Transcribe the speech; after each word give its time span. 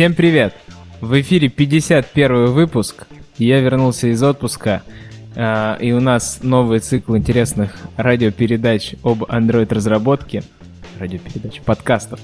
Всем 0.00 0.14
привет! 0.14 0.54
В 1.02 1.20
эфире 1.20 1.50
51 1.50 2.46
выпуск. 2.46 3.06
Я 3.36 3.60
вернулся 3.60 4.06
из 4.06 4.22
отпуска, 4.22 4.80
э, 5.34 5.76
и 5.78 5.92
у 5.92 6.00
нас 6.00 6.38
новый 6.40 6.78
цикл 6.78 7.18
интересных 7.18 7.76
радиопередач 7.98 8.94
об 9.04 9.24
Android-разработке. 9.24 10.42
Радиопередач, 10.98 11.60
подкастов. 11.60 12.18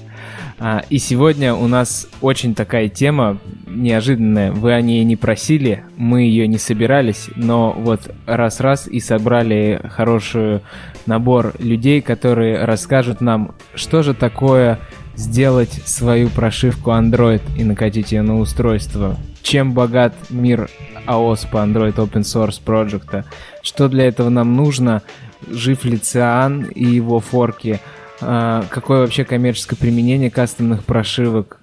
А, 0.57 0.81
и 0.89 0.97
сегодня 0.97 1.53
у 1.53 1.67
нас 1.67 2.07
очень 2.19 2.55
такая 2.55 2.89
тема 2.89 3.37
неожиданная. 3.67 4.51
Вы 4.51 4.73
о 4.73 4.81
ней 4.81 5.03
не 5.03 5.15
просили, 5.15 5.83
мы 5.97 6.23
ее 6.23 6.47
не 6.47 6.57
собирались, 6.57 7.29
но 7.35 7.73
вот 7.77 8.11
раз-раз 8.25 8.87
и 8.87 8.99
собрали 8.99 9.79
хороший 9.87 10.61
набор 11.05 11.53
людей, 11.59 12.01
которые 12.01 12.65
расскажут 12.65 13.21
нам, 13.21 13.53
что 13.75 14.01
же 14.01 14.15
такое 14.15 14.79
сделать 15.17 15.73
свою 15.85 16.29
прошивку 16.29 16.91
Android 16.91 17.41
и 17.57 17.63
накатить 17.63 18.11
ее 18.11 18.21
на 18.21 18.39
устройство. 18.39 19.17
Чем 19.41 19.73
богат 19.73 20.13
мир 20.29 20.69
AOS 21.07 21.49
по 21.49 21.57
Android 21.57 21.95
Open 21.95 22.21
Source 22.21 22.61
проекта? 22.63 23.25
Что 23.63 23.89
для 23.89 24.05
этого 24.05 24.29
нам 24.29 24.55
нужно? 24.55 25.01
Жив 25.49 25.83
ли 25.85 25.97
Циан 25.97 26.63
и 26.63 26.85
его 26.85 27.19
форки? 27.19 27.79
А, 28.21 28.63
какое 28.69 29.01
вообще 29.01 29.23
коммерческое 29.25 29.77
применение 29.77 30.29
кастомных 30.29 30.83
прошивок? 30.83 31.59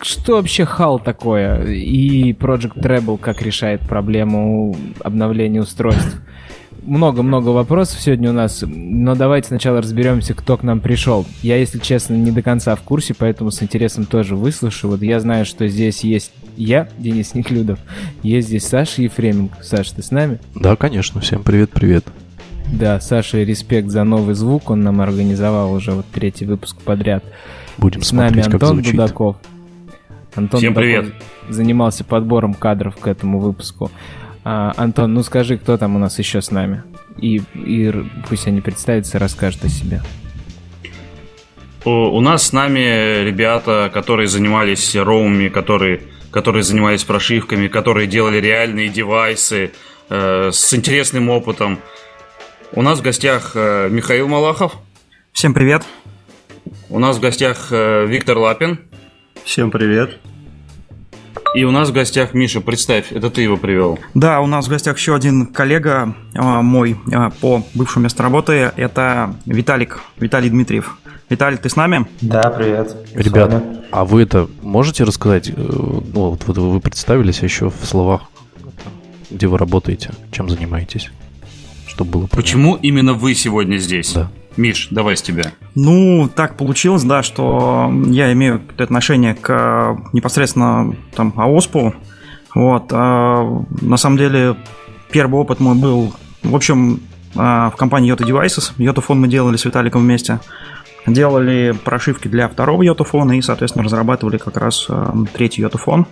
Что 0.00 0.36
вообще 0.36 0.62
HAL 0.62 1.02
такое? 1.02 1.64
И 1.64 2.32
Project 2.32 2.80
Treble 2.80 3.18
как 3.18 3.42
решает 3.42 3.80
проблему 3.82 4.76
обновления 5.02 5.60
устройств? 5.60 6.22
Много-много 6.82 7.48
вопросов 7.50 8.00
сегодня 8.00 8.30
у 8.30 8.32
нас, 8.32 8.62
но 8.66 9.14
давайте 9.14 9.48
сначала 9.48 9.80
разберемся, 9.80 10.34
кто 10.34 10.56
к 10.56 10.62
нам 10.62 10.80
пришел. 10.80 11.26
Я, 11.42 11.56
если 11.56 11.78
честно, 11.78 12.14
не 12.14 12.30
до 12.30 12.42
конца 12.42 12.74
в 12.76 12.80
курсе, 12.82 13.14
поэтому 13.14 13.50
с 13.50 13.62
интересом 13.62 14.06
тоже 14.06 14.36
выслушаю. 14.36 14.92
Вот 14.92 15.02
я 15.02 15.20
знаю, 15.20 15.44
что 15.44 15.68
здесь 15.68 16.04
есть 16.04 16.32
я, 16.56 16.88
Денис 16.98 17.34
Неклюдов, 17.34 17.78
есть 18.22 18.48
здесь 18.48 18.66
Саша 18.66 19.02
Ефременко. 19.02 19.62
Саша, 19.62 19.94
ты 19.94 20.02
с 20.02 20.10
нами? 20.10 20.38
Да, 20.54 20.76
конечно. 20.76 21.20
Всем 21.20 21.42
привет-привет. 21.42 22.04
Да, 22.72 23.00
Саша, 23.00 23.42
респект 23.42 23.88
за 23.88 24.04
новый 24.04 24.34
звук. 24.34 24.70
Он 24.70 24.82
нам 24.82 25.00
организовал 25.00 25.72
уже 25.72 25.92
вот 25.92 26.06
третий 26.12 26.44
выпуск 26.44 26.76
подряд. 26.82 27.24
Будем 27.78 28.02
С 28.02 28.08
смотреть, 28.08 28.36
нами 28.36 28.44
как 28.44 28.54
Антон 28.54 28.76
звучит. 28.76 28.92
Дудаков. 28.92 29.36
Антон 30.34 30.60
Всем 30.60 30.74
Дудаков 30.74 31.04
привет. 31.04 31.14
занимался 31.48 32.04
подбором 32.04 32.54
кадров 32.54 32.96
к 32.96 33.06
этому 33.06 33.38
выпуску. 33.38 33.90
А, 34.44 34.72
Антон, 34.76 35.14
ну 35.14 35.22
скажи, 35.22 35.58
кто 35.58 35.76
там 35.76 35.96
у 35.96 35.98
нас 35.98 36.18
еще 36.18 36.40
с 36.40 36.50
нами? 36.50 36.82
И, 37.18 37.42
и 37.54 37.92
пусть 38.28 38.46
они 38.46 38.60
представятся, 38.60 39.18
расскажут 39.18 39.64
о 39.64 39.68
себе. 39.68 40.02
У, 41.84 41.90
у 41.90 42.20
нас 42.20 42.46
с 42.48 42.52
нами 42.52 43.24
ребята, 43.24 43.90
которые 43.92 44.28
занимались 44.28 44.94
роумами, 44.96 45.48
которые, 45.48 46.02
которые 46.30 46.62
занимались 46.62 47.04
прошивками, 47.04 47.68
которые 47.68 48.06
делали 48.06 48.38
реальные 48.38 48.88
девайсы 48.88 49.72
э, 50.08 50.50
с 50.52 50.74
интересным 50.74 51.28
опытом. 51.30 51.78
У 52.72 52.82
нас 52.82 52.98
в 52.98 53.02
гостях 53.02 53.52
э, 53.54 53.88
Михаил 53.90 54.28
Малахов, 54.28 54.74
Всем 55.32 55.54
привет. 55.54 55.84
у 56.90 56.98
нас 56.98 57.16
в 57.16 57.20
гостях 57.20 57.68
э, 57.70 58.06
Виктор 58.06 58.38
Лапин, 58.38 58.80
Всем 59.44 59.70
привет. 59.70 60.18
И 61.54 61.64
у 61.64 61.70
нас 61.70 61.88
в 61.88 61.92
гостях 61.92 62.34
Миша. 62.34 62.60
Представь, 62.60 63.12
это 63.12 63.30
ты 63.30 63.42
его 63.42 63.56
привел. 63.56 63.98
Да, 64.14 64.40
у 64.40 64.46
нас 64.46 64.66
в 64.66 64.70
гостях 64.70 64.96
еще 64.98 65.14
один 65.14 65.46
коллега 65.46 66.14
а, 66.34 66.62
мой 66.62 66.96
а, 67.12 67.30
по 67.30 67.64
бывшему 67.74 68.04
месту 68.04 68.22
работы. 68.22 68.72
Это 68.76 69.34
Виталик, 69.46 70.00
Виталий 70.18 70.50
Дмитриев. 70.50 70.98
Виталий, 71.28 71.58
ты 71.58 71.68
с 71.68 71.76
нами? 71.76 72.06
Да, 72.20 72.50
привет. 72.50 72.96
Ребята, 73.14 73.62
а 73.90 74.04
вы 74.04 74.22
это 74.22 74.48
можете 74.62 75.04
рассказать? 75.04 75.50
э, 75.50 75.52
Ну, 75.56 76.30
вот, 76.30 76.44
вот 76.46 76.56
вы 76.58 76.80
представились, 76.80 77.40
еще 77.42 77.68
в 77.70 77.84
словах, 77.84 78.22
где 79.30 79.46
вы 79.46 79.58
работаете, 79.58 80.10
чем 80.32 80.48
занимаетесь, 80.48 81.10
чтобы 81.86 82.10
было 82.12 82.20
понятно. 82.22 82.36
Почему 82.42 82.74
именно 82.76 83.12
вы 83.12 83.34
сегодня 83.34 83.76
здесь? 83.76 84.12
Да. 84.14 84.30
Миш, 84.58 84.88
давай 84.90 85.16
с 85.16 85.22
тебя. 85.22 85.52
Ну, 85.76 86.28
так 86.34 86.56
получилось, 86.56 87.04
да, 87.04 87.22
что 87.22 87.92
я 88.08 88.32
имею 88.32 88.60
отношение 88.76 89.34
к 89.34 89.48
а, 89.50 89.96
непосредственно 90.12 90.94
там 91.14 91.32
АОСПу. 91.36 91.94
Вот. 92.54 92.88
а, 92.90 93.64
на 93.80 93.96
самом 93.96 94.18
деле, 94.18 94.56
первый 95.12 95.40
опыт 95.40 95.60
мой 95.60 95.76
был, 95.76 96.12
в 96.42 96.56
общем, 96.56 97.00
а, 97.36 97.70
в 97.70 97.76
компании 97.76 98.12
Yota 98.12 98.26
Devices. 98.26 98.72
Yota 98.78 99.14
мы 99.14 99.28
делали 99.28 99.56
с 99.56 99.64
Виталиком 99.64 100.02
вместе. 100.02 100.40
Делали 101.06 101.72
прошивки 101.84 102.26
для 102.26 102.48
второго 102.48 102.82
Yota 102.82 103.36
и, 103.36 103.40
соответственно, 103.40 103.84
разрабатывали 103.84 104.38
как 104.38 104.56
раз 104.56 104.86
а, 104.88 105.14
третий 105.32 105.62
Yota 105.62 106.04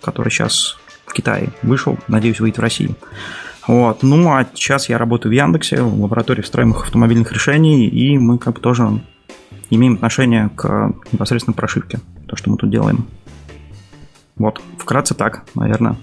который 0.00 0.30
сейчас 0.30 0.78
в 1.04 1.12
Китае 1.12 1.50
вышел, 1.62 1.98
надеюсь, 2.08 2.40
выйдет 2.40 2.56
в 2.56 2.62
России. 2.62 2.94
Вот. 3.70 4.02
Ну, 4.02 4.28
а 4.32 4.44
сейчас 4.52 4.88
я 4.88 4.98
работаю 4.98 5.30
в 5.30 5.34
Яндексе, 5.36 5.80
в 5.80 6.02
лаборатории 6.02 6.42
встроенных 6.42 6.82
автомобильных 6.82 7.30
решений, 7.30 7.86
и 7.86 8.18
мы 8.18 8.36
как 8.36 8.54
бы 8.54 8.60
тоже 8.60 9.00
имеем 9.70 9.94
отношение 9.94 10.50
к 10.56 10.92
непосредственно 11.12 11.54
прошивке, 11.54 12.00
то, 12.26 12.34
что 12.34 12.50
мы 12.50 12.56
тут 12.56 12.68
делаем. 12.68 13.06
Вот, 14.36 14.60
вкратце 14.76 15.14
так, 15.14 15.44
наверное. 15.54 15.94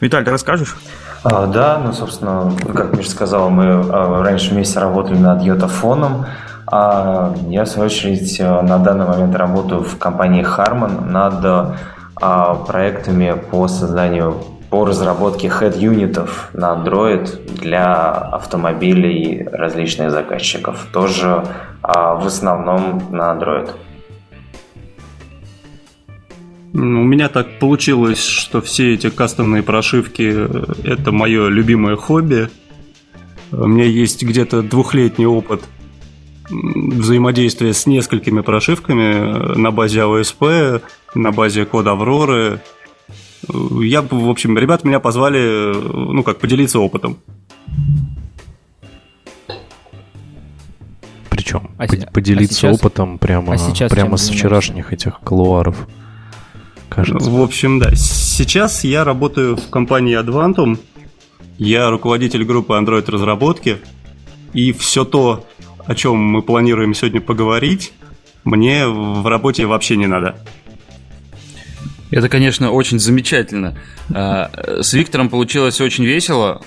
Виталь, 0.00 0.24
ты 0.24 0.30
расскажешь? 0.30 0.76
А, 1.24 1.48
да, 1.48 1.82
ну, 1.84 1.92
собственно, 1.92 2.52
как 2.72 2.96
Миша 2.96 3.10
сказал, 3.10 3.50
мы 3.50 3.64
а, 3.64 4.22
раньше 4.22 4.54
вместе 4.54 4.78
работали 4.78 5.18
над 5.18 5.42
йотафоном, 5.42 6.26
а 6.68 7.34
я, 7.48 7.64
в 7.64 7.68
свою 7.68 7.86
очередь, 7.86 8.38
на 8.38 8.78
данный 8.78 9.06
момент 9.06 9.34
работаю 9.34 9.82
в 9.82 9.98
компании 9.98 10.44
Harman 10.44 11.06
над 11.06 11.74
а, 12.14 12.54
проектами 12.54 13.34
по 13.50 13.66
созданию, 13.66 14.36
по 14.70 14.84
разработке 14.84 15.48
head-юнитов 15.48 16.50
на 16.52 16.74
Android 16.74 17.54
для 17.60 18.12
автомобилей 18.12 19.46
различных 19.50 20.10
заказчиков. 20.10 20.86
Тоже 20.92 21.44
а, 21.82 22.14
в 22.14 22.26
основном 22.26 23.02
на 23.10 23.34
Android. 23.34 23.70
Ну, 26.74 27.00
У 27.00 27.04
меня 27.04 27.28
так 27.28 27.58
получилось, 27.58 28.22
что 28.24 28.60
все 28.60 28.94
эти 28.94 29.08
кастомные 29.08 29.62
прошивки 29.62 30.32
э,– 30.34 30.64
это 30.84 31.12
мое 31.12 31.48
любимое 31.48 31.96
хобби. 31.96 32.50
У 33.50 33.66
меня 33.66 33.84
есть 33.84 34.22
где-то 34.22 34.62
двухлетний 34.62 35.24
опыт 35.24 35.62
взаимодействия 36.50 37.72
с 37.72 37.86
несколькими 37.86 38.42
прошивками 38.42 39.54
э, 39.54 39.54
на 39.58 39.70
базе 39.70 40.00
AOSP, 40.00 40.82
на 41.14 41.32
базе 41.32 41.64
кода 41.64 41.92
Авроры. 41.92 42.60
Я, 43.82 44.02
в 44.02 44.28
общем, 44.28 44.58
ребята 44.58 44.86
меня 44.86 45.00
позвали, 45.00 45.40
э, 45.40 45.72
ну, 46.12 46.22
как 46.22 46.38
поделиться 46.38 46.80
опытом. 46.80 47.18
Причем 51.30 51.70
А 51.78 51.86
се- 51.88 52.06
поделиться 52.12 52.54
а 52.68 52.70
сейчас- 52.72 52.80
опытом 52.80 53.18
прямо, 53.18 53.54
а 53.54 53.58
сейчас 53.58 53.90
прямо 53.90 54.16
с 54.16 54.28
вчерашних 54.28 54.92
этих 54.92 55.20
колуаров. 55.20 55.86
Кажется. 56.88 57.30
В 57.30 57.40
общем, 57.40 57.78
да. 57.78 57.94
Сейчас 57.94 58.82
я 58.82 59.04
работаю 59.04 59.56
в 59.56 59.68
компании 59.70 60.18
Advantum. 60.18 60.78
Я 61.58 61.90
руководитель 61.90 62.44
группы 62.44 62.74
Android 62.74 63.08
разработки. 63.10 63.78
И 64.52 64.72
все 64.72 65.04
то, 65.04 65.44
о 65.86 65.94
чем 65.94 66.16
мы 66.16 66.42
планируем 66.42 66.94
сегодня 66.94 67.20
поговорить, 67.20 67.92
мне 68.44 68.86
в 68.88 69.26
работе 69.26 69.66
вообще 69.66 69.96
не 69.96 70.06
надо. 70.06 70.38
Это, 72.10 72.28
конечно, 72.28 72.70
очень 72.70 72.98
замечательно. 72.98 73.76
А, 74.14 74.50
С 74.82 74.92
Виктором 74.94 75.28
получилось 75.28 75.80
очень 75.80 76.04
весело. 76.04 76.62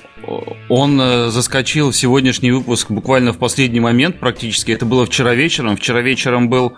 Он 0.69 1.01
э, 1.01 1.29
заскочил 1.31 1.89
в 1.89 1.95
сегодняшний 1.95 2.51
выпуск 2.51 2.91
буквально 2.91 3.33
в 3.33 3.37
последний 3.39 3.79
момент 3.79 4.19
практически. 4.19 4.71
Это 4.71 4.85
было 4.85 5.05
вчера 5.07 5.33
вечером. 5.33 5.75
Вчера 5.77 6.01
вечером 6.01 6.47
был 6.47 6.73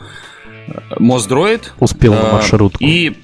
э, 0.67 0.71
Моздроид. 0.97 1.73
Успел 1.79 2.13
на 2.13 2.29
А, 2.29 2.33
маршрутку. 2.33 2.77
И... 2.81 3.17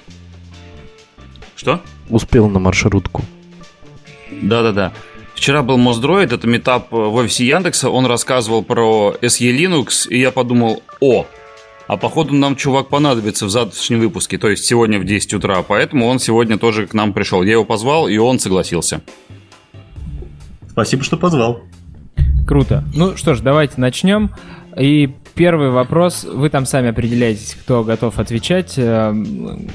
Что? 1.56 1.82
Успел 2.10 2.50
на 2.50 2.60
маршрутку. 2.60 3.24
Да-да-да. 4.42 4.92
Вчера 5.36 5.64
был 5.64 5.78
Моздроид, 5.78 6.34
это 6.34 6.48
метап 6.48 6.92
в 6.92 7.14
офисе 7.16 7.46
Яндекса. 7.48 7.90
Он 7.90 8.06
рассказывал 8.06 8.62
про 8.62 9.16
SE 9.22 9.50
Linux, 9.58 10.10
и 10.10 10.20
я 10.20 10.32
подумал, 10.32 10.84
о, 11.00 11.26
а 11.90 11.98
походу 11.98 12.36
нам 12.36 12.56
чувак 12.56 12.90
понадобится 12.90 13.48
в 13.48 13.50
завтрашнем 13.50 14.00
выпуске, 14.00 14.38
то 14.38 14.48
есть 14.48 14.64
сегодня 14.64 15.00
в 15.00 15.06
10 15.06 15.34
утра. 15.34 15.64
Поэтому 15.64 16.06
он 16.06 16.20
сегодня 16.20 16.60
тоже 16.60 16.86
к 16.86 16.94
нам 16.94 17.14
пришел. 17.14 17.42
Я 17.42 17.54
его 17.54 17.66
позвал, 17.66 18.08
и 18.08 18.16
он 18.18 18.38
согласился. 18.38 19.02
Спасибо, 20.70 21.04
что 21.04 21.18
позвал. 21.18 21.62
Круто. 22.46 22.84
Ну 22.94 23.18
что 23.18 23.34
ж, 23.34 23.40
давайте 23.40 23.74
начнем. 23.78 24.30
И 24.78 25.10
первый 25.34 25.72
вопрос. 25.72 26.26
Вы 26.26 26.52
там 26.52 26.68
сами 26.68 26.90
определяетесь, 26.90 27.58
кто 27.60 27.84
готов 27.84 28.20
отвечать. 28.20 28.76
Эм, 28.78 29.68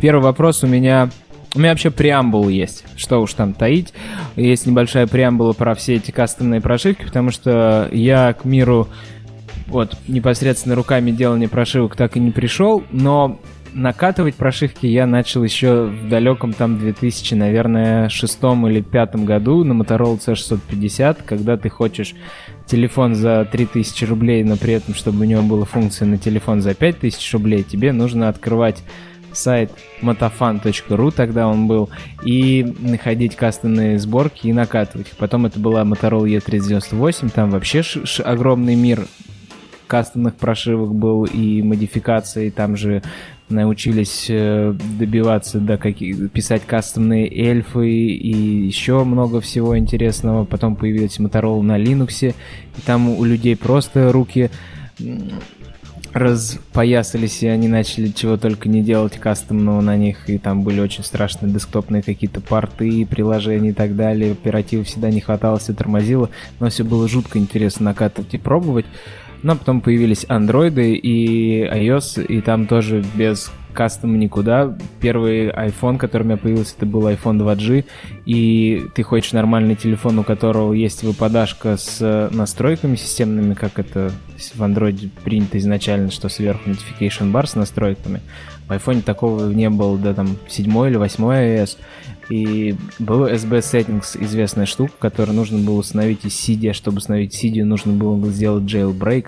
Первый 0.00 0.22
вопрос 0.22 0.62
у 0.62 0.68
меня... 0.68 1.10
У 1.56 1.58
меня 1.58 1.70
вообще 1.70 1.90
преамбул 1.90 2.48
есть. 2.48 2.84
Что 2.96 3.20
уж 3.20 3.34
там 3.34 3.54
таить. 3.54 3.92
Есть 4.36 4.64
небольшая 4.64 5.08
преамбула 5.08 5.54
про 5.54 5.74
все 5.74 5.96
эти 5.96 6.12
кастомные 6.12 6.60
прошивки, 6.60 7.02
потому 7.04 7.32
что 7.32 7.88
я 7.90 8.32
к 8.32 8.44
миру 8.44 8.86
вот 9.70 9.96
непосредственно 10.08 10.74
руками 10.74 11.10
делания 11.10 11.48
прошивок 11.48 11.96
так 11.96 12.16
и 12.16 12.20
не 12.20 12.30
пришел, 12.30 12.82
но 12.90 13.40
накатывать 13.72 14.34
прошивки 14.34 14.86
я 14.86 15.06
начал 15.06 15.44
еще 15.44 15.84
в 15.84 16.08
далеком 16.08 16.52
там 16.52 16.78
2000, 16.78 17.34
наверное, 17.34 18.08
шестом 18.08 18.66
или 18.66 18.80
пятом 18.80 19.24
году 19.24 19.62
на 19.64 19.80
Motorola 19.80 20.18
C650, 20.18 21.18
когда 21.24 21.56
ты 21.56 21.68
хочешь 21.68 22.14
телефон 22.66 23.14
за 23.14 23.48
3000 23.50 24.04
рублей, 24.04 24.42
но 24.44 24.56
при 24.56 24.74
этом, 24.74 24.94
чтобы 24.94 25.20
у 25.20 25.24
него 25.24 25.42
была 25.42 25.64
функция 25.64 26.06
на 26.06 26.18
телефон 26.18 26.62
за 26.62 26.74
5000 26.74 27.32
рублей, 27.34 27.62
тебе 27.62 27.92
нужно 27.92 28.28
открывать 28.28 28.82
сайт 29.32 29.70
motofan.ru, 30.02 31.12
тогда 31.14 31.46
он 31.46 31.68
был, 31.68 31.90
и 32.24 32.74
находить 32.80 33.36
кастомные 33.36 33.98
сборки 34.00 34.48
и 34.48 34.52
накатывать. 34.52 35.12
Потом 35.18 35.46
это 35.46 35.60
была 35.60 35.82
Motorola 35.82 36.24
E398, 36.24 37.30
там 37.32 37.50
вообще 37.50 37.82
огромный 38.24 38.74
мир 38.74 39.06
кастомных 39.90 40.36
прошивок 40.36 40.94
был 40.94 41.24
и 41.24 41.62
модификаций, 41.62 42.50
там 42.50 42.76
же 42.76 43.02
научились 43.48 44.26
э, 44.28 44.72
добиваться, 45.00 45.58
да, 45.58 45.76
каких, 45.78 46.30
писать 46.30 46.62
кастомные 46.64 47.28
эльфы 47.28 47.90
и 47.90 48.66
еще 48.66 49.02
много 49.02 49.40
всего 49.40 49.76
интересного. 49.76 50.44
Потом 50.44 50.76
появилась 50.76 51.18
Motorola 51.18 51.62
на 51.62 51.76
Linux, 51.76 52.30
и 52.30 52.80
там 52.86 53.10
у 53.10 53.24
людей 53.24 53.56
просто 53.56 54.12
руки 54.12 54.48
распоясались, 56.12 57.42
и 57.42 57.46
они 57.46 57.68
начали 57.68 58.08
чего 58.08 58.36
только 58.36 58.68
не 58.68 58.82
делать 58.82 59.16
кастомного 59.16 59.80
на 59.80 59.96
них, 59.96 60.28
и 60.28 60.38
там 60.38 60.62
были 60.62 60.80
очень 60.80 61.04
страшные 61.04 61.52
десктопные 61.52 62.02
какие-то 62.02 62.40
порты, 62.40 63.06
приложения 63.06 63.70
и 63.70 63.72
так 63.72 63.96
далее. 63.96 64.32
Оперативы 64.32 64.84
всегда 64.84 65.10
не 65.10 65.20
хватало, 65.20 65.58
все 65.58 65.72
тормозило, 65.72 66.30
но 66.58 66.68
все 66.68 66.84
было 66.84 67.08
жутко 67.08 67.38
интересно 67.38 67.86
накатывать 67.86 68.34
и 68.34 68.38
пробовать. 68.38 68.86
Но 69.42 69.56
потом 69.56 69.80
появились 69.80 70.26
андроиды 70.28 70.94
и 70.94 71.64
iOS, 71.64 72.24
и 72.24 72.40
там 72.40 72.66
тоже 72.66 73.04
без 73.14 73.50
кастома 73.72 74.16
никуда. 74.16 74.76
Первый 75.00 75.48
iPhone, 75.48 75.96
который 75.96 76.22
у 76.22 76.26
меня 76.26 76.36
появился, 76.36 76.74
это 76.76 76.86
был 76.86 77.08
iPhone 77.08 77.38
2G, 77.38 77.84
и 78.26 78.86
ты 78.94 79.02
хочешь 79.02 79.32
нормальный 79.32 79.76
телефон, 79.76 80.18
у 80.18 80.24
которого 80.24 80.72
есть 80.72 81.02
выпадашка 81.02 81.76
с 81.76 82.28
настройками 82.32 82.96
системными, 82.96 83.54
как 83.54 83.78
это 83.78 84.12
в 84.54 84.62
Android 84.62 85.10
принято 85.24 85.56
изначально, 85.58 86.10
что 86.10 86.28
сверху 86.28 86.68
notification 86.68 87.32
bar 87.32 87.46
с 87.46 87.54
настройками. 87.54 88.20
В 88.68 88.72
iPhone 88.72 89.02
такого 89.02 89.50
не 89.50 89.70
было, 89.70 89.96
да, 89.98 90.14
там, 90.14 90.36
7 90.48 90.64
или 90.88 90.96
8 90.96 91.24
iOS. 91.24 91.78
И 92.30 92.76
был 93.00 93.26
SB 93.26 93.58
Settings, 93.58 94.16
известная 94.22 94.64
штука, 94.64 94.92
которую 94.98 95.34
нужно 95.34 95.58
было 95.58 95.78
установить 95.78 96.24
из 96.24 96.32
CD. 96.32 96.72
Чтобы 96.72 96.98
установить 96.98 97.34
CD, 97.34 97.64
нужно 97.64 97.92
было 97.92 98.24
сделать 98.28 98.64
jailbreak 98.64 99.26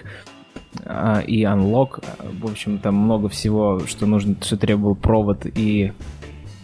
а, 0.84 1.20
и 1.20 1.42
unlock. 1.42 2.04
В 2.40 2.48
общем, 2.48 2.78
там 2.78 2.94
много 2.94 3.28
всего, 3.28 3.82
что 3.86 4.06
нужно, 4.06 4.36
что 4.40 4.56
требовал 4.56 4.94
провод 4.94 5.46
и 5.46 5.92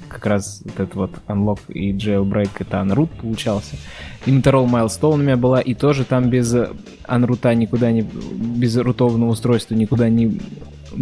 как 0.09 0.27
раз 0.27 0.63
вот 0.65 0.75
этот 0.75 0.95
вот 0.95 1.11
unlock 1.27 1.61
и 1.69 1.93
jailbreak 1.93 2.51
это 2.61 2.79
unroot 2.79 3.09
получался. 3.21 3.77
И 4.25 4.31
Motorola 4.31 4.69
Milestone 4.69 5.15
у 5.15 5.17
меня 5.17 5.37
была, 5.37 5.61
и 5.61 5.75
тоже 5.75 6.05
там 6.05 6.31
без 6.31 6.55
unroot 6.55 7.55
никуда 7.57 7.91
не... 7.91 8.03
без 8.03 8.77
рутовного 8.77 9.31
устройства 9.31 9.75
никуда 9.75 10.09
не 10.09 10.41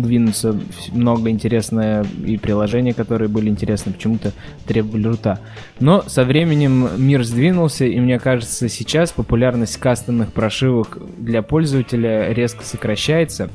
двинуться. 0.03 0.59
Много 0.93 1.31
интересное 1.31 2.05
и 2.25 2.37
приложения, 2.37 2.95
которые 2.95 3.29
были 3.29 3.49
интересны, 3.49 3.93
почему-то 3.93 4.33
требовали 4.67 5.07
рута. 5.07 5.41
Но 5.81 6.03
со 6.03 6.25
временем 6.25 6.89
мир 6.99 7.25
сдвинулся, 7.25 7.85
и 7.85 7.99
мне 7.99 8.19
кажется, 8.19 8.69
сейчас 8.69 9.13
популярность 9.13 9.79
кастомных 9.79 10.33
прошивок 10.33 10.99
для 11.19 11.43
пользователя 11.43 12.33
резко 12.33 12.65
сокращается. 12.65 13.51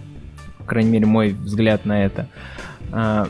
По 0.57 0.63
крайней 0.65 0.91
мере, 0.91 1.05
мой 1.05 1.29
взгляд 1.29 1.85
на 1.85 2.03
это. 2.03 2.27
А, 2.91 3.27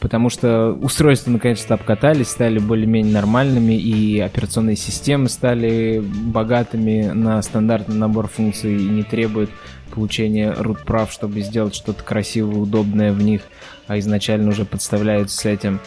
потому 0.00 0.30
что 0.30 0.72
устройства 0.72 1.30
наконец-то 1.30 1.74
обкатались, 1.74 2.28
стали 2.28 2.58
более-менее 2.58 3.12
нормальными, 3.12 3.74
и 3.74 4.20
операционные 4.20 4.76
системы 4.76 5.28
стали 5.28 6.00
богатыми 6.00 7.10
на 7.12 7.40
стандартный 7.42 7.96
набор 7.96 8.28
функций 8.28 8.76
и 8.76 8.88
не 8.88 9.02
требуют 9.02 9.50
получения 9.92 10.52
root 10.52 10.84
прав, 10.84 11.12
чтобы 11.12 11.40
сделать 11.40 11.74
что-то 11.74 12.02
красивое, 12.02 12.56
удобное 12.56 13.12
в 13.12 13.22
них, 13.22 13.42
а 13.86 13.98
изначально 13.98 14.50
уже 14.50 14.64
подставляются 14.64 15.36
с 15.36 15.44
этим. 15.44 15.80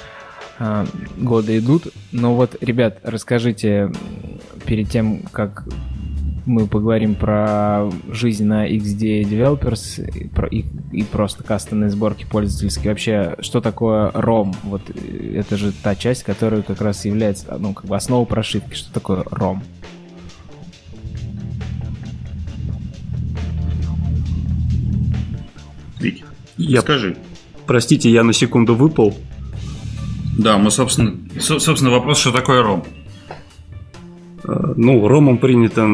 А, 0.60 0.86
годы 1.18 1.58
идут. 1.60 1.88
Но 2.12 2.36
вот, 2.36 2.58
ребят, 2.62 3.00
расскажите 3.04 3.92
перед 4.66 4.90
тем, 4.90 5.22
как 5.32 5.66
мы 6.48 6.66
поговорим 6.66 7.16
про 7.16 7.90
жизнь 8.10 8.46
на 8.46 8.68
XD 8.68 9.24
Developers 9.24 10.10
и, 10.10 10.28
про, 10.30 10.48
и, 10.48 10.64
и 10.94 11.04
просто 11.04 11.44
кастомные 11.44 11.90
сборки 11.90 12.26
пользовательские. 12.26 12.92
Вообще, 12.92 13.36
что 13.40 13.60
такое 13.60 14.10
ROM? 14.12 14.56
Вот 14.64 14.82
э, 14.90 15.36
это 15.40 15.58
же 15.58 15.74
та 15.74 15.96
часть, 15.96 16.24
которая 16.24 16.62
как 16.62 16.82
раз 16.82 17.04
является 17.06 17.56
ну, 17.60 17.74
как 17.74 17.86
бы 17.86 17.96
основой 17.96 18.26
прошивки. 18.26 18.76
Что 18.76 18.94
такое 18.94 19.24
ROM? 19.24 19.60
Я- 26.57 26.81
скажи. 26.81 27.18
Простите, 27.65 28.09
я 28.09 28.24
на 28.24 28.33
секунду 28.33 28.75
выпал. 28.75 29.13
Да, 30.38 30.57
мы, 30.57 30.71
собственно, 30.71 31.15
со- 31.39 31.59
собственно, 31.59 31.92
вопрос, 31.92 32.19
что 32.19 32.31
такое 32.31 32.62
ром. 32.63 32.83
Э, 34.44 34.74
Ну, 34.75 35.07
ромом 35.07 35.38
принято 35.39 35.86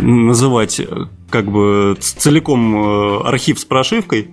называть 0.00 0.80
э, 0.80 0.86
как 1.30 1.50
бы 1.50 1.96
целиком 2.00 2.76
э, 2.76 3.20
архив 3.24 3.58
с 3.58 3.64
прошивкой. 3.64 4.30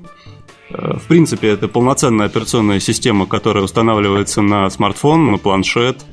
В 0.69 1.01
принципе, 1.07 1.47
это 1.47 1.69
полноценная 1.69 2.25
операционная 2.25 2.81
система, 2.81 3.25
которая 3.25 3.63
устанавливается 3.63 4.41
на 4.41 4.69
смартфон, 4.69 5.31
на 5.31 5.37
планшет 5.37 6.03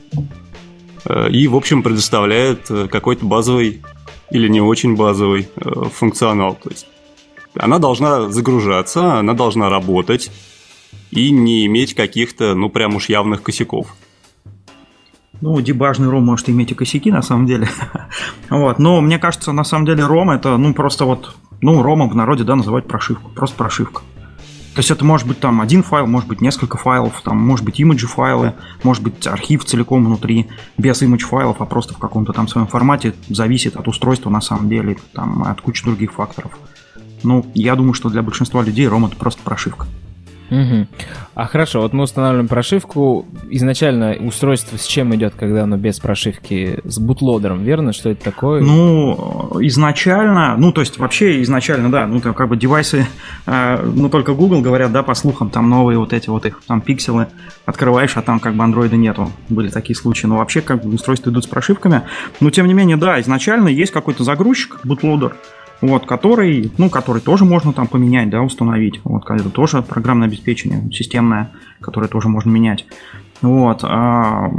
и, 1.30 1.48
в 1.48 1.56
общем, 1.56 1.82
предоставляет 1.82 2.68
какой-то 2.88 3.26
базовый 3.26 3.82
или 4.30 4.46
не 4.46 4.60
очень 4.60 4.94
базовый 4.94 5.48
функционал. 5.92 6.54
То 6.62 6.70
есть 6.70 6.86
она 7.56 7.78
должна 7.78 8.30
загружаться, 8.30 9.18
она 9.18 9.34
должна 9.34 9.68
работать 9.68 10.30
и 11.10 11.30
не 11.30 11.66
иметь 11.66 11.94
каких-то, 11.94 12.54
ну, 12.54 12.68
прям 12.68 12.96
уж 12.96 13.08
явных 13.08 13.42
косяков. 13.42 13.94
Ну, 15.40 15.60
дебажный 15.60 16.08
ром 16.08 16.24
может 16.24 16.48
иметь 16.48 16.72
и 16.72 16.74
косяки, 16.74 17.10
на 17.10 17.22
самом 17.22 17.46
деле. 17.46 17.68
вот. 18.50 18.78
Но 18.78 19.00
мне 19.00 19.18
кажется, 19.18 19.52
на 19.52 19.64
самом 19.64 19.84
деле 19.84 20.04
ром 20.04 20.30
это, 20.30 20.56
ну, 20.56 20.72
просто 20.74 21.04
вот, 21.04 21.34
ну, 21.60 21.82
ромом 21.82 22.08
в 22.08 22.16
народе, 22.16 22.44
да, 22.44 22.56
называть 22.56 22.86
прошивку. 22.86 23.30
Просто 23.30 23.56
прошивка. 23.56 24.02
То 24.74 24.80
есть 24.80 24.90
это 24.90 25.04
может 25.04 25.28
быть 25.28 25.38
там 25.38 25.60
один 25.60 25.84
файл, 25.84 26.06
может 26.08 26.28
быть 26.28 26.40
несколько 26.40 26.76
файлов, 26.76 27.22
там 27.22 27.38
может 27.38 27.64
быть 27.64 27.78
имиджи 27.78 28.08
файлы, 28.08 28.54
может 28.82 29.04
быть 29.04 29.24
архив 29.24 29.64
целиком 29.64 30.04
внутри, 30.04 30.48
без 30.76 31.00
имидж 31.00 31.24
файлов, 31.26 31.60
а 31.60 31.64
просто 31.64 31.94
в 31.94 31.98
каком-то 31.98 32.32
там 32.32 32.48
своем 32.48 32.66
формате, 32.66 33.14
зависит 33.28 33.76
от 33.76 33.86
устройства 33.86 34.30
на 34.30 34.40
самом 34.40 34.68
деле, 34.68 34.96
там 35.12 35.44
от 35.44 35.60
кучи 35.60 35.84
других 35.84 36.12
факторов. 36.12 36.58
Ну, 37.24 37.46
я 37.54 37.74
думаю, 37.74 37.94
что 37.94 38.10
для 38.10 38.22
большинства 38.22 38.62
людей 38.62 38.86
ром 38.86 39.06
это 39.06 39.16
просто 39.16 39.42
прошивка. 39.42 39.86
Мгм. 40.50 40.88
А 41.34 41.46
хорошо, 41.46 41.80
вот 41.80 41.92
мы 41.92 42.04
устанавливаем 42.04 42.48
прошивку. 42.48 43.26
Изначально 43.50 44.14
устройство 44.20 44.76
с 44.76 44.86
чем 44.86 45.14
идет, 45.14 45.34
когда 45.34 45.64
оно 45.64 45.76
без 45.76 45.98
прошивки? 45.98 46.80
С 46.84 46.98
бутлодером, 46.98 47.64
верно? 47.64 47.92
Что 47.92 48.10
это 48.10 48.22
такое? 48.24 48.60
Ну, 48.60 49.56
изначально, 49.60 50.56
ну, 50.56 50.70
то 50.72 50.82
есть 50.82 50.98
вообще 50.98 51.42
изначально, 51.42 51.90
да, 51.90 52.06
ну, 52.06 52.20
там 52.20 52.34
как 52.34 52.48
бы 52.48 52.56
девайсы, 52.56 53.06
э, 53.46 53.82
ну, 53.82 54.08
только 54.08 54.34
Google 54.34 54.60
говорят, 54.60 54.92
да, 54.92 55.02
по 55.02 55.14
слухам, 55.14 55.50
там 55.50 55.68
новые 55.68 55.98
вот 55.98 56.12
эти 56.12 56.28
вот 56.28 56.46
их, 56.46 56.60
там 56.66 56.80
пикселы 56.80 57.26
открываешь, 57.64 58.16
а 58.16 58.22
там 58.22 58.38
как 58.38 58.54
бы 58.54 58.62
андроида 58.62 58.96
нету. 58.96 59.30
Были 59.48 59.68
такие 59.68 59.96
случаи. 59.96 60.26
Но 60.26 60.36
вообще 60.36 60.60
как 60.60 60.84
бы 60.84 60.94
устройства 60.94 61.30
идут 61.30 61.44
с 61.44 61.46
прошивками. 61.48 62.02
Но, 62.40 62.50
тем 62.50 62.66
не 62.66 62.74
менее, 62.74 62.96
да, 62.96 63.20
изначально 63.20 63.68
есть 63.68 63.92
какой-то 63.92 64.22
загрузчик, 64.22 64.78
бутлодер, 64.84 65.36
вот, 65.80 66.06
который, 66.06 66.72
ну, 66.78 66.88
который 66.88 67.20
тоже 67.20 67.44
можно 67.44 67.72
там 67.72 67.86
поменять, 67.86 68.30
да, 68.30 68.42
установить. 68.42 69.00
Вот, 69.04 69.28
это 69.28 69.50
тоже 69.50 69.82
программное 69.82 70.28
обеспечение 70.28 70.90
системное, 70.92 71.50
которое 71.80 72.08
тоже 72.08 72.28
можно 72.28 72.50
менять. 72.50 72.86
Вот. 73.42 73.80
а, 73.82 74.50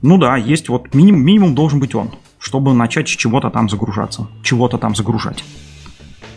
ну 0.00 0.18
да, 0.18 0.36
есть 0.36 0.68
вот 0.68 0.94
минимум, 0.94 1.22
минимум 1.22 1.54
должен 1.54 1.80
быть 1.80 1.94
он, 1.94 2.10
чтобы 2.38 2.74
начать 2.74 3.08
с 3.08 3.12
чего-то 3.12 3.50
там 3.50 3.68
загружаться, 3.68 4.28
чего-то 4.42 4.78
там 4.78 4.94
загружать. 4.94 5.44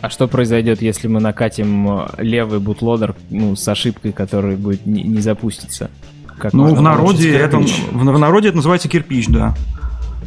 А 0.01 0.09
что 0.09 0.27
произойдет, 0.27 0.81
если 0.83 1.07
мы 1.07 1.19
накатим 1.19 1.89
э, 1.89 2.07
левый 2.19 2.59
бутлодер 2.59 3.15
ну, 3.31 3.55
с 3.55 3.67
ошибкой, 3.67 4.11
которая 4.11 4.55
будет 4.55 4.85
не, 4.85 5.01
не 5.01 5.19
запуститься? 5.19 5.89
Как 6.37 6.53
Ну, 6.53 6.75
в 6.75 6.81
народе, 6.81 7.35
это, 7.35 7.57
в, 7.57 7.91
в 7.91 8.19
народе 8.19 8.49
это 8.49 8.57
называется 8.57 8.87
кирпич, 8.87 9.27
да. 9.29 9.55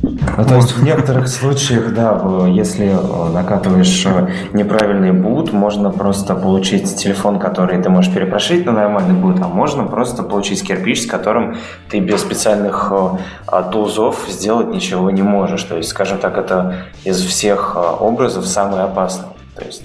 Ну, 0.02 0.44
то 0.44 0.54
есть 0.54 0.72
в 0.72 0.84
некоторых 0.84 1.28
случаях, 1.28 1.92
да, 1.92 2.46
если 2.46 2.86
э, 2.86 3.32
накатываешь 3.32 4.06
э, 4.06 4.28
неправильный 4.52 5.12
бут, 5.12 5.52
можно 5.52 5.90
просто 5.90 6.34
получить 6.36 6.94
телефон, 6.96 7.40
который 7.40 7.82
ты 7.82 7.90
можешь 7.90 8.12
перепрошить 8.12 8.64
на 8.64 8.72
нормальный 8.72 9.14
бут, 9.14 9.40
а 9.40 9.48
можно 9.48 9.84
просто 9.84 10.22
получить 10.22 10.64
кирпич, 10.64 11.02
с 11.02 11.06
которым 11.06 11.56
ты 11.90 11.98
без 11.98 12.20
специальных 12.20 12.92
э, 12.92 13.08
а, 13.46 13.62
тулзов 13.64 14.26
сделать 14.28 14.68
ничего 14.68 15.10
не 15.10 15.22
можешь. 15.22 15.64
То 15.64 15.76
есть, 15.76 15.88
скажем 15.88 16.18
так, 16.18 16.38
это 16.38 16.76
из 17.04 17.20
всех 17.20 17.76
образов 18.00 18.46
самый 18.46 18.82
опасный. 18.82 19.28
То 19.56 19.64
есть 19.64 19.82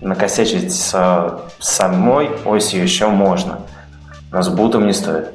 накосячить 0.00 0.72
с 0.72 1.40
самой 1.58 2.30
осью 2.44 2.82
еще 2.82 3.08
можно, 3.08 3.58
но 4.30 4.42
с 4.42 4.48
бутом 4.48 4.86
не 4.86 4.92
стоит. 4.92 5.30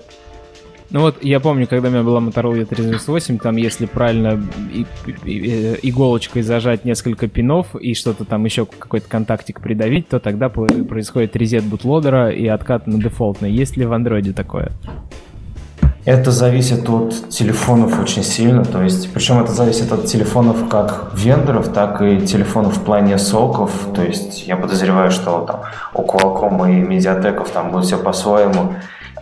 Ну 0.91 0.99
вот 0.99 1.23
я 1.23 1.39
помню, 1.39 1.67
когда 1.67 1.87
у 1.87 1.91
меня 1.91 2.03
была 2.03 2.19
Motorola 2.19 2.67
E398, 2.67 3.39
там 3.39 3.55
если 3.55 3.85
правильно 3.85 4.41
и, 4.73 4.85
и, 5.23 5.49
э, 5.49 5.77
иголочкой 5.83 6.41
зажать 6.41 6.83
несколько 6.83 7.29
пинов 7.29 7.75
и 7.77 7.93
что-то 7.93 8.25
там 8.25 8.43
еще 8.43 8.65
какой-то 8.65 9.07
контактик 9.07 9.61
придавить, 9.61 10.09
то 10.09 10.19
тогда 10.19 10.49
происходит 10.49 11.37
резет 11.37 11.63
бутлодера 11.63 12.29
и 12.29 12.45
откат 12.45 12.87
на 12.87 13.01
дефолтный. 13.01 13.51
Есть 13.51 13.77
ли 13.77 13.85
в 13.85 13.93
андроиде 13.93 14.33
такое? 14.33 14.73
Это 16.03 16.31
зависит 16.31 16.89
от 16.89 17.29
телефонов 17.29 18.01
очень 18.01 18.23
сильно, 18.23 18.65
то 18.65 18.81
есть, 18.81 19.13
причем 19.13 19.39
это 19.39 19.51
зависит 19.51 19.91
от 19.91 20.07
телефонов 20.07 20.67
как 20.67 21.11
вендоров, 21.15 21.71
так 21.71 22.01
и 22.01 22.19
телефонов 22.21 22.77
в 22.77 22.83
плане 22.83 23.19
соков, 23.19 23.71
то 23.93 24.01
есть 24.01 24.47
я 24.47 24.57
подозреваю, 24.57 25.11
что 25.11 25.45
там 25.45 25.61
у 25.93 26.01
Qualcomm 26.01 26.69
и 26.69 26.83
Mediatek 26.83 27.47
там 27.53 27.71
будет 27.71 27.85
все 27.85 27.99
по-своему. 27.99 28.73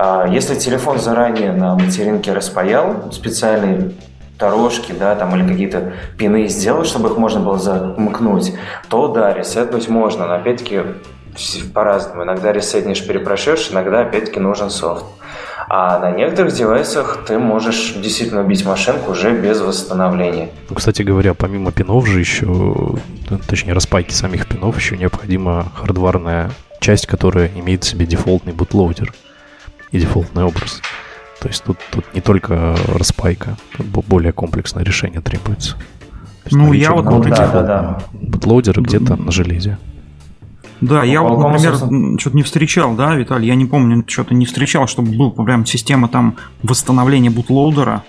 А 0.01 0.25
если 0.29 0.55
телефон 0.55 0.97
заранее 0.97 1.51
на 1.51 1.75
материнке 1.75 2.31
распаял 2.31 3.11
специальные 3.11 3.91
дорожки, 4.39 4.93
да, 4.97 5.13
там 5.15 5.35
или 5.35 5.45
какие-то 5.45 5.91
пины 6.17 6.47
сделал, 6.47 6.85
чтобы 6.85 7.09
их 7.09 7.17
можно 7.17 7.41
было 7.41 7.59
замкнуть, 7.59 8.53
то 8.87 9.09
да, 9.09 9.33
ресетнуть 9.33 9.89
можно, 9.89 10.25
но 10.25 10.35
опять-таки 10.35 10.83
по-разному. 11.73 12.23
Иногда 12.23 12.53
ресетнешь, 12.53 13.05
перепрошешь, 13.05 13.71
иногда 13.71 13.99
опять-таки 13.99 14.39
нужен 14.39 14.69
софт. 14.69 15.03
А 15.67 15.99
на 15.99 16.11
некоторых 16.11 16.53
девайсах 16.53 17.25
ты 17.27 17.37
можешь 17.37 17.93
действительно 17.95 18.41
убить 18.41 18.65
машинку 18.65 19.11
уже 19.11 19.33
без 19.33 19.59
восстановления. 19.59 20.47
Ну, 20.69 20.77
кстати 20.77 21.01
говоря, 21.01 21.33
помимо 21.33 21.73
пинов 21.73 22.07
же 22.07 22.21
еще, 22.21 22.95
точнее 23.49 23.73
распайки 23.73 24.13
самих 24.13 24.47
пинов, 24.47 24.77
еще 24.77 24.95
необходима 24.95 25.73
хардварная 25.75 26.51
часть, 26.79 27.05
которая 27.05 27.51
имеет 27.53 27.83
в 27.83 27.87
себе 27.87 28.05
дефолтный 28.05 28.53
bootloader 28.53 29.13
и 29.91 29.99
дефолтный 29.99 30.43
образ. 30.43 30.81
То 31.39 31.47
есть 31.47 31.63
тут, 31.63 31.77
тут 31.91 32.05
не 32.13 32.21
только 32.21 32.75
распайка, 32.87 33.57
тут 33.77 33.87
более 33.87 34.33
комплексное 34.33 34.83
решение 34.83 35.21
требуется. 35.21 35.77
Ну, 36.51 36.73
я 36.73 36.91
вот, 36.91 37.05
ну, 37.05 37.21
да, 37.23 37.47
да, 37.47 37.61
да. 37.63 38.01
Bootloader 38.11 38.81
где-то 38.81 39.15
на 39.15 39.31
железе. 39.31 39.77
Да, 40.81 41.03
я 41.03 41.21
вот, 41.21 41.37
например, 41.37 41.75
что-то 42.19 42.35
не 42.35 42.43
встречал, 42.43 42.95
да, 42.95 43.15
Виталий, 43.15 43.47
я 43.47 43.55
не 43.55 43.65
помню, 43.65 44.03
что-то 44.07 44.33
не 44.33 44.45
встречал, 44.45 44.87
чтобы 44.87 45.11
был 45.11 45.31
прям 45.31 45.65
система 45.65 46.07
там 46.07 46.37
восстановления 46.63 47.29
bootloader 47.29 47.91
а, 47.91 48.03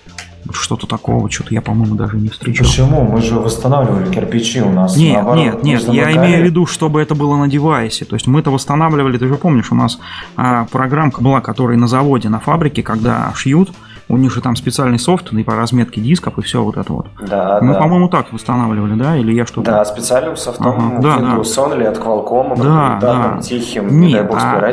что-то 0.51 0.87
такого, 0.87 1.29
что-то 1.29 1.53
я, 1.53 1.61
по-моему, 1.61 1.95
даже 1.95 2.17
не 2.17 2.29
встречал. 2.29 2.65
Почему? 2.65 3.03
Мы 3.03 3.21
же 3.21 3.35
восстанавливали 3.35 4.11
кирпичи 4.11 4.61
у 4.61 4.71
нас. 4.71 4.97
Нет, 4.97 5.15
наоборот, 5.15 5.63
нет, 5.63 5.63
нет, 5.63 5.93
я 5.93 6.11
имею 6.11 6.41
в 6.41 6.45
виду, 6.45 6.65
чтобы 6.65 7.01
это 7.01 7.15
было 7.15 7.35
на 7.37 7.47
девайсе. 7.47 8.05
То 8.05 8.15
есть 8.15 8.27
мы 8.27 8.39
это 8.39 8.51
восстанавливали, 8.51 9.17
ты 9.17 9.27
же 9.27 9.35
помнишь, 9.35 9.71
у 9.71 9.75
нас 9.75 9.99
а, 10.35 10.65
программка 10.65 11.21
была, 11.21 11.41
которая 11.41 11.77
на 11.77 11.87
заводе, 11.87 12.29
на 12.29 12.39
фабрике, 12.39 12.83
когда 12.83 13.31
шьют, 13.35 13.71
у 14.11 14.17
них 14.17 14.31
же 14.33 14.41
там 14.41 14.55
специальный 14.55 14.99
софт 14.99 15.31
и 15.31 15.43
по 15.43 15.55
разметке 15.55 16.01
дисков 16.01 16.37
и 16.37 16.41
все 16.41 16.61
вот 16.61 16.77
это 16.77 16.91
вот. 16.91 17.07
Да, 17.27 17.59
Мы, 17.61 17.73
да. 17.73 17.79
по-моему, 17.79 18.09
так 18.09 18.33
восстанавливали, 18.33 18.95
да? 18.95 19.15
Или 19.15 19.33
я 19.33 19.45
что-то... 19.45 19.71
Да, 19.71 19.85
специальным 19.85 20.35
софтом 20.35 20.67
ага, 20.67 21.01
да, 21.01 21.17
Windows 21.17 21.69
да. 21.69 21.75
или 21.75 21.83
от 21.85 21.97
Qualcomm, 21.97 22.61
да, 22.61 22.99
да. 22.99 23.41
тихим, 23.41 23.99
Нет, 23.99 24.07
не 24.07 24.13
дай 24.13 24.23
бог 24.23 24.37
а, 24.37 24.71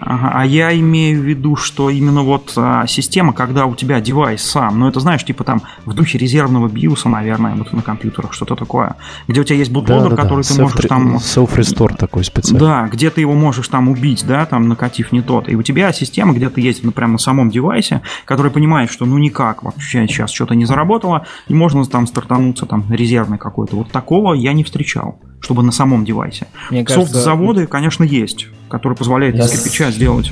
ага, 0.00 0.30
а 0.32 0.46
я 0.46 0.78
имею 0.78 1.20
в 1.20 1.24
виду, 1.24 1.56
что 1.56 1.90
именно 1.90 2.22
вот 2.22 2.52
а, 2.56 2.86
система, 2.86 3.34
когда 3.34 3.66
у 3.66 3.74
тебя 3.74 4.00
девайс 4.00 4.42
сам, 4.42 4.80
ну 4.80 4.88
это 4.88 5.00
знаешь, 5.00 5.24
типа 5.24 5.44
там 5.44 5.62
в 5.84 5.92
духе 5.92 6.16
резервного 6.16 6.68
биоса, 6.68 7.08
наверное, 7.08 7.54
вот 7.54 7.72
на 7.72 7.82
компьютерах, 7.82 8.32
что-то 8.32 8.56
такое, 8.56 8.96
где 9.28 9.40
у 9.40 9.44
тебя 9.44 9.58
есть 9.58 9.70
бутлодер, 9.70 10.10
да, 10.10 10.16
да, 10.16 10.22
который 10.22 10.44
да. 10.44 10.54
ты 10.54 10.62
можешь 10.62 10.86
там... 10.88 11.16
Self-restore 11.16 11.96
такой 11.96 12.24
специальный. 12.24 12.60
Да, 12.60 12.88
где 12.90 13.10
ты 13.10 13.20
его 13.20 13.34
можешь 13.34 13.68
там 13.68 13.88
убить, 13.88 14.24
да, 14.26 14.46
там 14.46 14.68
накатив 14.68 15.12
не 15.12 15.20
тот. 15.20 15.48
И 15.48 15.56
у 15.56 15.62
тебя 15.62 15.92
система 15.92 16.32
где-то 16.32 16.60
есть, 16.60 16.84
ну, 16.84 16.92
прямо 16.92 17.12
на 17.12 17.18
самом 17.18 17.50
девайсе, 17.50 18.00
которая 18.24 18.52
понимает, 18.62 18.92
что 18.92 19.06
ну 19.06 19.18
никак 19.18 19.64
вообще 19.64 20.06
сейчас 20.06 20.30
что-то 20.30 20.54
не 20.54 20.66
заработало, 20.66 21.26
и 21.48 21.54
можно 21.54 21.84
там 21.84 22.06
стартануться 22.06 22.64
там 22.64 22.84
резервный 22.90 23.36
какой-то. 23.36 23.74
Вот 23.74 23.90
такого 23.90 24.34
я 24.34 24.52
не 24.52 24.62
встречал, 24.62 25.18
чтобы 25.40 25.64
на 25.64 25.72
самом 25.72 26.04
девайсе. 26.04 26.46
Софт-заводы, 26.86 27.66
конечно, 27.66 28.04
есть, 28.04 28.46
которые 28.68 28.96
позволяют 28.96 29.34
из 29.36 29.50
кирпича 29.50 29.90
сделать. 29.90 30.30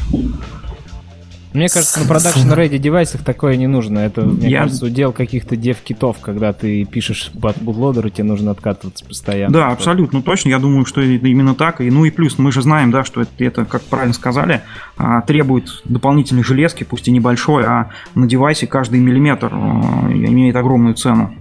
Мне 1.52 1.68
кажется, 1.68 2.00
на 2.00 2.06
продакшн 2.06 2.48
ready 2.52 2.78
девайсах 2.78 3.24
такое 3.24 3.56
не 3.56 3.66
нужно. 3.66 3.98
Это, 3.98 4.22
мне 4.22 4.50
я... 4.50 4.62
кажется, 4.62 4.86
удел 4.86 5.12
каких-то 5.12 5.56
дев-китов, 5.56 6.18
когда 6.20 6.52
ты 6.52 6.84
пишешь 6.84 7.32
под 7.40 7.60
бутлодер, 7.60 8.06
и 8.06 8.10
тебе 8.10 8.24
нужно 8.24 8.52
откатываться 8.52 9.04
постоянно. 9.04 9.52
Да, 9.52 9.68
абсолютно 9.68 10.22
точно. 10.22 10.50
Я 10.50 10.58
думаю, 10.58 10.84
что 10.84 11.00
это 11.00 11.26
именно 11.26 11.54
так. 11.54 11.80
И, 11.80 11.90
ну 11.90 12.04
и 12.04 12.10
плюс, 12.10 12.38
мы 12.38 12.52
же 12.52 12.62
знаем, 12.62 12.90
да, 12.92 13.04
что 13.04 13.22
это, 13.22 13.32
это 13.38 13.64
как 13.64 13.82
правильно 13.82 14.14
сказали, 14.14 14.62
а, 14.96 15.22
требует 15.22 15.82
дополнительной 15.84 16.44
железки, 16.44 16.84
пусть 16.84 17.08
и 17.08 17.10
небольшой, 17.10 17.64
а 17.64 17.90
на 18.14 18.28
девайсе 18.28 18.66
каждый 18.66 19.00
миллиметр 19.00 19.50
а, 19.52 20.08
имеет 20.08 20.54
огромную 20.54 20.94
цену 20.94 21.34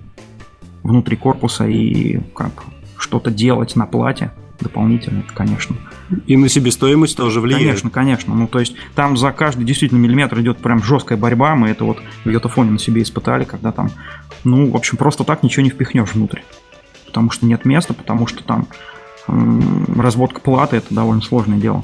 внутри 0.81 1.17
корпуса 1.17 1.67
и 1.67 2.19
как 2.33 2.63
что-то 2.97 3.29
делать 3.29 3.75
на 3.75 3.85
плате 3.85 4.31
дополнительно, 4.61 5.23
конечно. 5.33 5.75
И 6.25 6.37
на 6.37 6.49
себестоимость 6.49 7.17
тоже 7.17 7.41
влияет. 7.41 7.65
Конечно, 7.65 7.89
конечно. 7.89 8.35
Ну, 8.35 8.47
то 8.47 8.59
есть 8.59 8.75
там 8.95 9.17
за 9.17 9.31
каждый 9.31 9.63
действительно 9.65 9.99
миллиметр 9.99 10.39
идет 10.41 10.57
прям 10.57 10.83
жесткая 10.83 11.17
борьба. 11.17 11.55
Мы 11.55 11.69
это 11.69 11.85
вот 11.85 11.99
в 12.23 12.29
Йотафоне 12.29 12.71
на 12.71 12.79
себе 12.79 13.01
испытали, 13.01 13.43
когда 13.43 13.71
там, 13.71 13.89
ну, 14.43 14.69
в 14.69 14.75
общем, 14.75 14.97
просто 14.97 15.23
так 15.23 15.43
ничего 15.43 15.63
не 15.63 15.69
впихнешь 15.69 16.13
внутрь. 16.13 16.39
Потому 17.05 17.31
что 17.31 17.45
нет 17.45 17.65
места, 17.65 17.93
потому 17.93 18.27
что 18.27 18.43
там 18.43 18.67
м- 19.27 19.99
разводка 19.99 20.41
платы 20.41 20.77
это 20.77 20.93
довольно 20.93 21.21
сложное 21.21 21.57
дело. 21.57 21.83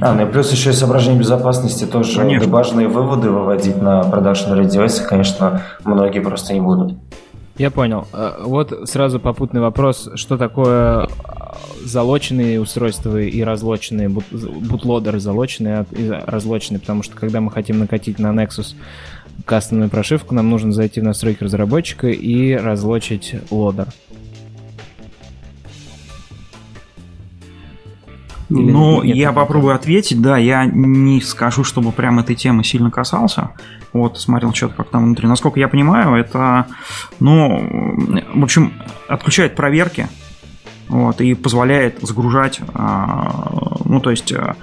А, 0.00 0.14
ну 0.14 0.26
и 0.26 0.30
плюс 0.30 0.52
еще 0.52 0.70
и 0.70 0.72
соображение 0.72 1.18
безопасности 1.18 1.84
тоже 1.84 2.16
конечно. 2.16 2.48
важные 2.48 2.86
выводы 2.86 3.30
выводить 3.30 3.80
на 3.80 4.02
продакшн 4.04 4.60
девайсы, 4.62 5.04
конечно, 5.04 5.62
многие 5.84 6.20
просто 6.20 6.54
не 6.54 6.60
будут. 6.60 6.96
Я 7.60 7.70
понял. 7.70 8.06
Э, 8.14 8.42
вот 8.42 8.88
сразу 8.88 9.20
попутный 9.20 9.60
вопрос, 9.60 10.08
что 10.14 10.38
такое 10.38 11.04
э, 11.04 11.08
залоченные 11.84 12.58
устройства 12.58 13.20
и 13.20 13.42
разлоченные, 13.42 14.08
бутлодеры 14.08 15.20
залоченные 15.20 15.84
и 15.90 16.08
разлоченные, 16.08 16.80
потому 16.80 17.02
что 17.02 17.16
когда 17.16 17.42
мы 17.42 17.50
хотим 17.50 17.78
накатить 17.78 18.18
на 18.18 18.28
Nexus 18.28 18.74
кастомную 19.44 19.90
прошивку, 19.90 20.34
нам 20.34 20.48
нужно 20.48 20.72
зайти 20.72 21.02
в 21.02 21.04
настройки 21.04 21.44
разработчика 21.44 22.08
и 22.08 22.54
разлочить 22.54 23.34
лодер. 23.50 23.88
Или 28.50 28.72
ну, 28.72 29.02
нет, 29.02 29.16
я 29.16 29.26
нет, 29.26 29.34
попробую 29.34 29.72
нет. 29.72 29.80
ответить, 29.80 30.20
да, 30.20 30.36
я 30.36 30.64
не 30.66 31.20
скажу, 31.20 31.62
чтобы 31.62 31.92
прям 31.92 32.18
этой 32.18 32.34
темы 32.34 32.64
сильно 32.64 32.90
касался. 32.90 33.50
Вот, 33.92 34.18
смотрел 34.18 34.52
что-то 34.52 34.74
как 34.74 34.90
там 34.90 35.04
внутри. 35.04 35.28
Насколько 35.28 35.60
я 35.60 35.68
понимаю, 35.68 36.14
это, 36.14 36.66
ну, 37.20 37.94
в 38.34 38.42
общем, 38.42 38.72
отключает 39.08 39.54
проверки, 39.54 40.08
вот, 40.88 41.20
и 41.20 41.34
позволяет 41.34 42.00
загружать, 42.02 42.60
а, 42.74 43.76
ну, 43.84 44.00
то 44.00 44.10
есть 44.10 44.32
а, 44.32 44.56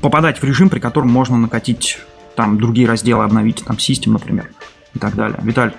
попадать 0.00 0.42
в 0.42 0.44
режим, 0.44 0.68
при 0.68 0.80
котором 0.80 1.10
можно 1.10 1.36
накатить 1.36 1.98
там 2.34 2.58
другие 2.58 2.88
разделы, 2.88 3.22
обновить, 3.22 3.64
там, 3.64 3.78
систем, 3.78 4.14
например, 4.14 4.50
и 4.94 4.98
так 4.98 5.14
далее. 5.14 5.38
Виталь, 5.42 5.72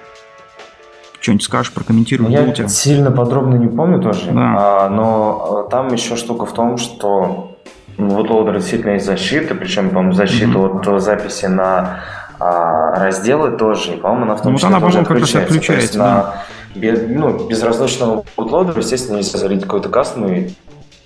что-нибудь 1.19 1.43
скажешь, 1.43 1.73
прокомментируй. 1.73 2.31
Я 2.31 2.49
тебя. 2.51 2.67
сильно 2.67 3.11
подробно 3.11 3.55
не 3.55 3.67
помню 3.67 4.01
тоже, 4.01 4.31
да. 4.31 4.85
а, 4.85 4.89
но 4.89 5.65
а, 5.67 5.69
там 5.69 5.91
еще 5.93 6.15
штука 6.15 6.45
в 6.45 6.53
том, 6.53 6.77
что 6.77 7.57
ну, 7.97 8.09
вот 8.09 8.29
у 8.29 8.51
действительно 8.51 8.91
есть 8.91 9.05
защита, 9.05 9.55
причем, 9.55 9.89
по-моему, 9.89 10.13
защита 10.13 10.51
mm-hmm. 10.59 10.95
от 10.95 11.01
записи 11.01 11.45
на 11.47 12.01
а, 12.39 12.99
разделы 12.99 13.57
тоже, 13.57 13.93
и, 13.93 13.97
по-моему, 13.97 14.25
она 14.25 14.35
в 14.35 14.41
том 14.41 14.51
ну, 14.53 14.57
числе 14.57 14.69
она, 14.69 14.79
тоже 14.79 14.99
отключается. 14.99 15.39
отключается 15.39 15.97
да. 15.97 16.05
на 16.05 16.33
без, 16.75 17.01
ну, 17.07 17.47
безразлучного 17.47 18.23
бутлодера, 18.35 18.77
естественно, 18.77 19.17
нельзя 19.17 19.39
залить 19.39 19.63
какой-то 19.63 19.89
кастомный, 19.89 20.55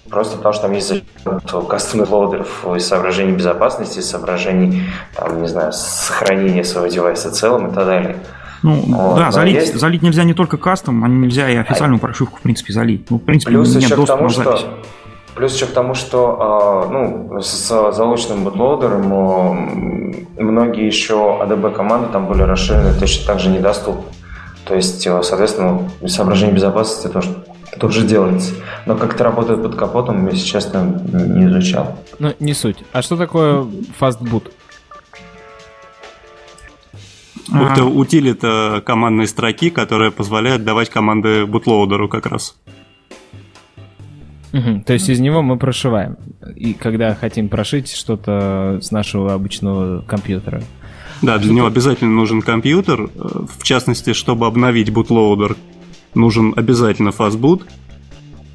просто 0.09 0.35
потому 0.35 0.53
что 0.53 0.63
там 0.63 0.73
есть 0.73 0.87
защита 0.89 1.61
кастомных 1.61 2.11
лоудеров 2.11 2.65
из 2.75 2.85
соображений 2.85 3.31
безопасности, 3.31 3.99
из 3.99 4.09
соображений, 4.09 4.83
там, 5.15 5.41
не 5.41 5.47
знаю, 5.47 5.71
сохранения 5.71 6.65
своего 6.65 6.91
девайса 6.91 7.31
целым 7.31 7.67
и 7.67 7.73
так 7.73 7.85
далее. 7.85 8.17
Ну, 8.63 8.75
вот, 8.75 9.15
да, 9.17 9.31
залить, 9.31 9.55
есть... 9.55 9.79
залить 9.79 10.01
нельзя 10.01 10.23
не 10.23 10.33
только 10.33 10.57
кастом, 10.57 11.03
а 11.03 11.07
нельзя 11.07 11.49
и 11.49 11.55
официальную 11.55 11.97
а... 11.97 11.99
прошивку, 11.99 12.37
в 12.37 12.41
принципе, 12.41 12.73
залить. 12.73 13.09
Ну, 13.09 13.17
в 13.17 13.21
принципе, 13.21 13.51
Плюс 13.51 13.73
нет 13.73 13.83
еще 13.83 13.95
доступа 13.95 14.05
к 14.05 14.17
тому, 14.17 14.23
на 14.23 14.29
запись. 14.29 14.59
Что... 14.59 14.69
Плюс 15.35 15.55
еще 15.55 15.65
к 15.65 15.71
тому, 15.71 15.93
что 15.93 16.37
а, 16.39 16.89
ну, 16.89 17.41
с 17.41 17.91
заочным 17.93 18.43
бутлоудером 18.43 20.13
многие 20.37 20.85
еще 20.85 21.39
ADB 21.41 21.73
команды 21.73 22.09
там 22.11 22.27
были 22.27 22.43
расширены 22.43 22.93
точно 22.99 23.25
так 23.27 23.39
же 23.39 23.49
недоступны. 23.49 24.03
То 24.65 24.75
есть, 24.75 25.05
э, 25.07 25.23
соответственно, 25.23 25.89
соображение 26.07 26.55
безопасности 26.55 27.11
тоже, 27.11 27.29
тоже 27.79 28.05
делается. 28.05 28.53
Но 28.85 28.95
как 28.95 29.15
это 29.15 29.23
работает 29.23 29.63
под 29.63 29.75
капотом, 29.75 30.25
я, 30.25 30.31
если 30.31 30.45
честно, 30.45 31.01
не 31.11 31.45
изучал. 31.45 31.97
Ну, 32.19 32.33
не 32.39 32.53
суть. 32.53 32.77
А 32.91 33.01
что 33.01 33.17
такое 33.17 33.65
fastboot? 33.99 34.51
Это 37.51 37.85
утилита 37.85 38.81
командной 38.85 39.27
строки, 39.27 39.69
которая 39.69 40.11
позволяет 40.11 40.63
давать 40.63 40.89
команды 40.89 41.45
бутлоудеру 41.45 42.07
как 42.07 42.25
раз. 42.25 42.57
Угу, 44.53 44.83
то 44.85 44.93
есть 44.93 45.09
из 45.09 45.19
него 45.19 45.41
мы 45.41 45.57
прошиваем. 45.57 46.17
И 46.55 46.73
когда 46.73 47.15
хотим 47.15 47.49
прошить 47.49 47.91
что-то 47.91 48.79
с 48.81 48.91
нашего 48.91 49.33
обычного 49.33 50.01
компьютера. 50.01 50.61
Да, 51.21 51.37
для 51.37 51.53
него 51.53 51.67
обязательно 51.67 52.11
нужен 52.11 52.41
компьютер. 52.41 53.09
В 53.15 53.63
частности, 53.63 54.13
чтобы 54.13 54.47
обновить 54.47 54.91
бутлоудер, 54.91 55.55
нужен 56.15 56.53
обязательно 56.55 57.11
фастбут. 57.11 57.65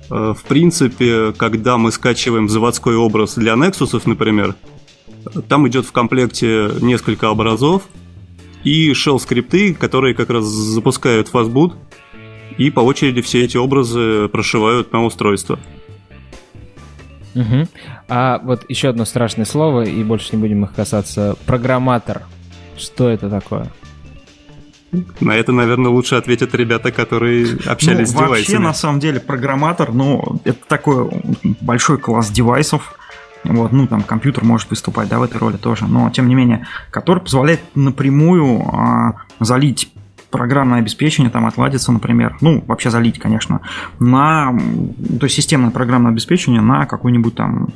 В 0.09 0.39
принципе, 0.47 1.33
когда 1.33 1.79
мы 1.79 1.93
скачиваем 1.93 2.49
заводской 2.49 2.97
образ 2.97 3.35
для 3.37 3.55
Nexus, 3.55 4.01
например, 4.05 4.55
там 5.49 5.67
идет 5.69 5.87
в 5.87 5.93
комплекте 5.93 6.71
несколько 6.81 7.31
образов 7.31 7.83
и 8.65 8.93
shell 8.93 9.19
скрипты, 9.19 9.75
которые 9.75 10.15
как 10.15 10.31
раз 10.31 10.45
запускают 10.45 11.29
фастбут 11.29 11.75
и 12.59 12.71
по 12.71 12.81
очереди 12.81 13.21
все 13.21 13.45
эти 13.45 13.57
образы 13.57 14.29
прошивают 14.29 14.93
на 14.93 15.05
устройство. 15.05 15.59
Угу. 17.35 17.69
А 18.09 18.39
вот 18.43 18.65
еще 18.69 18.89
одно 18.89 19.05
страшное 19.05 19.45
слово, 19.45 19.83
и 19.83 20.03
больше 20.03 20.35
не 20.35 20.41
будем 20.41 20.65
их 20.65 20.75
касаться. 20.75 21.37
Программатор. 21.45 22.23
Что 22.79 23.09
это 23.09 23.29
такое? 23.29 23.71
На 25.21 25.33
это, 25.33 25.53
наверное, 25.53 25.91
лучше 25.91 26.15
ответят 26.15 26.55
ребята, 26.55 26.93
которые 26.93 27.59
общались 27.67 28.13
ну, 28.13 28.19
с 28.19 28.23
девайсами. 28.23 28.29
Вообще, 28.29 28.59
на 28.59 28.73
самом 28.73 29.01
деле, 29.01 29.21
программатор, 29.21 29.93
ну, 29.93 30.41
это 30.45 30.59
такой 30.67 31.11
большой 31.61 31.99
класс 31.99 32.31
девайсов, 32.31 32.99
вот, 33.45 33.73
ну, 33.73 33.87
там 33.87 34.03
компьютер 34.03 34.45
может 34.45 34.71
выступать, 34.71 35.09
да, 35.09 35.19
в 35.19 35.23
этой 35.23 35.39
роли 35.39 35.57
тоже, 35.57 35.87
но, 35.87 36.11
тем 36.11 36.29
не 36.29 36.35
менее, 36.35 36.67
который 36.91 37.23
позволяет 37.23 37.61
напрямую 37.75 38.63
а, 38.69 39.15
залить 39.41 39.93
программное 40.31 40.81
обеспечение 40.81 41.31
там 41.31 41.47
отладится, 41.47 41.93
например, 41.93 42.37
ну, 42.41 42.63
вообще 42.67 42.91
залить, 42.91 43.19
конечно, 43.19 43.61
на, 43.99 44.53
то 45.19 45.27
есть 45.27 45.37
системное 45.37 45.71
программное 45.71 46.11
обеспечение 46.11 46.61
на 46.61 46.85
какую-нибудь 46.85 47.35
там 47.35 47.69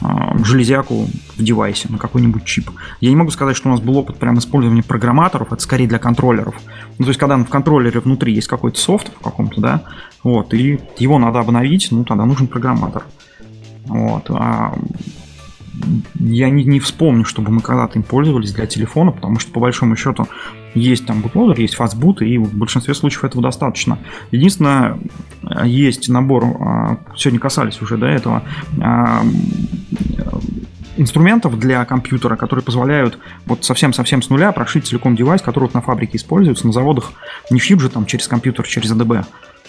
а, 0.00 0.36
железяку 0.44 1.06
в 1.36 1.42
девайсе, 1.42 1.88
на 1.90 1.98
какой-нибудь 1.98 2.44
чип. 2.44 2.70
Я 3.00 3.10
не 3.10 3.16
могу 3.16 3.30
сказать, 3.30 3.56
что 3.56 3.68
у 3.68 3.72
нас 3.72 3.80
был 3.80 3.96
опыт 3.96 4.16
прям 4.16 4.38
использования 4.38 4.82
программаторов, 4.82 5.52
это 5.52 5.62
скорее 5.62 5.88
для 5.88 5.98
контроллеров. 5.98 6.54
Ну, 6.98 7.04
то 7.04 7.10
есть, 7.10 7.18
когда 7.20 7.36
в 7.36 7.44
контроллере 7.46 8.00
внутри 8.00 8.32
есть 8.32 8.48
какой-то 8.48 8.78
софт 8.78 9.12
в 9.14 9.22
каком-то, 9.22 9.60
да, 9.60 9.82
вот, 10.22 10.54
и 10.54 10.80
его 10.98 11.18
надо 11.18 11.40
обновить, 11.40 11.88
ну, 11.90 12.04
тогда 12.04 12.24
нужен 12.24 12.46
программатор. 12.46 13.04
Вот. 13.88 14.26
А 14.30 14.74
я 16.18 16.50
не, 16.50 16.64
не 16.64 16.80
вспомню, 16.80 17.24
чтобы 17.24 17.50
мы 17.50 17.60
когда-то 17.60 17.98
им 17.98 18.02
пользовались 18.02 18.52
для 18.52 18.66
телефона, 18.66 19.12
потому 19.12 19.38
что, 19.38 19.52
по 19.52 19.60
большому 19.60 19.96
счету, 19.96 20.28
есть 20.74 21.06
там 21.06 21.20
бутлодер, 21.20 21.58
есть 21.60 21.74
фастбут, 21.74 22.22
и 22.22 22.38
в 22.38 22.54
большинстве 22.54 22.94
случаев 22.94 23.24
этого 23.24 23.42
достаточно. 23.42 23.98
Единственное, 24.30 24.98
есть 25.64 26.08
набор, 26.08 26.44
а, 26.44 26.98
сегодня 27.16 27.40
касались 27.40 27.80
уже 27.80 27.96
до 27.96 28.06
этого, 28.06 28.42
а, 28.80 29.22
инструментов 30.96 31.58
для 31.58 31.84
компьютера, 31.84 32.36
которые 32.36 32.64
позволяют 32.64 33.18
вот 33.46 33.64
совсем-совсем 33.64 34.20
с 34.20 34.30
нуля 34.30 34.50
прошить 34.52 34.86
целиком 34.86 35.14
девайс, 35.14 35.40
который 35.40 35.64
вот 35.64 35.74
на 35.74 35.80
фабрике 35.80 36.16
используется, 36.16 36.66
на 36.66 36.72
заводах 36.72 37.12
не 37.50 37.60
шьют 37.60 37.80
же 37.80 37.88
там 37.88 38.04
через 38.04 38.26
компьютер, 38.26 38.66
через 38.66 38.90
ADB, 38.92 39.24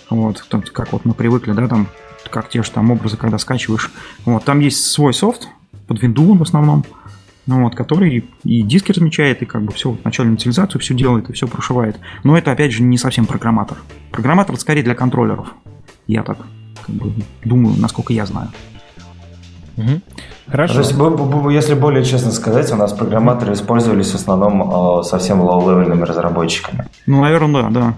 вот, 0.09 0.43
как 0.73 0.91
вот 0.91 1.05
мы 1.05 1.13
привыкли, 1.13 1.51
да, 1.51 1.67
там, 1.67 1.87
как 2.29 2.49
те 2.49 2.63
же 2.63 2.71
там 2.71 2.91
образы, 2.91 3.17
когда 3.17 3.37
скачиваешь. 3.37 3.91
Вот, 4.25 4.43
там 4.45 4.59
есть 4.59 4.85
свой 4.85 5.13
софт, 5.13 5.47
под 5.87 6.01
винду 6.01 6.35
в 6.35 6.41
основном, 6.41 6.85
ну, 7.47 7.63
вот, 7.63 7.75
который 7.75 8.29
и 8.43 8.61
диски 8.61 8.91
размечает, 8.91 9.41
и 9.41 9.45
как 9.45 9.63
бы 9.63 9.73
все, 9.73 9.97
начальную 10.03 10.35
инициализацию 10.35 10.79
все 10.79 10.93
делает, 10.93 11.29
и 11.29 11.33
все 11.33 11.47
прошивает. 11.47 11.99
Но 12.23 12.37
это, 12.37 12.51
опять 12.51 12.71
же, 12.71 12.83
не 12.83 12.97
совсем 12.97 13.25
программатор. 13.25 13.77
Программатор 14.11 14.55
скорее 14.57 14.83
для 14.83 14.93
контроллеров. 14.93 15.53
Я 16.05 16.23
так 16.23 16.37
как 16.85 16.95
бы, 16.95 17.11
думаю, 17.43 17.75
насколько 17.77 18.13
я 18.13 18.25
знаю. 18.25 18.49
Угу. 19.77 20.01
Хорошо. 20.47 20.73
То 20.73 20.79
есть, 20.79 20.93
если 21.51 21.73
более 21.73 22.03
честно 22.03 22.31
сказать, 22.31 22.71
у 22.71 22.75
нас 22.75 22.93
программаторы 22.93 23.53
использовались 23.53 24.11
в 24.11 24.15
основном 24.15 24.99
э, 24.99 25.03
совсем 25.03 25.41
low-level 25.41 25.84
ными 25.84 26.03
разработчиками. 26.03 26.87
Ну, 27.07 27.21
наверное, 27.21 27.63
да, 27.63 27.69
да. 27.69 27.93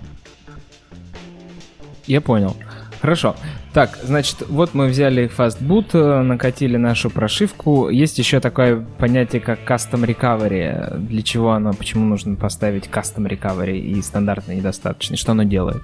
Я 2.05 2.21
понял. 2.21 2.55
Хорошо. 3.01 3.35
Так, 3.73 3.99
значит, 4.03 4.43
вот 4.49 4.73
мы 4.73 4.87
взяли 4.87 5.31
fastboot, 5.35 5.91
э, 5.93 6.21
накатили 6.23 6.75
нашу 6.75 7.09
прошивку. 7.09 7.87
Есть 7.87 8.17
еще 8.17 8.41
такое 8.41 8.85
понятие, 8.97 9.39
как 9.39 9.59
custom 9.59 10.05
recovery. 10.05 10.97
Для 10.97 11.21
чего 11.21 11.51
оно, 11.51 11.71
почему 11.71 12.05
нужно 12.05 12.35
поставить 12.35 12.87
custom 12.87 13.29
recovery 13.29 13.79
и 13.79 14.01
стандартно 14.01 14.51
недостаточно? 14.51 15.15
Что 15.15 15.31
оно 15.31 15.43
делает? 15.43 15.83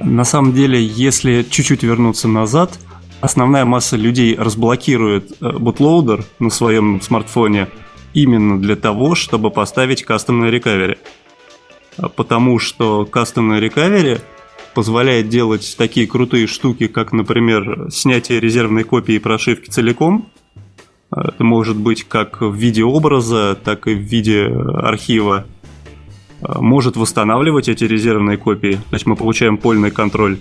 На 0.00 0.24
самом 0.24 0.54
деле, 0.54 0.84
если 0.84 1.44
чуть-чуть 1.48 1.84
вернуться 1.84 2.26
назад, 2.26 2.76
основная 3.20 3.64
масса 3.64 3.96
людей 3.96 4.34
разблокирует 4.36 5.38
бутлоудер 5.40 6.20
э, 6.20 6.24
на 6.40 6.50
своем 6.50 7.00
смартфоне 7.00 7.68
именно 8.12 8.60
для 8.60 8.74
того, 8.74 9.14
чтобы 9.14 9.52
поставить 9.52 10.02
кастомное 10.02 10.50
recovery. 10.50 10.98
Потому 12.16 12.58
что 12.58 13.06
кастомное 13.06 13.60
recovery– 13.60 14.20
позволяет 14.74 15.28
делать 15.28 15.74
такие 15.78 16.06
крутые 16.06 16.46
штуки, 16.46 16.86
как, 16.86 17.12
например, 17.12 17.88
снятие 17.90 18.40
резервной 18.40 18.84
копии 18.84 19.18
прошивки 19.18 19.70
целиком. 19.70 20.28
Это 21.10 21.44
может 21.44 21.76
быть 21.76 22.04
как 22.04 22.40
в 22.40 22.54
виде 22.54 22.82
образа, 22.82 23.56
так 23.62 23.86
и 23.86 23.94
в 23.94 24.00
виде 24.00 24.44
архива. 24.44 25.46
Может 26.40 26.96
восстанавливать 26.96 27.68
эти 27.68 27.84
резервные 27.84 28.36
копии. 28.36 28.80
Значит, 28.88 29.06
мы 29.06 29.16
получаем 29.16 29.56
польный 29.56 29.90
контроль. 29.90 30.38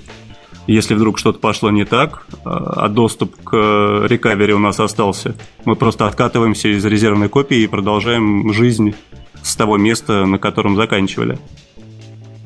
Если 0.65 0.95
вдруг 0.95 1.19
что-то 1.19 1.39
пошло 1.39 1.69
не 1.71 1.85
так, 1.85 2.25
а 2.45 2.87
доступ 2.87 3.35
к 3.43 4.05
рекавери 4.07 4.53
у 4.53 4.59
нас 4.59 4.79
остался, 4.79 5.35
мы 5.65 5.75
просто 5.75 6.07
откатываемся 6.07 6.69
из 6.69 6.83
резервной 6.85 7.29
копии 7.29 7.57
и 7.57 7.67
продолжаем 7.67 8.51
жизнь 8.53 8.95
с 9.41 9.55
того 9.55 9.77
места, 9.77 10.25
на 10.25 10.39
котором 10.39 10.75
заканчивали. 10.75 11.37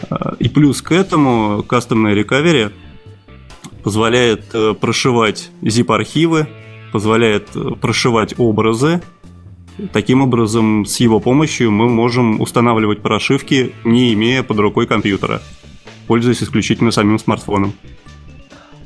Э, 0.10 0.34
и 0.40 0.50
плюс 0.50 0.82
к 0.82 0.92
этому 0.92 1.64
кастомная 1.64 2.16
recovery 2.16 2.72
позволяет 3.84 4.54
э, 4.54 4.74
прошивать 4.74 5.50
zip-архивы, 5.62 6.48
позволяет 6.92 7.56
э, 7.56 7.72
прошивать 7.80 8.36
образы. 8.38 9.02
Таким 9.94 10.22
образом, 10.22 10.86
с 10.86 11.00
его 11.00 11.20
помощью 11.20 11.72
мы 11.72 11.88
можем 11.88 12.42
устанавливать 12.42 13.02
прошивки, 13.02 13.74
не 13.84 14.14
имея 14.14 14.42
под 14.42 14.58
рукой 14.58 14.88
компьютера, 14.88 15.42
пользуясь 16.08 16.42
исключительно 16.42 16.90
самим 16.92 17.20
смартфоном. 17.20 17.74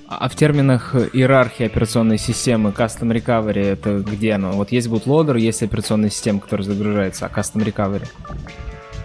А 0.10 0.28
в 0.28 0.36
терминах 0.36 0.94
иерархии 1.14 1.66
операционной 1.66 2.18
системы 2.18 2.72
Custom 2.72 3.16
Recovery 3.16 3.64
это 3.64 4.00
где 4.00 4.34
оно? 4.34 4.52
Вот 4.52 4.74
есть 4.74 4.90
bootloader, 4.90 5.40
есть 5.40 5.64
операционная 5.64 6.10
система, 6.10 6.42
которая 6.42 6.66
загружается, 6.66 7.26
а 7.26 7.30
Custom 7.30 7.64
Recovery? 7.64 8.10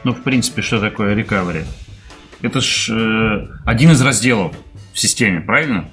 Ну, 0.03 0.13
в 0.13 0.25
принципе, 0.25 0.63
что 0.63 0.81
такое 0.81 1.15
recovery? 1.15 1.65
Это 2.43 2.61
ж 2.61 2.91
э, 2.91 3.49
один 3.65 3.93
из 3.93 4.01
разделов 4.01 4.55
в 4.93 4.99
системе, 4.99 5.41
правильно? 5.41 5.89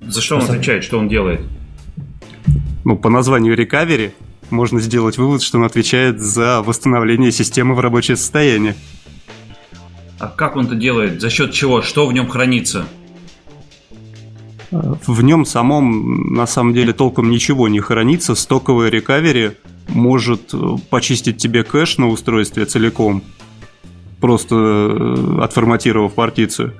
За 0.00 0.20
что 0.20 0.36
он 0.36 0.42
отвечает, 0.42 0.84
что 0.84 0.98
он 0.98 1.08
делает? 1.08 1.40
Ну, 2.84 2.96
по 2.96 3.08
названию 3.08 3.56
Recovery 3.56 4.12
можно 4.50 4.80
сделать 4.80 5.18
вывод, 5.18 5.42
что 5.42 5.58
он 5.58 5.64
отвечает 5.64 6.20
за 6.20 6.62
восстановление 6.62 7.32
системы 7.32 7.74
в 7.74 7.80
рабочее 7.80 8.16
состояние. 8.16 8.74
А 10.18 10.28
как 10.28 10.56
он 10.56 10.66
это 10.66 10.74
делает? 10.74 11.20
За 11.20 11.30
счет 11.30 11.52
чего? 11.52 11.82
Что 11.82 12.06
в 12.06 12.12
нем 12.12 12.28
хранится? 12.28 12.86
В 14.70 15.22
нем 15.22 15.44
самом 15.44 16.32
на 16.32 16.46
самом 16.46 16.72
деле 16.72 16.92
толком 16.92 17.30
ничего 17.30 17.68
не 17.68 17.80
хранится. 17.80 18.34
Стоковый 18.34 18.88
рекавери 18.88 19.56
может 19.88 20.54
э, 20.54 20.76
почистить 20.88 21.36
тебе 21.36 21.62
кэш 21.62 21.98
на 21.98 22.08
устройстве 22.08 22.64
целиком 22.64 23.22
просто 24.22 24.54
э, 24.54 25.42
отформатировав 25.42 26.14
партицию, 26.14 26.74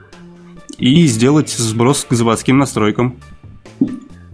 и 0.79 1.07
сделать 1.07 1.51
сброс 1.51 2.07
к 2.09 2.15
заводским 2.15 2.57
настройкам. 2.57 3.17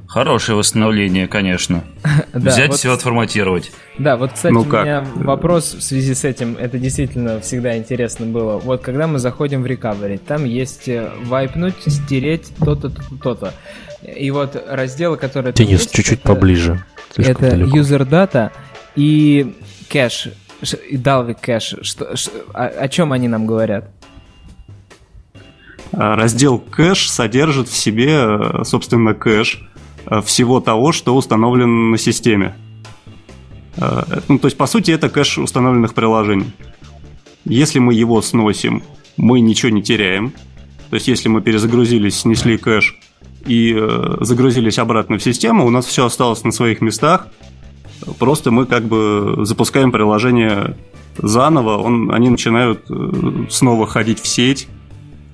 Хорошее 0.06 0.56
восстановление, 0.56 1.26
конечно. 1.26 1.84
Взять 2.32 2.74
все 2.74 2.92
отформатировать. 2.92 3.72
Да, 3.98 4.16
вот, 4.16 4.32
кстати, 4.32 4.52
ну, 4.52 4.60
у 4.60 4.64
меня 4.64 5.04
вопрос 5.14 5.74
в 5.74 5.82
связи 5.82 6.14
с 6.14 6.24
этим, 6.24 6.56
это 6.58 6.78
действительно 6.78 7.40
всегда 7.40 7.76
интересно 7.76 8.26
было. 8.26 8.58
Вот 8.58 8.82
когда 8.82 9.06
мы 9.06 9.18
заходим 9.18 9.62
в 9.62 9.66
recovery, 9.66 10.18
там 10.18 10.44
есть 10.44 10.88
э, 10.88 11.10
вайпнуть, 11.24 11.74
стереть 11.86 12.52
то-то, 12.58 12.90
то-то, 12.90 13.16
то-то. 13.22 13.54
И 14.02 14.30
вот 14.30 14.62
разделы, 14.68 15.16
которые... 15.16 15.52
Денис, 15.52 15.86
чуть-чуть 15.86 16.22
поближе. 16.22 16.84
Это 17.16 17.50
далеко. 17.50 17.76
user 17.76 18.08
data 18.08 18.50
и 18.96 19.54
кэш. 19.88 20.28
Dalvik 20.62 21.38
кэш, 21.40 21.76
что, 21.82 22.16
что, 22.16 22.32
о, 22.52 22.66
о 22.66 22.88
чем 22.88 23.12
они 23.12 23.28
нам 23.28 23.46
говорят? 23.46 23.90
А, 25.92 26.16
раздел 26.16 26.58
кэш 26.58 27.08
содержит 27.08 27.68
в 27.68 27.76
себе, 27.76 28.16
э, 28.16 28.64
собственно, 28.64 29.14
кэш 29.14 29.62
э, 30.06 30.20
всего 30.22 30.60
того, 30.60 30.92
что 30.92 31.14
установлено 31.14 31.90
на 31.90 31.98
системе. 31.98 32.56
Э, 33.76 34.02
ну, 34.28 34.38
то 34.38 34.46
есть, 34.46 34.56
по 34.56 34.66
сути, 34.66 34.90
это 34.90 35.08
кэш 35.08 35.38
установленных 35.38 35.94
приложений. 35.94 36.52
Если 37.44 37.78
мы 37.78 37.94
его 37.94 38.20
сносим, 38.20 38.82
мы 39.16 39.40
ничего 39.40 39.70
не 39.70 39.82
теряем. 39.82 40.32
То 40.90 40.96
есть, 40.96 41.08
если 41.08 41.28
мы 41.28 41.40
перезагрузились, 41.40 42.20
снесли 42.20 42.58
кэш, 42.58 42.98
и 43.46 43.74
загрузились 44.20 44.78
обратно 44.78 45.16
в 45.16 45.22
систему, 45.22 45.64
у 45.64 45.70
нас 45.70 45.86
все 45.86 46.04
осталось 46.04 46.44
на 46.44 46.52
своих 46.52 46.82
местах. 46.82 47.28
Просто 48.18 48.50
мы 48.50 48.66
как 48.66 48.84
бы 48.84 49.40
запускаем 49.44 49.90
приложение 49.92 50.76
заново, 51.16 51.78
он, 51.78 52.12
они 52.12 52.28
начинают 52.30 52.84
э, 52.90 53.46
снова 53.50 53.86
ходить 53.86 54.20
в 54.20 54.26
сеть, 54.28 54.68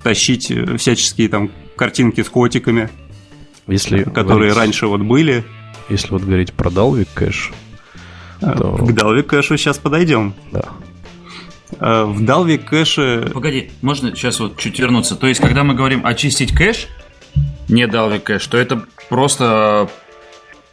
тащить 0.02 0.50
э, 0.50 0.76
всяческие 0.78 1.28
там 1.28 1.50
картинки 1.76 2.22
с 2.22 2.28
котиками, 2.28 2.88
Если 3.66 4.02
которые 4.04 4.50
говорить- 4.50 4.56
раньше 4.56 4.86
вот 4.86 5.00
были. 5.02 5.44
Если 5.90 6.08
вот 6.10 6.22
говорить 6.22 6.52
про 6.54 6.70
Dalvik 6.70 7.08
кэш, 7.14 7.52
То- 8.40 8.76
К 8.76 8.90
Dalvik 8.90 9.24
кэшу 9.24 9.56
сейчас 9.58 9.76
подойдем. 9.78 10.32
да. 10.52 10.62
Э, 11.80 12.04
В 12.04 12.22
Dalvik 12.22 12.64
кэше 12.64 13.30
Погоди, 13.34 13.70
можно 13.82 14.14
сейчас 14.16 14.40
вот 14.40 14.56
чуть 14.56 14.78
вернуться? 14.78 15.16
То 15.16 15.26
есть, 15.26 15.40
когда 15.40 15.64
мы 15.64 15.74
говорим 15.74 16.06
очистить 16.06 16.52
кэш, 16.54 16.88
не 17.68 17.86
Dalvik 17.86 18.20
кэш, 18.20 18.46
то 18.46 18.56
это 18.56 18.84
просто 19.10 19.90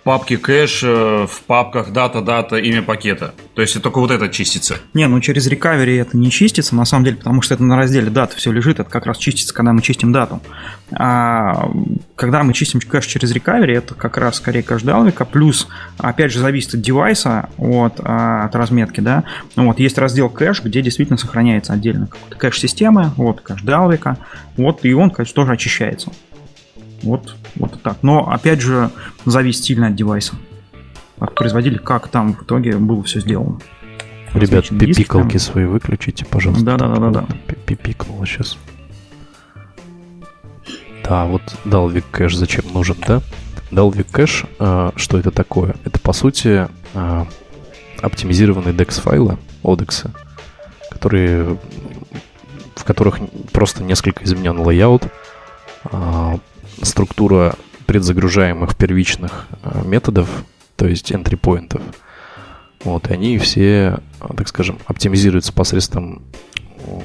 папки 0.04 0.38
кэш 0.38 0.84
э, 0.84 1.28
в 1.28 1.42
папках 1.46 1.92
дата, 1.92 2.22
дата, 2.22 2.58
имя 2.58 2.82
пакета. 2.82 3.34
То 3.54 3.62
есть, 3.62 3.82
только 3.82 4.00
вот 4.00 4.12
это 4.12 4.30
чистится. 4.30 4.78
Не, 4.94 5.08
ну 5.08 5.20
через 5.20 5.48
рекавери 5.48 5.98
это 5.98 6.18
не 6.18 6.32
чистится, 6.32 6.76
на 6.76 6.86
самом 6.86 7.06
деле, 7.06 7.18
потому 7.18 7.42
что 7.42 7.54
это 7.54 7.64
на 7.64 7.78
разделе 7.78 8.10
даты 8.10 8.36
все 8.38 8.52
лежит, 8.52 8.80
это 8.80 8.90
как 8.90 9.06
раз 9.06 9.18
чистится, 9.18 9.54
когда 9.54 9.74
мы 9.74 9.82
чистим 9.82 10.12
дату. 10.12 10.42
А 10.92 11.70
когда 12.16 12.44
мы 12.44 12.54
чистим 12.54 12.80
кэш 12.80 13.06
через 13.06 13.32
рекавери, 13.32 13.76
это 13.76 13.94
как 13.94 14.18
раз 14.18 14.38
скорее 14.38 14.64
кэш 14.64 14.82
Dalvik, 14.84 15.26
плюс, 15.32 15.68
опять 15.98 16.32
же, 16.32 16.40
зависит 16.40 16.74
от 16.74 16.82
девайса, 16.82 17.50
от, 17.58 18.00
а, 18.00 18.46
от 18.46 18.56
разметки, 18.56 19.02
да. 19.02 19.24
Ну 19.56 19.68
Вот, 19.68 19.80
есть 19.80 19.98
раздел 19.98 20.30
кэш, 20.30 20.64
где 20.64 20.82
действительно 20.82 21.18
сохраняется 21.18 21.74
отдельно 21.74 22.10
кэш 22.38 22.60
системы, 22.60 23.12
вот, 23.18 23.42
кэш 23.42 23.64
Dalvik, 23.64 24.18
вот, 24.58 24.84
и 24.84 24.94
он, 24.94 25.12
конечно, 25.12 25.36
тоже 25.36 25.54
очищается. 25.54 26.12
Вот, 27.04 27.36
вот 27.56 27.82
так. 27.82 27.98
Но, 28.02 28.30
опять 28.32 28.62
же, 28.62 28.90
зависит 29.26 29.64
сильно 29.64 29.88
от 29.88 29.96
девайса. 29.96 30.36
От 31.20 31.36
производителя, 31.36 31.80
как 31.80 32.08
там 32.08 32.34
в 32.34 32.44
итоге 32.44 32.78
было 32.78 33.04
все 33.04 33.20
сделано. 33.20 33.60
Ребят, 34.34 34.70
пипикалки 34.70 35.38
свои 35.38 35.66
выключите, 35.66 36.26
пожалуйста. 36.26 36.64
Да-да-да-да-да. 36.66 37.26
Пи- 37.48 37.56
Пипикнуло 37.76 38.26
сейчас. 38.26 38.58
Да, 41.04 41.26
вот 41.26 41.42
Dalvik 41.66 42.06
кэш 42.12 42.36
зачем 42.36 42.66
нужен, 42.74 42.96
да? 43.06 43.22
Dalvik 43.72 44.08
кэш, 44.12 44.46
э, 44.60 44.92
что 44.96 45.18
это 45.18 45.32
такое? 45.32 45.76
Это, 45.84 46.00
по 46.00 46.14
сути, 46.14 46.68
э, 46.94 47.26
оптимизированные 48.02 48.74
DEX-файлы, 48.74 49.38
ODEX, 49.64 50.10
которые, 50.90 51.58
в 52.76 52.84
которых 52.84 53.20
просто 53.52 53.84
несколько 53.84 54.24
изменен 54.24 54.60
layout, 54.60 55.08
а, 55.86 56.40
структура 56.84 57.56
предзагружаемых 57.86 58.76
первичных 58.76 59.48
а, 59.64 59.84
методов, 59.84 60.30
то 60.76 60.88
есть 60.88 61.12
entry 61.12 61.38
поинтов. 61.38 61.82
Вот, 62.84 63.10
и 63.10 63.14
они 63.14 63.38
все, 63.38 64.00
так 64.36 64.48
скажем, 64.48 64.80
оптимизируются 64.88 65.54
посредством 65.54 66.24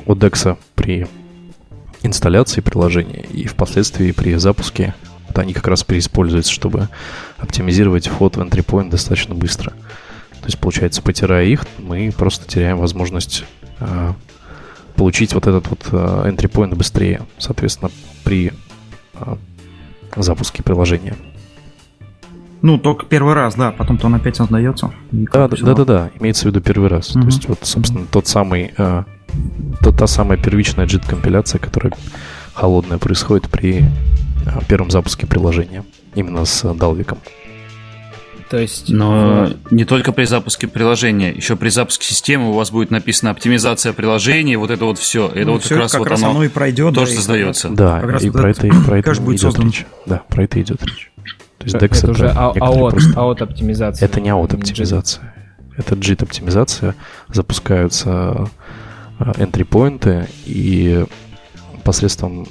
ODEX 0.06 0.56
при 0.74 1.06
инсталляции 2.02 2.60
приложения 2.60 3.22
и 3.22 3.46
впоследствии 3.46 4.12
при 4.12 4.34
запуске. 4.36 4.94
Вот 5.28 5.38
они 5.38 5.52
как 5.52 5.66
раз 5.66 5.84
переиспользуются, 5.84 6.52
чтобы 6.52 6.88
оптимизировать 7.36 8.08
вход 8.08 8.36
в 8.36 8.40
entry 8.40 8.64
point 8.64 8.88
достаточно 8.88 9.34
быстро. 9.34 9.72
То 10.40 10.46
есть, 10.46 10.58
получается, 10.58 11.02
потирая 11.02 11.46
их, 11.46 11.66
мы 11.78 12.12
просто 12.16 12.46
теряем 12.46 12.78
возможность 12.78 13.44
а, 13.80 14.14
получить 14.94 15.34
вот 15.34 15.46
этот 15.46 15.68
вот 15.68 15.80
а, 15.90 16.28
entry 16.28 16.50
point 16.50 16.74
быстрее. 16.74 17.22
Соответственно, 17.38 17.90
при 18.22 18.52
а, 19.14 19.38
запуске 20.22 20.62
приложения. 20.62 21.14
Ну, 22.62 22.78
только 22.78 23.06
первый 23.06 23.34
раз, 23.34 23.54
да, 23.54 23.70
потом-то 23.70 24.06
он 24.06 24.14
опять 24.14 24.36
создается. 24.36 24.90
Да, 25.12 25.48
да, 25.48 25.56
да, 25.60 25.74
да, 25.74 25.84
да, 25.84 26.10
имеется 26.18 26.44
в 26.44 26.46
виду 26.46 26.60
первый 26.60 26.88
раз. 26.88 27.14
Мгм. 27.14 27.22
То 27.22 27.26
есть, 27.26 27.48
вот, 27.48 27.58
собственно, 27.62 28.06
тот 28.10 28.26
самый, 28.26 28.72
а, 28.78 29.04
та, 29.80 29.92
та 29.92 30.06
самая 30.06 30.38
первичная 30.38 30.86
JIT-компиляция, 30.86 31.58
которая 31.58 31.92
холодная 32.54 32.98
происходит 32.98 33.48
при 33.50 33.84
а, 34.46 34.64
первом 34.64 34.90
запуске 34.90 35.26
приложения. 35.26 35.84
Именно 36.14 36.44
с 36.44 36.64
а, 36.64 36.68
Dalvik. 36.68 37.16
То 38.50 38.58
есть... 38.58 38.90
Но 38.90 39.46
э, 39.48 39.52
не 39.72 39.84
только 39.84 40.12
при 40.12 40.24
запуске 40.24 40.68
приложения, 40.68 41.30
еще 41.32 41.56
при 41.56 41.68
запуске 41.68 42.06
системы 42.06 42.50
у 42.50 42.52
вас 42.52 42.70
будет 42.70 42.90
написано 42.92 43.30
оптимизация 43.32 43.92
приложения, 43.92 44.56
вот 44.56 44.70
это 44.70 44.84
вот 44.84 44.98
все. 44.98 45.26
Это 45.28 45.46
Ну, 45.46 45.52
вот 45.54 45.64
всё 45.64 45.74
как 45.74 45.82
раз 45.82 45.94
вот 45.94 46.12
оно, 46.12 46.30
оно 46.30 46.44
и 46.44 46.48
пройдет. 46.48 46.94
тоже 46.94 47.10
да, 47.12 47.16
создается. 47.16 47.68
Да, 47.70 48.00
Как 48.00 48.10
раз 48.10 48.22
и 48.22 48.30
вот 48.30 48.40
про 48.40 48.50
это, 48.50 48.66
и 48.68 48.70
про 48.86 48.98
это 49.00 49.14
будет 49.20 49.40
идет 49.40 49.40
создан. 49.52 49.66
речь. 49.66 49.86
Да, 50.06 50.22
про 50.28 50.44
это 50.44 50.60
идет 50.62 50.82
речь. 50.84 51.10
То 51.58 51.64
есть 51.64 51.74
это, 51.74 51.86
DEX 51.86 52.10
уже 52.10 52.28
а- 52.28 52.52
некоторые 52.54 52.80
аот, 52.82 52.90
просто- 52.92 53.20
аот 53.20 53.42
оптимизация. 53.42 54.06
Это 54.06 54.20
не 54.20 54.28
аут-оптимизация. 54.30 55.32
Это 55.76 55.94
JIT-оптимизация. 55.96 56.94
Запускаются 57.28 58.48
а, 59.18 59.32
entry-поинты, 59.32 60.28
и 60.44 61.04
посредством 61.82 62.46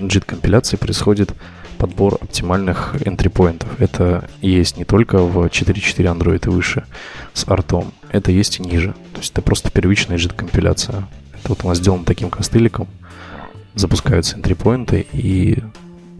JIT-компиляции 0.00 0.76
происходит 0.76 1.32
подбор 1.76 2.18
оптимальных 2.20 2.94
entry-поинтов. 2.96 3.80
Это 3.80 4.28
есть 4.40 4.76
не 4.76 4.84
только 4.84 5.18
в 5.18 5.46
4.4 5.46 6.16
Android 6.16 6.46
и 6.46 6.50
выше 6.50 6.84
с 7.32 7.46
артом, 7.48 7.92
это 8.10 8.32
есть 8.32 8.58
и 8.58 8.62
ниже. 8.62 8.94
То 9.12 9.20
есть 9.20 9.32
это 9.32 9.42
просто 9.42 9.70
первичная 9.70 10.16
JIT-компиляция. 10.16 11.08
Это 11.34 11.48
вот 11.48 11.64
у 11.64 11.68
нас 11.68 11.78
сделано 11.78 12.04
таким 12.04 12.30
костыликом. 12.30 12.88
Запускаются 13.74 14.36
entry-поинты, 14.38 15.06
и 15.12 15.58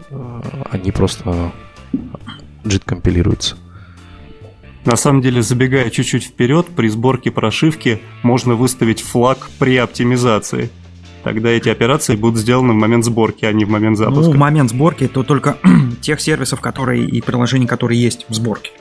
э, 0.09 0.41
они 0.71 0.91
просто 0.91 1.51
JIT-компилируются. 2.63 3.55
На 4.85 4.95
самом 4.95 5.21
деле, 5.21 5.41
забегая 5.41 5.89
чуть-чуть 5.89 6.23
вперед, 6.23 6.67
при 6.67 6.87
сборке 6.87 7.29
прошивки 7.29 8.01
можно 8.23 8.55
выставить 8.55 9.01
флаг 9.01 9.49
при 9.59 9.75
оптимизации. 9.75 10.69
Тогда 11.27 11.49
эти 11.49 11.67
операции 11.67 12.15
будут 12.15 12.39
сделаны 12.39 12.71
в 12.71 12.77
момент 12.77 13.03
сборки, 13.03 13.43
а 13.43 13.51
не 13.51 13.65
в 13.65 13.69
момент 13.69 13.99
Ну, 13.99 14.05
запуска. 14.05 14.31
в 14.31 14.37
момент 14.37 14.69
сборки 14.69 15.07
то 15.09 15.23
только 15.23 15.57
тех 16.01 16.21
сервисов, 16.21 16.61
которые 16.61 17.03
и 17.05 17.19
приложений, 17.19 17.67
которые 17.67 18.01
есть 18.01 18.25
в 18.29 18.33
сборке. 18.33 18.71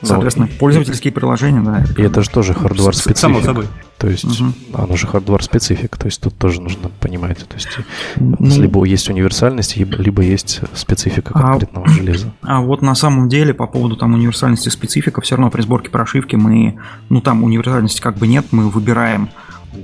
Ну, 0.00 0.08
Соответственно, 0.08 0.46
и- 0.46 0.58
пользовательские 0.58 1.12
приложения, 1.12 1.60
да. 1.60 1.84
И 1.98 2.02
это 2.02 2.22
же 2.22 2.30
тоже 2.30 2.54
хардвар 2.54 2.96
С- 2.96 3.02
Само 3.02 3.12
специфик. 3.14 3.44
собой. 3.44 3.66
То 3.98 4.08
есть 4.08 4.24
Мгм. 4.40 4.54
оно 4.72 4.96
же 4.96 5.06
хардвар 5.06 5.42
специфик, 5.44 5.96
то 5.98 6.06
есть 6.06 6.18
тут 6.22 6.34
тоже 6.38 6.62
нужно 6.62 6.88
понимать. 6.98 7.38
То 7.46 7.54
есть 7.56 7.68
Ну, 8.16 8.36
либо 8.62 8.82
есть 8.84 9.10
универсальность, 9.10 9.76
либо, 9.76 10.22
есть 10.22 10.60
специфика 10.72 11.32
А- 11.34 11.42
конкретного 11.42 11.86
железа. 11.88 12.32
А 12.40 12.62
вот 12.62 12.80
на 12.80 12.94
самом 12.94 13.28
деле 13.28 13.52
по 13.52 13.66
поводу 13.66 13.96
там 13.96 14.14
универсальности 14.14 14.70
специфика, 14.70 15.20
все 15.20 15.36
равно 15.36 15.50
при 15.50 15.60
сборке 15.60 15.90
прошивки 15.90 16.36
мы, 16.36 16.78
ну 17.10 17.20
там 17.20 17.44
универсальности 17.44 18.00
как 18.00 18.16
бы 18.16 18.26
нет, 18.26 18.46
мы 18.50 18.70
выбираем, 18.70 19.28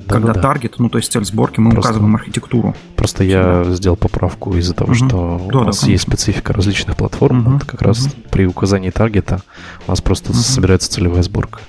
когда 0.06 0.28
Да-да-да. 0.28 0.40
таргет, 0.42 0.78
ну 0.78 0.88
то 0.88 0.98
есть 0.98 1.10
цель 1.12 1.24
сборки, 1.24 1.60
мы 1.60 1.70
Просто- 1.70 1.90
указываем 1.90 2.14
архитектуру. 2.16 2.74
Просто 2.96 3.24
я 3.24 3.64
сделал 3.68 3.96
поправку 3.96 4.54
из-за 4.56 4.74
того, 4.74 4.92
Мгм. 4.94 5.08
что 5.08 5.36
у 5.36 5.48
Да, 5.50 5.58
да, 5.60 5.64
нас 5.66 5.78
конечно. 5.80 5.90
есть 5.90 6.02
специфика 6.04 6.52
различных 6.52 6.96
платформ. 6.96 7.38
Мгм. 7.40 7.52
Вот 7.54 7.64
как 7.64 7.82
раз 7.82 8.00
Мгм. 8.02 8.12
при 8.30 8.46
указании 8.46 8.90
таргета 8.90 9.40
у 9.86 9.90
нас 9.90 10.00
просто 10.00 10.30
Мгм. 10.32 10.38
собирается 10.40 10.90
целевая 10.90 11.22
сборка. 11.22 11.60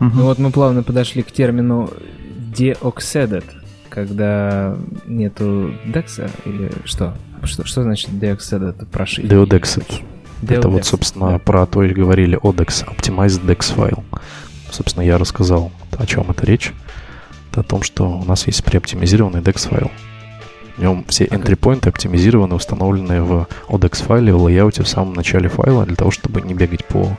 Мгм. 0.00 0.12
Ну 0.18 0.22
вот 0.24 0.38
мы 0.38 0.50
плавно 0.50 0.82
подошли 0.82 1.22
к 1.22 1.30
термину 1.32 1.90
deoxeded, 2.52 3.44
когда 3.88 4.76
нету 5.06 5.74
декса 5.86 6.30
или 6.44 6.70
что? 6.84 7.14
Что, 7.42 7.64
что 7.64 7.82
значит 7.82 8.10
deoxeded 8.10 8.86
прошивки? 8.86 9.30
Deodexed. 9.32 10.02
Это 10.48 10.68
вот, 10.68 10.80
Deodex, 10.82 10.84
собственно, 10.84 11.30
да. 11.32 11.38
про 11.38 11.64
то 11.66 11.82
и 11.82 11.92
говорили 11.94 12.38
ODEX, 12.38 12.84
Optimized 12.86 13.46
DEX 13.46 13.72
файл. 13.74 14.04
Собственно, 14.70 15.02
я 15.04 15.16
рассказал, 15.16 15.70
о 15.96 16.04
чем 16.06 16.26
это 16.30 16.44
речь. 16.44 16.72
О 17.56 17.62
том, 17.62 17.82
что 17.82 18.08
у 18.18 18.24
нас 18.24 18.46
есть 18.46 18.64
преоптимизированный 18.64 19.40
DEX 19.40 19.68
файл. 19.68 19.90
В 20.76 20.82
нем 20.82 21.04
все 21.08 21.24
entry 21.26 21.54
поинты 21.54 21.88
оптимизированы, 21.88 22.56
установлены 22.56 23.22
в 23.22 23.46
ODEX 23.68 24.02
файле, 24.02 24.32
в 24.32 24.42
лейауте 24.42 24.82
в 24.82 24.88
самом 24.88 25.14
начале 25.14 25.48
файла, 25.48 25.86
для 25.86 25.94
того, 25.94 26.10
чтобы 26.10 26.42
не 26.42 26.54
бегать 26.54 26.84
по 26.84 27.16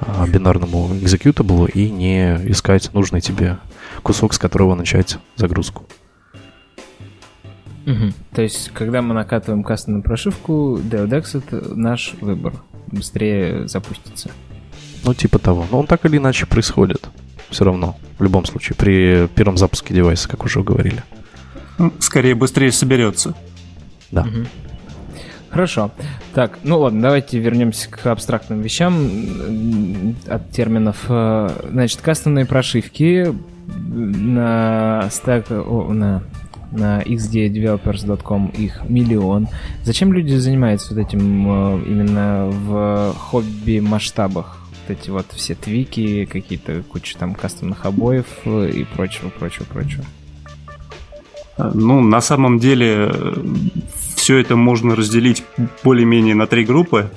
а, 0.00 0.26
бинарному 0.26 0.94
executable 0.94 1.70
и 1.70 1.90
не 1.90 2.36
искать 2.50 2.92
нужный 2.94 3.20
тебе 3.20 3.58
кусок, 4.02 4.32
с 4.32 4.38
которого 4.38 4.74
начать 4.74 5.18
загрузку. 5.36 5.84
Мгм. 7.84 8.14
То 8.32 8.42
есть, 8.42 8.70
когда 8.72 9.00
мы 9.02 9.14
накатываем 9.14 9.62
кастомную 9.62 10.02
прошивку, 10.02 10.78
Deodex 10.78 11.38
это 11.38 11.74
наш 11.74 12.14
выбор. 12.20 12.54
Быстрее 12.88 13.68
запустится. 13.68 14.30
Ну, 15.04 15.14
типа 15.14 15.38
того. 15.38 15.66
Но 15.70 15.80
он 15.80 15.86
так 15.86 16.04
или 16.04 16.16
иначе 16.16 16.46
происходит. 16.46 17.08
Все 17.56 17.64
равно. 17.64 17.96
В 18.18 18.22
любом 18.22 18.44
случае. 18.44 18.76
При 18.76 19.28
первом 19.28 19.56
запуске 19.56 19.94
девайса, 19.94 20.28
как 20.28 20.44
уже 20.44 20.62
говорили. 20.62 21.02
Ну, 21.78 21.90
Скорее 22.00 22.34
быстрее 22.34 22.70
соберется. 22.70 23.34
Да. 24.10 24.24
Мгм. 24.24 24.46
Хорошо. 25.48 25.90
Так, 26.34 26.58
ну 26.64 26.80
ладно, 26.80 27.00
давайте 27.00 27.38
вернемся 27.38 27.88
к 27.88 28.04
абстрактным 28.08 28.60
вещам 28.60 30.14
от 30.26 30.50
терминов. 30.50 31.06
Э, 31.08 31.48
Значит, 31.70 32.02
кастомные 32.02 32.44
прошивки 32.44 33.34
на 33.66 35.08
стек, 35.10 35.48
на 35.48 36.22
на 36.72 37.00
xddevelopers.com 37.00 38.48
их 38.48 38.82
миллион. 38.86 39.48
Зачем 39.82 40.12
люди 40.12 40.34
занимаются 40.34 40.94
вот 40.94 41.00
этим 41.06 41.20
э, 41.48 41.84
именно 41.86 42.50
в 42.50 43.14
хобби 43.14 43.80
масштабах? 43.80 44.65
Вот 44.86 44.96
эти 44.96 45.10
вот 45.10 45.26
все 45.32 45.56
твики, 45.56 46.26
какие-то 46.26 46.82
куча 46.82 47.18
там 47.18 47.34
кастомных 47.34 47.86
обоев 47.86 48.26
и 48.46 48.84
прочего, 48.84 49.30
прочего, 49.30 49.64
прочего. 49.64 50.04
Ну, 51.58 52.00
на 52.02 52.20
самом 52.20 52.58
деле, 52.60 53.12
все 54.14 54.36
это 54.36 54.54
можно 54.54 54.94
разделить 54.94 55.42
более-менее 55.82 56.36
на 56.36 56.46
три 56.46 56.64
группы. 56.64 57.10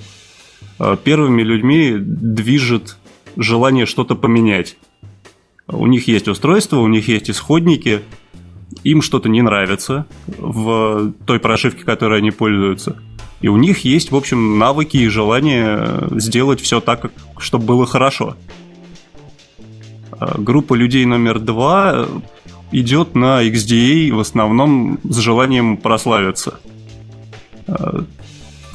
Первыми 1.03 1.43
людьми 1.43 1.95
движет 1.99 2.97
желание 3.38 3.86
что-то 3.86 4.15
поменять. 4.15 4.77
У 5.67 5.86
них 5.86 6.08
есть 6.08 6.27
устройство, 6.27 6.77
у 6.77 6.88
них 6.88 7.08
есть 7.08 7.29
исходники, 7.29 8.01
им 8.84 9.03
что-то 9.03 9.29
не 9.29 9.43
нравится 9.43 10.08
в 10.25 11.13
той 11.27 11.39
прошивке, 11.39 11.84
которой 11.84 12.19
они 12.19 12.32
пользуются. 12.32 12.99
И 13.41 13.47
у 13.47 13.58
них 13.58 13.86
есть, 13.86 14.12
в 14.12 14.15
общем, 14.15 14.58
навыки 14.58 14.97
и 14.97 15.08
желание 15.08 16.10
сделать 16.12 16.62
все 16.62 16.82
так, 16.82 17.12
чтобы 17.38 17.65
было 17.65 17.86
хорошо. 17.86 18.36
А 20.12 20.38
группа 20.38 20.73
людей 20.73 21.06
номер 21.06 21.39
два 21.39 22.08
идет 22.71 23.15
на 23.15 23.43
XDA 23.43 24.13
в 24.13 24.19
основном 24.19 24.99
с 25.04 25.17
желанием 25.17 25.78
прославиться. 25.78 26.60
А, 27.67 28.04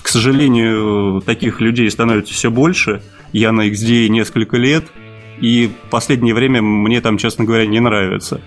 к 0.03 0.09
сожалению, 0.09 1.23
таких 1.25 1.61
людей 1.61 1.91
становится 1.91 2.33
все 2.33 2.51
больше. 2.51 3.03
Я 3.33 3.53
на 3.53 3.69
XDA 3.69 4.09
несколько 4.09 4.57
лет– 4.57 4.87
и 5.41 5.69
в 5.69 5.91
последнее 5.91 6.35
время 6.35 6.63
мне 6.63 7.01
там, 7.01 7.19
честно 7.19 7.45
говоря, 7.45 7.67
не 7.67 7.81
нравится. 7.81 8.41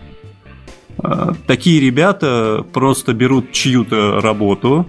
А, 0.98 1.34
такие 1.46 1.80
ребята 1.80 2.66
просто 2.74 3.14
берут 3.14 3.52
чью-то 3.52 4.20
работу, 4.22 4.88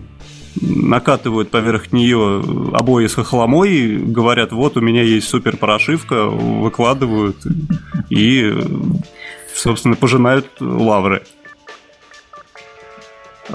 накатывают 0.60 1.50
поверх 1.50 1.92
нее 1.92 2.42
обои 2.72 3.06
с 3.06 3.14
хохломой, 3.14 3.96
говорят, 3.96 4.52
вот 4.52 4.76
у 4.76 4.80
меня 4.80 5.02
есть 5.02 5.28
супер 5.28 5.56
прошивка, 5.56 6.26
выкладывают 6.26 7.36
и, 8.10 8.54
собственно, 9.54 9.96
пожинают 9.96 10.46
лавры. 10.60 11.22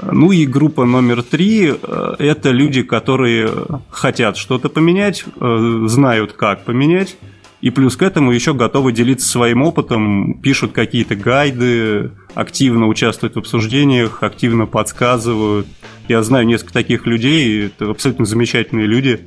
Ну 0.02 0.32
и 0.32 0.44
группа 0.46 0.84
номер 0.84 1.22
три– 1.22 1.72
это 2.18 2.50
люди, 2.50 2.82
которые 2.82 3.50
хотят 3.90 4.36
что-то 4.36 4.68
поменять, 4.68 5.24
э, 5.40 5.84
знают, 5.86 6.32
как 6.32 6.64
поменять, 6.64 7.16
и 7.60 7.70
плюс 7.70 7.96
к 7.96 8.02
этому 8.02 8.32
еще 8.32 8.52
готовы 8.52 8.92
делиться 8.92 9.26
своим 9.26 9.62
опытом, 9.62 10.34
пишут 10.42 10.72
какие-то 10.72 11.14
гайды, 11.14 12.10
активно 12.34 12.88
участвуют 12.88 13.36
в 13.36 13.38
обсуждениях, 13.38 14.22
активно 14.22 14.66
подсказывают. 14.66 15.66
Я 16.08 16.22
знаю 16.22 16.46
несколько 16.46 16.72
таких 16.72 17.06
людей, 17.06 17.66
это 17.66 17.90
абсолютно 17.90 18.24
замечательные 18.24 18.86
люди. 18.86 19.20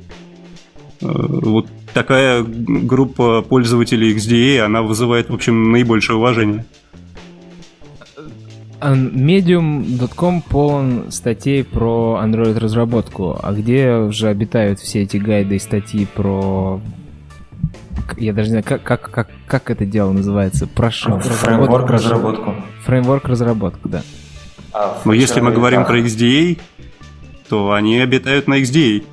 Э, 1.00 1.06
вот 1.08 1.68
такая 1.92 2.44
группа 2.44 3.42
пользователей 3.42 4.14
XDA, 4.14 4.60
она 4.60 4.82
вызывает, 4.82 5.30
в 5.30 5.34
общем, 5.34 5.72
наибольшее 5.72 6.16
уважение. 6.16 6.64
Medium.com 8.80 10.42
полон 10.42 11.06
статей 11.10 11.64
про 11.64 12.20
Android-разработку. 12.22 13.36
А 13.42 13.52
где 13.52 13.94
уже 13.94 14.28
обитают 14.28 14.78
все 14.78 15.02
эти 15.02 15.16
гайды 15.16 15.56
и 15.56 15.58
статьи 15.58 16.06
про 16.06 16.80
я 18.16 18.32
даже 18.32 18.48
не 18.48 18.62
знаю, 18.62 18.64
как, 18.64 18.82
как, 18.82 19.10
как, 19.10 19.28
как 19.46 19.70
это 19.70 19.84
дело 19.84 20.12
называется? 20.12 20.66
Прошу. 20.66 21.18
Фреймворк 21.18 21.90
разработку. 21.90 22.54
Фреймворк 22.84 23.24
разработку, 23.26 23.88
да. 23.88 24.02
А, 24.72 25.00
Но 25.04 25.12
если 25.12 25.40
мы 25.40 25.52
говорим 25.52 25.84
про 25.84 25.98
XDA, 25.98 26.58
то 27.48 27.72
они 27.72 27.98
обитают 27.98 28.48
на 28.48 28.60
XDA. 28.60 29.04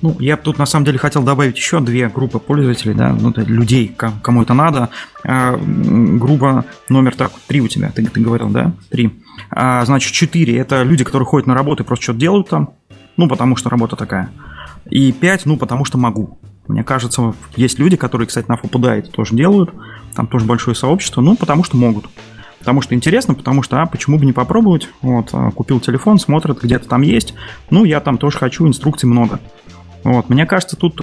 Ну, 0.00 0.16
я 0.20 0.36
тут 0.36 0.58
на 0.58 0.66
самом 0.66 0.86
деле 0.86 0.98
хотел 0.98 1.24
добавить 1.24 1.56
еще 1.56 1.80
две 1.80 2.08
группы 2.08 2.38
пользователей, 2.38 2.94
да, 2.94 3.12
ну, 3.12 3.32
людей, 3.36 3.92
кому 4.22 4.42
это 4.42 4.54
надо. 4.54 4.90
А, 5.24 5.56
группа 5.56 6.64
номер 6.88 7.16
так, 7.16 7.32
три 7.48 7.60
у 7.60 7.66
тебя, 7.66 7.90
ты, 7.90 8.04
ты 8.06 8.20
говорил, 8.20 8.48
да? 8.48 8.72
Три. 8.90 9.10
А, 9.50 9.84
значит, 9.84 10.12
четыре– 10.12 10.56
это 10.58 10.82
люди, 10.82 11.02
которые 11.02 11.26
ходят 11.26 11.48
на 11.48 11.54
работу 11.54 11.82
и 11.82 11.86
просто 11.86 12.04
что-то 12.04 12.20
делают 12.20 12.48
там, 12.48 12.70
ну, 13.16 13.28
потому 13.28 13.56
что 13.56 13.70
работа 13.70 13.96
такая. 13.96 14.30
И 14.88 15.10
пять, 15.10 15.46
ну, 15.46 15.56
потому 15.56 15.84
что 15.84 15.98
могу. 15.98 16.38
Мне 16.68 16.84
кажется, 16.84 17.34
есть 17.56 17.78
люди, 17.78 17.96
которые, 17.96 18.28
кстати, 18.28 18.46
на 18.48 18.54
FOPDA 18.54 18.90
это 18.90 19.10
тоже 19.10 19.34
делают. 19.34 19.70
Там 20.14 20.26
тоже 20.26 20.44
большое 20.44 20.76
сообщество. 20.76 21.20
Ну, 21.20 21.34
потому 21.34 21.64
что 21.64 21.76
могут. 21.76 22.06
Потому 22.58 22.82
что 22.82 22.94
интересно, 22.94 23.34
потому 23.34 23.62
что, 23.62 23.80
а, 23.80 23.86
почему 23.86 24.18
бы 24.18 24.26
не 24.26 24.32
попробовать? 24.32 24.88
Вот, 25.00 25.30
а, 25.32 25.50
купил 25.50 25.80
телефон, 25.80 26.18
смотрит, 26.18 26.60
где-то 26.62 26.88
там 26.88 27.02
есть. 27.02 27.34
Ну, 27.70 27.84
я 27.84 28.00
там 28.00 28.18
тоже 28.18 28.38
хочу, 28.38 28.66
инструкций 28.66 29.08
много. 29.08 29.40
Вот, 30.04 30.28
мне 30.28 30.46
кажется, 30.46 30.76
тут 30.76 31.02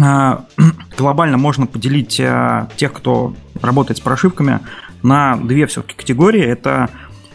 а, 0.00 0.44
глобально 0.98 1.38
можно 1.38 1.66
поделить 1.66 2.20
а, 2.20 2.68
тех, 2.76 2.92
кто 2.92 3.34
работает 3.60 3.98
с 3.98 4.00
прошивками, 4.00 4.60
на 5.02 5.36
две 5.36 5.66
все-таки 5.66 5.94
категории. 5.94 6.42
Это 6.42 6.88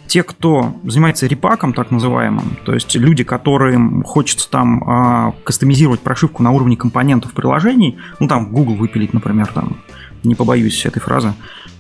те, 0.10 0.24
кто 0.24 0.76
занимается 0.84 1.28
репаком, 1.28 1.72
так 1.72 1.92
называемым, 1.92 2.58
то 2.66 2.74
есть 2.74 2.96
люди, 2.96 3.24
которым 3.24 4.04
хочется 4.04 4.50
там 4.50 4.82
э, 4.82 5.34
кастомизировать 5.44 6.00
прошивку 6.00 6.42
на 6.42 6.50
уровне 6.50 6.76
компонентов 6.76 7.34
приложений, 7.34 8.00
ну 8.20 8.28
там 8.28 8.52
Google 8.52 8.74
выпилить, 8.74 9.14
например, 9.14 9.52
там, 9.54 9.78
не 10.24 10.34
побоюсь 10.34 10.84
этой 10.84 11.00
фразы, 11.00 11.36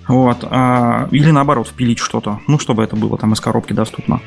вот, 0.09 0.43
э, 0.43 1.07
или 1.11 1.31
наоборот 1.31 1.67
впилить 1.67 1.99
что-то, 1.99 2.39
ну 2.47 2.59
чтобы 2.59 2.83
это 2.83 2.97
было 2.97 3.17
там 3.17 3.31
из 3.33 3.39
коробки 3.39 3.73
доступно, 3.73 4.19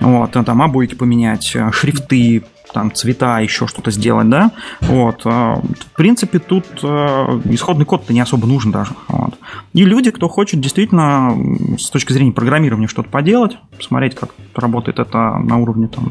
вот, 0.00 0.32
там 0.32 0.62
обойки 0.62 0.94
поменять, 0.94 1.56
шрифты, 1.72 2.44
там 2.72 2.92
цвета, 2.92 3.38
еще 3.40 3.66
что-то 3.66 3.90
сделать, 3.90 4.28
да, 4.28 4.50
вот, 4.82 5.22
а, 5.24 5.54
в 5.56 5.96
принципе, 5.96 6.38
тут 6.38 6.66
а, 6.82 7.40
исходный 7.44 7.84
код-то 7.84 8.12
не 8.12 8.20
особо 8.20 8.46
нужен 8.46 8.70
даже, 8.70 8.92
вот. 9.08 9.38
И 9.72 9.84
люди, 9.84 10.10
кто 10.10 10.28
хочет 10.28 10.60
действительно 10.60 11.34
с 11.78 11.90
точки 11.90 12.12
зрения 12.12 12.32
программирования 12.32 12.88
что-то 12.88 13.08
поделать, 13.08 13.58
посмотреть, 13.76 14.14
как 14.14 14.30
работает 14.54 14.98
это 14.98 15.38
на 15.38 15.56
уровне 15.58 15.88
там, 15.88 16.08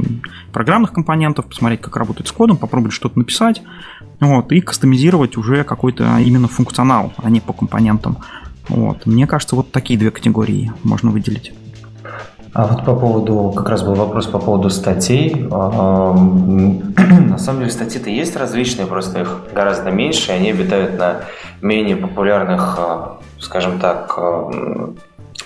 программных 0.52 0.94
компонентов, 0.94 1.46
посмотреть, 1.46 1.82
как 1.82 1.96
работает 1.96 2.28
с 2.28 2.32
кодом, 2.32 2.58
попробовать 2.58 2.94
что-то 2.94 3.20
написать, 3.20 3.62
вот, 4.20 4.52
и 4.52 4.62
кастомизировать 4.62 5.38
уже 5.38 5.64
какой-то 5.64 6.18
именно 6.18 6.48
функционал, 6.48 7.14
а 7.18 7.30
не 7.30 7.40
по 7.40 7.54
компонентам. 7.54 8.18
Вот. 8.70 9.06
Мне 9.06 9.28
кажется, 9.28 9.56
вот 9.56 9.72
такие 9.72 10.00
две 10.00 10.12
категории 10.12 10.72
можно 10.84 11.12
выделить. 11.12 11.54
А 12.54 12.66
вот 12.66 12.86
по 12.86 12.96
поводу, 12.96 13.54
как 13.56 13.70
раз 13.70 13.84
был 13.84 13.94
вопрос 13.94 14.26
по 14.26 14.40
поводу 14.40 14.70
статей. 14.70 15.48
А, 15.52 16.14
на 16.16 17.38
самом 17.38 17.60
деле 17.60 17.72
статьи-то 17.72 18.10
есть 18.10 18.36
различные, 18.36 18.88
просто 18.88 19.22
их 19.22 19.42
гораздо 19.54 19.92
меньше, 19.92 20.32
они 20.32 20.50
обитают 20.50 20.98
на 20.98 21.22
менее 21.62 21.98
популярных, 21.98 22.76
а, 22.80 23.20
скажем 23.40 23.80
так, 23.80 24.14
а, 24.18 24.94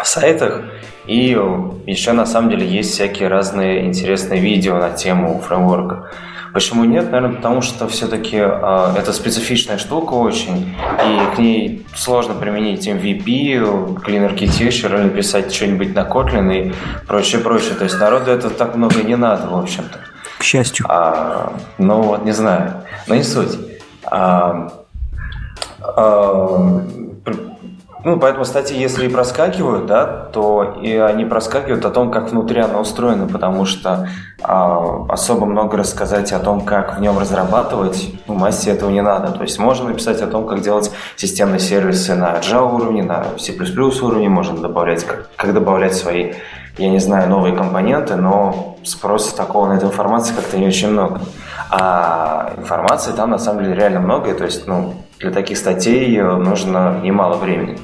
сайтах. 0.02 0.62
И 1.06 1.38
еще 1.86 2.14
на 2.14 2.26
самом 2.26 2.50
деле 2.52 2.66
есть 2.66 2.92
всякие 2.94 3.28
разные 3.28 3.86
интересные 3.86 4.40
видео 4.40 4.78
на 4.78 4.92
тему 4.92 5.42
фреймворка. 5.46 6.12
Почему 6.54 6.84
нет? 6.84 7.12
Наверное, 7.12 7.36
потому 7.38 7.62
что 7.62 7.88
все-таки 7.88 8.38
э, 8.38 8.94
это 8.98 9.14
специфичная 9.14 9.78
штука 9.78 10.14
очень, 10.14 10.76
и 11.06 11.36
к 11.36 11.40
ней 11.40 11.86
сложно 11.96 12.34
применить 12.34 12.88
MVP, 12.88 14.04
Clean 14.04 14.30
Architecture 14.30 15.02
или 15.02 15.10
писать 15.10 15.54
что-нибудь 15.54 15.96
на 15.96 16.02
Kotlin 16.02 16.54
и 16.54 16.74
прочее, 17.08 17.42
прочее. 17.42 17.76
То 17.76 17.86
есть 17.86 18.00
народу 18.00 18.32
это 18.32 18.50
так 18.50 18.76
много 18.76 19.02
не 19.02 19.16
надо, 19.16 19.48
в 19.48 19.58
общем-то. 19.58 20.00
К 20.40 20.44
счастью. 20.44 20.86
А, 20.90 21.54
ну 21.78 22.02
вот, 22.02 22.26
не 22.26 22.32
знаю. 22.32 22.84
Но 23.08 23.16
не 23.16 23.24
суть. 23.24 23.58
А, 24.04 24.74
а, 25.80 26.82
ну, 28.04 28.20
поэтому 28.20 28.46
статьи, 28.46 28.80
если 28.80 29.06
и 29.06 29.10
проскакивают, 29.10 29.86
да, 29.86 30.06
то 30.06 30.76
и 30.82 30.96
они 30.96 31.24
проскакивают 31.26 31.86
о 31.86 31.92
том, 31.92 32.10
как 32.10 32.32
внутри 32.32 32.60
она 32.60 32.80
устроена, 32.80 33.28
потому 33.28 33.66
что 33.66 34.10
а, 34.42 35.06
особо 35.08 35.46
много 35.46 35.78
рассказать 35.78 36.32
о 36.32 36.40
том, 36.40 36.62
как 36.62 36.98
в 36.98 37.02
нем 37.02 37.20
разрабатывать, 37.20 38.12
ну, 38.28 38.34
массе 38.34 38.72
этого 38.72 38.90
не 38.90 39.02
надо. 39.02 39.32
То 39.32 39.44
есть 39.44 39.60
можно 39.60 39.90
написать 39.90 40.20
о 40.22 40.28
том, 40.28 40.48
как 40.48 40.62
делать 40.62 40.92
системные 41.16 41.60
сервисы 41.60 42.16
на 42.16 42.40
Java 42.40 42.74
уровне, 42.74 43.04
на 43.04 43.26
C++ 43.38 43.54
уровне, 43.54 44.30
можно 44.30 44.60
добавлять, 44.60 45.04
как, 45.04 45.30
как 45.36 45.54
добавлять 45.54 45.94
свои, 45.94 46.34
я 46.80 46.90
не 46.90 47.00
знаю, 47.00 47.30
новые 47.30 47.56
компоненты, 47.56 48.16
но 48.16 48.78
спроса 48.84 49.36
такого 49.36 49.68
на 49.68 49.74
эту 49.74 49.86
информацию 49.86 50.36
как-то 50.36 50.58
не 50.58 50.68
очень 50.68 50.90
много. 50.90 51.22
А 51.70 52.54
информации 52.58 53.12
там 53.12 53.30
на 53.30 53.38
самом 53.38 53.64
деле 53.64 53.76
реально 53.76 54.00
много, 54.00 54.32
и 54.32 54.34
то 54.34 54.44
есть, 54.44 54.66
ну, 54.66 54.96
для 55.20 55.30
таких 55.30 55.60
статей 55.60 56.20
нужно 56.20 57.00
немало 57.04 57.38
времени. 57.38 57.78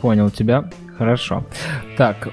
Понял 0.00 0.30
тебя. 0.30 0.70
Хорошо. 0.96 1.44
Так, 1.96 2.28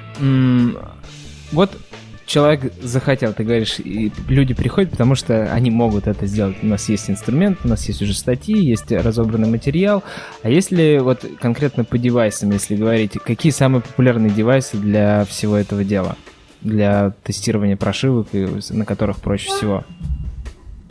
вот 1.52 1.78
человек 2.26 2.74
захотел, 2.82 3.32
ты 3.32 3.46
говоришь, 3.46 3.80
и 3.80 4.12
люди 4.28 4.54
приходят, 4.54 4.92
потому 4.92 5.16
что 5.16 5.52
они 5.54 5.72
могут 5.72 6.08
это 6.08 6.26
сделать. 6.26 6.58
У 6.62 6.68
нас 6.68 6.90
есть 6.90 7.10
инструмент, 7.10 7.60
у 7.64 7.70
нас 7.70 7.88
есть 7.88 8.02
уже 8.02 8.14
статьи, 8.14 8.58
есть 8.58 8.92
разобранный 8.92 9.50
материал. 9.50 10.04
А 10.44 10.50
если 10.50 11.00
вот 11.00 11.24
конкретно 11.40 11.86
по 11.86 11.98
девайсам, 11.98 12.52
если 12.52 12.76
говорить, 12.76 13.14
какие 13.14 13.54
самые 13.54 13.82
популярные 13.82 14.30
девайсы 14.30 14.76
для 14.76 15.24
всего 15.24 15.56
этого 15.56 15.86
дела? 15.86 16.18
Для 16.62 17.14
тестирования 17.24 17.78
прошивок, 17.78 18.28
на 18.34 18.84
которых 18.84 19.18
проще 19.18 19.48
всего? 19.48 19.86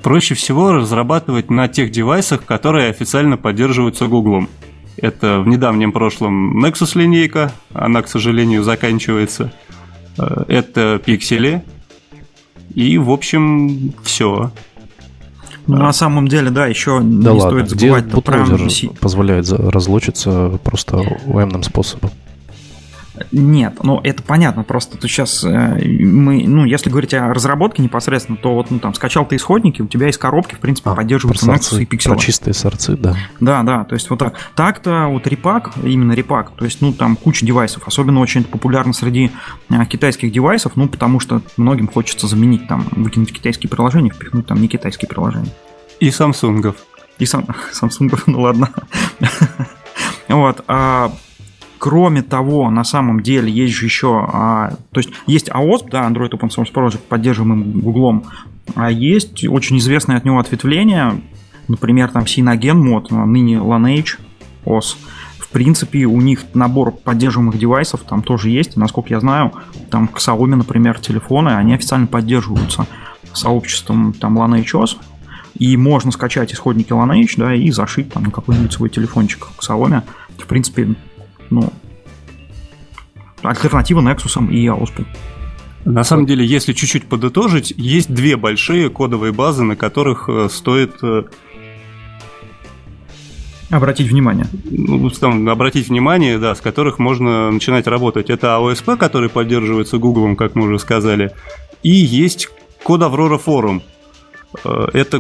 Проще 0.03 0.35
всего 0.35 0.73
разрабатывать 0.73 1.51
на 1.51 1.69
тех 1.69 1.91
девайсах, 1.91 2.45
которые 2.45 2.89
официально 2.89 3.37
поддерживаются 3.37 4.07
Гуглом. 4.07 4.49
Это 4.97 5.41
в 5.41 5.49
недавнем 5.49 5.93
прошлом 5.93 6.65
Nexus 6.65 6.99
линейка, 6.99 7.53
она, 7.73 8.03
к 8.03 8.09
сожалению, 8.09 8.63
заканчивается. 8.63 9.53
Э, 10.19 10.45
это 10.49 11.01
пиксели. 11.05 11.63
И, 12.75 12.99
в 12.99 13.11
общем, 13.11 13.93
все. 14.03 14.51
Ну, 15.67 15.77
на 15.79 15.93
самом 15.93 16.29
деле, 16.29 16.51
да, 16.51 16.67
еще 16.67 17.01
да 17.01 17.05
не 17.33 17.41
ладно, 17.41 17.65
стоит 17.67 17.81
забывать 17.81 18.05
где 18.05 18.21
про... 18.21 18.47
позволяет 19.01 19.51
разлочиться 19.51 20.59
просто 20.63 21.03
военным 21.27 21.63
способом. 21.63 22.11
Нет, 23.33 23.79
ну 23.83 24.01
это 24.03 24.23
понятно, 24.23 24.63
просто 24.63 24.97
ты 24.97 25.09
сейчас 25.09 25.45
э, 25.45 25.49
мы, 25.49 26.45
ну 26.47 26.65
если 26.65 26.91
говорить 26.91 27.15
о 27.15 27.33
разработке 27.33 27.83
непосредственно, 27.83 28.39
то 28.39 28.55
вот 28.55 28.71
ну 28.71 28.79
там 28.79 28.95
скачал 28.95 29.27
ты 29.27 29.37
исходники, 29.37 29.83
у 29.83 29.87
тебя 29.87 30.09
из 30.09 30.19
коробки 30.19 30.55
в 30.55 30.59
принципе 30.59 30.91
а, 30.91 30.95
поддерживаются 30.95 31.47
Nexus 31.47 31.83
и 31.83 31.85
Pixel. 31.85 32.11
Про 32.11 32.17
чистые 32.17 32.55
сорцы, 32.55 32.97
да. 32.97 33.17
Да, 33.41 33.63
да, 33.63 33.85
то 33.85 33.95
есть 33.95 34.09
вот 34.11 34.19
так. 34.19 34.35
Так-то 34.55 35.07
вот 35.09 35.27
репак, 35.27 35.73
именно 35.83 36.13
репак, 36.13 36.53
то 36.57 36.65
есть 36.65 36.81
ну 36.81 36.93
там 36.93 37.17
куча 37.17 37.45
девайсов, 37.45 37.87
особенно 37.87 38.21
очень 38.21 38.45
популярно 38.45 38.93
среди 38.93 39.31
а, 39.69 39.85
китайских 39.87 40.33
девайсов, 40.33 40.77
ну 40.77 40.89
потому 40.89 41.21
что 41.21 41.43
многим 41.57 41.89
хочется 41.89 42.27
заменить 42.27 42.69
там, 42.69 42.87
выкинуть 42.93 43.33
китайские 43.33 43.71
приложения, 43.71 44.11
впихнуть 44.11 44.47
там 44.47 44.61
не 44.61 44.69
китайские 44.69 45.09
приложения. 45.09 45.51
И 46.01 46.11
самсунгов. 46.11 46.77
И 47.19 47.27
сам, 47.27 47.47
самсунгов, 47.73 48.27
ну 48.27 48.41
ладно. 48.41 48.71
Вот, 50.29 50.65
а 50.67 51.13
Кроме 51.79 52.23
того, 52.23 52.71
на 52.71 52.85
самом 52.85 53.23
деле 53.23 53.51
есть 53.51 53.75
же 53.75 53.85
еще, 53.85 54.27
а, 54.33 54.71
то 54.93 55.01
есть 55.01 55.11
есть 55.27 55.49
AOSP, 55.49 55.91
да, 55.91 56.09
Android 56.09 56.31
Open 56.31 56.49
Source 56.49 56.73
Project, 56.73 57.01
поддерживаемый 57.09 57.65
Гуглом, 57.83 58.25
а 58.75 58.91
есть 58.91 59.47
очень 59.47 59.79
известное 59.79 60.17
от 60.17 60.25
него 60.25 60.39
ответвление, 60.39 61.21
например, 61.69 62.11
там 62.11 62.25
Synogen 62.25 62.75
мод, 62.75 63.09
а, 63.11 63.27
ныне 63.27 63.57
Lineage 63.57 64.19
OS. 64.65 64.97
В 65.39 65.49
принципе, 65.51 66.05
у 66.05 66.21
них 66.21 66.45
набор 66.55 66.91
поддерживаемых 66.93 67.59
девайсов 67.59 68.03
там 68.03 68.23
тоже 68.23 68.51
есть. 68.51 68.77
Насколько 68.77 69.11
я 69.11 69.21
знаю, 69.21 69.53
там 69.91 70.09
к 70.09 70.19
Xiaomi, 70.19 70.57
например, 70.57 70.99
телефоны, 70.99 71.51
они 71.51 71.75
официально 71.75 72.07
поддерживаются 72.07 72.87
сообществом 73.33 74.13
там 74.13 74.39
Lineage 74.39 74.73
OS. 74.73 74.97
И 75.59 75.77
можно 75.77 76.11
скачать 76.11 76.53
исходники 76.53 76.93
Lineage, 76.93 77.35
да, 77.37 77.55
и 77.55 77.71
зашить 77.71 78.13
там 78.13 78.25
на 78.25 78.31
какой-нибудь 78.31 78.73
свой 78.73 78.91
телефончик 78.91 79.47
к 79.57 79.63
Xiaomi. 79.63 80.03
В 80.39 80.47
принципе, 80.47 80.95
ну, 81.51 81.73
альтернатива 83.43 84.01
Nexus 84.01 84.51
и 84.51 84.67
AOSP. 84.67 85.07
На 85.85 86.03
самом 86.03 86.27
деле, 86.27 86.45
если 86.45 86.73
чуть-чуть 86.73 87.07
подытожить, 87.07 87.73
есть 87.77 88.13
две 88.13 88.37
большие 88.37 88.91
кодовые 88.91 89.33
базы, 89.33 89.63
на 89.63 89.77
которых 89.77 90.29
э, 90.29 90.49
стоит 90.51 90.97
э, 91.03 91.25
Обратить 93.71 94.09
внимание. 94.09 94.47
Ну, 94.65 95.11
там, 95.11 95.49
обратить 95.49 95.89
внимание, 95.89 96.39
да, 96.39 96.55
с 96.55 96.61
которых 96.61 97.01
можно 97.01 97.51
начинать 97.51 97.89
работать. 97.89 98.31
Это 98.31 98.49
AOSP, 98.49 98.97
который 98.97 99.29
поддерживается 99.29 99.99
Google, 99.99 100.37
как 100.37 100.55
мы 100.55 100.67
уже 100.67 100.79
сказали, 100.79 101.33
и 101.83 101.91
есть 101.91 102.49
код 102.85 103.01
Aurora 103.01 103.41
Forum. 103.45 103.83
Э, 104.65 104.87
это 104.93 105.19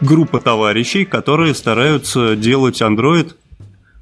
группа 0.00 0.40
товарищей, 0.40 1.06
которые 1.06 1.54
стараются 1.54 2.36
делать 2.36 2.82
Android 2.82 3.34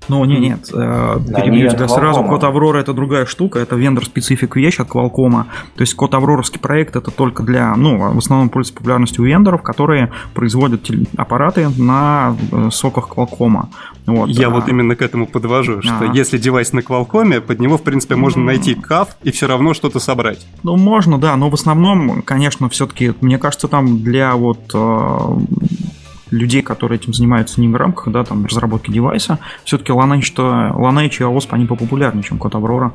ну, 0.08 0.24
не, 0.24 0.38
нет, 0.38 0.70
э, 0.72 1.20
перебью 1.36 1.70
тебя 1.70 1.88
сразу. 1.88 2.22
Код 2.24 2.44
Аврора 2.44 2.78
это 2.78 2.92
другая 2.92 3.26
штука, 3.26 3.58
это 3.58 3.76
вендор-специфик 3.76 4.56
вещь 4.56 4.80
от 4.80 4.88
Qualcomm. 4.88 5.44
То 5.76 5.80
есть 5.80 5.94
код 5.94 6.14
Авроровский 6.14 6.60
проект 6.60 6.96
это 6.96 7.10
только 7.10 7.42
для, 7.42 7.74
ну, 7.76 8.14
в 8.14 8.18
основном 8.18 8.48
пользуется 8.48 8.78
популярностью 8.78 9.24
у 9.24 9.26
вендоров, 9.26 9.62
которые 9.62 10.10
производят 10.34 10.90
аппараты 11.16 11.68
на 11.76 12.36
э, 12.52 12.68
соках 12.72 13.08
Qualcomm. 13.08 13.66
Вот, 14.06 14.30
Я 14.30 14.46
а... 14.46 14.50
вот 14.50 14.68
именно 14.68 14.96
к 14.96 15.02
этому 15.02 15.26
подвожу, 15.26 15.82
что 15.82 15.98
а... 16.00 16.12
если 16.14 16.38
девайс 16.38 16.72
на 16.72 16.80
Qualcomm, 16.80 17.40
под 17.42 17.60
него, 17.60 17.76
в 17.76 17.82
принципе, 17.82 18.16
можно 18.16 18.42
найти 18.42 18.74
CAF 18.74 19.08
и 19.22 19.30
все 19.30 19.46
равно 19.46 19.74
что-то 19.74 20.00
собрать. 20.00 20.46
Ну, 20.62 20.76
можно, 20.76 21.18
да, 21.18 21.36
но 21.36 21.50
в 21.50 21.54
основном, 21.54 22.22
конечно, 22.22 22.68
все-таки, 22.70 23.12
мне 23.20 23.36
кажется, 23.36 23.68
там 23.68 24.02
для 24.02 24.34
вот 24.34 24.70
э, 24.72 25.18
людей, 26.30 26.62
которые 26.62 26.98
этим 26.98 27.12
занимаются 27.12 27.60
не 27.60 27.68
в 27.68 27.76
рамках 27.76 28.12
да, 28.12 28.24
там, 28.24 28.44
разработки 28.44 28.90
девайса, 28.90 29.38
все-таки 29.64 29.92
Lineage, 29.92 30.34
Lineage 30.34 31.16
и 31.18 31.22
AOSP, 31.22 31.48
они 31.50 31.66
популярнее, 31.66 32.22
чем 32.22 32.38
код 32.38 32.54
Аврора. 32.54 32.92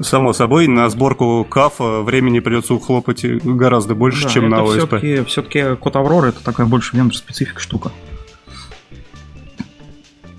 Само 0.00 0.32
собой, 0.32 0.68
на 0.68 0.88
сборку 0.88 1.44
кафа 1.48 2.02
времени 2.02 2.38
придется 2.38 2.74
ухлопать 2.74 3.24
гораздо 3.24 3.94
больше, 3.94 4.24
да, 4.24 4.28
чем 4.28 4.48
на 4.48 4.62
ОСП. 4.62 4.76
Все-таки, 4.76 5.24
все-таки 5.24 5.76
код 5.76 5.96
Аврора 5.96 6.28
это 6.28 6.44
такая 6.44 6.66
больше 6.66 6.96
вендор-специфика 6.96 7.60
штука. 7.60 7.90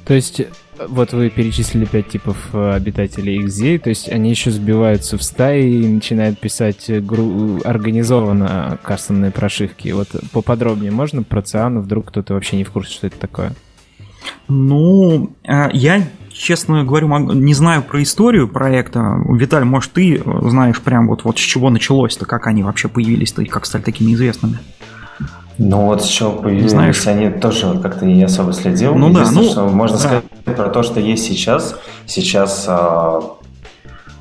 То 0.05 0.13
есть 0.13 0.41
вот 0.87 1.13
вы 1.13 1.29
перечислили 1.29 1.85
пять 1.85 2.09
типов 2.09 2.37
э, 2.53 2.71
обитателей 2.73 3.43
XZ, 3.45 3.79
то 3.79 3.89
есть 3.89 4.09
они 4.09 4.29
еще 4.29 4.51
сбиваются 4.51 5.17
в 5.17 5.23
стаи 5.23 5.69
и 5.69 5.87
начинают 5.87 6.39
писать 6.39 6.89
гру... 7.05 7.59
организованно 7.63 8.79
кастомные 8.83 9.31
прошивки. 9.31 9.89
Вот 9.89 10.09
поподробнее 10.31 10.91
можно 10.91 11.23
про 11.23 11.41
Циану, 11.41 11.81
вдруг 11.81 12.07
кто-то 12.07 12.33
вообще 12.33 12.57
не 12.57 12.63
в 12.63 12.71
курсе, 12.71 12.93
что 12.93 13.07
это 13.07 13.17
такое? 13.17 13.53
Ну, 14.47 15.33
э, 15.43 15.69
я, 15.73 16.07
честно 16.31 16.83
говорю, 16.83 17.07
не 17.33 17.53
знаю 17.53 17.83
про 17.83 18.01
историю 18.01 18.47
проекта. 18.47 19.17
Виталь, 19.29 19.65
может, 19.65 19.93
ты 19.93 20.21
знаешь 20.25 20.79
прям 20.79 21.07
вот, 21.07 21.23
вот 21.23 21.37
с 21.37 21.41
чего 21.41 21.69
началось-то, 21.69 22.25
как 22.25 22.47
они 22.47 22.63
вообще 22.63 22.87
появились-то 22.87 23.41
и 23.41 23.45
как 23.45 23.65
стали 23.65 23.81
такими 23.81 24.13
известными? 24.13 24.59
Ну 25.57 25.85
вот 25.85 26.03
с 26.03 26.07
чего 26.07 26.31
появились 26.31 26.71
Знаешь, 26.71 27.05
они 27.07 27.29
тоже 27.29 27.79
как-то 27.79 28.05
не 28.05 28.23
особо 28.23 28.53
следил. 28.53 28.95
Ну 28.95 29.11
да, 29.11 29.25
ну 29.31 29.43
что 29.43 29.67
можно 29.67 29.97
да. 29.97 30.03
сказать 30.03 30.23
про 30.43 30.69
то, 30.69 30.83
что 30.83 30.99
есть 30.99 31.25
сейчас. 31.25 31.75
Сейчас 32.05 32.65
а, 32.67 33.21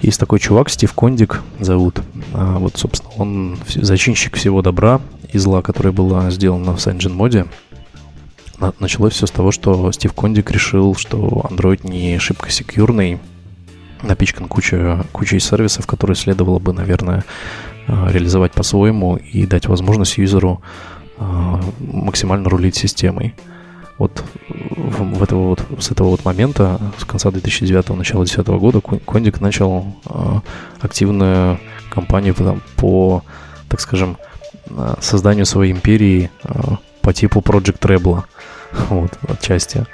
есть 0.00 0.20
такой 0.20 0.38
чувак, 0.38 0.70
Стив 0.70 0.92
Кондик 0.92 1.42
зовут. 1.58 2.00
А, 2.32 2.58
вот, 2.58 2.76
собственно, 2.76 3.12
он 3.16 3.58
зачинщик 3.68 4.36
всего 4.36 4.62
добра 4.62 5.00
и 5.32 5.38
зла, 5.38 5.62
которое 5.62 5.92
было 5.92 6.30
сделано 6.30 6.76
в 6.76 6.78
CyanogenMod. 6.78 7.12
моде. 7.12 7.46
Началось 8.80 9.12
все 9.12 9.26
с 9.26 9.30
того, 9.30 9.52
что 9.52 9.90
Стив 9.92 10.12
Кондик 10.12 10.50
решил, 10.50 10.94
что 10.96 11.46
Android 11.50 11.88
не 11.88 12.18
шибко 12.18 12.50
секьюрный, 12.50 13.18
напичкан 14.02 14.48
куча, 14.48 15.04
кучей 15.12 15.38
сервисов, 15.38 15.86
которые 15.86 16.16
следовало 16.16 16.58
бы, 16.58 16.72
наверное, 16.72 17.24
а, 17.86 18.10
реализовать 18.10 18.52
по-своему 18.52 19.16
и 19.16 19.46
дать 19.46 19.66
возможность 19.66 20.18
юзеру 20.18 20.60
а, 21.18 21.60
максимально 21.78 22.48
рулить 22.48 22.76
системой. 22.76 23.34
Вот 23.98 24.24
в 24.48 25.22
этого 25.22 25.48
вот, 25.48 25.62
с 25.80 25.90
этого 25.90 26.08
вот 26.08 26.24
момента, 26.24 26.80
с 26.98 27.04
конца 27.04 27.30
2009 27.30 27.90
начала 27.90 28.24
2010 28.24 28.48
года, 28.60 28.80
Кондик 28.80 29.40
начал 29.40 29.86
э, 30.06 30.40
активную 30.80 31.60
кампанию 31.90 32.34
по, 32.34 32.58
по, 32.76 33.22
так 33.68 33.80
скажем, 33.80 34.16
э, 34.70 34.94
созданию 35.00 35.46
своей 35.46 35.72
империи 35.72 36.30
э, 36.44 36.76
по 37.02 37.12
типу 37.12 37.40
Project 37.40 37.80
Rebel, 37.80 38.22
вот, 38.88 39.18
отчасти. 39.28 39.84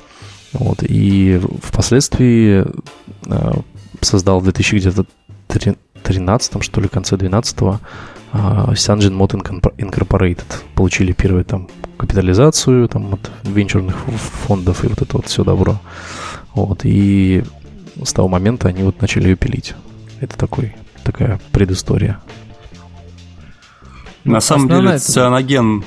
Вот, 0.53 0.83
и 0.83 1.41
впоследствии 1.63 2.67
э, 3.27 3.53
создал 4.03 4.41
в 4.41 4.45
2013 4.45 6.63
что 6.63 6.81
ли, 6.81 6.89
конце 6.89 7.17
12 7.17 7.81
uh, 8.35 8.75
Sanjin 8.75 9.17
Mod 9.17 9.33
Incorporated. 9.79 10.45
Получили 10.75 11.13
первую 11.13 11.45
там 11.45 11.69
капитализацию 11.97 12.89
там, 12.89 13.15
от 13.15 13.31
венчурных 13.45 13.97
фондов 14.47 14.85
и 14.85 14.89
вот 14.89 15.03
это 15.03 15.17
вот 15.17 15.27
все 15.27 15.45
добро. 15.45 15.81
Вот, 16.55 16.81
и 16.85 17.43
с 18.03 18.13
того 18.13 18.29
момента 18.29 18.69
они 18.69 18.83
вот 18.83 19.01
начали 19.01 19.29
ее 19.29 19.37
пилить. 19.37 19.75
Это 20.21 20.37
такой, 20.37 20.75
такая 21.03 21.41
предыстория. 21.53 22.21
На 24.25 24.41
самом 24.41 24.69
деле, 24.69 24.99
цианоген 24.99 25.85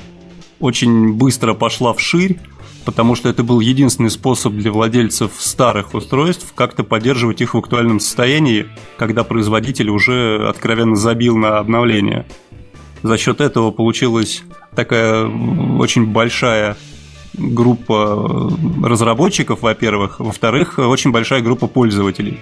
очень 0.60 1.14
быстро 1.14 1.54
пошла 1.54 1.92
вширь, 1.92 2.38
потому 2.84 3.14
что 3.14 3.28
это 3.28 3.42
был 3.42 3.60
единственный 3.60 4.10
способ 4.10 4.54
для 4.54 4.70
владельцев 4.70 5.32
старых 5.38 5.94
устройств 5.94 6.52
как-то 6.54 6.84
поддерживать 6.84 7.40
их 7.40 7.54
в 7.54 7.58
актуальном 7.58 8.00
состоянии, 8.00 8.66
когда 8.96 9.24
производитель 9.24 9.90
уже 9.90 10.48
откровенно 10.48 10.96
забил 10.96 11.36
на 11.36 11.58
обновление. 11.58 12.26
За 13.02 13.16
счет 13.16 13.40
этого 13.40 13.70
получилась 13.70 14.42
такая 14.74 15.26
очень 15.26 16.06
большая 16.06 16.76
группа 17.34 18.52
разработчиков, 18.82 19.62
во-первых, 19.62 20.20
во-вторых, 20.20 20.78
очень 20.78 21.12
большая 21.12 21.40
группа 21.40 21.66
пользователей. 21.66 22.40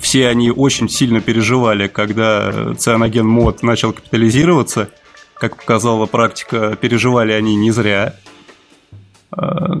Все 0.00 0.28
они 0.28 0.50
очень 0.50 0.88
сильно 0.88 1.20
переживали, 1.20 1.88
когда 1.88 2.50
Cyanogen 2.72 3.22
мод 3.22 3.62
начал 3.62 3.92
капитализироваться. 3.92 4.90
Как 5.34 5.56
показала 5.56 6.04
практика, 6.04 6.76
переживали 6.78 7.32
они 7.32 7.56
не 7.56 7.70
зря. 7.70 8.14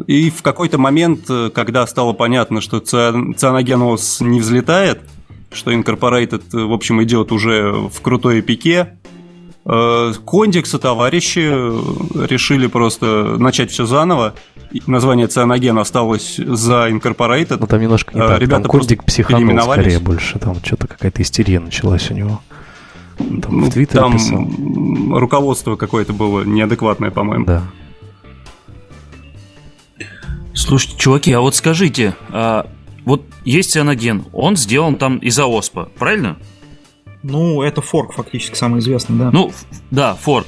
И 0.06 0.30
в 0.30 0.42
какой-то 0.42 0.78
момент, 0.78 1.28
когда 1.52 1.86
стало 1.86 2.14
понятно, 2.14 2.62
что 2.62 2.78
OS 2.78 4.24
не 4.24 4.40
взлетает, 4.40 5.02
что 5.52 5.72
Incorporated, 5.72 6.44
в 6.52 6.72
общем, 6.72 7.02
идет 7.02 7.30
уже 7.30 7.72
в 7.72 8.00
крутой 8.00 8.40
пике, 8.40 8.96
Кондикс 9.64 10.74
и 10.74 10.78
товарищи 10.78 11.40
решили 12.26 12.66
просто 12.66 13.36
начать 13.38 13.70
все 13.70 13.84
заново. 13.86 14.34
Название 14.86 15.26
Цианоген 15.26 15.78
осталось 15.78 16.36
за 16.36 16.88
Incorporated. 16.88 17.58
Ну 17.60 17.66
там 17.66 17.80
немножко 17.80 18.14
не 18.14 18.20
так. 18.20 18.40
Ребята 18.40 18.62
там 18.62 18.70
Кондик 18.70 19.04
психанул 19.04 19.60
скорее 19.60 19.98
больше. 19.98 20.38
Там 20.38 20.56
что-то 20.64 20.86
какая-то 20.86 21.20
истерия 21.22 21.60
началась 21.60 22.10
у 22.10 22.14
него. 22.14 22.40
Там 23.18 23.60
ну, 23.60 23.66
в 23.66 23.70
Твиттере 23.70 24.00
там 24.00 24.12
писал. 24.14 24.48
руководство 25.18 25.76
какое-то 25.76 26.14
было 26.14 26.42
неадекватное, 26.42 27.10
по-моему. 27.10 27.44
Да. 27.44 27.62
Слушайте, 30.54 30.96
чуваки, 30.96 31.32
а 31.32 31.40
вот 31.40 31.54
скажите, 31.54 32.16
а 32.30 32.66
вот 33.04 33.24
есть 33.44 33.72
цианоген, 33.72 34.24
он 34.32 34.56
сделан 34.56 34.96
там 34.96 35.18
из-за 35.18 35.46
оспа, 35.46 35.88
правильно? 35.98 36.38
Ну, 37.22 37.62
это 37.62 37.82
форк 37.82 38.14
фактически 38.14 38.54
самый 38.54 38.80
известный, 38.80 39.18
да. 39.18 39.30
Ну, 39.30 39.52
да, 39.90 40.14
форк. 40.14 40.46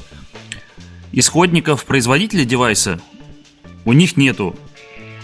Исходников 1.13 1.85
производителя 1.85 2.45
девайса 2.45 3.01
у 3.85 3.93
них 3.93 4.17
нету. 4.17 4.57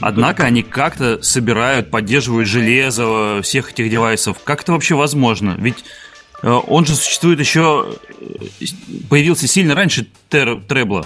Однако 0.00 0.44
они 0.44 0.62
как-то 0.62 1.20
собирают, 1.22 1.90
поддерживают 1.90 2.48
железо 2.48 3.40
всех 3.42 3.72
этих 3.72 3.90
девайсов. 3.90 4.38
Как 4.44 4.62
это 4.62 4.72
вообще 4.72 4.94
возможно? 4.94 5.56
Ведь 5.58 5.84
э, 6.42 6.48
он 6.48 6.84
же 6.84 6.94
существует 6.94 7.40
еще... 7.40 7.94
Э, 8.20 8.64
появился 9.08 9.48
сильно 9.48 9.74
раньше 9.74 10.06
тер, 10.28 10.60
Требла. 10.68 11.04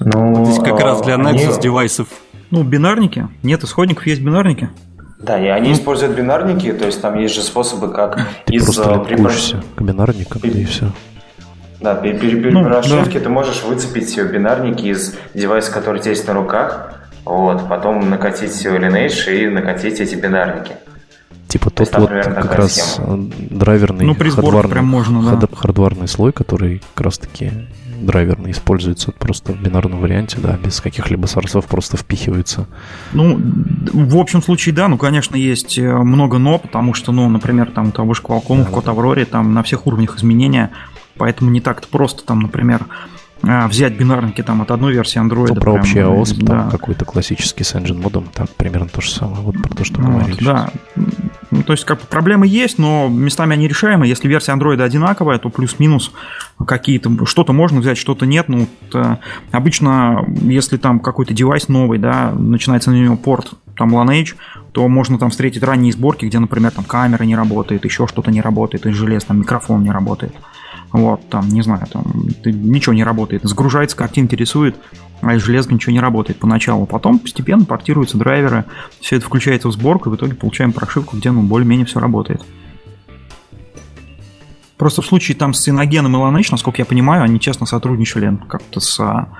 Ну, 0.00 0.44
Здесь 0.46 0.64
как 0.64 0.80
раз 0.80 1.02
для 1.02 1.14
Nexus 1.14 1.52
они... 1.52 1.60
девайсов. 1.60 2.08
Ну, 2.50 2.64
бинарники. 2.64 3.28
Нет 3.42 3.62
исходников, 3.62 4.06
есть 4.06 4.20
бинарники. 4.20 4.70
Да, 5.24 5.38
и 5.38 5.46
они 5.46 5.70
ну, 5.70 5.74
используют 5.74 6.14
бинарники, 6.14 6.70
то 6.72 6.84
есть 6.84 7.00
там 7.00 7.18
есть 7.18 7.34
же 7.34 7.42
способы, 7.42 7.90
как 7.90 8.18
ты 8.44 8.56
из 8.56 8.64
просто 8.64 8.98
припрошения... 8.98 9.64
к 9.74 9.80
бинарникам, 9.80 10.42
и, 10.42 10.48
и 10.48 10.64
все. 10.66 10.92
Да, 11.80 11.94
при, 11.94 12.12
при, 12.12 12.38
при 12.38 12.50
ну, 12.50 12.62
прошивке 12.62 13.18
да. 13.18 13.24
ты 13.24 13.28
можешь 13.30 13.62
выцепить 13.62 14.18
бинарники 14.18 14.86
из 14.86 15.16
девайса, 15.32 15.72
который 15.72 16.00
у 16.00 16.02
тебя 16.02 16.10
есть 16.10 16.28
на 16.28 16.34
руках, 16.34 16.92
вот, 17.24 17.66
потом 17.70 18.10
накатить 18.10 18.66
Lineage 18.66 19.34
и 19.34 19.48
накатить 19.48 19.98
эти 19.98 20.14
бинарники. 20.14 20.76
Типа 21.48 21.70
тот 21.70 21.80
есть, 21.80 21.96
вот 21.96 22.10
как 22.10 22.54
раз 22.54 22.74
схема. 22.74 23.30
драйверный 23.38 24.04
ну, 24.04 24.14
хардварный, 24.14 24.70
прям 24.70 24.86
можно, 24.86 25.36
да. 25.36 25.48
хардварный 25.54 26.08
слой, 26.08 26.32
который 26.32 26.82
как 26.94 27.06
раз 27.06 27.18
таки 27.18 27.50
драйверный 28.04 28.52
используется 28.52 29.12
просто 29.12 29.52
в 29.52 29.60
бинарном 29.60 30.00
варианте, 30.00 30.38
да, 30.40 30.56
без 30.56 30.80
каких-либо 30.80 31.26
сорсов 31.26 31.66
просто 31.66 31.96
впихивается. 31.96 32.66
Ну, 33.12 33.40
в 33.92 34.16
общем 34.16 34.42
случае, 34.42 34.74
да, 34.74 34.88
ну, 34.88 34.98
конечно, 34.98 35.36
есть 35.36 35.78
э, 35.78 35.92
много 35.92 36.38
но, 36.38 36.58
потому 36.58 36.94
что, 36.94 37.12
ну, 37.12 37.28
например, 37.28 37.70
там 37.70 37.92
того 37.92 38.14
же 38.14 38.22
Qualcomm 38.22 38.58
да, 38.58 38.64
в 38.64 38.70
Код 38.70 38.88
Авроре, 38.88 39.24
там 39.24 39.54
на 39.54 39.62
всех 39.62 39.86
уровнях 39.86 40.16
изменения, 40.16 40.70
поэтому 41.16 41.50
не 41.50 41.60
так-то 41.60 41.88
просто, 41.88 42.24
там, 42.24 42.40
например, 42.40 42.86
взять 43.68 43.96
бинарники 43.96 44.42
там 44.42 44.62
от 44.62 44.70
одной 44.70 44.92
версии 44.92 45.20
Android. 45.20 45.48
Ну, 45.48 45.54
про 45.54 45.72
прям, 45.72 45.80
общий 45.80 45.98
AOS, 45.98 46.36
да. 46.42 46.46
там 46.46 46.70
какой-то 46.70 47.04
классический 47.04 47.64
с 47.64 47.74
engine 47.74 48.00
модом, 48.00 48.26
там 48.32 48.46
примерно 48.56 48.88
то 48.88 49.00
же 49.00 49.10
самое, 49.10 49.40
вот 49.42 49.60
про 49.62 49.74
то, 49.74 49.84
что 49.84 50.00
вот, 50.00 50.10
говорили. 50.10 50.44
Да, 50.44 50.70
ну, 51.50 51.62
то 51.62 51.72
есть 51.72 51.84
как 51.84 52.00
бы 52.00 52.06
проблемы 52.06 52.46
есть, 52.46 52.78
но 52.78 53.08
местами 53.08 53.54
они 53.54 53.68
решаемы. 53.68 54.06
Если 54.06 54.26
версия 54.26 54.52
Android 54.52 54.82
одинаковая, 54.82 55.38
то 55.38 55.50
плюс-минус 55.50 56.12
какие-то, 56.66 57.26
что-то 57.26 57.52
можно 57.52 57.80
взять, 57.80 57.96
что-то 57.96 58.26
нет. 58.26 58.48
Ну, 58.48 58.60
вот, 58.60 58.94
э, 58.94 59.16
обычно, 59.52 60.24
если 60.42 60.76
там 60.78 60.98
какой-то 60.98 61.32
девайс 61.32 61.68
новый, 61.68 61.98
да, 61.98 62.32
начинается 62.32 62.90
на 62.90 62.96
него 62.96 63.16
порт, 63.16 63.52
там 63.76 63.94
Lineage, 63.94 64.34
то 64.72 64.88
можно 64.88 65.18
там 65.18 65.30
встретить 65.30 65.62
ранние 65.62 65.92
сборки, 65.92 66.26
где, 66.26 66.38
например, 66.38 66.72
там 66.72 66.84
камера 66.84 67.22
не 67.24 67.36
работает, 67.36 67.84
еще 67.84 68.06
что-то 68.06 68.30
не 68.30 68.40
работает, 68.40 68.86
из 68.86 68.94
желез, 68.94 69.24
там 69.24 69.38
микрофон 69.38 69.82
не 69.82 69.90
работает. 69.90 70.34
Вот, 70.94 71.28
там, 71.28 71.48
не 71.48 71.60
знаю, 71.60 71.88
там 71.92 72.04
ничего 72.44 72.94
не 72.94 73.02
работает. 73.02 73.42
Загружается, 73.42 73.96
картинки 73.96 74.36
рисует, 74.36 74.76
а 75.22 75.34
из 75.34 75.42
железа 75.42 75.74
ничего 75.74 75.92
не 75.92 75.98
работает 75.98 76.38
поначалу. 76.38 76.86
Потом 76.86 77.18
постепенно 77.18 77.64
портируются 77.64 78.16
драйверы, 78.16 78.64
все 79.00 79.16
это 79.16 79.26
включается 79.26 79.66
в 79.66 79.72
сборку, 79.72 80.08
и 80.08 80.12
в 80.12 80.16
итоге 80.16 80.36
получаем 80.36 80.72
прошивку, 80.72 81.16
где 81.16 81.32
ну, 81.32 81.42
более-менее 81.42 81.84
все 81.84 81.98
работает. 81.98 82.42
Просто 84.76 85.02
в 85.02 85.06
случае 85.06 85.36
там 85.36 85.52
с 85.52 85.68
Иногеном 85.68 86.14
и 86.14 86.20
Laneige, 86.20 86.50
насколько 86.52 86.80
я 86.80 86.84
понимаю, 86.84 87.24
они 87.24 87.40
честно 87.40 87.66
сотрудничали 87.66 88.38
как-то 88.48 88.78
с 88.78 89.00
а, 89.00 89.30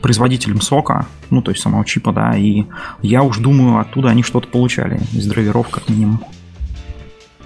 производителем 0.00 0.60
сока, 0.60 1.06
ну, 1.30 1.42
то 1.42 1.52
есть 1.52 1.62
самого 1.62 1.84
чипа, 1.84 2.12
да, 2.12 2.36
и 2.36 2.64
я 3.02 3.22
уж 3.22 3.38
думаю, 3.38 3.78
оттуда 3.78 4.08
они 4.08 4.24
что-то 4.24 4.48
получали 4.48 5.00
из 5.12 5.28
драйверов 5.28 5.68
как 5.68 5.88
минимум. 5.88 6.24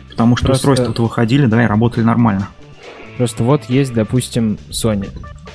Потому 0.08 0.36
что 0.36 0.46
Просто... 0.46 0.70
устройства-то 0.70 1.02
выходили, 1.02 1.44
да, 1.44 1.62
и 1.62 1.66
работали 1.66 2.04
нормально. 2.04 2.48
Просто 3.18 3.42
вот 3.42 3.64
есть, 3.64 3.92
допустим, 3.92 4.58
Sony, 4.70 5.10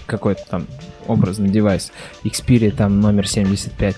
какой-то 0.05 0.41
там 0.49 0.67
образный 1.07 1.49
девайс, 1.49 1.91
Xperia 2.25 2.71
там 2.71 2.99
номер 2.99 3.27
75, 3.27 3.95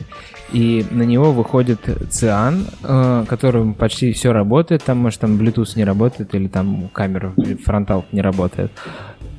и 0.54 0.86
на 0.92 1.02
него 1.02 1.32
выходит 1.32 1.88
Cian, 1.88 2.66
э, 2.84 3.26
которым 3.28 3.74
почти 3.74 4.14
все 4.14 4.32
работает, 4.34 4.84
там, 4.84 5.00
может, 5.00 5.20
там 5.20 5.38
Bluetooth 5.38 5.76
не 5.76 5.84
работает, 5.84 6.36
или 6.36 6.48
там 6.48 6.90
камера, 6.94 7.34
фронтал 7.64 8.06
не 8.12 8.22
работает. 8.22 8.72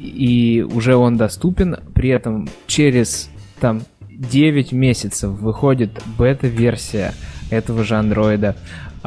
И 0.00 0.66
уже 0.68 0.96
он 0.96 1.16
доступен, 1.16 1.78
при 1.94 2.10
этом 2.10 2.48
через 2.66 3.30
там 3.60 3.82
9 4.10 4.72
месяцев 4.72 5.30
выходит 5.30 5.90
бета-версия 6.18 7.14
этого 7.50 7.84
же 7.84 7.94
андроида 7.94 8.56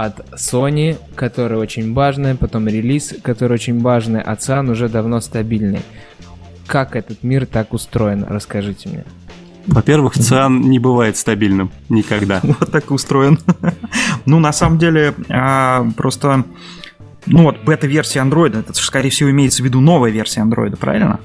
от 0.06 0.20
Sony, 0.34 0.98
который 1.16 1.58
очень 1.58 1.94
важный, 1.94 2.36
потом 2.36 2.68
релиз, 2.68 3.16
который 3.22 3.54
очень 3.54 3.82
важный, 3.82 4.22
а 4.22 4.36
ЦАН 4.36 4.70
уже 4.70 4.88
давно 4.88 5.20
стабильный. 5.20 5.82
Как 6.68 6.96
этот 6.96 7.24
мир 7.24 7.46
так 7.46 7.74
устроен? 7.74 8.26
Расскажите 8.28 8.90
мне. 8.90 9.06
Во-первых, 9.68 10.14
ЦИАН 10.14 10.62
не 10.62 10.80
бывает 10.80 11.18
стабильным 11.18 11.72
никогда. 11.90 12.42
Вот 12.44 12.72
так 12.72 12.92
устроен. 12.92 13.40
Ну, 14.26 14.40
на 14.40 14.54
самом 14.54 14.78
деле, 14.78 15.16
а, 15.30 15.86
просто... 15.98 16.44
Ну 17.26 17.44
вот, 17.44 17.64
бета-версия 17.64 18.20
Android, 18.20 18.58
это, 18.58 18.74
скорее 18.74 19.10
всего, 19.10 19.32
имеется 19.32 19.62
в 19.64 19.66
виду 19.66 19.82
новая 19.82 20.12
версия 20.12 20.42
Android, 20.42 20.76
правильно? 20.78 21.20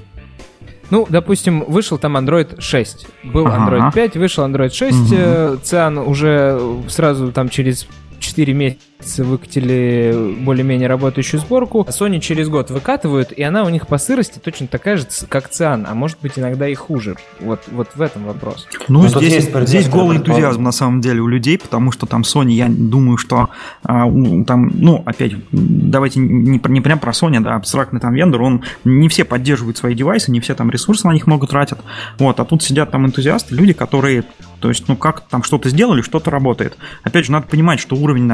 Ну, 0.89 1.05
допустим, 1.09 1.63
вышел 1.67 1.97
там 1.97 2.17
Android 2.17 2.59
6. 2.59 3.07
Был 3.23 3.47
Android 3.47 3.93
5, 3.93 4.17
вышел 4.17 4.45
Android 4.45 4.71
6. 4.71 4.93
Угу. 4.93 5.57
Циан 5.63 5.97
уже 5.97 6.59
сразу 6.87 7.31
там 7.31 7.49
через 7.49 7.87
4 8.19 8.53
месяца 8.53 8.81
выкатили 9.17 10.35
более-менее 10.41 10.87
работающую 10.87 11.39
сборку. 11.39 11.85
Sony 11.89 12.19
через 12.19 12.49
год 12.49 12.71
выкатывают, 12.71 13.31
и 13.31 13.43
она 13.43 13.63
у 13.63 13.69
них 13.69 13.87
по 13.87 13.97
сырости 13.97 14.39
точно 14.39 14.67
такая 14.67 14.97
же, 14.97 15.05
как 15.29 15.49
Циан, 15.49 15.85
а 15.87 15.93
может 15.93 16.17
быть 16.21 16.33
иногда 16.37 16.67
и 16.67 16.73
хуже. 16.73 17.15
Вот, 17.39 17.61
вот 17.71 17.89
в 17.95 18.01
этом 18.01 18.25
вопрос. 18.25 18.67
Ну, 18.87 19.03
ну 19.03 19.07
здесь, 19.07 19.33
есть, 19.33 19.67
здесь 19.67 19.89
голый 19.89 20.17
энтузиазм 20.17 20.63
на 20.63 20.71
самом 20.71 21.01
деле 21.01 21.21
у 21.21 21.27
людей, 21.27 21.57
потому 21.57 21.91
что 21.91 22.05
там 22.05 22.21
Sony, 22.21 22.51
я 22.51 22.67
думаю, 22.69 23.17
что 23.17 23.49
а, 23.83 24.09
там, 24.45 24.71
ну, 24.73 25.03
опять, 25.05 25.33
давайте 25.51 26.19
не, 26.19 26.59
не 26.63 26.81
прям 26.81 26.99
про 26.99 27.11
Sony, 27.11 27.39
да, 27.39 27.55
абстрактный 27.55 27.99
там 27.99 28.13
вендор, 28.13 28.41
он 28.41 28.63
не 28.83 29.09
все 29.09 29.25
поддерживают 29.25 29.77
свои 29.77 29.93
девайсы, 29.93 30.31
не 30.31 30.39
все 30.39 30.55
там 30.55 30.71
ресурсы 30.71 31.07
на 31.07 31.13
них 31.13 31.27
много 31.27 31.47
тратят. 31.47 31.79
Вот, 32.17 32.39
а 32.39 32.45
тут 32.45 32.63
сидят 32.63 32.91
там 32.91 33.05
энтузиасты, 33.05 33.55
люди, 33.55 33.73
которые 33.73 34.23
То 34.59 34.69
есть, 34.69 34.87
ну, 34.87 34.95
как 34.95 35.21
там 35.27 35.43
что-то 35.43 35.69
сделали, 35.69 36.01
что-то 36.01 36.31
работает. 36.31 36.77
Опять 37.03 37.25
же, 37.25 37.31
надо 37.31 37.47
понимать, 37.47 37.79
что 37.79 37.95
уровень 37.95 38.25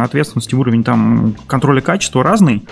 ответственности, 0.52 0.56
уровень 0.56 0.84
там 0.84 1.36
контроля 1.48 1.82
качества 1.82 2.24
разный 2.24 2.64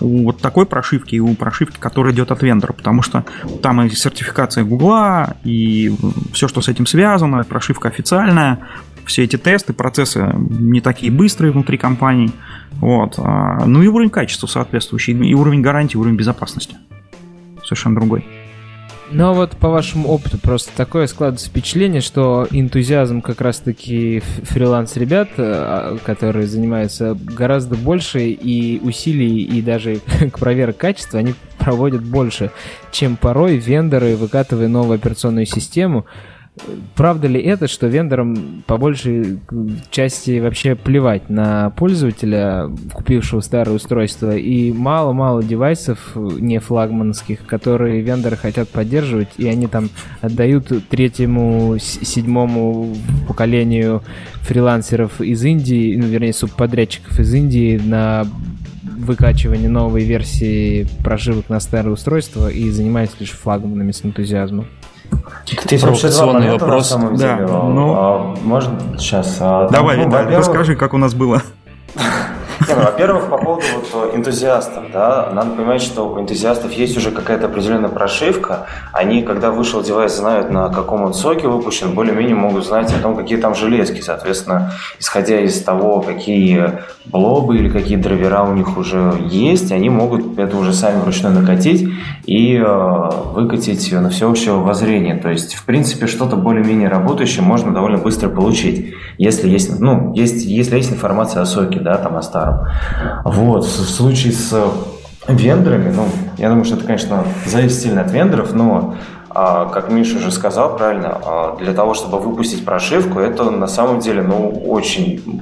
у 0.00 0.24
вот 0.24 0.40
такой 0.40 0.66
прошивки 0.66 1.16
и 1.16 1.20
у 1.20 1.34
прошивки, 1.34 1.76
которая 1.78 2.12
идет 2.12 2.30
от 2.30 2.42
вендора, 2.42 2.72
потому 2.72 3.02
что 3.02 3.24
там 3.62 3.82
и 3.82 3.90
сертификация 3.90 4.64
Гугла, 4.64 5.36
и 5.44 5.94
все, 6.32 6.48
что 6.48 6.60
с 6.60 6.68
этим 6.68 6.86
связано, 6.86 7.44
прошивка 7.44 7.88
официальная, 7.88 8.58
все 9.04 9.24
эти 9.24 9.36
тесты, 9.36 9.72
процессы 9.72 10.32
не 10.34 10.80
такие 10.80 11.12
быстрые 11.12 11.52
внутри 11.52 11.76
компаний. 11.76 12.32
Вот. 12.80 13.14
А, 13.18 13.64
ну 13.66 13.82
и 13.82 13.86
уровень 13.86 14.10
качества 14.10 14.46
соответствующий, 14.46 15.12
и 15.12 15.34
уровень 15.34 15.60
гарантии, 15.60 15.98
уровень 15.98 16.16
безопасности 16.16 16.76
совершенно 17.62 17.96
другой. 17.96 18.24
А 19.18 19.32
вот 19.32 19.56
по 19.56 19.68
вашему 19.68 20.08
опыту 20.08 20.38
просто 20.38 20.70
такое 20.76 21.06
складывается 21.06 21.48
впечатление, 21.48 22.00
что 22.00 22.46
энтузиазм 22.50 23.20
как 23.20 23.40
раз-таки 23.40 24.20
фриланс-ребят, 24.44 25.28
э, 25.36 25.98
которые 26.04 26.46
занимаются 26.46 27.16
гораздо 27.20 27.76
больше 27.76 28.28
и 28.28 28.80
усилий, 28.80 29.42
и 29.42 29.60
даже 29.60 29.96
к 30.32 30.38
проверке 30.38 30.78
качества, 30.78 31.18
они 31.18 31.34
проводят 31.58 32.02
больше, 32.02 32.50
чем 32.90 33.16
порой 33.16 33.56
вендоры, 33.56 34.16
выкатывая 34.16 34.68
новую 34.68 34.96
операционную 34.96 35.46
систему, 35.46 36.06
Правда 36.94 37.28
ли 37.28 37.40
это, 37.40 37.66
что 37.66 37.86
вендорам 37.86 38.62
по 38.66 38.76
большей 38.76 39.40
части 39.90 40.38
вообще 40.38 40.74
плевать 40.74 41.30
на 41.30 41.70
пользователя, 41.70 42.70
купившего 42.92 43.40
старое 43.40 43.76
устройство, 43.76 44.36
и 44.36 44.70
мало-мало 44.70 45.42
девайсов 45.42 46.12
не 46.14 46.58
флагманских, 46.58 47.46
которые 47.46 48.02
вендоры 48.02 48.36
хотят 48.36 48.68
поддерживать, 48.68 49.30
и 49.38 49.48
они 49.48 49.66
там 49.66 49.88
отдают 50.20 50.70
третьему, 50.90 51.78
седьмому 51.78 52.94
поколению 53.26 54.02
фрилансеров 54.42 55.22
из 55.22 55.42
Индии, 55.44 55.96
ну, 55.96 56.06
вернее, 56.06 56.34
субподрядчиков 56.34 57.18
из 57.18 57.32
Индии 57.32 57.80
на 57.82 58.26
выкачивание 58.82 59.70
новой 59.70 60.04
версии 60.04 60.86
прошивок 61.02 61.48
на 61.48 61.60
старое 61.60 61.94
устройство 61.94 62.48
и 62.48 62.68
занимаются 62.68 63.16
лишь 63.20 63.30
флагманами 63.30 63.92
с 63.92 64.04
энтузиазмом. 64.04 64.66
Ты 65.66 65.78
провокационный 65.78 66.50
вопрос. 66.50 66.90
На 66.90 66.98
самом 66.98 67.16
деле. 67.16 67.46
Да, 67.46 67.62
ну... 67.62 67.94
а, 67.96 68.36
можно 68.42 68.78
сейчас? 68.98 69.38
А, 69.40 69.68
Давай, 69.68 69.96
ну, 69.96 70.06
Виталий, 70.06 70.36
расскажи, 70.36 70.76
как 70.76 70.94
у 70.94 70.98
нас 70.98 71.14
было. 71.14 71.42
Не, 72.68 72.74
ну, 72.74 72.82
во-первых, 72.82 73.28
по 73.28 73.38
поводу 73.38 73.64
вот 73.92 74.14
энтузиастов, 74.14 74.84
да, 74.92 75.30
надо 75.32 75.50
понимать, 75.50 75.82
что 75.82 76.08
у 76.08 76.20
энтузиастов 76.20 76.72
есть 76.72 76.96
уже 76.96 77.10
какая-то 77.10 77.46
определенная 77.46 77.88
прошивка. 77.88 78.66
Они, 78.92 79.22
когда 79.22 79.50
вышел 79.50 79.82
девайс, 79.82 80.16
знают, 80.16 80.50
на 80.50 80.68
каком 80.68 81.02
он 81.02 81.14
соке 81.14 81.48
выпущен, 81.48 81.94
более-менее 81.94 82.34
могут 82.34 82.64
знать 82.66 82.92
о 82.92 83.00
том, 83.00 83.16
какие 83.16 83.38
там 83.38 83.54
железки. 83.54 84.00
Соответственно, 84.00 84.72
исходя 84.98 85.40
из 85.40 85.60
того, 85.62 86.00
какие 86.00 86.72
блобы 87.04 87.56
или 87.56 87.68
какие 87.68 87.96
драйвера 87.96 88.42
у 88.42 88.54
них 88.54 88.76
уже 88.76 89.14
есть, 89.28 89.72
они 89.72 89.90
могут 89.90 90.38
это 90.38 90.56
уже 90.56 90.72
сами 90.72 91.00
вручную 91.00 91.34
накатить 91.34 91.88
и 92.26 92.56
э, 92.56 93.10
выкатить 93.32 93.92
на 93.92 94.10
всеобщее 94.10 94.54
воззрение. 94.54 95.16
То 95.16 95.30
есть, 95.30 95.54
в 95.54 95.64
принципе, 95.64 96.06
что-то 96.06 96.36
более-менее 96.36 96.88
работающее 96.88 97.42
можно 97.42 97.72
довольно 97.72 97.98
быстро 97.98 98.28
получить, 98.28 98.94
если 99.18 99.48
есть, 99.48 99.80
ну, 99.80 100.12
есть, 100.14 100.44
если 100.44 100.76
есть 100.76 100.92
информация 100.92 101.42
о 101.42 101.46
соке, 101.46 101.80
да, 101.80 101.96
там, 101.96 102.16
о 102.16 102.22
старом. 102.22 102.51
Вот, 103.24 103.64
в 103.64 103.90
случае 103.90 104.32
с 104.32 104.54
вендорами, 105.28 105.92
ну, 105.94 106.06
я 106.36 106.48
думаю, 106.48 106.64
что 106.64 106.76
это, 106.76 106.84
конечно, 106.84 107.24
зависит 107.46 107.80
сильно 107.80 108.00
от 108.02 108.10
вендоров, 108.10 108.52
но 108.52 108.96
а, 109.34 109.66
как 109.66 109.90
Миша 109.90 110.18
уже 110.18 110.30
сказал 110.30 110.76
правильно, 110.76 111.18
а, 111.24 111.56
для 111.56 111.72
того, 111.72 111.94
чтобы 111.94 112.18
выпустить 112.18 112.64
прошивку, 112.64 113.18
это 113.18 113.50
на 113.50 113.66
самом 113.66 114.00
деле 114.00 114.22
ну, 114.22 114.48
очень 114.66 115.40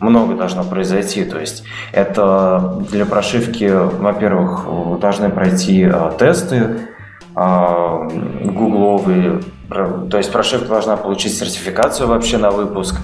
много 0.00 0.34
должно 0.34 0.64
произойти. 0.64 1.24
То 1.24 1.40
есть 1.40 1.64
это 1.92 2.82
для 2.90 3.04
прошивки, 3.04 3.70
во-первых, 3.72 4.66
должны 5.00 5.28
пройти 5.28 5.84
а, 5.84 6.14
тесты 6.16 6.88
гугловые, 7.34 9.40
то 9.68 10.18
есть 10.18 10.30
прошивка 10.30 10.68
должна 10.68 10.96
получить 10.96 11.36
сертификацию 11.36 12.08
вообще 12.08 12.38
на 12.38 12.50
выпуск, 12.50 12.96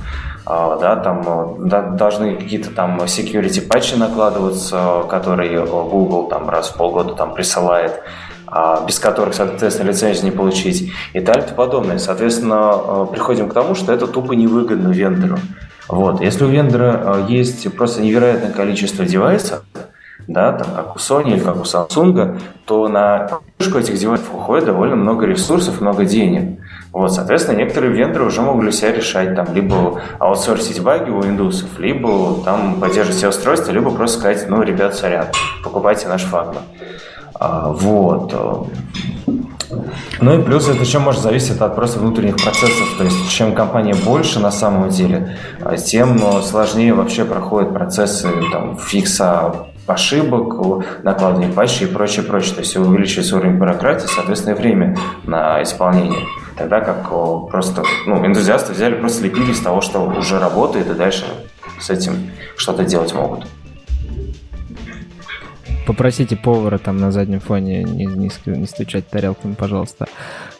а, 0.51 0.79
да, 0.79 0.97
там 0.97 1.67
э, 1.67 1.97
должны 1.97 2.37
какие-то 2.37 2.71
там 2.71 2.99
security 3.03 3.61
патчи 3.61 3.97
накладываться, 3.97 5.05
которые 5.09 5.67
Google 5.67 6.29
там 6.29 6.49
раз 6.49 6.71
в 6.71 6.77
полгода 6.77 7.13
там 7.13 7.35
присылает, 7.35 8.01
а, 8.47 8.83
без 8.87 8.99
которых, 8.99 9.35
соответственно, 9.35 9.89
лицензию 9.89 10.25
не 10.25 10.31
получить 10.31 10.91
и 11.13 11.21
так 11.21 11.51
и 11.51 11.55
подобное. 11.55 11.99
Соответственно, 11.99 12.73
э, 12.73 13.07
приходим 13.13 13.51
к 13.51 13.53
тому, 13.53 13.75
что 13.75 13.93
это 13.93 14.07
тупо 14.07 14.33
невыгодно 14.33 14.89
вендору. 14.89 15.39
Вот. 15.87 16.23
Если 16.23 16.45
у 16.45 16.49
вендора 16.49 17.03
э, 17.05 17.27
есть 17.29 17.71
просто 17.77 18.01
невероятное 18.01 18.53
количество 18.53 19.05
девайсов, 19.05 19.65
да, 20.27 20.53
там, 20.53 20.69
как 20.75 20.97
у 20.97 20.99
Sony 20.99 21.33
или 21.33 21.41
как 21.41 21.57
у 21.57 21.63
Samsung, 21.63 22.41
то 22.67 22.89
на 22.89 23.29
поддержку 23.57 23.79
этих 23.79 23.99
девайсов 23.99 24.35
уходит 24.35 24.67
довольно 24.67 24.97
много 24.97 25.27
ресурсов, 25.27 25.81
много 25.81 26.05
денег. 26.05 26.61
Вот, 26.93 27.13
соответственно, 27.13 27.59
некоторые 27.59 27.93
вендоры 27.93 28.27
уже 28.27 28.43
могли 28.43 28.73
себя 28.73 28.93
решать, 28.93 29.35
там, 29.35 29.55
либо 29.55 30.01
аутсорсить 30.19 30.83
баги 30.83 31.11
у 31.11 31.21
Windows, 31.21 31.65
либо 31.79 32.43
там 32.45 32.81
поддерживать 32.81 33.19
все 33.19 33.29
устройства, 33.29 33.73
либо 33.73 33.91
просто 33.91 34.19
сказать, 34.19 34.47
ну, 34.49 34.63
ребят, 34.63 34.95
сорян, 34.95 35.27
покупайте 35.63 36.09
наш 36.09 36.23
флагман. 36.23 36.63
А, 37.35 37.69
вот. 37.69 38.35
Ну 40.21 40.39
и 40.39 40.43
плюс 40.43 40.69
это 40.69 40.81
еще 40.81 40.99
может 40.99 41.23
зависеть 41.23 41.61
от 41.61 41.77
просто 41.77 42.01
внутренних 42.01 42.37
процессов. 42.37 42.89
То 42.97 43.05
есть 43.05 43.31
чем 43.31 43.55
компания 43.55 43.95
больше 43.95 44.41
на 44.41 44.51
самом 44.51 44.89
деле, 44.89 45.37
а, 45.63 45.77
тем 45.77 46.19
сложнее 46.43 46.95
вообще 46.95 47.25
проходят 47.25 47.73
процессы 47.73 48.29
там, 48.51 48.77
фикса 48.79 49.69
ошибок, 49.91 50.85
накладывания 51.03 51.53
патчей 51.53 51.87
и 51.87 51.91
прочее, 51.91 52.25
прочее. 52.25 52.55
То 52.55 52.61
есть 52.61 52.77
увеличивается 52.77 53.37
уровень 53.37 53.59
бюрократии, 53.59 54.07
соответственно, 54.07 54.55
время 54.55 54.97
на 55.25 55.63
исполнение. 55.63 56.27
Тогда 56.57 56.81
как 56.81 57.09
просто 57.49 57.85
ну, 58.07 58.27
энтузиасты 58.27 58.73
взяли, 58.73 58.95
просто 58.95 59.25
лепили 59.25 59.53
из 59.53 59.61
того, 59.61 59.81
что 59.81 60.01
уже 60.01 60.39
работает, 60.39 60.91
и 60.91 60.95
дальше 60.95 61.25
с 61.81 61.91
этим 61.91 62.31
что-то 62.57 62.85
делать 62.85 63.15
могут. 63.15 63.47
Попросите 65.87 66.37
повара 66.37 66.77
там 66.77 66.99
на 66.99 67.11
заднем 67.13 67.41
фоне 67.41 67.83
не, 67.83 68.05
не, 68.05 68.31
не 68.47 68.67
стучать 68.67 69.09
тарелками, 69.09 69.55
пожалуйста. 69.55 70.07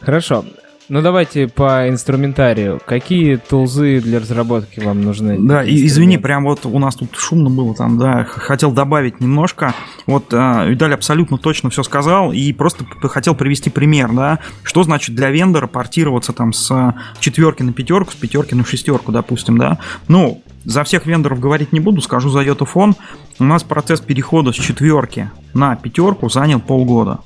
Хорошо. 0.01 0.43
Ну 0.89 1.03
давайте 1.03 1.47
по 1.47 1.87
инструментарию. 1.87 2.81
Какие 2.83 3.35
тулзы 3.35 4.01
для 4.01 4.19
разработки 4.19 4.79
вам 4.79 5.01
нужны? 5.01 5.37
Да, 5.37 5.63
и, 5.63 5.85
извини, 5.85 6.17
прям 6.17 6.45
вот 6.45 6.65
у 6.65 6.79
нас 6.79 6.95
тут 6.95 7.15
шумно 7.15 7.51
было 7.51 7.75
там, 7.75 7.99
да, 7.99 8.23
хотел 8.23 8.71
добавить 8.71 9.19
немножко. 9.19 9.75
Вот 10.07 10.33
э, 10.33 10.65
Виталий 10.67 10.95
абсолютно 10.95 11.37
точно 11.37 11.69
все 11.69 11.83
сказал 11.83 12.31
и 12.33 12.51
просто 12.53 12.85
хотел 13.03 13.35
привести 13.35 13.69
пример, 13.69 14.11
да, 14.13 14.39
что 14.63 14.81
значит 14.81 15.15
для 15.15 15.29
вендора 15.29 15.67
портироваться 15.67 16.33
там 16.33 16.53
с 16.53 16.95
четверки 17.19 17.61
на 17.61 17.71
пятерку, 17.71 18.11
с 18.11 18.15
пятерки 18.15 18.55
на 18.55 18.65
шестерку, 18.65 19.11
допустим, 19.11 19.59
да. 19.59 19.77
Ну, 20.07 20.41
за 20.65 20.83
всех 20.83 21.05
вендоров 21.05 21.39
говорить 21.39 21.71
не 21.71 21.79
буду, 21.79 22.01
скажу 22.01 22.31
за 22.31 22.39
Йотафон. 22.39 22.95
У 23.37 23.43
нас 23.43 23.63
процесс 23.63 24.01
перехода 24.01 24.51
с 24.51 24.55
четверки 24.55 25.29
на 25.53 25.75
пятерку 25.75 26.29
занял 26.29 26.59
полгода. 26.59 27.19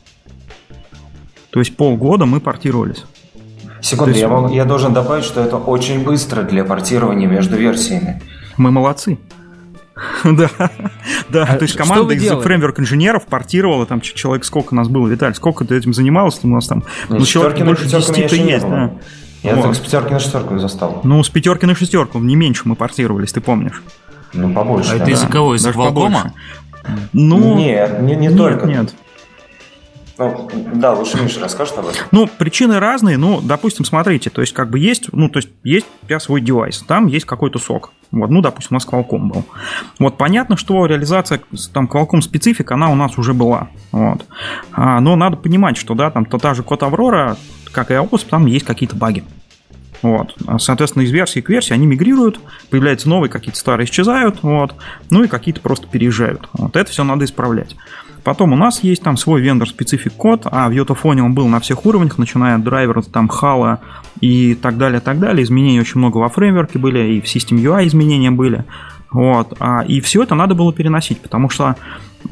То 1.50 1.60
есть 1.60 1.78
полгода 1.78 2.26
мы 2.26 2.42
портировались. 2.42 3.06
Секунду, 3.84 4.12
есть... 4.12 4.22
я, 4.22 4.30
могу, 4.30 4.48
я 4.54 4.64
должен 4.64 4.94
добавить, 4.94 5.26
что 5.26 5.42
это 5.42 5.58
очень 5.58 6.04
быстро 6.04 6.44
для 6.44 6.64
портирования 6.64 7.28
между 7.28 7.58
версиями. 7.58 8.22
Мы 8.58 8.72
молодцы. 8.72 9.20
Да, 10.24 10.50
да, 11.30 11.44
а 11.44 11.56
то 11.56 11.64
есть 11.64 11.76
команда 11.76 12.16
из 12.16 12.28
фреймворк 12.28 12.80
инженеров 12.80 13.28
портировала, 13.28 13.86
там 13.86 14.02
человек 14.02 14.44
сколько 14.44 14.74
нас 14.74 14.88
было, 14.88 15.08
Виталий, 15.08 15.36
сколько 15.36 15.66
ты 15.66 15.78
этим 15.78 15.94
занимался, 15.94 16.40
у 16.44 16.48
нас 16.48 16.66
там, 16.66 16.84
ну, 17.10 17.24
человек 17.26 17.64
больше 17.64 17.86
10 17.86 18.28
ты 18.28 18.36
есть, 18.38 18.68
да. 18.68 18.92
Я 19.44 19.56
вот. 19.56 19.66
так 19.66 19.76
с 19.76 19.80
пятерки 19.80 20.14
на 20.14 20.20
шестерку 20.20 20.58
застал. 20.58 21.02
Ну, 21.04 21.22
с 21.22 21.30
пятерки 21.30 21.68
на 21.68 21.76
шестерку, 21.76 22.18
не 22.18 22.36
меньше 22.36 22.64
мы 22.66 22.76
портировались, 22.76 23.34
ты 23.34 23.42
помнишь. 23.42 23.84
Ну, 24.34 24.52
побольше. 24.52 24.96
А 24.96 24.98
да. 24.98 25.04
это 25.04 25.12
из-за 25.12 25.28
кого? 25.28 25.56
Из-за? 25.56 25.74
Ну, 27.14 27.56
нет, 27.58 28.02
не, 28.02 28.16
не 28.16 28.28
нет, 28.28 28.38
только. 28.38 28.66
Нет. 28.66 28.96
Ну, 30.18 30.50
да, 30.76 30.94
лучше 30.94 31.22
Миша 31.22 31.40
расскажет 31.40 31.78
об 31.78 31.88
этом. 31.88 32.02
Ну, 32.12 32.28
причины 32.28 32.80
разные, 32.80 33.18
ну, 33.18 33.42
допустим, 33.42 33.84
смотрите, 33.84 34.30
то 34.30 34.42
есть 34.42 34.54
как 34.54 34.70
бы 34.70 34.78
есть, 34.78 35.12
ну, 35.12 35.28
то 35.28 35.40
есть 35.40 35.50
есть 35.64 35.88
тебя 36.04 36.20
свой 36.20 36.40
девайс, 36.40 36.84
там 36.88 37.08
есть 37.08 37.26
какой-то 37.26 37.58
сок. 37.58 37.94
Вот, 38.12 38.30
ну, 38.30 38.42
допустим, 38.42 38.70
у 38.72 38.74
нас 38.76 38.88
Qualcomm 38.88 39.30
был. 39.30 39.44
Вот, 39.98 40.18
понятно, 40.18 40.56
что 40.56 40.86
реализация 40.86 41.42
там 41.74 41.90
Qualcomm 41.92 42.22
специфика, 42.22 42.76
она 42.76 42.92
у 42.92 42.96
нас 42.96 43.18
уже 43.18 43.34
была. 43.34 43.70
Вот. 43.92 44.24
А, 44.72 45.00
но 45.00 45.16
надо 45.16 45.38
понимать, 45.38 45.78
что, 45.78 45.96
да, 45.96 46.12
там 46.12 46.26
то 46.26 46.38
та 46.38 46.54
же 46.54 46.62
код 46.62 46.84
Аврора, 46.84 47.38
как 47.72 47.90
и 47.90 47.96
AOS, 47.96 48.28
там 48.30 48.46
есть 48.46 48.66
какие-то 48.66 48.96
баги. 48.96 49.24
Вот. 50.04 50.36
Соответственно, 50.60 51.04
из 51.04 51.12
версии 51.12 51.40
к 51.40 51.50
версии 51.50 51.74
они 51.74 51.88
мигрируют, 51.88 52.40
появляются 52.70 53.10
новые, 53.10 53.32
какие-то 53.32 53.58
старые 53.58 53.86
исчезают, 53.86 54.44
вот, 54.44 54.76
ну 55.10 55.24
и 55.24 55.28
какие-то 55.28 55.62
просто 55.62 55.88
переезжают. 55.88 56.50
Вот 56.54 56.76
это 56.76 56.92
все 56.92 57.04
надо 57.04 57.26
исправлять. 57.26 57.76
Потом 58.24 58.54
у 58.54 58.56
нас 58.56 58.84
есть 58.84 59.04
там 59.04 59.18
свой 59.18 59.42
вендор 59.42 59.68
специфик 59.68 60.14
код, 60.14 60.44
а 60.46 60.70
в 60.70 60.72
Йотафоне 60.72 61.24
он 61.24 61.34
был 61.34 61.48
на 61.48 61.60
всех 61.60 61.86
уровнях, 61.86 62.18
начиная 62.18 62.56
от 62.56 62.64
драйвера, 62.64 63.02
там, 63.02 63.28
хала 63.28 63.82
и 64.22 64.56
так 64.56 64.78
далее, 64.78 65.02
так 65.02 65.20
далее. 65.20 65.44
Изменений 65.44 65.82
очень 65.82 66.00
много 66.00 66.18
во 66.18 66.30
фреймворке 66.30 66.80
были, 66.80 67.16
и 67.16 67.22
в 67.22 67.26
System 67.26 67.58
UI 67.58 67.88
изменения 67.88 68.32
были. 68.32 68.66
Вот. 69.12 69.54
А, 69.60 69.84
и 69.88 70.02
все 70.02 70.24
это 70.24 70.34
надо 70.34 70.56
было 70.56 70.74
переносить, 70.74 71.20
потому 71.22 71.48
что 71.50 71.76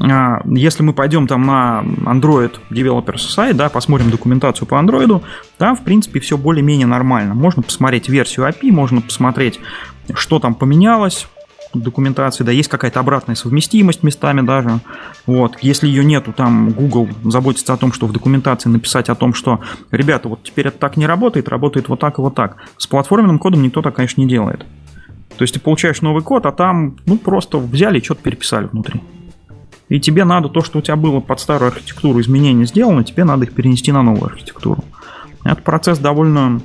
а, 0.00 0.42
если 0.46 0.82
мы 0.82 0.92
пойдем 0.92 1.28
там 1.28 1.46
на 1.46 1.84
Android 2.06 2.54
Developers 2.70 3.18
сайт, 3.18 3.56
да, 3.56 3.68
посмотрим 3.68 4.10
документацию 4.10 4.66
по 4.66 4.74
Android, 4.74 5.22
там, 5.58 5.76
в 5.76 5.82
принципе, 5.82 6.18
все 6.18 6.36
более-менее 6.36 6.88
нормально. 6.88 7.34
Можно 7.34 7.62
посмотреть 7.62 8.08
версию 8.08 8.48
API, 8.48 8.72
можно 8.72 9.00
посмотреть, 9.00 9.60
что 10.14 10.40
там 10.40 10.54
поменялось, 10.54 11.28
документации, 11.74 12.44
да, 12.44 12.52
есть 12.52 12.68
какая-то 12.68 13.00
обратная 13.00 13.34
совместимость 13.34 14.02
местами 14.02 14.40
даже. 14.40 14.80
Вот. 15.26 15.58
Если 15.62 15.86
ее 15.88 16.04
нету, 16.04 16.32
там 16.32 16.70
Google 16.70 17.08
заботится 17.24 17.72
о 17.72 17.76
том, 17.76 17.92
что 17.92 18.06
в 18.06 18.12
документации 18.12 18.68
написать 18.68 19.08
о 19.08 19.14
том, 19.14 19.34
что, 19.34 19.60
ребята, 19.90 20.28
вот 20.28 20.42
теперь 20.42 20.68
это 20.68 20.78
так 20.78 20.96
не 20.96 21.06
работает, 21.06 21.48
работает 21.48 21.88
вот 21.88 22.00
так 22.00 22.18
и 22.18 22.22
вот 22.22 22.34
так. 22.34 22.56
С 22.76 22.86
платформенным 22.86 23.38
кодом 23.38 23.62
никто 23.62 23.82
так, 23.82 23.94
конечно, 23.94 24.20
не 24.20 24.28
делает. 24.28 24.66
То 25.36 25.42
есть 25.42 25.54
ты 25.54 25.60
получаешь 25.60 26.02
новый 26.02 26.22
код, 26.22 26.46
а 26.46 26.52
там, 26.52 26.96
ну, 27.06 27.16
просто 27.16 27.58
взяли 27.58 27.98
и 27.98 28.04
что-то 28.04 28.22
переписали 28.22 28.66
внутри. 28.66 29.00
И 29.88 30.00
тебе 30.00 30.24
надо 30.24 30.48
то, 30.48 30.62
что 30.62 30.78
у 30.78 30.82
тебя 30.82 30.96
было 30.96 31.20
под 31.20 31.40
старую 31.40 31.68
архитектуру 31.68 32.20
изменения 32.20 32.64
сделано, 32.64 33.04
тебе 33.04 33.24
надо 33.24 33.44
их 33.44 33.52
перенести 33.52 33.92
на 33.92 34.02
новую 34.02 34.26
архитектуру. 34.26 34.84
Этот 35.44 35.64
процесс 35.64 35.98
довольно 35.98 36.60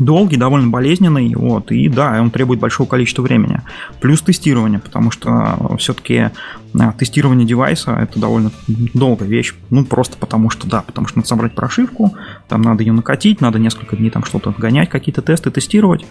долгий, 0.00 0.36
довольно 0.36 0.68
болезненный, 0.68 1.34
вот, 1.34 1.70
и 1.70 1.88
да, 1.88 2.20
он 2.20 2.30
требует 2.30 2.60
большого 2.60 2.88
количества 2.88 3.22
времени. 3.22 3.60
Плюс 4.00 4.22
тестирование, 4.22 4.80
потому 4.80 5.10
что 5.10 5.76
все-таки 5.78 6.30
да, 6.74 6.92
тестирование 6.92 7.46
девайса 7.46 7.92
это 7.92 8.18
довольно 8.18 8.50
долгая 8.66 9.28
вещь, 9.28 9.54
ну 9.70 9.84
просто 9.84 10.16
потому 10.16 10.50
что 10.50 10.66
да, 10.66 10.82
потому 10.82 11.06
что 11.06 11.18
надо 11.18 11.28
собрать 11.28 11.54
прошивку, 11.54 12.14
там 12.48 12.62
надо 12.62 12.82
ее 12.82 12.92
накатить, 12.92 13.40
надо 13.40 13.58
несколько 13.58 13.96
дней 13.96 14.10
там 14.10 14.24
что-то 14.24 14.54
гонять, 14.56 14.88
какие-то 14.88 15.22
тесты 15.22 15.50
тестировать, 15.50 16.04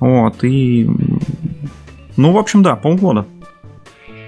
вот, 0.00 0.42
и 0.44 0.88
ну, 2.16 2.32
в 2.32 2.38
общем, 2.38 2.62
да, 2.62 2.76
полгода. 2.76 3.26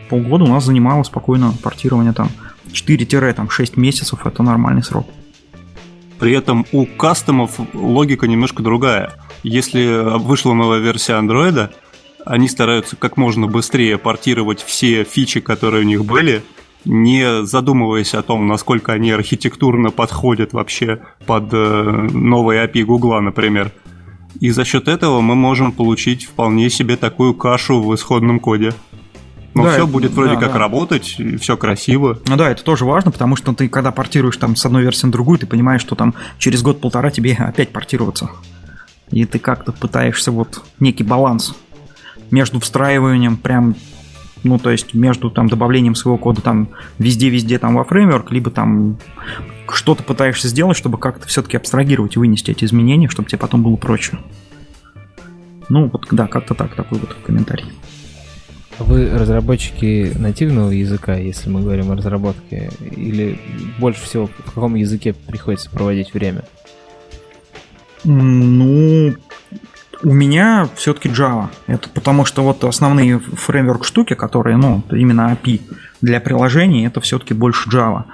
Полгода 0.09 0.45
у 0.45 0.49
нас 0.49 0.65
занимало 0.65 1.03
спокойно 1.03 1.53
портирование 1.63 2.13
там 2.13 2.29
4-6 2.73 3.73
месяцев, 3.77 4.27
это 4.27 4.43
нормальный 4.43 4.83
срок. 4.83 5.07
При 6.25 6.33
этом 6.33 6.65
у 6.73 6.87
кастомов 6.87 7.61
логика 7.75 8.27
немножко 8.27 8.63
другая. 8.63 9.13
Если 9.43 10.17
вышла 10.17 10.55
новая 10.55 10.79
версия 10.79 11.17
андроида, 11.17 11.71
они 12.25 12.49
стараются 12.49 12.97
как 12.97 13.19
можно 13.19 13.47
быстрее 13.47 13.99
портировать 13.99 14.63
все 14.63 15.05
фичи, 15.05 15.41
которые 15.41 15.85
у 15.85 15.87
них 15.87 16.07
были, 16.07 16.43
не 16.87 17.45
задумываясь 17.45 18.15
о 18.15 18.23
том, 18.23 18.47
насколько 18.47 18.95
они 18.95 19.11
архитектурно 19.11 19.91
подходят 19.91 20.55
вообще 20.55 21.03
под 21.27 21.53
э, 21.53 22.09
новые 22.15 22.65
API 22.65 22.85
Гугла, 22.85 23.21
например. 23.21 23.71
И 24.41 24.49
за 24.49 24.65
счет 24.65 24.89
этого 24.89 25.21
мы 25.21 25.35
можем 25.35 25.73
получить 25.73 26.25
вполне 26.25 26.71
себе 26.71 26.97
такую 26.97 27.35
кашу 27.35 27.83
в 27.83 27.95
исходном 27.95 28.41
коде. 28.41 28.73
Но 29.55 29.65
да, 29.65 29.71
все 29.71 29.83
это, 29.83 29.87
будет 29.87 30.13
вроде 30.13 30.35
да, 30.35 30.41
как 30.41 30.53
да. 30.55 30.59
работать, 30.59 31.15
и 31.19 31.37
все 31.37 31.57
красиво. 31.57 32.19
Ну 32.27 32.37
да, 32.37 32.51
это 32.51 32.65
тоже 32.65 32.85
важно, 32.85 33.13
потому 33.13 33.37
что 33.37 33.53
ты, 33.55 33.69
когда 33.69 33.93
портируешь 33.93 34.37
там 34.37 34.57
с 34.57 34.67
одной 34.67 34.83
версии 34.83 35.07
на 35.07 35.13
другую, 35.13 35.39
ты 35.39 35.47
понимаешь, 35.47 35.81
что 35.81 35.95
там 35.95 36.15
через 36.39 36.63
год-полтора 36.63 37.11
тебе 37.11 37.35
опять 37.35 37.71
портироваться. 37.71 38.31
И 39.11 39.25
ты 39.27 39.39
как-то 39.39 39.73
пытаешься 39.73 40.33
вот 40.33 40.65
некий 40.81 41.05
баланс 41.05 41.55
между 42.31 42.59
встраиванием 42.59 43.37
прям 43.37 43.77
ну, 44.43 44.59
то 44.59 44.71
есть 44.71 44.93
между 44.93 45.31
там 45.31 45.49
добавлением 45.49 45.95
своего 45.95 46.19
кода 46.19 46.43
там 46.43 46.69
везде-везде 46.99 47.59
там 47.59 47.77
во 47.77 47.85
фреймворк, 47.85 48.31
либо 48.31 48.51
там 48.51 48.99
что-то 49.71 50.03
пытаешься 50.03 50.49
сделать, 50.49 50.77
чтобы 50.77 50.99
как-то 50.99 51.27
все-таки 51.27 51.57
абстрагировать 51.57 52.17
и 52.17 52.19
вынести 52.19 52.51
эти 52.51 52.65
изменения, 52.65 53.09
чтобы 53.09 53.29
тебе 53.29 53.39
потом 53.39 53.63
было 53.63 53.77
проще. 53.77 54.19
Ну, 55.71 55.89
вот, 55.89 56.07
да, 56.11 56.27
как-то 56.27 56.55
так, 56.55 56.75
такой 56.75 56.99
вот 56.99 57.15
комментарий. 57.25 57.73
Вы 58.79 59.11
разработчики 59.11 60.13
нативного 60.19 60.71
языка, 60.71 61.15
если 61.15 61.49
мы 61.49 61.63
говорим 61.63 61.93
о 61.93 61.97
разработке, 61.97 62.71
или 62.81 63.39
больше 63.79 64.03
всего 64.03 64.27
в 64.27 64.53
каком 64.53 64.75
языке 64.75 65.13
приходится 65.13 65.71
проводить 65.71 66.13
время? 66.13 66.45
Ну, 68.03 69.15
у 70.03 70.13
меня 70.13 70.69
все-таки 70.75 71.09
Java. 71.09 71.49
Это 71.67 71.89
потому 71.89 72.25
что 72.25 72.43
вот 72.43 72.65
основные 72.65 73.19
фреймворк 73.19 73.85
штуки, 73.85 74.15
которые, 74.15 74.57
ну, 74.57 74.83
именно 74.91 75.33
API 75.33 75.61
для 76.01 76.21
приложений, 76.21 76.87
это 76.87 77.01
все-таки 77.01 77.33
больше 77.33 77.69
Java. 77.71 78.05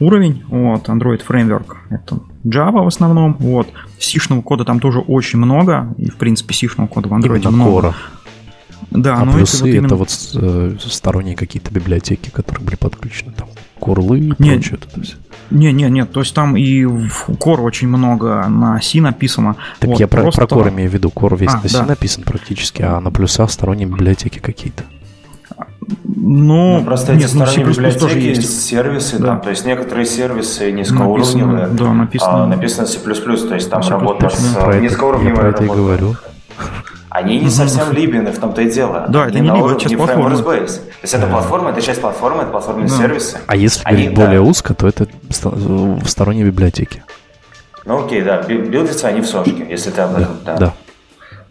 Уровень, 0.00 0.42
вот, 0.48 0.88
Android 0.88 1.22
Framework, 1.26 1.76
это 1.90 2.18
Java 2.44 2.82
в 2.82 2.88
основном, 2.88 3.36
вот. 3.38 3.68
Сишного 3.98 4.42
кода 4.42 4.64
там 4.64 4.80
тоже 4.80 4.98
очень 4.98 5.38
много, 5.38 5.94
и, 5.96 6.10
в 6.10 6.16
принципе, 6.16 6.54
сишного 6.54 6.88
кода 6.88 7.08
в 7.08 7.12
Android 7.12 7.36
Именно 7.36 7.50
много. 7.50 7.88
Core. 7.88 7.94
Да, 8.90 9.16
а 9.16 9.24
но 9.24 9.32
плюсы 9.32 9.56
это 9.56 9.64
вот, 9.64 9.70
именно... 9.70 9.86
это 9.86 9.96
вот 9.96 10.30
э, 10.34 10.76
сторонние 10.80 11.36
какие-то 11.36 11.72
библиотеки, 11.72 12.30
которые 12.30 12.64
были 12.64 12.76
подключены, 12.76 13.32
там 13.32 13.48
курлы 13.78 14.18
и 14.20 14.32
нет, 14.38 14.38
прочее. 14.38 14.78
Не, 15.50 15.72
не, 15.72 15.90
нет, 15.90 16.12
то 16.12 16.20
есть 16.20 16.34
там 16.34 16.56
и 16.56 16.84
в 16.84 17.28
Core 17.30 17.62
очень 17.62 17.88
много 17.88 18.46
на 18.48 18.80
C 18.80 19.00
написано. 19.00 19.56
Так 19.80 19.90
вот, 19.90 20.00
я 20.00 20.08
про, 20.08 20.30
про 20.30 20.46
Core 20.46 20.70
имею 20.70 20.88
в 20.88 20.94
виду, 20.94 21.12
Core 21.14 21.36
весь 21.36 21.50
а, 21.50 21.60
на 21.62 21.68
C 21.68 21.78
да. 21.78 21.86
написан 21.86 22.22
практически, 22.22 22.82
а 22.82 23.00
на 23.00 23.10
плюсах 23.10 23.50
сторонние 23.50 23.86
библиотеки 23.86 24.38
какие-то. 24.38 24.84
Ну, 26.04 26.78
ну, 26.78 26.84
просто 26.84 27.12
нет, 27.14 27.24
эти 27.24 27.36
ну, 27.36 27.44
сторонние 27.44 27.74
библиотеки 27.74 28.00
тоже 28.00 28.18
есть. 28.18 28.62
сервисы, 28.64 29.18
да. 29.18 29.26
там, 29.26 29.40
то 29.40 29.50
есть 29.50 29.66
некоторые 29.66 30.06
сервисы 30.06 30.70
низкоуровневые, 30.70 31.66
написано, 31.66 31.86
да, 31.86 31.92
написано, 31.92 32.44
а, 32.44 32.46
написано 32.46 32.86
C++, 32.86 32.98
то 32.98 33.54
есть 33.54 33.68
там 33.68 33.82
C++, 33.82 33.90
работа 33.90 34.28
с 34.28 34.54
про 34.54 34.78
низкоуровневой 34.78 35.34
Я 35.34 35.40
про 35.40 35.48
это 35.50 35.64
и 35.64 35.66
говорю. 35.66 36.16
Они 37.14 37.38
не 37.40 37.50
совсем 37.50 37.92
Либины, 37.92 38.32
в 38.32 38.38
том-то 38.38 38.62
и 38.62 38.70
дело. 38.70 39.04
Да, 39.08 39.28
это 39.28 39.38
не, 39.38 39.50
не 39.50 39.54
Либин, 39.54 39.70
это 39.72 39.80
часть 39.80 39.96
платформы. 39.96 40.42
То 40.42 40.54
есть 40.54 41.14
это 41.14 41.26
платформа, 41.26 41.70
это 41.70 41.82
часть 41.82 42.00
платформы, 42.00 42.42
это 42.42 42.50
платформенные 42.50 42.88
да. 42.88 42.96
сервисы. 42.96 43.38
А 43.46 43.54
если 43.54 43.82
Они, 43.84 44.08
более 44.08 44.40
да. 44.40 44.42
узко, 44.42 44.72
то 44.72 44.88
это 44.88 45.06
в 45.28 46.08
сторонней 46.08 46.44
библиотеке. 46.44 47.04
Ну 47.84 48.04
окей, 48.04 48.22
да, 48.22 48.40
билдятся 48.40 49.08
они 49.08 49.20
в 49.20 49.26
сошке, 49.26 49.66
если 49.68 49.90
ты 49.90 50.00
об 50.00 50.14
этом, 50.14 50.38
да. 50.44 50.56
да. 50.56 50.74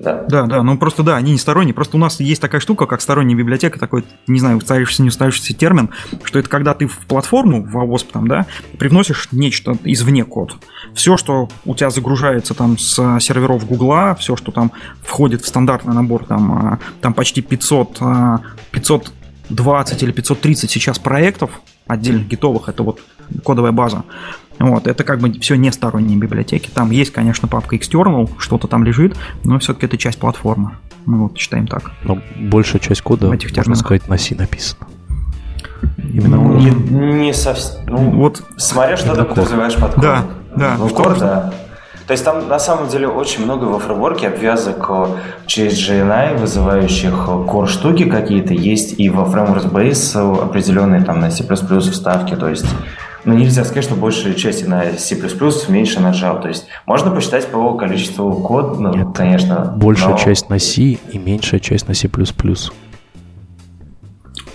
Да. 0.01 0.23
да, 0.27 0.45
да, 0.47 0.63
ну 0.63 0.77
просто 0.77 1.03
да, 1.03 1.17
они 1.17 1.31
не 1.31 1.37
сторонние. 1.37 1.75
Просто 1.75 1.97
у 1.97 1.99
нас 1.99 2.19
есть 2.19 2.41
такая 2.41 2.59
штука, 2.59 2.87
как 2.87 3.01
сторонняя 3.01 3.37
библиотека, 3.37 3.79
такой, 3.79 4.03
не 4.25 4.39
знаю, 4.39 4.57
устающийся, 4.57 5.03
не 5.03 5.09
устающийся 5.09 5.53
термин, 5.53 5.91
что 6.23 6.39
это 6.39 6.49
когда 6.49 6.73
ты 6.73 6.87
в 6.87 6.97
платформу, 7.05 7.63
в 7.63 7.77
AWSP 7.77 8.07
там, 8.11 8.27
да, 8.27 8.47
привносишь 8.79 9.27
нечто 9.31 9.77
извне 9.83 10.25
код. 10.25 10.55
Все, 10.95 11.17
что 11.17 11.49
у 11.65 11.75
тебя 11.75 11.91
загружается 11.91 12.55
там 12.55 12.77
с 12.79 13.19
серверов 13.19 13.67
Гугла, 13.67 14.15
все, 14.15 14.35
что 14.35 14.51
там 14.51 14.71
входит 15.03 15.43
в 15.43 15.47
стандартный 15.47 15.93
набор, 15.93 16.25
там, 16.25 16.51
а, 16.51 16.79
там 17.01 17.13
почти 17.13 17.41
500, 17.41 17.99
520 18.71 20.01
а, 20.01 20.05
или 20.05 20.11
530 20.11 20.71
сейчас 20.71 20.97
проектов 20.97 21.61
отдельных 21.87 22.27
гитовых, 22.27 22.69
это 22.69 22.83
вот 22.83 23.01
кодовая 23.43 23.71
база. 23.71 24.03
Вот, 24.61 24.85
это 24.87 25.03
как 25.03 25.19
бы 25.19 25.31
все 25.39 25.55
не 25.55 25.71
сторонние 25.71 26.17
библиотеки. 26.17 26.69
Там 26.73 26.91
есть, 26.91 27.11
конечно, 27.11 27.47
папка 27.47 27.75
external, 27.75 28.29
что-то 28.37 28.67
там 28.67 28.83
лежит, 28.83 29.17
но 29.43 29.57
все-таки 29.59 29.87
это 29.87 29.97
часть 29.97 30.19
платформы. 30.19 30.77
Мы 31.05 31.17
вот 31.17 31.37
считаем 31.37 31.65
так. 31.67 31.91
Но 32.03 32.19
большая 32.39 32.79
часть 32.79 33.01
кода, 33.01 33.27
в 33.27 33.31
этих 33.31 33.55
можно 33.57 33.75
сказать, 33.75 34.07
на 34.07 34.17
C 34.17 34.35
написана. 34.35 34.87
Именно 35.97 36.37
ну, 36.37 36.57
не, 36.59 36.69
не 36.69 37.33
совсем. 37.33 37.81
Ну, 37.87 38.11
вот, 38.11 38.43
смотря 38.57 38.97
что 38.97 39.15
ты 39.15 39.23
подразумеваешь 39.23 39.75
под 39.75 39.95
кодом. 39.95 40.01
Да, 40.01 40.25
да. 40.55 40.75
Ну, 40.77 40.89
код, 40.89 41.17
да. 41.17 41.53
То 42.05 42.13
есть 42.13 42.25
там 42.25 42.47
на 42.47 42.59
самом 42.59 42.89
деле 42.89 43.07
очень 43.07 43.43
много 43.43 43.65
во 43.65 43.79
фреймворке 43.79 44.27
обвязок 44.27 44.89
через 45.45 45.73
GNI, 45.73 46.37
вызывающих 46.37 47.13
core 47.13 47.67
штуки 47.67 48.03
какие-то, 48.03 48.53
есть 48.53 48.99
и 48.99 49.09
во 49.09 49.23
Framework 49.23 49.71
Base 49.71 50.43
определенные 50.43 51.01
там 51.03 51.19
на 51.19 51.31
C++ 51.31 51.43
вставки, 51.45 52.35
то 52.35 52.49
есть 52.49 52.65
но 53.23 53.33
нельзя 53.33 53.63
сказать, 53.63 53.83
что 53.83 53.95
большая 53.95 54.33
часть 54.33 54.67
на 54.67 54.97
C++, 54.97 55.15
меньше 55.69 55.99
на 55.99 56.11
Java. 56.11 56.41
То 56.41 56.47
есть 56.47 56.67
можно 56.85 57.11
посчитать 57.11 57.47
по 57.47 57.73
количеству 57.75 58.33
кода, 58.33 58.79
ну, 58.79 58.93
Нет, 58.93 59.07
конечно. 59.15 59.73
Большая 59.75 60.11
но... 60.11 60.17
часть 60.17 60.49
на 60.49 60.59
C 60.59 60.81
и 60.81 61.17
меньшая 61.17 61.59
часть 61.59 61.87
на 61.87 61.93
C++. 61.93 62.09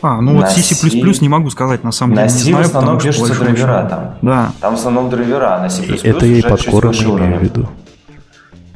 А, 0.02 0.20
ну 0.20 0.32
на 0.32 0.40
вот 0.40 0.50
C, 0.50 0.62
C++ 0.62 0.88
не 1.20 1.28
могу 1.28 1.50
сказать, 1.50 1.82
на 1.84 1.92
самом 1.92 2.14
деле. 2.14 2.26
На 2.26 2.30
C 2.30 2.44
не 2.44 2.50
знаю, 2.50 2.64
в 2.64 2.68
основном 2.68 2.98
пишутся 2.98 3.38
драйвера 3.38 3.86
там. 3.88 4.14
Да. 4.22 4.52
Там 4.60 4.74
в 4.74 4.78
основном 4.78 5.10
драйвера, 5.10 5.56
а 5.56 5.60
на 5.60 5.68
C++ 5.68 5.82
Это 5.82 6.26
я 6.26 6.38
и 6.38 6.42
под 6.42 6.62
кором 6.64 6.92
имею 6.92 7.38
в 7.38 7.42
виду. 7.42 7.68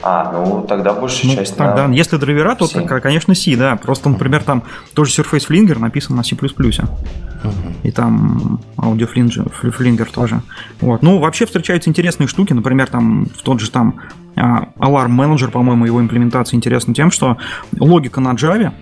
А, 0.02 0.32
ну 0.32 0.64
тогда 0.66 0.94
большая 0.94 1.30
ну, 1.30 1.36
часть 1.36 1.56
тогда, 1.56 1.86
на... 1.86 1.92
Если 1.92 2.16
драйвера, 2.16 2.54
то, 2.54 2.66
C. 2.66 2.82
конечно, 2.82 3.34
C, 3.34 3.56
да. 3.56 3.76
Просто, 3.76 4.08
например, 4.08 4.42
там 4.42 4.62
тоже 4.94 5.10
Surface 5.12 5.48
Flinger 5.48 5.78
написан 5.78 6.16
на 6.16 6.24
C++. 6.24 6.34
Uh-huh. 6.34 7.52
И 7.82 7.90
там 7.90 8.60
Audio 8.76 9.08
Flinger, 9.12 9.50
Flinger 9.62 10.08
тоже. 10.12 10.42
Вот. 10.80 11.02
Ну, 11.02 11.18
вообще 11.18 11.46
встречаются 11.46 11.90
интересные 11.90 12.26
штуки. 12.28 12.52
Например, 12.52 12.86
там 12.86 13.26
в 13.26 13.42
тот 13.42 13.60
же 13.60 13.70
там 13.70 14.00
Alarm 14.36 15.10
Manager, 15.10 15.50
по-моему, 15.50 15.86
его 15.86 16.00
имплементация 16.00 16.56
интересна 16.56 16.94
тем, 16.94 17.10
что 17.10 17.36
логика 17.78 18.20
на 18.20 18.32
Java, 18.32 18.72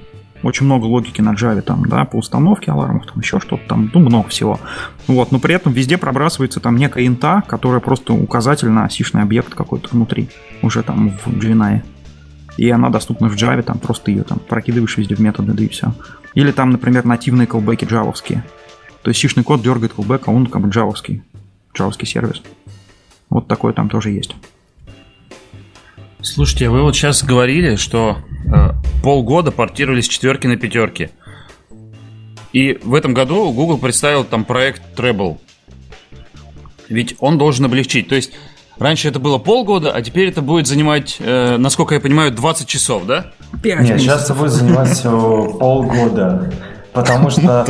очень 0.42 0.66
много 0.66 0.84
логики 0.84 1.20
на 1.20 1.34
Java 1.34 1.60
там, 1.62 1.84
да, 1.86 2.04
по 2.04 2.16
установке 2.16 2.70
алармов, 2.70 3.06
там 3.06 3.20
еще 3.20 3.40
что-то 3.40 3.62
там, 3.68 3.90
ну, 3.92 4.00
много 4.00 4.28
всего. 4.28 4.60
Вот, 5.06 5.32
но 5.32 5.38
при 5.38 5.54
этом 5.54 5.72
везде 5.72 5.98
пробрасывается 5.98 6.60
там 6.60 6.76
некая 6.76 7.06
инта, 7.06 7.42
которая 7.46 7.80
просто 7.80 8.12
указатель 8.12 8.68
на 8.68 8.88
сишный 8.88 9.22
объект 9.22 9.54
какой-то 9.54 9.88
внутри, 9.92 10.28
уже 10.62 10.82
там 10.82 11.10
в 11.10 11.28
GNI. 11.28 11.82
И 12.56 12.70
она 12.70 12.90
доступна 12.90 13.28
в 13.28 13.34
Java, 13.34 13.62
там 13.62 13.78
просто 13.78 14.10
ее 14.10 14.24
там 14.24 14.38
прокидываешь 14.38 14.96
везде 14.96 15.14
в 15.14 15.20
методы, 15.20 15.52
да 15.52 15.62
и 15.62 15.68
все. 15.68 15.92
Или 16.34 16.52
там, 16.52 16.70
например, 16.70 17.04
нативные 17.04 17.46
колбеки 17.46 17.84
джавовские. 17.84 18.44
То 19.02 19.10
есть 19.10 19.20
сишный 19.20 19.44
код 19.44 19.62
дергает 19.62 19.92
колбек, 19.92 20.22
а 20.26 20.30
он 20.30 20.46
как 20.46 20.62
бы 20.62 20.68
джавовский, 20.68 21.22
джавовский 21.74 22.06
сервис. 22.06 22.42
Вот 23.30 23.46
такое 23.46 23.72
там 23.72 23.88
тоже 23.88 24.10
есть. 24.10 24.34
Слушайте, 26.20 26.68
вы 26.68 26.82
вот 26.82 26.96
сейчас 26.96 27.22
говорили, 27.22 27.76
что 27.76 28.18
полгода 29.02 29.50
портировались 29.50 30.08
четверки 30.08 30.46
на 30.46 30.56
пятерки. 30.56 31.10
И 32.52 32.78
в 32.82 32.94
этом 32.94 33.14
году 33.14 33.52
Google 33.52 33.78
представил 33.78 34.24
там 34.24 34.44
проект 34.44 34.82
Treble. 34.96 35.38
Ведь 36.88 37.16
он 37.20 37.36
должен 37.36 37.66
облегчить. 37.66 38.08
То 38.08 38.14
есть 38.14 38.32
раньше 38.78 39.08
это 39.08 39.18
было 39.18 39.38
полгода, 39.38 39.92
а 39.92 40.00
теперь 40.00 40.28
это 40.28 40.40
будет 40.40 40.66
занимать, 40.66 41.16
э, 41.18 41.58
насколько 41.58 41.94
я 41.94 42.00
понимаю, 42.00 42.32
20 42.32 42.66
часов, 42.66 43.04
да? 43.04 43.32
5 43.62 43.80
Нет, 43.80 44.00
сейчас 44.00 44.24
это 44.24 44.34
будет 44.34 44.52
занимать 44.52 45.02
полгода. 45.02 46.50
Потому 46.94 47.30
что 47.30 47.66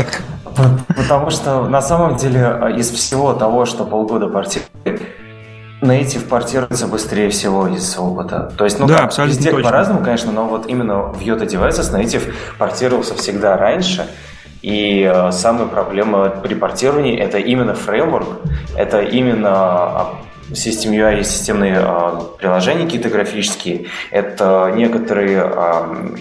Потому 0.97 1.31
что 1.31 1.69
на 1.69 1.81
самом 1.81 2.17
деле 2.17 2.41
э, 2.41 2.79
из 2.79 2.91
всего 2.91 3.33
того, 3.33 3.65
что 3.65 3.85
полгода 3.85 4.27
портирует, 4.27 5.03
Native 5.81 6.27
портируется 6.29 6.87
быстрее 6.87 7.31
всего 7.31 7.69
из 7.69 7.97
опыта. 7.99 8.53
То 8.57 8.65
есть, 8.65 8.79
ну 8.79 8.87
да, 8.87 9.09
как, 9.09 9.19
везде 9.27 9.53
по-разному, 9.53 10.03
конечно, 10.03 10.33
но 10.33 10.45
вот 10.47 10.67
именно 10.67 11.03
в 11.03 11.21
Yota 11.21 11.47
Devices 11.47 11.95
Native 11.95 12.33
портировался 12.59 13.15
всегда 13.15 13.57
раньше. 13.57 14.09
И 14.61 15.03
э, 15.03 15.31
самая 15.31 15.69
проблема 15.69 16.31
при 16.31 16.55
портировании 16.55 17.17
это 17.17 17.39
именно 17.39 17.75
фреймворк, 17.75 18.41
это 18.77 19.03
именно 19.03 19.51
а, 19.53 20.15
System 20.51 20.93
UI 20.93 21.21
и 21.21 21.25
системные 21.25 21.77
э, 21.81 22.21
приложения 22.39 22.85
какие-то 22.85 23.09
графические, 23.09 23.87
это 24.11 24.73
некоторые 24.75 25.45
э, 25.45 26.17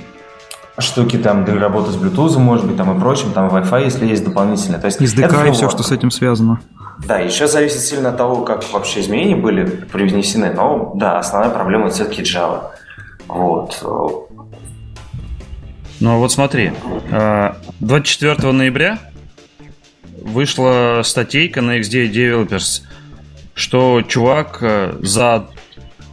штуки 0.79 1.17
там 1.17 1.43
для 1.45 1.59
работы 1.59 1.91
с 1.91 1.95
Bluetooth, 1.95 2.37
может 2.37 2.65
быть, 2.65 2.77
там 2.77 2.95
и 2.95 2.99
прочим, 2.99 3.31
там 3.31 3.49
Wi-Fi, 3.49 3.83
если 3.83 4.05
есть 4.05 4.23
дополнительные. 4.23 4.79
То 4.79 4.85
есть 4.85 5.01
SDK 5.01 5.49
и 5.49 5.51
все, 5.51 5.69
что 5.69 5.83
с 5.83 5.91
этим 5.91 6.11
связано. 6.11 6.59
Да, 7.05 7.19
еще 7.19 7.47
зависит 7.47 7.79
сильно 7.79 8.09
от 8.09 8.17
того, 8.17 8.43
как 8.43 8.63
вообще 8.71 9.01
изменения 9.01 9.35
были 9.35 9.65
привнесены. 9.65 10.51
Но 10.53 10.93
да, 10.95 11.19
основная 11.19 11.51
проблема 11.51 11.89
все-таки 11.89 12.21
Java. 12.21 12.71
Вот. 13.27 13.81
Ну 15.99 16.19
вот 16.19 16.31
смотри, 16.31 16.73
24 17.79 18.35
э, 18.37 18.51
ноября 18.51 18.99
вышла 20.21 21.01
статейка 21.03 21.61
на 21.61 21.79
XD 21.79 22.11
Developers, 22.11 22.83
что 23.55 24.03
чувак 24.03 24.59
э, 24.61 24.95
за 25.01 25.47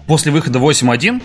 после 0.07 0.33
выхода 0.33 0.59
8.1 0.59 1.23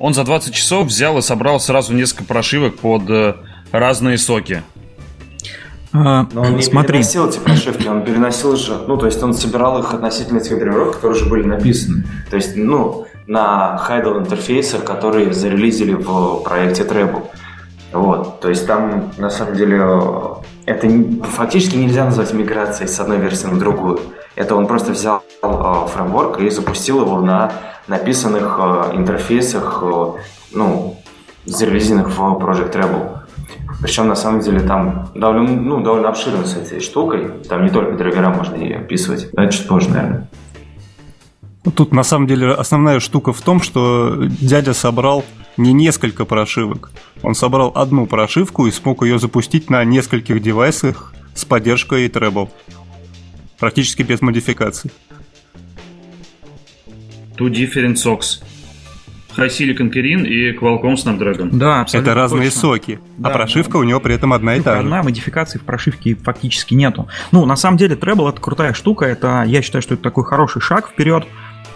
он 0.00 0.14
за 0.14 0.24
20 0.24 0.54
часов 0.54 0.86
взял 0.86 1.18
и 1.18 1.22
собрал 1.22 1.60
сразу 1.60 1.92
несколько 1.92 2.24
прошивок 2.24 2.78
под 2.78 3.08
э, 3.10 3.34
разные 3.70 4.16
соки. 4.16 4.62
А, 5.92 6.26
Но 6.32 6.40
он 6.40 6.56
не 6.56 6.62
смотри. 6.62 6.94
переносил 6.94 7.28
эти 7.28 7.38
прошивки, 7.38 7.86
он 7.86 8.02
переносил 8.02 8.56
же, 8.56 8.80
ну, 8.88 8.96
то 8.96 9.06
есть 9.06 9.22
он 9.22 9.34
собирал 9.34 9.78
их 9.78 9.92
относительно 9.92 10.40
тех 10.40 10.58
драйверов, 10.58 10.94
которые 10.94 11.20
уже 11.20 11.28
были 11.28 11.46
написаны. 11.46 12.04
То 12.30 12.36
есть, 12.36 12.56
ну, 12.56 13.06
на 13.26 13.76
хайдл 13.76 14.18
интерфейсах, 14.18 14.84
которые 14.84 15.34
зарелизили 15.34 15.92
в 15.92 16.42
проекте 16.44 16.84
Treble. 16.84 17.24
Вот, 17.92 18.40
то 18.40 18.48
есть 18.48 18.66
там, 18.66 19.12
на 19.18 19.28
самом 19.28 19.54
деле, 19.54 19.80
это 20.66 20.88
фактически 21.24 21.76
нельзя 21.76 22.04
назвать 22.04 22.32
миграцией 22.32 22.88
с 22.88 22.98
одной 23.00 23.18
версии 23.18 23.46
на 23.46 23.58
другую. 23.58 24.00
Это 24.36 24.54
он 24.54 24.66
просто 24.66 24.92
взял 24.92 25.22
э, 25.42 25.86
фреймворк 25.92 26.40
и 26.40 26.50
запустил 26.50 27.02
его 27.02 27.20
на 27.20 27.52
написанных 27.88 28.58
э, 28.58 28.96
интерфейсах, 28.96 29.82
э, 29.82 30.12
ну, 30.52 30.96
зарелизенных 31.44 32.10
в 32.10 32.20
Project 32.20 32.72
Rebel. 32.72 33.20
Причем, 33.82 34.08
на 34.08 34.14
самом 34.14 34.40
деле, 34.40 34.60
там 34.60 35.08
довольно, 35.14 35.48
ну, 35.48 35.82
довольно 35.82 36.08
обширно 36.08 36.44
с 36.44 36.56
этой 36.56 36.80
штукой. 36.80 37.30
Там 37.48 37.64
не 37.64 37.70
только 37.70 37.96
драйвера 37.96 38.30
можно 38.30 38.56
и 38.56 38.72
описывать. 38.72 39.30
Но 39.32 39.44
это 39.44 39.52
чуть 39.52 39.66
позже, 39.66 39.90
наверное. 39.90 40.28
Тут, 41.74 41.92
на 41.92 42.02
самом 42.02 42.26
деле, 42.26 42.52
основная 42.52 43.00
штука 43.00 43.32
в 43.32 43.40
том, 43.40 43.60
что 43.60 44.16
дядя 44.40 44.74
собрал 44.74 45.24
не 45.56 45.72
несколько 45.72 46.24
прошивок. 46.24 46.90
Он 47.22 47.34
собрал 47.34 47.72
одну 47.74 48.06
прошивку 48.06 48.66
и 48.66 48.70
смог 48.70 49.02
ее 49.04 49.18
запустить 49.18 49.70
на 49.70 49.84
нескольких 49.84 50.40
девайсах 50.42 51.14
с 51.34 51.44
поддержкой 51.44 52.08
Treble. 52.08 52.48
Практически 53.58 54.02
без 54.02 54.20
модификаций. 54.22 54.90
Two 57.36 57.50
different 57.50 57.94
socks. 57.94 58.42
High 59.36 59.48
Silicon 59.48 59.92
Kirin 59.92 60.26
и 60.26 60.52
Qualcomm 60.52 60.96
Snapdragon. 60.96 61.50
Да, 61.52 61.82
абсолютно 61.82 62.10
Это 62.10 62.20
разные 62.20 62.44
точно. 62.50 62.60
соки, 62.60 62.98
а 63.18 63.22
да, 63.22 63.28
а 63.28 63.32
прошивка 63.32 63.72
да. 63.72 63.78
у 63.78 63.82
него 63.84 64.00
при 64.00 64.14
этом 64.14 64.32
одна 64.32 64.56
и 64.56 64.60
та 64.60 64.74
же. 64.74 64.80
Одна 64.80 65.02
модификации 65.02 65.58
в 65.58 65.62
прошивке 65.62 66.16
фактически 66.16 66.74
нету. 66.74 67.08
Ну, 67.32 67.46
на 67.46 67.56
самом 67.56 67.76
деле, 67.76 67.94
Treble 67.94 68.28
это 68.28 68.40
крутая 68.40 68.72
штука, 68.72 69.04
это, 69.04 69.44
я 69.46 69.62
считаю, 69.62 69.82
что 69.82 69.94
это 69.94 70.02
такой 70.02 70.24
хороший 70.24 70.60
шаг 70.60 70.90
вперед 70.90 71.26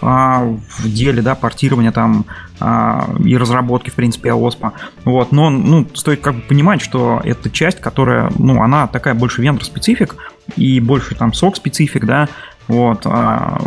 а, 0.01 0.43
в 0.43 0.91
деле, 0.91 1.21
да, 1.21 1.35
портирования 1.35 1.91
там 1.91 2.25
и 2.59 3.37
разработки, 3.37 3.89
в 3.89 3.95
принципе, 3.95 4.33
ОСПа. 4.33 4.73
Вот, 5.03 5.31
но, 5.31 5.49
ну, 5.49 5.85
стоит 5.93 6.21
как 6.21 6.35
бы 6.35 6.41
понимать, 6.41 6.81
что 6.81 7.21
это 7.23 7.49
часть, 7.49 7.81
которая, 7.81 8.31
ну, 8.37 8.61
она 8.61 8.87
такая 8.87 9.13
больше 9.13 9.41
вендор-специфик 9.41 10.15
и 10.55 10.79
больше 10.79 11.15
там 11.15 11.33
сок-специфик, 11.33 12.05
да, 12.05 12.29
вот. 12.67 13.01
А, 13.05 13.61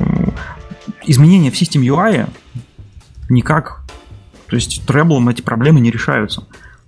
изменения 1.05 1.51
в 1.51 1.57
системе 1.57 1.89
UI 1.89 2.29
никак, 3.29 3.83
то 4.47 4.57
есть 4.57 4.87
треблом 4.87 5.29
эти 5.29 5.43
проблемы 5.43 5.81
не 5.81 5.91
решаются. 5.91 6.45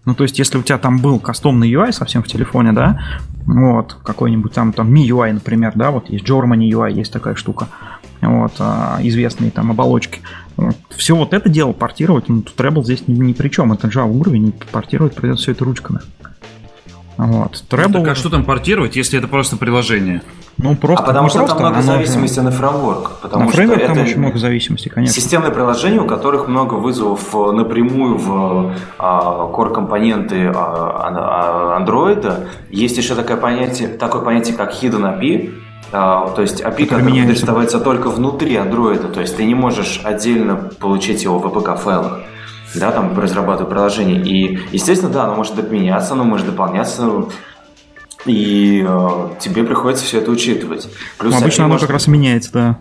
Ну, 0.07 0.15
то 0.15 0.25
есть, 0.25 0.39
если 0.39 0.57
у 0.57 0.63
тебя 0.63 0.79
там 0.79 0.99
был 0.99 1.21
кастомный 1.21 1.71
UI 1.71 1.93
совсем 1.93 2.23
в 2.23 2.27
телефоне, 2.27 2.73
да, 2.73 2.99
вот, 3.47 3.97
какой-нибудь 4.03 4.53
там, 4.53 4.73
там 4.73 4.93
MIUI, 4.93 5.33
например, 5.35 5.73
да, 5.75 5.91
вот 5.91 6.09
есть 6.09 6.25
Germany 6.25 6.71
UI, 6.71 6.93
есть 6.93 7.13
такая 7.13 7.35
штука, 7.35 7.69
вот, 8.21 8.53
а, 8.59 8.99
известные 9.01 9.51
там 9.51 9.71
оболочки. 9.71 10.21
Вот. 10.57 10.77
Все 10.91 11.16
вот 11.16 11.33
это 11.33 11.49
дело 11.49 11.73
портировать, 11.73 12.29
ну, 12.29 12.43
тут 12.43 12.59
Treble 12.59 12.85
здесь 12.85 13.07
ни, 13.07 13.14
ни 13.14 13.33
при 13.33 13.49
чем, 13.49 13.73
это 13.73 13.89
Java 13.89 14.11
уровень, 14.11 14.53
портировать 14.71 15.14
придется 15.14 15.45
все 15.45 15.53
это 15.53 15.64
ручками. 15.64 16.01
Вот. 17.16 17.64
Treble... 17.68 17.99
Ну, 17.99 18.05
так 18.05 18.12
а 18.12 18.14
что 18.14 18.31
там 18.31 18.45
портировать, 18.45 18.97
если 18.97 19.18
это 19.18 19.29
просто 19.29 19.57
приложение? 19.59 20.23
Ну, 20.57 20.75
просто, 20.75 21.05
а 21.05 21.07
потому 21.07 21.29
что 21.29 21.39
просто, 21.39 21.57
там 21.57 21.66
много 21.66 21.83
зависимости 21.83 22.37
же... 22.37 22.43
на 22.43 22.51
фреймворк. 22.51 23.21
Потому 23.23 23.45
на 23.45 23.51
фреймворк 23.51 23.87
там 23.87 23.99
очень 23.99 24.18
много 24.18 24.39
зависимости, 24.39 24.89
конечно. 24.89 25.14
Системные 25.14 25.53
приложения, 25.53 26.01
у 26.01 26.07
которых 26.07 26.49
много 26.49 26.75
вызовов 26.75 27.35
э, 27.35 27.53
напрямую 27.53 28.16
в 28.16 28.75
а, 28.99 29.51
core-компоненты 29.55 30.51
а, 30.55 31.77
андроида. 31.77 32.49
Есть 32.71 32.97
еще 32.97 33.14
такое 33.14 33.37
понятие, 33.37 33.89
такое 33.89 34.23
понятие, 34.23 34.57
как 34.57 34.73
hidden 34.73 35.18
API, 35.18 35.53
а, 35.93 36.30
то 36.30 36.43
есть 36.43 36.61
API, 36.62 36.86
который 36.86 37.05
меняется. 37.05 37.34
доставается 37.34 37.80
только 37.80 38.11
внутри 38.11 38.57
андроида, 38.57 39.09
то 39.09 39.20
есть 39.20 39.36
ты 39.36 39.45
не 39.45 39.55
можешь 39.55 40.01
отдельно 40.05 40.57
получить 40.57 41.22
его 41.22 41.38
в 41.38 41.47
APK-файлах 41.47 42.20
да, 42.74 42.93
там 42.93 43.18
разрабатываю 43.18 43.70
приложение. 43.70 44.22
И, 44.24 44.59
естественно, 44.72 45.12
да, 45.12 45.24
оно 45.24 45.34
может 45.34 45.70
меняться, 45.70 46.12
оно 46.12 46.24
может 46.24 46.47
дополняться, 46.47 47.26
и 48.26 48.84
э, 48.86 49.28
тебе 49.41 49.64
приходится 49.64 50.05
все 50.05 50.18
это 50.18 50.30
учитывать. 50.30 50.88
Плюс 51.18 51.32
ну, 51.32 51.41
обычно 51.41 51.64
оно 51.64 51.74
может... 51.74 51.86
как 51.86 51.95
раз 51.95 52.07
меняется, 52.07 52.53
да. 52.53 52.78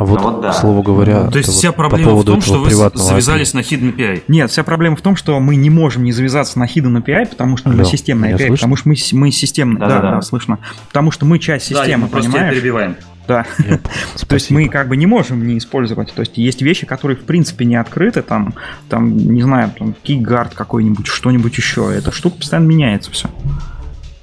А 0.00 0.04
вот, 0.04 0.18
ну, 0.18 0.30
вот 0.30 0.40
да. 0.40 0.52
слово 0.54 0.82
говоря, 0.82 1.26
то 1.26 1.36
есть 1.36 1.50
вся 1.50 1.72
проблема 1.72 2.12
по 2.12 2.16
в 2.20 2.24
том, 2.24 2.40
что 2.40 2.58
вы 2.58 2.70
завязались 2.70 3.52
API. 3.52 3.56
на 3.56 3.60
Hidden 3.60 3.94
API. 3.94 4.22
Нет, 4.28 4.50
вся 4.50 4.64
проблема 4.64 4.96
в 4.96 5.02
том, 5.02 5.14
что 5.14 5.38
мы 5.40 5.56
не 5.56 5.68
можем 5.68 6.04
не 6.04 6.12
завязаться 6.12 6.58
на 6.58 6.64
Hidden 6.64 7.04
API, 7.04 7.26
потому 7.26 7.58
что 7.58 7.68
мы 7.68 7.84
системный 7.84 8.30
API, 8.30 8.36
слышно? 8.38 8.54
потому 8.54 8.76
что 8.76 8.88
мы, 8.88 8.94
мы 9.12 9.30
системный. 9.30 9.78
Да, 9.78 9.88
да, 9.88 10.00
да, 10.00 10.10
да, 10.12 10.22
слышно. 10.22 10.58
Потому 10.88 11.10
что 11.10 11.26
мы 11.26 11.38
часть 11.38 11.66
системы, 11.66 12.08
да, 12.08 12.14
мы 12.14 12.22
понимаешь? 12.22 12.32
Просто 12.32 12.50
перебиваем. 12.54 12.96
Да. 13.28 13.44
То 14.26 14.34
есть 14.36 14.50
мы 14.50 14.70
как 14.70 14.88
бы 14.88 14.96
не 14.96 15.04
можем 15.04 15.46
не 15.46 15.58
использовать. 15.58 16.14
То 16.14 16.20
есть 16.20 16.38
есть 16.38 16.62
вещи, 16.62 16.86
которые 16.86 17.18
в 17.18 17.24
принципе 17.24 17.66
не 17.66 17.76
открыты, 17.76 18.22
там, 18.22 18.54
там 18.88 19.14
не 19.14 19.42
знаю, 19.42 19.70
там 19.78 19.94
кейгард 20.02 20.54
какой-нибудь, 20.54 21.08
что-нибудь 21.08 21.58
еще. 21.58 21.92
Эта 21.94 22.10
штука 22.10 22.38
постоянно 22.38 22.68
меняется 22.68 23.10
все. 23.10 23.28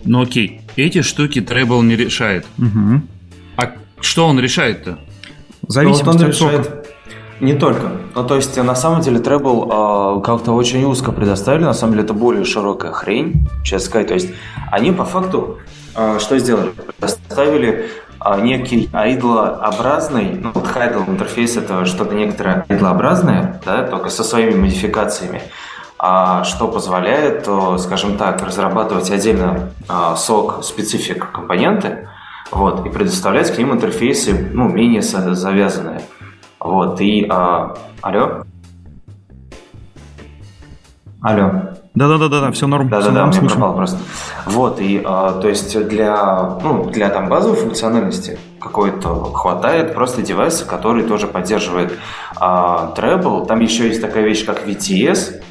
Ну 0.03 0.23
окей, 0.23 0.61
эти 0.75 1.03
штуки 1.03 1.38
Treble 1.38 1.84
не 1.84 1.95
решает. 1.95 2.47
Угу. 2.57 3.01
А 3.57 3.73
что 4.01 4.25
он 4.25 4.39
решает-то? 4.39 4.97
Зависит 5.68 6.05
ну, 6.05 6.11
вот 6.11 6.22
он 6.22 6.28
решает 6.28 6.88
не 7.39 7.53
только. 7.53 7.91
Ну, 8.15 8.24
то 8.24 8.36
есть, 8.36 8.57
на 8.57 8.76
самом 8.76 9.01
деле, 9.01 9.20
Treble 9.20 10.20
э, 10.20 10.22
как-то 10.22 10.53
очень 10.53 10.84
узко 10.86 11.11
предоставили. 11.11 11.65
На 11.65 11.74
самом 11.74 11.93
деле, 11.93 12.05
это 12.05 12.13
более 12.13 12.45
широкая 12.45 12.91
хрень, 12.91 13.47
честно 13.63 13.86
сказать. 13.88 14.07
То 14.07 14.13
есть, 14.15 14.30
они 14.72 14.91
по 14.91 15.05
факту 15.05 15.59
э, 15.95 16.18
что 16.20 16.39
сделали? 16.39 16.70
Предоставили 16.70 17.89
а, 18.20 18.39
некий 18.39 18.89
айдлообразный, 18.93 20.39
ну 20.41 20.51
вот 20.51 20.65
хайдл 20.65 21.03
интерфейс 21.07 21.55
это 21.55 21.86
что-то 21.86 22.15
некоторое 22.15 22.65
айдлообразное, 22.68 23.61
да, 23.63 23.84
только 23.84 24.09
со 24.09 24.24
своими 24.24 24.55
модификациями, 24.55 25.43
а 25.99 26.43
что 26.43 26.68
позволяет, 26.68 27.47
скажем 27.80 28.18
так, 28.18 28.41
разрабатывать 28.41 29.11
отдельно 29.11 29.70
сок 30.18 30.63
специфик 30.63 31.32
компоненты, 31.32 32.09
вот, 32.52 32.86
и 32.86 32.89
предоставлять 32.89 33.54
к 33.54 33.58
ним 33.58 33.74
интерфейсы, 33.74 34.50
ну, 34.54 34.70
менее 34.70 35.02
завязанные. 35.02 36.02
Вот, 36.60 37.02
и... 37.02 37.26
А, 37.30 37.76
алло? 38.02 38.43
Алло. 41.22 41.78
Да-да-да, 41.95 42.52
все 42.52 42.68
норм. 42.68 42.89
Да-да-да, 42.89 43.26
мне 43.26 43.41
пропал 43.41 43.76
просто. 43.76 43.98
Вот, 44.45 44.80
и 44.80 45.02
а, 45.04 45.34
то 45.41 45.50
есть 45.50 45.88
для, 45.88 46.60
ну, 46.62 46.89
для 46.91 47.10
там 47.10 47.28
базовой 47.28 47.58
функциональности 47.58 48.38
какой-то 48.60 49.34
хватает 49.34 49.95
просто 49.95 50.22
девайса, 50.22 50.66
который 50.66 51.04
тоже 51.04 51.26
поддерживает 51.26 51.98
а, 52.36 52.93
Treble. 52.95 53.48
Там 53.48 53.62
еще 53.62 53.88
есть 53.88 54.00
такая 54.00 54.24
вещь, 54.24 54.45
как 54.45 54.68
VTS, 54.68 55.41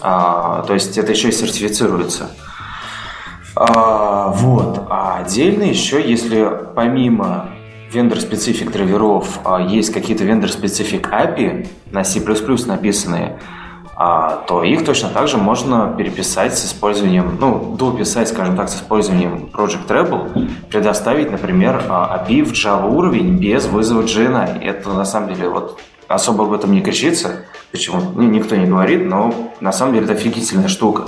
а, 0.00 0.62
то 0.62 0.74
есть 0.74 0.98
это 0.98 1.12
еще 1.12 1.28
и 1.28 1.32
сертифицируется. 1.32 2.30
А, 3.56 4.28
вот. 4.32 4.82
А 4.90 5.18
отдельно 5.18 5.62
еще, 5.62 6.06
если 6.06 6.48
помимо 6.74 7.48
vendor-specific 7.90 8.70
драйверов 8.70 9.40
а, 9.44 9.60
есть 9.60 9.92
какие-то 9.92 10.24
vendor-specific 10.24 11.10
API 11.10 11.66
на 11.90 12.04
C++ 12.04 12.20
написанные, 12.66 13.38
а, 13.98 14.44
то 14.46 14.62
их 14.62 14.84
точно 14.84 15.08
так 15.08 15.26
же 15.26 15.38
можно 15.38 15.94
переписать 15.96 16.58
с 16.58 16.66
использованием, 16.66 17.38
ну, 17.40 17.74
дописать, 17.78 18.28
скажем 18.28 18.54
так, 18.54 18.68
с 18.68 18.76
использованием 18.76 19.48
Project 19.54 19.88
Rebel, 19.88 20.50
предоставить, 20.68 21.30
например, 21.30 21.82
API 21.88 22.44
в 22.44 22.52
Java 22.52 22.90
уровень 22.90 23.38
без 23.38 23.64
вызова 23.64 24.02
GNI. 24.02 24.60
Это 24.62 24.90
на 24.90 25.06
самом 25.06 25.32
деле 25.32 25.48
вот 25.48 25.80
особо 26.08 26.44
об 26.44 26.52
этом 26.52 26.72
не 26.72 26.82
кричится, 26.82 27.46
почему 27.72 28.02
никто 28.20 28.54
не 28.54 28.66
говорит, 28.66 29.06
но 29.06 29.34
на 29.60 29.72
самом 29.72 29.94
деле 29.94 30.04
это 30.04 30.12
офигительная 30.12 30.68
штука. 30.68 31.04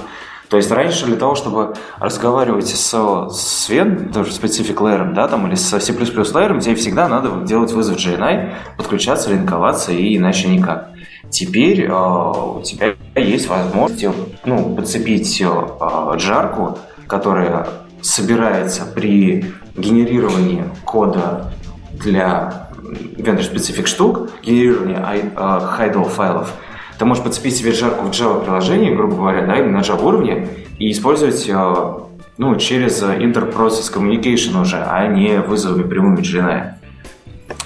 То 0.49 0.57
есть 0.57 0.70
раньше 0.70 1.05
для 1.07 1.16
того, 1.16 1.34
чтобы 1.34 1.74
разговаривать 1.99 2.68
с, 2.68 3.28
с 3.30 3.68
Вен, 3.68 4.11
тоже 4.11 4.30
specific 4.30 4.76
layer, 4.76 5.12
да, 5.12 5.28
там, 5.28 5.46
или 5.46 5.55
со 5.55 5.78
C++ 5.78 5.92
layer, 5.92 6.59
тебе 6.61 6.74
всегда 6.74 7.07
надо 7.07 7.44
делать 7.44 7.72
вызов 7.72 7.96
GNI, 7.96 8.55
подключаться, 8.76 9.30
линковаться, 9.30 9.92
и 9.92 10.16
иначе 10.16 10.49
никак. 10.49 10.90
Теперь 11.30 11.84
э, 11.84 11.92
у 11.92 12.62
тебя 12.62 12.94
есть 13.14 13.49
возможность 13.49 14.07
ну, 14.46 14.74
подцепить 14.74 15.42
э, 15.42 16.16
джарку, 16.16 16.78
которая 17.07 17.68
собирается 18.01 18.86
при 18.86 19.53
генерировании 19.76 20.64
кода 20.84 21.53
для 21.92 22.70
vendor-specific 22.82 23.84
штук, 23.84 24.30
генерирования 24.42 25.05
э, 25.36 26.05
файлов– 26.05 26.55
ты 26.99 27.05
можешь 27.05 27.22
подцепить 27.22 27.57
себе 27.57 27.72
жарку 27.72 28.07
в 28.07 28.11
Java 28.11 28.42
приложении, 28.42 28.94
грубо 28.94 29.16
говоря, 29.16 29.46
да, 29.46 29.59
или 29.59 29.68
на 29.68 29.78
Java 29.78 30.05
уровне, 30.05 30.49
и 30.78 30.90
использовать 30.90 31.49
э, 31.49 31.94
ну, 32.38 32.57
через 32.57 33.03
Inter-Process 33.03 33.92
Communication 33.94 34.61
уже, 34.61 34.76
а 34.76 35.07
не 35.07 35.40
вызовами 35.40 35.88
прямыми 35.88 36.20
GNI. 36.20 36.72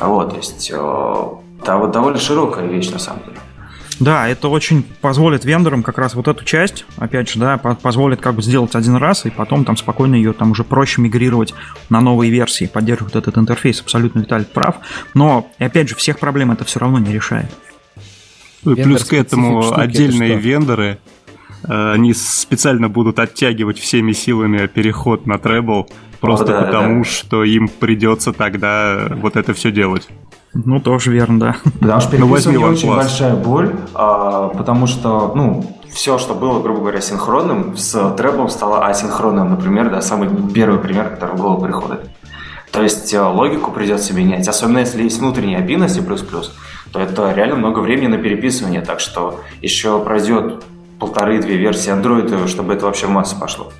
Вот, 0.01 0.31
то 0.31 0.37
есть 0.37 0.71
э, 0.73 1.29
довольно 1.65 2.19
широкая 2.19 2.67
вещь 2.67 2.91
на 2.91 2.99
самом 2.99 3.21
деле. 3.25 3.39
Да, 4.01 4.27
это 4.27 4.49
очень 4.49 4.83
позволит 5.01 5.45
вендорам 5.45 5.83
как 5.83 5.97
раз 5.97 6.15
вот 6.15 6.27
эту 6.27 6.45
часть, 6.45 6.85
опять 6.97 7.29
же, 7.29 7.39
да, 7.39 7.57
позволит 7.59 8.21
как 8.21 8.35
бы 8.35 8.43
сделать 8.43 8.75
один 8.75 8.97
раз 8.97 9.27
и 9.27 9.31
потом 9.31 9.65
там 9.65 9.77
спокойно 9.77 10.17
ее 10.17 10.33
там 10.33 10.51
уже 10.51 10.65
проще 10.65 11.01
мигрировать 11.01 11.55
на 11.89 12.01
новые 12.01 12.33
версии, 12.33 12.65
поддерживать 12.65 13.15
этот 13.15 13.39
интерфейс. 13.39 13.81
Абсолютно 13.81 14.21
Виталий 14.21 14.47
прав. 14.47 14.77
Но, 15.15 15.49
опять 15.59 15.89
же, 15.89 15.95
всех 15.95 16.19
проблем 16.19 16.51
это 16.51 16.65
все 16.65 16.81
равно 16.81 16.99
не 16.99 17.13
решает. 17.13 17.47
Плюс 18.63 19.05
к 19.05 19.13
этому 19.13 19.73
отдельные 19.73 20.37
вендоры, 20.37 20.99
э, 21.65 21.93
они 21.93 22.15
специально 22.15 22.89
будут 22.89 23.19
оттягивать 23.19 23.79
всеми 23.79 24.13
силами 24.13 24.67
переход 24.67 25.27
на 25.27 25.35
Treble, 25.35 25.87
просто 26.21 26.47
да, 26.47 26.63
потому, 26.63 27.05
да. 27.05 27.11
что 27.11 27.45
им 27.45 27.69
придется 27.69 28.33
тогда 28.33 29.09
вот 29.17 29.37
это 29.37 29.53
все 29.55 29.73
делать. 29.73 30.09
Ну, 30.55 30.81
тоже 30.81 31.11
верно, 31.11 31.41
да. 31.41 31.57
Потому 31.81 32.01
что 32.01 32.19
ну, 32.19 32.29
переписывание 32.29 32.67
ну, 32.67 32.73
очень 32.73 32.89
класс. 32.89 33.07
большая 33.07 33.37
боль, 33.37 33.75
а, 33.95 34.49
потому 34.49 34.87
что, 34.87 35.33
ну, 35.35 35.79
все, 35.91 36.19
что 36.19 36.35
было, 36.35 36.61
грубо 36.61 36.81
говоря, 36.81 37.01
синхронным, 37.01 37.77
с 37.77 38.15
трэблом 38.17 38.49
стало 38.49 38.87
асинхронным, 38.87 39.51
например, 39.51 39.91
да, 39.91 40.03
самый 40.03 40.29
первый 40.53 40.79
пример, 40.79 41.11
который 41.11 41.37
голову 41.37 41.65
приходит. 41.65 42.11
То 42.71 42.83
есть 42.83 43.13
э, 43.13 43.21
логику 43.21 43.71
придется 43.71 44.15
менять, 44.15 44.49
особенно 44.49 44.79
если 44.79 45.03
есть 45.03 45.19
внутренняя 45.19 45.61
API 45.61 45.77
на 45.77 45.89
C++, 45.89 46.03
то 46.93 47.01
это 47.01 47.33
реально 47.33 47.57
много 47.57 47.81
времени 47.81 48.09
на 48.09 48.19
переписывание, 48.19 48.83
так 48.83 49.01
что 49.01 49.41
еще 49.61 50.03
пройдет 50.03 50.63
полторы-две 50.99 51.57
версии 51.57 51.93
Android, 51.93 52.47
чтобы 52.49 52.75
это 52.75 52.87
вообще 52.87 53.07
в 53.07 53.11
массу 53.11 53.39
пошло. 53.39 53.73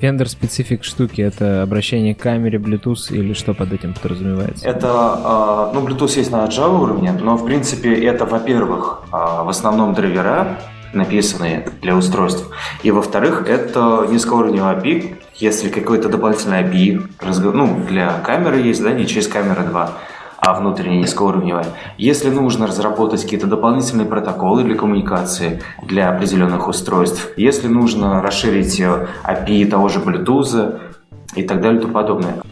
Vendor 0.00 0.26
специфик 0.26 0.84
штуки 0.84 1.22
это 1.22 1.62
обращение 1.62 2.14
к 2.14 2.18
камере, 2.18 2.58
Bluetooth 2.58 3.10
или 3.10 3.32
что 3.32 3.54
под 3.54 3.72
этим 3.72 3.94
подразумевается? 3.94 4.68
Это, 4.68 4.88
а, 4.90 5.72
ну, 5.72 5.86
Bluetooth 5.86 6.18
есть 6.18 6.30
на 6.30 6.44
Java 6.44 6.82
уровне, 6.82 7.12
но, 7.12 7.36
в 7.36 7.46
принципе, 7.46 7.94
это, 8.04 8.26
во-первых, 8.26 9.04
а, 9.12 9.44
в 9.44 9.48
основном 9.48 9.94
драйвера, 9.94 10.58
написанные 10.92 11.68
для 11.80 11.96
устройств. 11.96 12.44
И, 12.82 12.90
во-вторых, 12.90 13.48
это 13.48 14.06
низкоуровневый 14.10 14.74
API, 14.74 15.16
если 15.36 15.68
какой-то 15.70 16.08
дополнительный 16.08 16.62
API, 16.62 17.52
ну, 17.52 17.80
для 17.88 18.18
камеры 18.20 18.60
есть, 18.60 18.82
да, 18.82 18.92
не 18.92 19.06
через 19.06 19.26
камеру 19.26 19.62
2, 19.62 19.92
а 20.44 20.52
внутренняя 20.52 21.00
низкоуровневая. 21.00 21.66
Если 21.96 22.28
нужно 22.28 22.66
разработать 22.66 23.22
какие-то 23.22 23.46
дополнительные 23.46 24.06
протоколы 24.06 24.62
для 24.62 24.74
коммуникации 24.74 25.62
для 25.82 26.10
определенных 26.10 26.68
устройств, 26.68 27.30
если 27.38 27.66
нужно 27.66 28.20
расширить 28.20 28.78
э, 28.78 29.06
API 29.24 29.66
того 29.66 29.88
же 29.88 30.00
Bluetooth 30.00 30.78
и 31.34 31.42
так 31.44 31.62
далее 31.62 31.78
и 31.78 31.82
тому 31.82 31.94
подобное. 31.94 32.42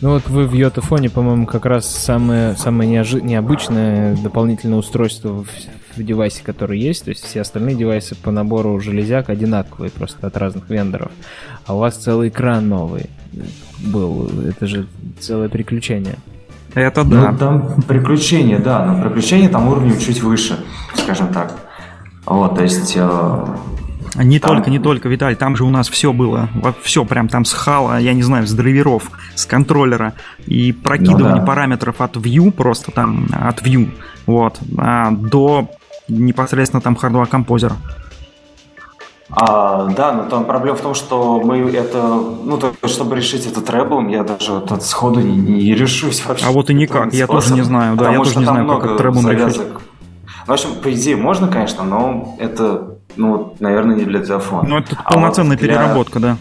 Ну 0.00 0.14
вот 0.14 0.28
вы 0.28 0.46
в 0.46 0.52
Йотафоне, 0.52 1.10
по-моему, 1.10 1.46
как 1.46 1.66
раз 1.66 1.88
самое, 1.88 2.54
самое 2.56 2.90
неожи- 2.90 3.20
необычное 3.20 4.16
дополнительное 4.16 4.78
устройство 4.78 5.44
в, 5.44 5.48
в 5.96 6.02
девайсе, 6.02 6.44
который 6.44 6.78
есть. 6.78 7.04
То 7.04 7.10
есть 7.10 7.24
все 7.24 7.40
остальные 7.40 7.74
девайсы 7.74 8.14
по 8.14 8.30
набору 8.30 8.78
железяк 8.80 9.30
одинаковые, 9.30 9.90
просто 9.90 10.26
от 10.26 10.36
разных 10.36 10.70
вендоров. 10.70 11.10
А 11.66 11.74
у 11.74 11.78
вас 11.78 11.96
целый 11.96 12.28
экран 12.28 12.68
новый 12.68 13.10
был. 13.78 14.28
Это 14.48 14.66
же 14.66 14.86
целое 15.20 15.48
приключение. 15.48 16.16
Это 16.74 17.04
да. 17.04 17.32
Ну, 17.32 17.38
там 17.38 17.82
приключения, 17.82 18.58
да, 18.58 18.84
но 18.84 19.02
приключения 19.02 19.48
там 19.48 19.68
уровнем 19.68 19.98
чуть 19.98 20.22
выше, 20.22 20.64
скажем 20.94 21.28
так. 21.28 21.54
Вот, 22.24 22.54
то 22.54 22.62
есть... 22.62 22.94
Э, 22.96 23.46
не 24.16 24.38
там... 24.38 24.56
только, 24.56 24.70
не 24.70 24.78
только, 24.78 25.08
Виталий, 25.08 25.36
там 25.36 25.56
же 25.56 25.64
у 25.64 25.70
нас 25.70 25.88
все 25.88 26.12
было, 26.12 26.48
все 26.82 27.04
прям 27.04 27.28
там 27.28 27.44
с 27.44 27.52
хала, 27.52 27.98
я 27.98 28.14
не 28.14 28.22
знаю, 28.22 28.46
с 28.46 28.52
драйверов, 28.52 29.10
с 29.34 29.46
контроллера 29.46 30.14
и 30.46 30.72
прокидывание 30.72 31.34
ну, 31.34 31.40
да. 31.40 31.46
параметров 31.46 32.00
от 32.00 32.16
view, 32.16 32.50
просто 32.50 32.90
там 32.90 33.26
от 33.32 33.62
view, 33.62 33.90
вот, 34.26 34.60
а, 34.78 35.10
до 35.10 35.70
непосредственно 36.08 36.80
там 36.80 36.96
хардвар 36.96 37.26
композера. 37.26 37.76
А, 39.34 39.86
да, 39.86 40.12
но 40.12 40.24
там 40.24 40.44
проблема 40.44 40.76
в 40.76 40.82
том, 40.82 40.94
что 40.94 41.40
мы 41.40 41.58
это, 41.70 42.02
ну, 42.02 42.58
то, 42.58 42.74
чтобы 42.86 43.16
решить 43.16 43.46
этот 43.46 43.68
рэблом, 43.70 44.08
я 44.08 44.24
даже 44.24 44.52
вот 44.52 44.70
от 44.70 44.82
сходу 44.82 45.20
не, 45.20 45.36
не 45.36 45.74
решусь 45.74 46.24
вообще. 46.26 46.46
А 46.46 46.50
вот 46.50 46.68
и 46.68 46.74
никак, 46.74 47.14
я 47.14 47.26
тоже 47.26 47.54
не 47.54 47.62
знаю, 47.62 47.96
да, 47.96 48.10
я 48.10 48.18
тоже 48.18 48.38
не 48.38 48.44
знаю, 48.44 48.66
как 48.68 48.84
этот 48.84 49.00
рэблом 49.00 49.30
решить. 49.30 49.62
Ну, 49.66 49.80
в 50.46 50.50
общем, 50.52 50.74
по 50.82 50.92
идее 50.92 51.16
можно, 51.16 51.48
конечно, 51.48 51.84
но 51.84 52.36
это, 52.38 52.98
ну, 53.16 53.54
наверное, 53.58 53.96
не 53.96 54.04
для 54.04 54.20
телефона. 54.20 54.68
Ну, 54.68 54.78
это 54.78 54.98
а 55.02 55.12
полноценная 55.12 55.56
вот 55.56 55.60
для... 55.60 55.68
переработка, 55.76 56.20
да. 56.20 56.36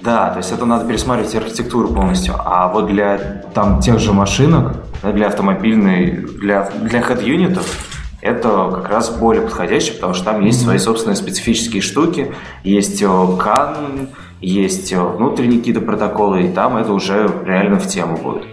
Да, 0.00 0.30
то 0.30 0.38
есть 0.38 0.50
это 0.52 0.64
надо 0.64 0.86
пересматривать 0.86 1.34
архитектуру 1.34 1.88
полностью. 1.88 2.34
А 2.38 2.68
вот 2.68 2.86
для 2.86 3.18
там 3.54 3.80
тех 3.80 3.98
же 3.98 4.12
машинок, 4.12 4.76
для 5.02 5.26
автомобильной, 5.26 6.10
для, 6.10 6.70
для 6.82 7.00
head-юнитов, 7.00 7.66
это 8.22 8.70
как 8.70 8.88
раз 8.88 9.10
более 9.10 9.42
подходящее, 9.42 9.94
потому 9.94 10.14
что 10.14 10.24
там 10.24 10.44
есть 10.44 10.62
свои 10.62 10.78
собственные 10.78 11.16
специфические 11.16 11.82
штуки, 11.82 12.32
есть 12.62 13.02
э, 13.02 14.06
есть 14.40 14.92
э, 14.92 15.00
внутренние 15.00 15.58
какие-то 15.58 15.80
протоколы, 15.80 16.44
и 16.44 16.52
там 16.52 16.76
это 16.76 16.92
уже 16.92 17.28
реально 17.44 17.78
в 17.78 17.86
тему 17.88 18.16
будет. 18.16 18.44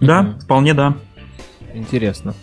Да, 0.00 0.34
вполне 0.42 0.74
да. 0.74 0.94
Интересно. 1.74 2.34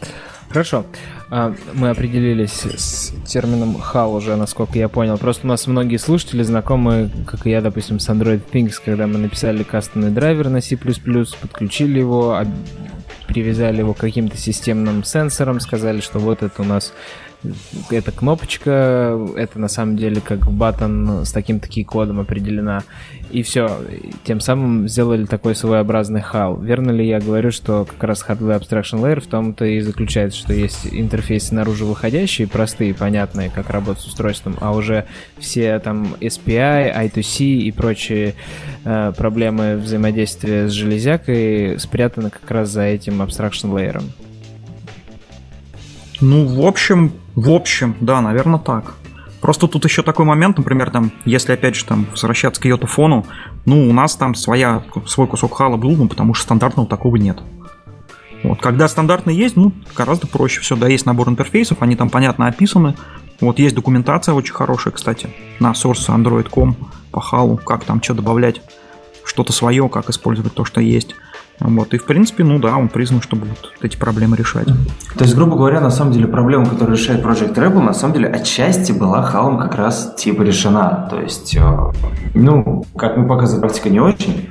Хорошо. 0.50 0.86
А, 1.30 1.56
мы 1.74 1.90
определились 1.90 2.52
с 2.52 3.14
термином 3.26 3.78
HAL 3.78 4.16
уже, 4.16 4.36
насколько 4.36 4.78
я 4.78 4.90
понял. 4.90 5.18
Просто 5.18 5.48
у 5.48 5.50
нас 5.50 5.66
многие 5.66 5.98
слушатели 5.98 6.44
знакомы, 6.44 7.10
как 7.26 7.48
и 7.48 7.52
я, 7.52 7.62
допустим, 7.62 8.00
с 8.00 8.10
Android 8.10 8.42
Things, 8.52 8.74
когда 8.84 9.08
мы 9.08 9.18
написали 9.18 9.64
кастомный 9.64 10.10
драйвер 10.12 10.50
на 10.50 10.60
C++, 10.62 10.76
подключили 10.76 12.00
его, 12.00 12.38
привязали 13.32 13.80
его 13.80 13.94
к 13.94 14.00
каким-то 14.00 14.38
системным 14.38 15.04
сенсорам, 15.04 15.60
сказали, 15.60 16.02
что 16.02 16.20
вот 16.20 16.44
это 16.44 16.62
у 16.62 16.66
нас 16.66 16.94
это 17.90 18.12
кнопочка, 18.12 19.20
это 19.36 19.60
на 19.60 19.68
самом 19.68 19.98
деле 19.98 20.22
как 20.22 20.50
батон 20.52 21.26
с 21.26 21.32
таким-то 21.32 21.68
кодом 21.84 22.20
определена. 22.20 22.84
И 23.32 23.44
все. 23.44 23.80
Тем 24.26 24.40
самым 24.40 24.88
сделали 24.88 25.26
такой 25.26 25.56
своеобразный 25.56 26.22
хал. 26.22 26.58
Верно 26.58 26.92
ли 26.92 27.08
я 27.08 27.20
говорю, 27.20 27.52
что 27.52 27.86
как 27.86 28.04
раз 28.04 28.26
Hardware 28.28 28.60
Abstraction 28.60 29.02
Layer 29.02 29.22
в 29.22 29.28
том-то 29.28 29.66
и 29.66 29.80
заключается, 29.80 30.38
что 30.38 30.54
есть 30.54 30.88
интерфейсы 30.92 31.56
наружу 31.56 31.88
выходящие, 31.88 32.48
простые, 32.48 32.94
понятные, 32.94 33.50
как 33.50 33.70
работать 33.70 34.04
с 34.04 34.08
устройством, 34.08 34.58
а 34.60 34.74
уже 34.74 35.06
все 35.38 35.80
там 35.80 36.16
SPI, 36.20 36.94
I2C 37.10 37.46
и 37.46 37.72
прочие 37.72 38.36
э, 38.84 39.14
проблемы 39.16 39.78
взаимодействия 39.78 40.68
с 40.68 40.72
железякой 40.72 41.80
спрятаны 41.80 42.30
как 42.30 42.50
раз 42.52 42.70
за 42.70 42.84
этим 42.84 43.22
Abstraction 43.22 43.72
Layer. 43.72 44.04
Ну, 46.20 46.46
в 46.46 46.68
общем, 46.68 47.14
в 47.36 47.50
общем, 47.50 47.96
да, 48.00 48.22
наверное, 48.22 48.60
так. 48.60 48.96
Просто 49.42 49.68
тут 49.68 49.86
еще 49.86 50.04
такой 50.04 50.26
момент, 50.26 50.58
например, 50.58 50.92
там, 50.92 51.12
если 51.26 51.54
опять 51.54 51.76
же 51.76 51.86
там 51.86 52.06
возвращаться 52.12 52.62
к 52.62 52.66
йотофону, 52.66 53.26
ну, 53.66 53.90
у 53.90 53.94
нас 53.94 54.16
там 54.16 54.36
своя, 54.36 54.84
свой 55.08 55.28
кусок 55.28 55.56
хала 55.58 55.78
был, 55.78 55.96
ну, 55.96 56.08
потому 56.08 56.36
что 56.36 56.44
стандартного 56.44 56.88
такого 56.88 57.16
нет. 57.16 57.40
Вот, 58.44 58.60
когда 58.62 58.88
стандартный 58.88 59.36
есть, 59.36 59.56
ну, 59.56 59.72
гораздо 59.96 60.28
проще 60.28 60.62
все, 60.62 60.76
да, 60.76 60.88
есть 60.88 61.06
набор 61.06 61.30
интерфейсов, 61.30 61.82
они 61.82 61.96
там 61.96 62.10
понятно 62.10 62.48
описаны. 62.48 62.96
Вот 63.40 63.58
есть 63.58 63.76
документация 63.76 64.34
очень 64.34 64.54
хорошая, 64.54 64.94
кстати, 64.94 65.30
на 65.60 65.72
source 65.72 66.08
android.com 66.10 66.76
по 67.12 67.22
халу, 67.22 67.58
как 67.58 67.84
там 67.84 68.02
что 68.02 68.14
добавлять, 68.14 68.62
что-то 69.24 69.54
свое, 69.54 69.90
как 69.90 70.10
использовать 70.10 70.54
то, 70.54 70.66
что 70.66 70.82
есть. 70.82 71.16
Вот, 71.64 71.94
и 71.94 72.00
в 72.00 72.06
принципе, 72.06 72.44
ну 72.44 72.58
да, 72.58 72.76
он 72.76 72.90
призван, 72.90 73.22
чтобы 73.22 73.46
вот 73.46 73.74
эти 73.82 73.96
проблемы 73.96 74.36
решать. 74.36 74.66
То 74.66 75.24
есть, 75.24 75.36
грубо 75.36 75.56
говоря, 75.56 75.80
на 75.80 75.92
самом 75.92 76.12
деле 76.12 76.28
проблема, 76.28 76.66
которую 76.66 76.98
решает 76.98 77.24
Project 77.24 77.54
Rebel, 77.54 77.82
на 77.82 77.94
самом 77.94 78.16
деле 78.16 78.30
отчасти 78.30 78.92
была 78.92 79.22
халом 79.22 79.60
как 79.60 79.76
раз 79.76 80.16
типа 80.18 80.42
решена. 80.42 81.08
То 81.12 81.22
есть, 81.22 81.56
э, 81.56 81.78
ну, 82.34 82.84
как 82.98 83.16
мы 83.16 83.28
показывает 83.28 83.62
практика 83.62 83.90
не 83.90 84.00
очень, 84.00 84.50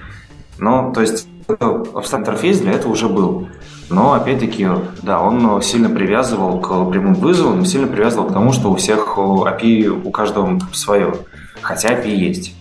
но, 0.58 0.92
то 0.92 1.00
есть, 1.00 1.26
интерфейс 1.48 2.61
для 2.61 2.72
этого 2.72 2.92
уже 2.92 3.08
был. 3.08 3.48
Но, 3.88 4.12
опять-таки, 4.12 4.68
да, 5.02 5.20
он 5.20 5.61
сильно 5.62 5.88
привязывал 5.88 6.61
к 6.61 6.90
прямым 6.90 7.14
вызовам, 7.14 7.64
сильно 7.64 7.88
привязывал 7.88 8.28
к 8.28 8.32
тому, 8.32 8.52
что 8.52 8.70
у 8.70 8.76
всех 8.76 9.18
API, 9.18 9.88
у 9.88 10.11
каждого 10.12 10.61
свое. 10.72 11.12
Хотя 11.61 11.88
API 11.88 12.14
есть. 12.14 12.54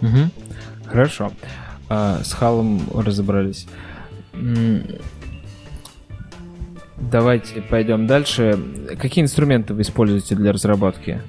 Угу. 0.00 0.30
Хорошо. 0.90 1.32
А, 1.88 2.20
с 2.22 2.32
халом 2.32 2.82
разобрались. 2.94 3.66
Давайте 6.98 7.62
пойдем 7.62 8.06
дальше. 8.06 8.58
Какие 9.00 9.24
инструменты 9.24 9.72
вы 9.72 9.82
используете 9.82 10.34
для 10.34 10.52
разработки? 10.52 11.22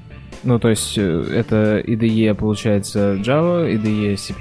Ну, 0.44 0.58
то 0.58 0.70
есть, 0.70 0.98
э, 0.98 1.26
это 1.34 1.80
IDE, 1.80 2.34
получается, 2.34 3.16
Java, 3.16 3.70
IDE 3.70 4.16
C++ 4.16 4.34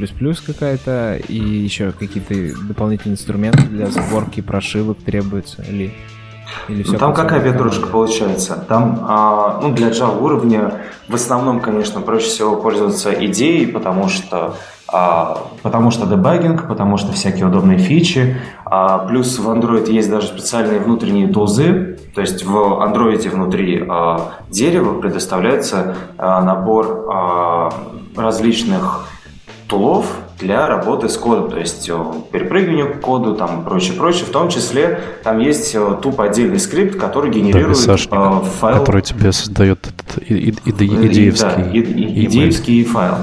какая-то, 0.46 1.16
и 1.28 1.34
еще 1.34 1.92
какие-то 1.92 2.56
дополнительные 2.66 3.14
инструменты 3.14 3.64
для 3.64 3.86
сборки 3.88 4.40
прошивок 4.40 4.98
требуются, 4.98 5.62
или, 5.62 5.92
или 6.68 6.84
все 6.84 6.92
ну, 6.92 6.98
Там 6.98 7.14
какая 7.14 7.40
ветрушка 7.40 7.88
получается? 7.88 8.64
Там, 8.68 9.04
а, 9.08 9.60
ну, 9.60 9.74
для 9.74 9.88
Java 9.88 10.22
уровня 10.22 10.82
в 11.08 11.16
основном, 11.16 11.60
конечно, 11.60 12.00
проще 12.00 12.26
всего 12.28 12.56
пользоваться 12.56 13.12
идеей, 13.26 13.66
потому 13.66 14.08
что 14.08 14.54
потому 14.90 15.90
что 15.90 16.06
дебагинг, 16.06 16.66
потому 16.66 16.96
что 16.96 17.12
всякие 17.12 17.46
удобные 17.46 17.78
фичи. 17.78 18.36
А, 18.64 18.98
плюс 18.98 19.38
в 19.38 19.48
Android 19.48 19.90
есть 19.90 20.10
даже 20.10 20.28
специальные 20.28 20.80
внутренние 20.80 21.28
тулзы. 21.28 21.98
То 22.14 22.22
есть 22.22 22.44
в 22.44 22.56
Android 22.56 23.28
внутри 23.28 23.84
а, 23.86 24.32
дерева 24.48 24.98
предоставляется 25.00 25.94
набор 26.16 27.06
различных 28.16 29.08
тулов 29.68 30.06
для 30.40 30.66
работы 30.66 31.08
с 31.08 31.16
кодом, 31.18 31.50
то 31.50 31.58
есть 31.58 31.90
перепрыгивание 32.32 32.86
к 32.86 33.00
коду, 33.00 33.34
там 33.34 33.64
прочее, 33.64 33.94
прочее. 33.96 34.24
В 34.24 34.30
том 34.30 34.48
числе 34.48 35.00
там 35.22 35.38
есть 35.38 35.76
тупо 36.00 36.24
отдельный 36.24 36.58
скрипт, 36.58 36.96
который 36.96 37.30
генерирует 37.30 38.08
да, 38.10 38.40
файл, 38.40 38.78
который 38.78 39.02
тебе 39.02 39.32
создает 39.32 39.86
этот 39.86 40.22
идеевский, 40.26 41.64
да, 41.64 41.70
идеевский 41.72 42.84
файл. 42.84 43.14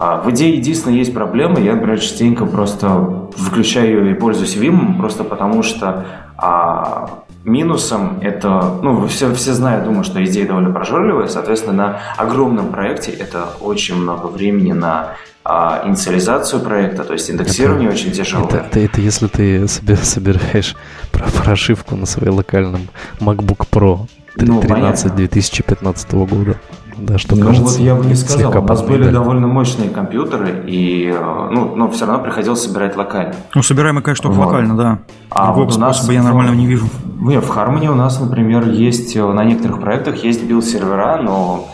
А 0.00 0.20
в 0.20 0.30
идее 0.30 0.56
единственное 0.56 0.96
есть 0.96 1.12
проблема. 1.12 1.58
Я, 1.58 1.74
например, 1.74 1.98
частенько 1.98 2.46
просто 2.46 2.88
выключаю 3.36 4.04
ее 4.04 4.10
и 4.12 4.14
пользуюсь 4.14 4.56
Vim, 4.56 4.96
просто 4.96 5.24
потому 5.24 5.62
что 5.62 6.06
а, 6.36 7.24
минусом 7.44 8.18
это, 8.20 8.78
ну, 8.82 9.06
все, 9.08 9.34
все 9.34 9.52
знают, 9.52 9.84
думаю, 9.84 10.04
что 10.04 10.24
идея 10.24 10.46
довольно 10.46 10.70
прожорливая, 10.70 11.26
соответственно, 11.26 11.72
на 11.72 12.00
огромном 12.16 12.68
проекте 12.68 13.10
это 13.10 13.48
очень 13.60 13.96
много 13.96 14.26
времени 14.26 14.72
на 14.72 15.14
а, 15.44 15.82
инициализацию 15.84 16.62
проекта, 16.62 17.04
то 17.04 17.14
есть 17.14 17.30
индексирование 17.30 17.88
это, 17.88 17.96
очень 17.96 18.12
тяжелое. 18.12 18.46
Это, 18.46 18.56
это, 18.58 18.80
это 18.80 19.00
если 19.00 19.26
ты 19.26 19.66
собираешь 19.66 20.76
прошивку 21.42 21.96
на 21.96 22.06
свой 22.06 22.30
локальном 22.30 22.88
MacBook 23.18 23.66
Pro 23.70 24.06
13 24.36 25.10
ну, 25.10 25.16
2015 25.16 26.12
года. 26.12 26.56
Да, 26.98 27.16
что 27.16 27.36
ну, 27.36 27.46
кажется, 27.46 27.78
вот 27.78 27.80
я 27.80 27.94
бы 27.94 28.04
не 28.06 28.16
сказал. 28.16 28.50
У 28.58 28.66
нас 28.66 28.82
были 28.82 29.08
довольно 29.08 29.46
мощные 29.46 29.88
компьютеры, 29.88 30.64
и 30.66 31.06
э, 31.14 31.48
ну, 31.52 31.76
но 31.76 31.88
все 31.90 32.06
равно 32.06 32.24
приходилось 32.24 32.62
собирать 32.62 32.96
локально. 32.96 33.36
Ну, 33.54 33.62
собираем 33.62 33.94
мы, 33.94 34.02
конечно, 34.02 34.24
только 34.24 34.36
вот. 34.36 34.46
локально, 34.46 34.76
да. 34.76 34.98
А 35.30 35.46
Другого 35.46 35.64
вот 35.66 35.76
у 35.76 35.80
нас 35.80 36.08
я 36.08 36.22
нормально 36.22 36.56
не 36.56 36.66
вижу. 36.66 36.86
Нет, 37.20 37.44
в 37.44 37.50
Harmony 37.56 37.86
у 37.88 37.94
нас, 37.94 38.20
например, 38.20 38.68
есть 38.68 39.14
э, 39.14 39.24
на 39.24 39.44
некоторых 39.44 39.80
проектах 39.80 40.24
есть 40.24 40.42
build-сервера, 40.42 41.22
но 41.22 41.68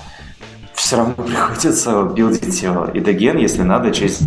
все 0.74 0.96
равно 0.96 1.14
приходится 1.26 2.02
билдить 2.02 2.62
идоген, 2.62 3.38
если 3.38 3.62
надо, 3.62 3.92
через, 3.92 4.20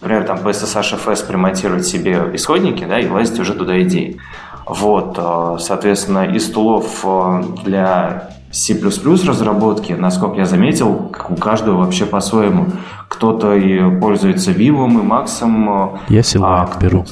например, 0.00 0.24
там 0.24 0.38
по 0.38 0.48
SSH 0.48 0.98
FS 1.04 1.26
примонтировать 1.26 1.86
себе 1.86 2.30
исходники, 2.32 2.84
да, 2.84 3.00
и 3.00 3.06
влазить 3.06 3.38
уже 3.38 3.54
туда 3.54 3.80
идеи. 3.82 4.18
Вот, 4.66 5.16
э, 5.18 5.56
соответственно, 5.58 6.24
из 6.24 6.50
тулов 6.50 7.04
для 7.64 8.30
C++ 8.52 8.74
разработки, 8.74 9.94
насколько 9.94 10.36
я 10.36 10.44
заметил, 10.44 11.10
у 11.28 11.36
каждого 11.36 11.78
вообще 11.78 12.04
по-своему. 12.04 12.66
Кто-то 13.08 13.54
и 13.54 13.98
пользуется 13.98 14.52
Vim 14.52 15.00
и 15.00 15.06
Max. 15.06 15.98
Я 16.08 16.20
Silane 16.20 16.68
а, 16.70 16.78
беру. 16.78 17.04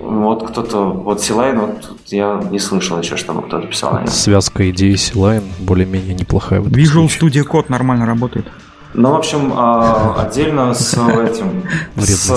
Вот 0.00 0.48
кто-то, 0.48 0.90
вот 0.90 1.18
Silane, 1.18 1.60
вот 1.60 1.94
я 2.08 2.40
не 2.50 2.58
слышал 2.58 2.98
еще, 2.98 3.16
чтобы 3.16 3.42
кто-то 3.42 3.66
писал 3.66 3.98
нем. 3.98 4.08
Связка 4.08 4.68
идеи 4.70 4.94
Silane 4.94 5.44
более-менее 5.60 6.14
неплохая. 6.14 6.60
В 6.60 6.68
Visual 6.68 7.06
Studio 7.06 7.44
Code 7.48 7.66
нормально 7.68 8.04
работает. 8.04 8.46
Ну, 8.94 9.10
в 9.10 9.16
общем, 9.16 9.52
отдельно 9.56 10.74
с 10.74 10.94
этим, 11.18 11.62
с, 11.96 12.30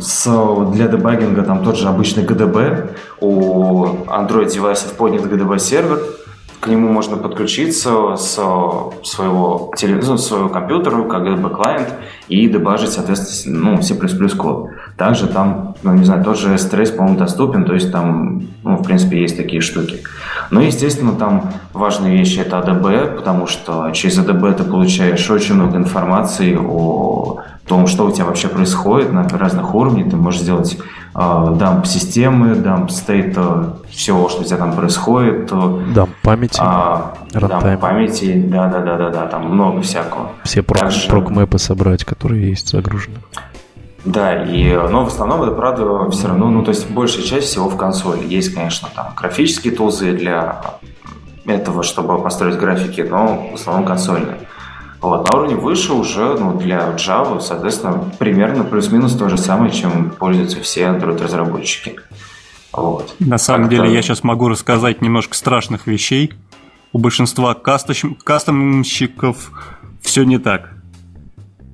с, 0.00 0.70
для 0.72 0.88
дебагинга 0.88 1.42
там 1.42 1.64
тот 1.64 1.76
же 1.76 1.88
обычный 1.88 2.24
GDB, 2.24 2.90
у 3.20 3.86
Android 4.06 4.50
девайсов 4.50 4.92
поднят 4.92 5.22
GDB 5.22 5.58
сервер, 5.58 6.00
к 6.66 6.68
нему 6.68 6.88
можно 6.88 7.16
подключиться 7.16 8.16
с 8.16 8.34
своего, 8.34 9.72
телевизора, 9.76 10.16
своего 10.16 10.48
компьютера, 10.48 11.04
как 11.04 11.22
бы 11.40 11.48
клиент, 11.48 11.94
и 12.28 12.48
дебажить, 12.48 12.90
соответственно, 12.90 13.76
ну, 13.76 13.82
C++ 13.82 13.94
код. 14.36 14.70
Также 14.98 15.28
там, 15.28 15.76
ну, 15.84 15.94
не 15.94 16.04
знаю, 16.04 16.24
тот 16.24 16.36
же 16.36 16.52
S-Trace, 16.54 16.96
по-моему, 16.96 17.18
доступен, 17.18 17.64
то 17.64 17.74
есть 17.74 17.92
там, 17.92 18.42
ну, 18.64 18.76
в 18.78 18.82
принципе, 18.82 19.20
есть 19.20 19.36
такие 19.36 19.60
штуки. 19.60 20.02
Но, 20.50 20.60
естественно, 20.60 21.12
там 21.12 21.52
важные 21.72 22.18
вещи– 22.18 22.38
это 22.40 22.58
ADB, 22.58 23.14
потому 23.14 23.46
что 23.46 23.90
через 23.92 24.18
ADB 24.18 24.54
ты 24.54 24.64
получаешь 24.64 25.30
очень 25.30 25.54
много 25.54 25.76
информации 25.76 26.58
о 26.60 27.42
том, 27.68 27.86
что 27.86 28.06
у 28.06 28.10
тебя 28.10 28.24
вообще 28.24 28.48
происходит 28.48 29.12
на 29.12 29.22
разных 29.28 29.72
уровнях. 29.72 30.10
Ты 30.10 30.16
можешь 30.16 30.40
сделать 30.40 30.78
дамп 31.16 31.86
системы, 31.86 32.56
дамп 32.56 32.90
стейта, 32.90 33.78
все, 33.90 34.28
что 34.28 34.42
у 34.42 34.44
тебя 34.44 34.58
там 34.58 34.74
происходит. 34.74 35.46
Дамп 35.46 36.10
памяти. 36.22 36.58
А, 36.60 37.14
дамп 37.32 37.80
памяти, 37.80 38.34
да, 38.46 38.68
да, 38.68 38.80
да, 38.80 38.96
да, 38.96 39.10
да, 39.10 39.26
там 39.26 39.48
много 39.48 39.80
всякого. 39.80 40.32
Все 40.44 40.62
Также... 40.62 41.08
прок-мэпы 41.08 41.58
собрать, 41.58 42.04
которые 42.04 42.50
есть 42.50 42.68
загружены. 42.68 43.16
Да, 44.04 44.44
и, 44.44 44.72
но 44.72 45.04
в 45.04 45.08
основном 45.08 45.42
это, 45.42 45.52
правда, 45.52 46.10
все 46.10 46.28
равно, 46.28 46.48
ну, 46.50 46.62
то 46.62 46.70
есть 46.70 46.88
большая 46.90 47.24
часть 47.24 47.48
всего 47.48 47.68
в 47.68 47.76
консоли. 47.76 48.24
Есть, 48.24 48.54
конечно, 48.54 48.88
там 48.94 49.06
графические 49.16 49.74
тулзы 49.74 50.12
для 50.12 50.60
этого, 51.46 51.82
чтобы 51.82 52.22
построить 52.22 52.56
графики, 52.56 53.00
но 53.00 53.48
в 53.52 53.54
основном 53.54 53.84
консольные. 53.84 54.36
Вот, 55.00 55.28
на 55.28 55.36
уровне 55.36 55.56
выше 55.56 55.92
уже 55.92 56.36
ну, 56.38 56.58
для 56.58 56.94
Java, 56.96 57.40
соответственно, 57.40 58.10
примерно 58.18 58.64
плюс-минус 58.64 59.16
то 59.16 59.28
же 59.28 59.38
самое, 59.38 59.72
чем 59.72 60.10
пользуются 60.10 60.60
все 60.60 60.82
Android-разработчики. 60.84 61.96
Вот. 62.72 63.14
На 63.18 63.38
самом 63.38 63.68
деле 63.68 63.92
я 63.92 64.02
сейчас 64.02 64.24
могу 64.24 64.48
рассказать 64.48 65.02
немножко 65.02 65.34
страшных 65.34 65.86
вещей. 65.86 66.32
У 66.92 66.98
большинства 66.98 67.54
кастомщиков 67.54 69.50
все 70.00 70.24
не 70.24 70.38
так. 70.38 70.70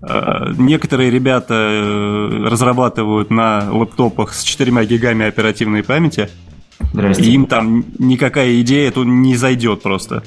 Э, 0.08 0.52
некоторые 0.58 1.10
ребята 1.10 1.54
э, 1.54 2.46
разрабатывают 2.48 3.30
на 3.30 3.68
лэптопах 3.70 4.32
с 4.34 4.42
4 4.42 4.84
гигами 4.84 5.26
оперативной 5.26 5.82
памяти, 5.84 6.28
Здрасте. 6.92 7.22
И 7.22 7.30
им 7.32 7.46
там 7.46 7.84
никакая 7.98 8.60
идея 8.60 8.90
тут 8.90 9.06
не 9.06 9.36
зайдет 9.36 9.82
просто. 9.82 10.22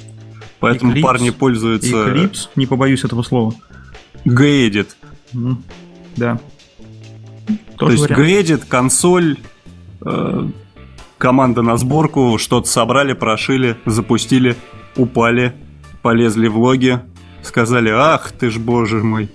Поэтому 0.66 0.94
Eclipse, 0.94 1.02
парни 1.02 1.30
пользуются... 1.30 2.08
Eclipse, 2.08 2.50
не 2.56 2.66
побоюсь 2.66 3.04
этого 3.04 3.22
слова. 3.22 3.54
Gedit. 4.26 4.88
Mm, 5.32 5.58
да. 6.16 6.40
То 7.78 7.92
есть 7.92 8.10
Gedit, 8.10 8.64
консоль, 8.68 9.38
э, 10.04 10.48
команда 11.20 11.62
на 11.62 11.78
сборку, 11.78 12.40
что-то 12.40 12.68
собрали, 12.68 13.14
прошили, 13.14 13.78
запустили, 13.86 14.56
упали, 14.96 15.54
полезли 16.02 16.48
в 16.48 16.58
логи, 16.58 17.00
сказали, 17.44 17.90
ах 17.90 18.32
ты 18.32 18.50
ж 18.50 18.58
боже 18.58 19.04
мой. 19.04 19.30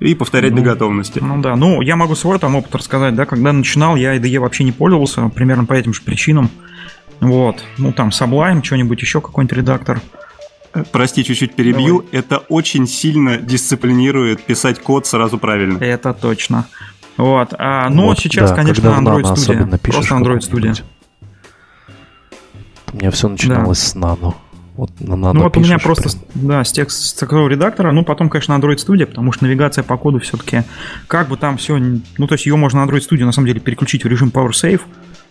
И 0.00 0.14
повторять 0.14 0.50
ну, 0.50 0.58
до 0.58 0.62
готовности. 0.64 1.18
Ну 1.22 1.40
да, 1.40 1.56
ну 1.56 1.80
я 1.80 1.96
могу 1.96 2.14
свой 2.14 2.38
там 2.38 2.56
опыт 2.56 2.74
рассказать, 2.74 3.14
да, 3.14 3.24
когда 3.24 3.52
начинал, 3.52 3.96
я 3.96 4.14
IDE 4.16 4.38
вообще 4.38 4.64
не 4.64 4.72
пользовался, 4.72 5.28
примерно 5.28 5.64
по 5.64 5.72
этим 5.72 5.94
же 5.94 6.02
причинам. 6.02 6.50
Вот, 7.20 7.62
ну 7.78 7.92
там 7.92 8.08
Sublime, 8.08 8.64
что-нибудь 8.64 9.00
еще, 9.00 9.20
какой-нибудь 9.20 9.56
редактор. 9.56 10.00
Прости, 10.92 11.24
чуть-чуть 11.24 11.54
перебью. 11.54 12.02
Давай. 12.02 12.18
Это 12.20 12.38
очень 12.38 12.86
сильно 12.86 13.38
дисциплинирует 13.38 14.42
писать 14.42 14.80
код 14.80 15.06
сразу 15.06 15.36
правильно. 15.36 15.78
Это 15.78 16.14
точно. 16.14 16.66
Вот. 17.16 17.54
А, 17.58 17.88
но 17.90 18.06
вот, 18.06 18.18
сейчас, 18.18 18.50
да, 18.50 18.56
конечно, 18.56 18.86
Android 18.88 19.34
Studio. 19.34 19.78
Просто 19.78 20.14
Android 20.14 20.38
Studio. 20.38 20.82
У 22.92 22.96
меня 22.96 23.10
все 23.10 23.28
начиналось 23.28 23.80
да. 23.80 23.84
с 23.84 23.96
Nano. 23.96 24.34
Вот 24.76 24.98
на 25.00 25.14
Nano 25.14 25.32
Ну 25.34 25.42
вот 25.42 25.56
у 25.56 25.60
меня 25.60 25.78
просто, 25.78 26.08
прям. 26.08 26.46
да, 26.46 26.64
с 26.64 26.72
текст 26.72 27.18
такого 27.18 27.48
редактора, 27.48 27.92
ну 27.92 28.04
потом, 28.04 28.30
конечно, 28.30 28.54
Android 28.54 28.76
Studio, 28.76 29.06
потому 29.06 29.32
что 29.32 29.44
навигация 29.44 29.84
по 29.84 29.96
коду 29.98 30.20
все-таки, 30.20 30.62
как 31.06 31.28
бы 31.28 31.36
там 31.36 31.58
все, 31.58 31.76
ну 31.76 32.26
то 32.26 32.34
есть 32.34 32.46
ее 32.46 32.56
можно 32.56 32.78
Android 32.78 33.06
Studio 33.06 33.26
на 33.26 33.32
самом 33.32 33.48
деле 33.48 33.60
переключить 33.60 34.04
в 34.04 34.08
режим 34.08 34.30
Power 34.34 34.50
Save, 34.50 34.80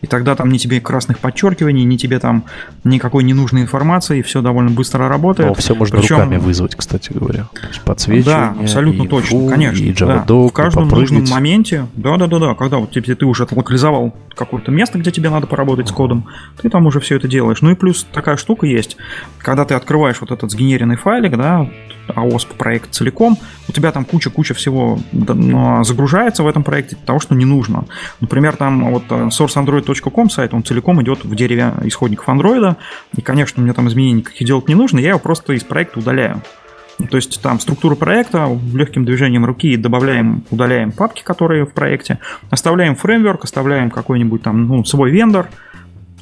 и 0.01 0.07
тогда 0.07 0.35
там 0.35 0.49
ни 0.49 0.57
тебе 0.57 0.79
красных 0.79 1.19
подчеркиваний, 1.19 1.83
ни 1.83 1.97
тебе 1.97 2.19
там 2.19 2.45
никакой 2.83 3.23
ненужной 3.23 3.63
информации, 3.63 4.21
все 4.21 4.41
довольно 4.41 4.71
быстро 4.71 5.09
работает. 5.09 5.49
Но 5.49 5.55
все 5.55 5.75
можно 5.75 5.99
Причем... 5.99 6.15
руками 6.15 6.37
вызвать, 6.37 6.75
кстати 6.75 7.11
говоря. 7.11 7.47
Подсвечивание. 7.85 8.53
Да, 8.55 8.61
абсолютно 8.61 9.07
точно, 9.07 9.39
фу, 9.39 9.49
конечно. 9.49 9.83
И 9.83 9.91
Java 9.91 10.23
да. 10.25 10.33
В 10.33 10.51
каждом 10.51 10.87
нужном 10.87 11.25
моменте, 11.29 11.87
да-да-да, 11.95 12.55
когда 12.55 12.77
вот 12.77 12.91
тебе, 12.91 13.15
ты 13.15 13.25
уже 13.25 13.47
локализовал 13.49 14.15
какое-то 14.35 14.71
место, 14.71 14.97
где 14.99 15.11
тебе 15.11 15.29
надо 15.29 15.47
поработать 15.47 15.89
с 15.89 15.91
кодом, 15.91 16.27
ты 16.61 16.69
там 16.69 16.85
уже 16.85 16.99
все 16.99 17.17
это 17.17 17.27
делаешь. 17.27 17.61
Ну 17.61 17.71
и 17.71 17.75
плюс 17.75 18.05
такая 18.11 18.37
штука 18.37 18.65
есть, 18.65 18.97
когда 19.39 19.65
ты 19.65 19.73
открываешь 19.73 20.21
вот 20.21 20.31
этот 20.31 20.51
сгенеренный 20.51 20.95
файлик, 20.95 21.35
да, 21.37 21.69
AOSP 22.15 22.55
проект 22.57 22.93
целиком, 22.93 23.37
у 23.67 23.71
тебя 23.71 23.91
там 23.91 24.05
куча-куча 24.05 24.53
всего 24.53 24.99
загружается 25.83 26.43
в 26.43 26.47
этом 26.47 26.63
проекте 26.63 26.97
того, 27.05 27.19
что 27.19 27.35
не 27.35 27.45
нужно. 27.45 27.85
Например, 28.19 28.55
там 28.55 28.91
вот 28.91 29.03
э, 29.09 29.27
sourceandroid.com 29.27 30.29
сайт, 30.29 30.53
он 30.53 30.63
целиком 30.63 31.01
идет 31.01 31.23
в 31.23 31.35
дереве 31.35 31.73
исходников 31.83 32.27
Android, 32.27 32.75
и, 33.15 33.21
конечно, 33.21 33.61
мне 33.61 33.73
там 33.73 33.87
изменений 33.87 34.19
никаких 34.19 34.47
делать 34.47 34.67
не 34.67 34.75
нужно, 34.75 34.99
я 34.99 35.09
его 35.09 35.19
просто 35.19 35.53
из 35.53 35.63
проекта 35.63 35.99
удаляю. 35.99 36.41
То 37.09 37.15
есть 37.15 37.41
там 37.41 37.59
структура 37.59 37.95
проекта, 37.95 38.47
легким 38.73 39.05
движением 39.05 39.45
руки 39.45 39.77
добавляем, 39.77 40.43
удаляем 40.51 40.91
папки, 40.91 41.23
которые 41.23 41.65
в 41.65 41.71
проекте, 41.71 42.19
оставляем 42.49 42.95
фреймворк, 42.95 43.45
оставляем 43.45 43.89
какой-нибудь 43.89 44.43
там 44.43 44.67
ну, 44.67 44.83
свой 44.83 45.11
вендор, 45.11 45.47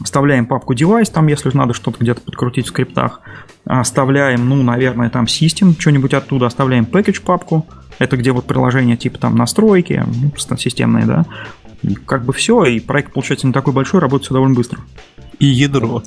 Вставляем 0.03 0.45
папку 0.45 0.73
device, 0.73 1.11
там, 1.11 1.27
если 1.27 1.49
надо 1.55 1.73
что-то 1.73 1.97
где-то 1.99 2.21
подкрутить 2.21 2.65
в 2.65 2.69
скриптах. 2.69 3.21
Оставляем, 3.65 4.47
ну, 4.47 4.61
наверное, 4.63 5.09
там 5.09 5.25
system, 5.25 5.79
что-нибудь 5.79 6.13
оттуда. 6.13 6.45
Оставляем 6.45 6.85
package 6.85 7.21
папку. 7.21 7.65
Это 7.99 8.15
где 8.15 8.31
вот 8.31 8.45
приложения 8.45 8.95
типа 8.95 9.17
там 9.17 9.35
настройки, 9.35 10.03
ну, 10.05 10.31
системные, 10.57 11.05
да. 11.05 11.25
Как 12.05 12.25
бы 12.25 12.33
все, 12.33 12.65
и 12.65 12.79
проект 12.79 13.13
получается 13.13 13.47
не 13.47 13.53
такой 13.53 13.73
большой, 13.73 13.99
работает 13.99 14.25
все 14.25 14.33
довольно 14.33 14.55
быстро. 14.55 14.79
И 15.39 15.45
ядро. 15.45 16.03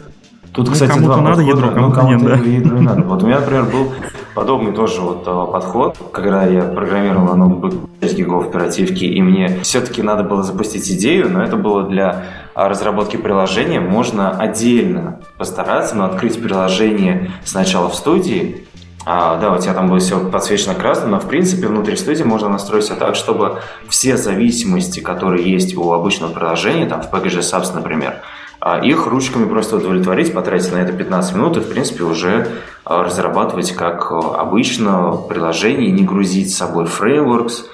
Тут, 0.53 0.67
ну, 0.67 0.73
кстати, 0.73 0.91
кому-то 0.91 1.21
надо 1.21 1.43
подхода, 1.43 1.49
ядро, 1.49 1.71
кому-то, 1.73 1.95
кому 1.95 2.09
нет, 2.11 2.23
да. 2.25 2.35
ядро 2.35 2.79
не 2.79 2.83
надо. 2.83 3.03
Вот 3.07 3.23
у 3.23 3.27
меня, 3.27 3.39
например, 3.41 3.65
был 3.67 3.93
подобный 4.35 4.73
тоже 4.73 5.01
вот 5.01 5.23
э, 5.27 5.53
подход, 5.53 5.97
когда 6.13 6.45
я 6.45 6.63
программировал 6.63 7.27
на 7.27 7.35
ноутбук 7.37 7.89
6 8.01 8.17
гигов 8.17 8.49
оперативки, 8.49 9.05
и 9.05 9.23
мне 9.23 9.61
все-таки 9.63 10.03
надо 10.03 10.25
было 10.25 10.43
запустить 10.43 10.91
идею, 10.91 11.31
но 11.31 11.43
это 11.43 11.57
было 11.57 11.85
для 11.85 12.09
а, 12.11 12.25
разработки 12.55 13.17
приложения. 13.17 13.81
Можно 13.81 14.31
отдельно 14.31 15.21
постараться, 15.39 15.95
но 15.95 16.05
открыть 16.05 16.43
приложение 16.43 17.31
сначала 17.45 17.89
в 17.89 17.95
студии, 17.95 18.67
а, 19.07 19.39
да, 19.39 19.53
у 19.53 19.59
тебя 19.59 19.73
там 19.73 19.89
будет 19.89 20.03
все 20.03 20.21
подсвечено 20.21 20.75
красным, 20.75 21.13
но 21.13 21.21
в 21.21 21.27
принципе 21.27 21.69
внутри 21.69 21.97
студии 21.97 22.23
можно 22.23 22.49
настроить 22.49 22.85
все 22.85 22.95
так, 22.95 23.15
чтобы 23.15 23.61
все 23.89 24.17
зависимости, 24.17 25.01
которые 25.01 25.51
есть 25.51 25.77
у 25.77 25.93
обычного 25.93 26.33
приложения, 26.33 26.87
там 26.87 27.03
в 27.03 27.11
PGG 27.11 27.39
Subs, 27.39 27.75
например, 27.75 28.17
а 28.61 28.79
их 28.79 29.07
ручками 29.07 29.49
просто 29.49 29.77
удовлетворить, 29.77 30.35
потратить 30.35 30.71
на 30.73 30.77
это 30.77 30.93
15 30.93 31.35
минут 31.35 31.57
и, 31.57 31.61
в 31.61 31.69
принципе, 31.71 32.05
уже 32.05 32.47
а, 32.85 33.03
разрабатывать 33.03 33.73
как 33.73 34.13
обычно 34.13 35.13
приложение, 35.29 35.91
не 35.91 36.05
грузить 36.05 36.53
с 36.53 36.59
собой 36.59 36.85
фреймворкс, 36.85 37.65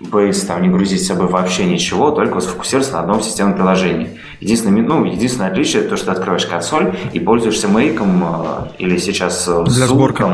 Base, 0.00 0.46
там 0.46 0.62
не 0.62 0.68
грузить 0.68 1.02
с 1.02 1.06
собой 1.06 1.26
вообще 1.26 1.64
ничего, 1.64 2.10
только 2.10 2.40
сфокусироваться 2.40 2.92
на 2.92 3.00
одном 3.00 3.22
системном 3.22 3.56
приложении. 3.56 4.18
Единственное, 4.40 4.82
ну, 4.82 5.04
единственное 5.04 5.50
отличие 5.50 5.82
то, 5.82 5.96
что 5.96 6.06
ты 6.06 6.12
открываешь 6.12 6.44
консоль 6.44 6.94
и 7.14 7.18
пользуешься 7.18 7.68
мейком 7.68 8.22
э, 8.22 8.68
или 8.78 8.98
сейчас 8.98 9.48
э, 9.48 9.64
для 9.64 9.86
сборки. 9.86 10.24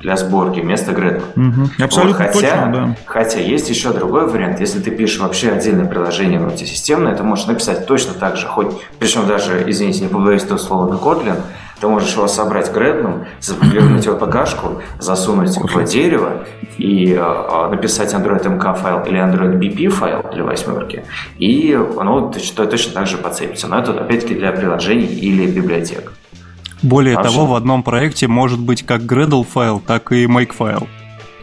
для 0.00 0.16
сборки 0.16 0.60
вместо 0.60 0.92
Gradle. 0.92 1.22
Угу. 1.34 1.84
Абсолютно 1.84 2.24
вот, 2.24 2.34
хотя, 2.34 2.50
точно, 2.50 2.72
да. 2.72 2.96
Хотя 3.06 3.40
есть 3.40 3.68
еще 3.68 3.92
другой 3.92 4.28
вариант. 4.28 4.60
Если 4.60 4.78
ты 4.78 4.92
пишешь 4.92 5.18
вообще 5.18 5.50
отдельное 5.50 5.86
приложение 5.86 6.38
мультисистемное, 6.38 7.16
ты 7.16 7.24
можешь 7.24 7.46
написать 7.46 7.86
точно 7.86 8.14
так 8.14 8.36
же, 8.36 8.46
хоть, 8.46 8.68
причем 9.00 9.26
даже, 9.26 9.64
извините, 9.66 10.02
не 10.02 10.08
побоюсь 10.08 10.44
этого 10.44 10.58
слова, 10.58 10.88
на 10.88 10.94
Kotlin, 10.94 11.40
ты 11.80 11.86
можешь 11.88 12.14
его 12.14 12.28
собрать 12.28 12.72
гредном, 12.72 13.26
завернуть 13.40 14.04
его 14.04 14.16
ПКшку, 14.16 14.82
засунуть 14.98 15.56
в 15.56 15.84
дерево 15.84 16.44
и 16.76 17.12
э, 17.12 17.68
написать 17.70 18.12
Android 18.14 18.44
MK 18.44 18.80
файл 18.80 19.04
или 19.04 19.18
Android 19.18 19.58
BP 19.58 19.88
файл 19.88 20.24
для 20.32 20.44
восьмерки, 20.44 21.04
и 21.38 21.78
оно 21.98 22.30
точно, 22.30 22.66
точно 22.66 22.92
так 22.92 23.06
же 23.06 23.16
подцепится. 23.18 23.66
Но 23.68 23.78
это 23.78 23.92
опять-таки 23.92 24.34
для 24.34 24.52
приложений 24.52 25.06
или 25.06 25.46
библиотек. 25.46 26.12
Более 26.82 27.16
Вообще. 27.16 27.32
того, 27.32 27.46
в 27.46 27.54
одном 27.54 27.82
проекте 27.82 28.28
может 28.28 28.60
быть 28.60 28.84
как 28.84 29.02
Gradle 29.02 29.44
файл, 29.44 29.80
так 29.80 30.12
и 30.12 30.26
Make 30.26 30.52
файл. 30.52 30.86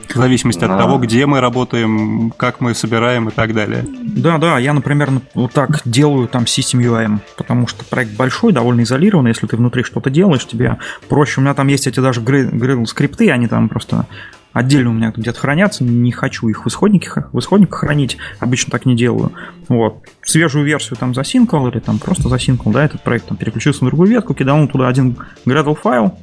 В 0.09 0.15
зависимости 0.15 0.63
от 0.63 0.77
того, 0.77 0.97
где 0.97 1.25
мы 1.25 1.39
работаем, 1.39 2.31
как 2.37 2.61
мы 2.61 2.73
собираем 2.73 3.29
и 3.29 3.31
так 3.31 3.53
далее. 3.53 3.85
Да, 4.03 4.37
да, 4.37 4.59
я, 4.59 4.73
например, 4.73 5.09
вот 5.33 5.51
так 5.51 5.81
делаю 5.85 6.27
там 6.27 6.43
System 6.43 6.81
UIM, 6.81 7.19
потому 7.37 7.67
что 7.67 7.83
проект 7.85 8.15
большой, 8.15 8.53
довольно 8.53 8.81
изолированный, 8.81 9.31
если 9.31 9.47
ты 9.47 9.57
внутри 9.57 9.83
что-то 9.83 10.09
делаешь, 10.09 10.45
тебе 10.45 10.77
проще. 11.09 11.41
У 11.41 11.43
меня 11.43 11.53
там 11.53 11.67
есть 11.67 11.87
эти 11.87 11.99
даже 11.99 12.21
Gradle 12.21 12.85
скрипты, 12.85 13.29
они 13.31 13.47
там 13.47 13.69
просто 13.69 14.07
отдельно 14.55 14.91
у 14.91 14.93
меня 14.93 15.11
где-то 15.15 15.37
хранятся, 15.37 15.83
не 15.83 16.13
хочу 16.13 16.47
их 16.47 16.65
в 16.65 16.69
исходниках, 16.69 17.29
в 17.33 17.39
исходниках 17.39 17.81
хранить, 17.81 18.17
обычно 18.39 18.71
так 18.71 18.85
не 18.85 18.95
делаю. 18.95 19.33
Вот. 19.67 19.97
Свежую 20.23 20.65
версию 20.65 20.97
там 20.97 21.13
засинкал 21.13 21.67
или 21.67 21.79
там 21.79 21.99
просто 21.99 22.29
засинкал, 22.29 22.71
да, 22.71 22.85
этот 22.85 23.03
проект 23.03 23.27
там 23.27 23.35
переключился 23.35 23.83
на 23.83 23.89
другую 23.89 24.09
ветку, 24.09 24.33
кидал 24.33 24.65
туда 24.67 24.87
один 24.87 25.17
Gradle 25.45 25.75
файл, 25.75 26.17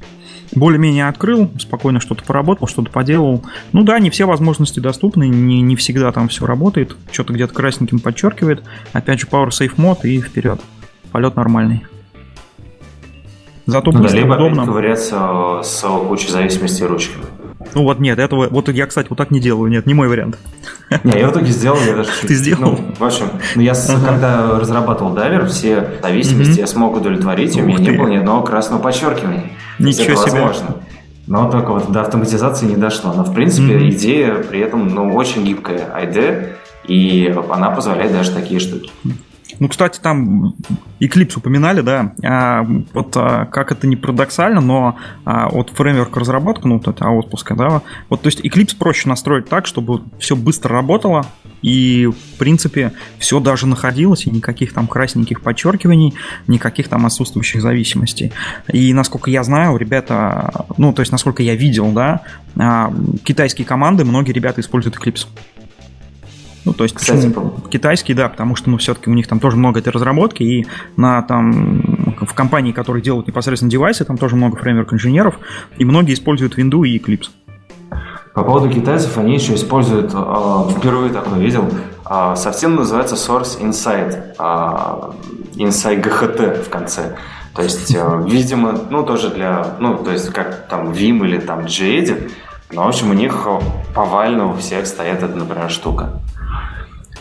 более-менее 0.54 1.08
открыл, 1.08 1.50
спокойно 1.58 2.00
что-то 2.00 2.24
поработал, 2.24 2.68
что-то 2.68 2.90
поделал. 2.90 3.44
Ну 3.72 3.82
да, 3.82 3.98
не 3.98 4.10
все 4.10 4.26
возможности 4.26 4.80
доступны, 4.80 5.28
не, 5.28 5.60
не 5.60 5.76
всегда 5.76 6.12
там 6.12 6.28
все 6.28 6.46
работает, 6.46 6.96
что-то 7.10 7.32
где-то 7.32 7.54
красненьким 7.54 8.00
подчеркивает. 8.00 8.62
Опять 8.92 9.20
же, 9.20 9.26
Power 9.26 9.48
Safe 9.48 9.72
мод 9.76 10.04
и 10.04 10.20
вперед. 10.20 10.60
Полет 11.10 11.36
нормальный. 11.36 11.84
Зато 13.66 13.92
ну, 13.92 14.00
быстро, 14.00 14.18
либо 14.18 14.34
удобно. 14.34 14.66
ковыряться 14.66 15.60
с 15.62 15.82
кучей 16.08 16.30
зависимостей 16.30 16.84
ручками. 16.84 17.24
Ну 17.74 17.84
вот 17.84 18.00
нет, 18.00 18.18
этого, 18.18 18.48
вот 18.50 18.68
я, 18.68 18.86
кстати, 18.86 19.06
вот 19.08 19.16
так 19.16 19.30
не 19.30 19.40
делаю, 19.40 19.70
нет, 19.70 19.86
не 19.86 19.94
мой 19.94 20.08
вариант. 20.08 20.36
Не, 21.04 21.18
я 21.18 21.28
в 21.28 21.32
итоге 21.32 21.46
сделал, 21.46 21.78
я 21.86 21.96
даже... 21.96 22.10
Ты 22.20 22.34
сделал? 22.34 22.72
Ну, 22.72 22.78
в 22.98 23.04
общем, 23.04 23.26
ну, 23.54 23.62
я 23.62 23.72
ага. 23.72 24.06
когда 24.06 24.58
разрабатывал 24.58 25.14
дайвер, 25.14 25.46
все 25.46 25.88
зависимости 26.02 26.52
угу. 26.52 26.60
я 26.60 26.66
смог 26.66 26.96
удовлетворить, 26.96 27.56
у 27.56 27.62
меня 27.62 27.78
не 27.78 27.92
было 27.92 28.08
ни 28.08 28.16
одного 28.16 28.42
красного 28.42 28.82
подчеркивания. 28.82 29.52
Ничего 29.82 30.16
себе. 30.16 30.40
возможно. 30.40 30.76
Но 31.26 31.50
только 31.50 31.70
вот 31.72 31.92
до 31.92 32.00
автоматизации 32.00 32.66
не 32.66 32.76
дошло. 32.76 33.12
Но, 33.12 33.22
в 33.24 33.32
принципе, 33.32 33.74
mm 33.74 33.90
идея 33.90 34.34
при 34.34 34.60
этом, 34.60 34.88
ну, 34.88 35.14
очень 35.14 35.44
гибкая 35.44 35.88
IDE, 35.96 36.54
и 36.86 37.34
она 37.50 37.70
позволяет 37.70 38.12
даже 38.12 38.32
такие 38.32 38.60
штуки. 38.60 38.90
Ну, 39.58 39.68
кстати, 39.68 40.00
там 40.00 40.54
Eclipse 41.00 41.38
упоминали, 41.38 41.80
да. 41.80 42.14
А, 42.24 42.66
вот 42.92 43.16
а, 43.16 43.46
как 43.46 43.72
это 43.72 43.86
не 43.86 43.96
парадоксально, 43.96 44.60
но 44.60 44.96
а, 45.24 45.48
вот 45.48 45.70
фреймворк 45.70 46.16
разработка, 46.16 46.68
ну, 46.68 46.78
вот 46.78 46.88
это 46.88 47.08
отпуска, 47.08 47.54
да. 47.54 47.82
Вот, 48.08 48.22
то 48.22 48.28
есть 48.28 48.40
Eclipse 48.40 48.76
проще 48.76 49.08
настроить 49.08 49.48
так, 49.48 49.66
чтобы 49.66 50.02
все 50.18 50.36
быстро 50.36 50.74
работало, 50.74 51.26
и, 51.62 52.06
в 52.06 52.38
принципе, 52.38 52.92
все 53.18 53.40
даже 53.40 53.66
находилось, 53.66 54.26
и 54.26 54.30
никаких 54.30 54.72
там 54.72 54.86
красненьких 54.86 55.42
подчеркиваний, 55.42 56.14
никаких 56.48 56.88
там 56.88 57.06
отсутствующих 57.06 57.62
зависимостей. 57.62 58.32
И, 58.72 58.92
насколько 58.92 59.30
я 59.30 59.44
знаю, 59.44 59.76
ребята, 59.76 60.66
ну, 60.76 60.92
то 60.92 61.00
есть, 61.00 61.12
насколько 61.12 61.42
я 61.42 61.54
видел, 61.54 61.92
да, 61.92 62.22
а, 62.56 62.92
китайские 63.24 63.66
команды, 63.66 64.04
многие 64.04 64.32
ребята 64.32 64.60
используют 64.60 64.96
Eclipse. 64.96 65.26
Ну, 66.64 66.72
то 66.72 66.84
есть, 66.84 66.94
Кстати, 66.94 67.28
почему 67.28 67.54
китайский, 67.70 68.14
да, 68.14 68.28
потому 68.28 68.54
что, 68.54 68.70
ну, 68.70 68.78
все-таки 68.78 69.10
у 69.10 69.14
них 69.14 69.26
там 69.26 69.40
тоже 69.40 69.56
много 69.56 69.80
этой 69.80 69.88
разработки, 69.88 70.42
и 70.42 70.66
на 70.96 71.22
там 71.22 72.16
в 72.20 72.34
компании, 72.34 72.72
которые 72.72 73.02
делают 73.02 73.26
непосредственно 73.26 73.70
девайсы, 73.70 74.04
там 74.04 74.16
тоже 74.16 74.36
много 74.36 74.56
фреймворк 74.56 74.92
инженеров, 74.92 75.38
и 75.78 75.84
многие 75.84 76.14
используют 76.14 76.56
Windows 76.58 76.86
и 76.86 76.98
Eclipse. 76.98 77.30
По 78.34 78.44
поводу 78.44 78.70
китайцев, 78.70 79.18
они 79.18 79.34
еще 79.34 79.54
используют, 79.54 80.12
э, 80.14 80.64
впервые 80.78 81.12
такое 81.12 81.38
видел, 81.38 81.68
э, 82.08 82.34
совсем 82.36 82.76
называется 82.76 83.16
Source 83.16 83.60
Insight, 83.60 84.34
э, 84.38 85.12
Insight 85.56 86.02
GHT 86.02 86.62
в 86.62 86.70
конце. 86.70 87.16
То 87.54 87.62
есть, 87.62 87.94
э, 87.94 88.22
видимо, 88.26 88.78
ну, 88.88 89.02
тоже 89.02 89.28
для, 89.30 89.76
ну, 89.80 89.96
то 89.96 90.12
есть, 90.12 90.30
как 90.30 90.66
там 90.68 90.92
Vim 90.92 91.26
или 91.26 91.38
там 91.38 91.66
Gedit, 91.66 92.30
но, 92.70 92.84
в 92.84 92.88
общем, 92.88 93.10
у 93.10 93.14
них 93.14 93.46
повально 93.94 94.50
у 94.50 94.56
всех 94.56 94.86
стоит 94.86 95.22
эта, 95.22 95.36
например, 95.36 95.68
штука. 95.68 96.22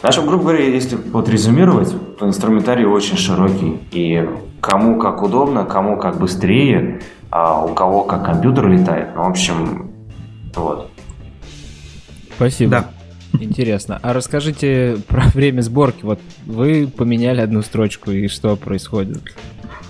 В 0.02 0.06
общем, 0.06 0.26
грубо 0.26 0.44
говоря, 0.46 0.66
если 0.66 0.96
вот 0.96 1.30
резюмировать, 1.30 1.94
то 2.18 2.28
инструментарий 2.28 2.86
очень 2.86 3.18
широкий. 3.18 3.80
И 3.92 4.28
кому 4.60 5.00
как 5.00 5.22
удобно, 5.22 5.64
кому 5.64 5.98
как 6.00 6.18
быстрее, 6.18 7.02
а 7.30 7.64
у 7.64 7.76
кого 7.76 8.04
как 8.04 8.26
компьютер 8.26 8.68
летает. 8.68 9.10
Ну, 9.16 9.24
в 9.24 9.30
общем, 9.30 9.92
вот. 10.56 10.90
Спасибо. 12.36 12.72
Да. 12.72 12.90
Интересно. 13.40 14.00
А 14.02 14.14
расскажите 14.14 14.98
про 15.08 15.24
время 15.34 15.62
сборки. 15.62 16.04
Вот 16.04 16.20
вы 16.48 16.88
поменяли 16.88 17.40
одну 17.42 17.62
строчку, 17.62 18.10
и 18.12 18.28
что 18.28 18.56
происходит? 18.56 19.22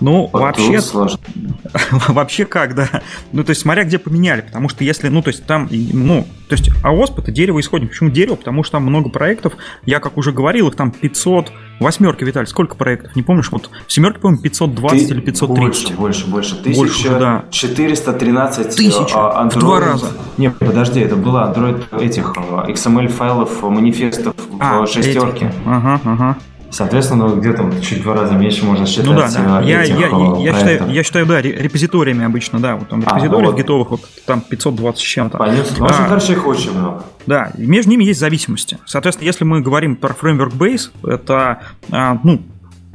Ну, 0.02 0.30
Вот 0.34 0.41
вообще, 0.41 0.82
сложно. 0.82 1.19
вообще 2.10 2.45
как, 2.45 2.76
да. 2.76 2.90
Ну, 3.32 3.44
то 3.44 3.52
есть, 3.52 3.61
смотря 3.61 3.84
где 3.84 3.99
поменяли, 3.99 4.41
потому 4.41 4.68
что 4.68 4.84
если, 4.84 5.07
ну, 5.10 5.22
то 5.22 5.30
есть, 5.30 5.45
там, 5.45 5.69
ну, 5.72 6.28
то 6.49 6.56
есть, 6.56 6.69
АОСП 6.84 7.19
это 7.19 7.32
дерево 7.32 7.60
исходник. 7.60 7.91
Почему 7.91 8.10
дерево? 8.10 8.36
Потому 8.36 8.64
что 8.64 8.73
там 8.73 8.84
много 8.84 9.10
проектов. 9.10 9.53
Я, 9.86 9.99
как 9.99 10.18
уже 10.18 10.32
говорил, 10.34 10.68
их 10.68 10.76
там 10.76 10.91
500. 10.91 11.52
Восьмерки, 11.80 12.23
Виталий, 12.23 12.45
сколько 12.48 12.76
проектов? 12.76 13.15
Не 13.15 13.23
помнишь? 13.23 13.52
Вот 13.52 13.69
в 13.88 13.91
семерке, 13.91 14.19
по-моему, 14.19 14.41
520 14.44 15.07
Ты- 15.07 15.14
или 15.14 15.22
530. 15.22 15.95
Больше, 15.95 16.28
больше, 16.28 16.56
больше. 16.61 16.78
Больше, 16.80 17.10
да. 17.10 17.45
1413 17.49 18.76
Тысяча. 18.76 19.15
а, 19.15 19.49
В 19.49 19.57
два 19.57 19.80
раза. 19.80 20.07
Не, 20.38 20.49
подожди, 20.52 20.99
это 20.99 21.15
было 21.15 21.52
Android 21.56 22.02
этих 22.02 22.34
э, 22.38 22.72
XML 22.72 23.07
файлов, 23.07 23.64
э, 23.64 23.68
манифестов 23.68 24.36
А, 24.60 24.82
в 24.82 24.88
шестерке. 24.88 25.45
эти. 25.48 25.56
Ага, 25.65 25.99
ага. 26.03 26.38
Соответственно, 26.72 27.27
ну, 27.27 27.35
где-то 27.35 27.69
чуть 27.81 28.02
два 28.02 28.15
раза 28.15 28.34
меньше 28.34 28.65
можно 28.65 28.85
считать 28.85 29.06
Ну 29.06 29.14
да, 29.14 29.30
да. 29.30 29.61
э, 29.61 29.65
Я, 29.68 29.84
я, 29.84 30.07
я, 30.39 30.53
считаю, 30.53 30.89
я 30.89 31.03
считаю, 31.03 31.26
да, 31.26 31.41
ре- 31.41 31.52
репозиториями 31.56 32.23
обычно, 32.26 32.60
да. 32.60 32.76
Вот 32.77 32.88
там 32.89 33.03
А, 33.06 33.15
репозитории 33.15 33.45
вот. 33.48 33.57
гитовых, 33.57 33.91
вот 33.91 34.02
там 34.26 34.41
520 34.41 34.99
с 34.99 35.03
чем-то. 35.03 35.38
Понятно. 35.38 35.76
Ну, 35.77 35.85
в 35.85 35.89
общем, 35.89 36.03
А, 36.06 36.07
короче, 36.07 36.34
их 36.34 36.48
очень 36.48 36.72
много. 36.77 37.03
Да, 37.27 37.52
между 37.57 37.91
ними 37.91 38.06
есть 38.06 38.19
зависимости. 38.19 38.77
Соответственно, 38.85 39.27
если 39.27 39.43
мы 39.43 39.61
говорим 39.61 39.95
про 39.98 40.14
фреймворк 40.14 40.53
Base, 40.53 40.89
это, 41.03 41.60
а, 41.91 42.18
ну, 42.23 42.41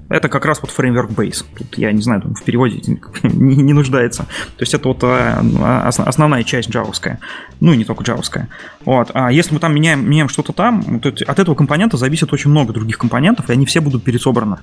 это 0.08 0.28
как 0.28 0.44
раз 0.44 0.60
вот 0.62 0.70
фреймворк 0.70 1.10
Base. 1.10 1.44
Тут 1.56 1.78
я 1.78 1.90
не 1.92 2.02
знаю, 2.02 2.22
в 2.22 2.42
переводе 2.44 2.80
не, 3.22 3.56
не 3.56 3.72
нуждается. 3.72 4.22
То 4.24 4.62
есть 4.62 4.74
это 4.74 4.88
вот 4.88 5.02
ос- 5.04 6.00
основная 6.00 6.44
часть 6.44 6.70
джавовская. 6.70 7.18
Ну 7.60 7.72
и 7.72 7.76
не 7.76 7.84
только 7.84 8.04
джавовская. 8.04 8.48
Вот. 8.84 9.10
А 9.14 9.32
если 9.32 9.54
мы 9.54 9.60
там 9.60 9.74
меняем, 9.74 10.08
меняем 10.08 10.28
что-то 10.28 10.52
там, 10.52 11.00
эти- 11.02 11.24
от 11.24 11.38
этого 11.38 11.54
компонента 11.54 11.96
зависит 11.96 12.32
очень 12.32 12.50
много 12.50 12.72
других 12.72 12.98
компонентов, 12.98 13.50
и 13.50 13.52
они 13.52 13.66
все 13.66 13.80
будут 13.80 14.04
пересобраны. 14.04 14.58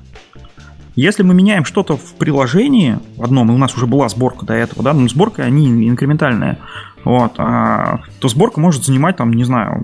Если 0.96 1.24
мы 1.24 1.34
меняем 1.34 1.66
что-то 1.66 1.98
в 1.98 2.14
приложении 2.20 3.00
в 3.18 3.24
одном, 3.24 3.50
и 3.50 3.54
у 3.54 3.58
нас 3.58 3.76
уже 3.76 3.88
была 3.88 4.08
сборка 4.10 4.46
до 4.46 4.54
этого, 4.54 4.84
да, 4.84 4.94
но 4.94 5.08
сборка, 5.08 5.42
они 5.44 5.90
инкрементальные, 5.90 6.60
вот, 7.04 7.34
а, 7.40 8.02
то 8.20 8.28
сборка 8.28 8.60
может 8.60 8.86
занимать, 8.86 9.18
там, 9.18 9.34
не 9.34 9.44
знаю, 9.44 9.82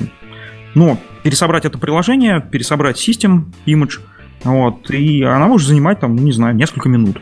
ну, 0.76 1.00
пересобрать 1.24 1.66
это 1.66 1.80
приложение, 1.80 2.40
пересобрать 2.42 2.98
system, 2.98 3.46
image, 3.66 4.00
вот, 4.44 4.90
и 4.92 5.24
она 5.24 5.48
может 5.48 5.68
занимать, 5.68 6.00
там, 6.00 6.16
ну, 6.16 6.24
не 6.24 6.32
знаю, 6.32 6.56
несколько 6.56 6.90
минут. 6.90 7.18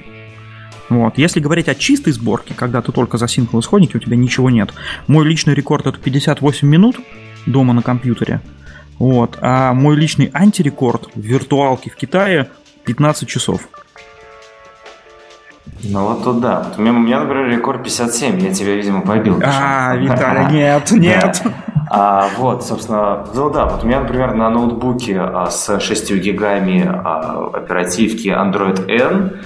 Вот. 0.90 1.18
Если 1.18 1.40
говорить 1.40 1.68
о 1.68 1.76
чистой 1.76 2.14
сборке, 2.14 2.54
когда 2.56 2.82
ты 2.82 2.92
только 2.92 3.18
засинкал 3.18 3.60
исходники, 3.60 3.98
у 3.98 4.00
тебя 4.00 4.16
ничего 4.16 4.50
нет. 4.50 4.74
Мой 5.08 5.26
личный 5.26 5.54
рекорд 5.54 5.86
это 5.86 6.00
58 6.00 6.68
минут 6.68 6.98
дома 7.46 7.74
на 7.74 7.82
компьютере. 7.82 8.42
Вот. 9.00 9.38
А 9.42 9.74
мой 9.74 9.96
личный 9.96 10.30
антирекорд 10.34 11.10
в 11.14 11.20
виртуалке 11.20 11.90
в 11.90 11.96
Китае 11.96 12.50
15 12.86 13.28
часов. 13.28 13.68
Ну 15.84 16.06
вот 16.06 16.24
тут 16.24 16.42
да. 16.42 16.68
У, 16.78 16.82
меня, 16.82 16.92
у 16.92 17.00
меня, 17.00 17.20
например, 17.22 17.50
рекорд 17.50 17.84
57. 17.84 18.40
Я 18.40 18.54
тебя, 18.54 18.76
видимо, 18.76 19.02
побил. 19.02 19.40
А. 19.44 19.96
Виталий, 19.96 20.52
нет, 20.52 20.92
нет. 20.92 21.44
А, 21.90 22.28
вот, 22.38 22.66
собственно, 22.66 23.26
ну 23.34 23.50
да, 23.50 23.66
вот 23.66 23.84
у 23.84 23.88
меня, 23.88 24.02
например, 24.02 24.34
на 24.34 24.50
ноутбуке 24.50 25.20
а, 25.20 25.50
с 25.50 25.80
6 25.80 26.16
гигами 26.16 26.86
а, 26.86 27.50
оперативки 27.54 28.28
Android 28.28 28.90
N 28.90 29.38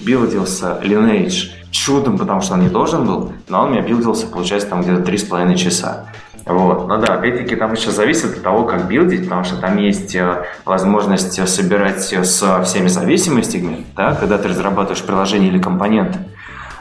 билдился 0.00 0.80
Lineage 0.82 1.50
чудом, 1.70 2.18
потому 2.18 2.40
что 2.40 2.54
он 2.54 2.60
не 2.60 2.68
должен 2.68 3.06
был, 3.06 3.32
но 3.48 3.62
он 3.62 3.68
у 3.68 3.72
меня 3.72 3.82
билдился, 3.82 4.26
получается, 4.26 4.68
там 4.70 4.82
где-то 4.82 5.02
3,5 5.02 5.54
часа. 5.56 6.06
Вот. 6.46 6.88
Ну 6.88 6.98
да, 6.98 7.14
опять-таки 7.14 7.56
там 7.56 7.72
еще 7.72 7.90
зависит 7.90 8.36
от 8.36 8.42
того, 8.42 8.64
как 8.64 8.86
билдить, 8.86 9.24
потому 9.24 9.44
что 9.44 9.56
там 9.56 9.78
есть 9.78 10.14
э, 10.14 10.44
возможность 10.66 11.48
собирать 11.48 12.02
со 12.02 12.62
всеми 12.62 12.88
зависимостями, 12.88 13.86
да, 13.96 14.14
когда 14.14 14.36
ты 14.36 14.48
разрабатываешь 14.48 15.02
приложение 15.02 15.50
или 15.50 15.58
компоненты. 15.58 16.18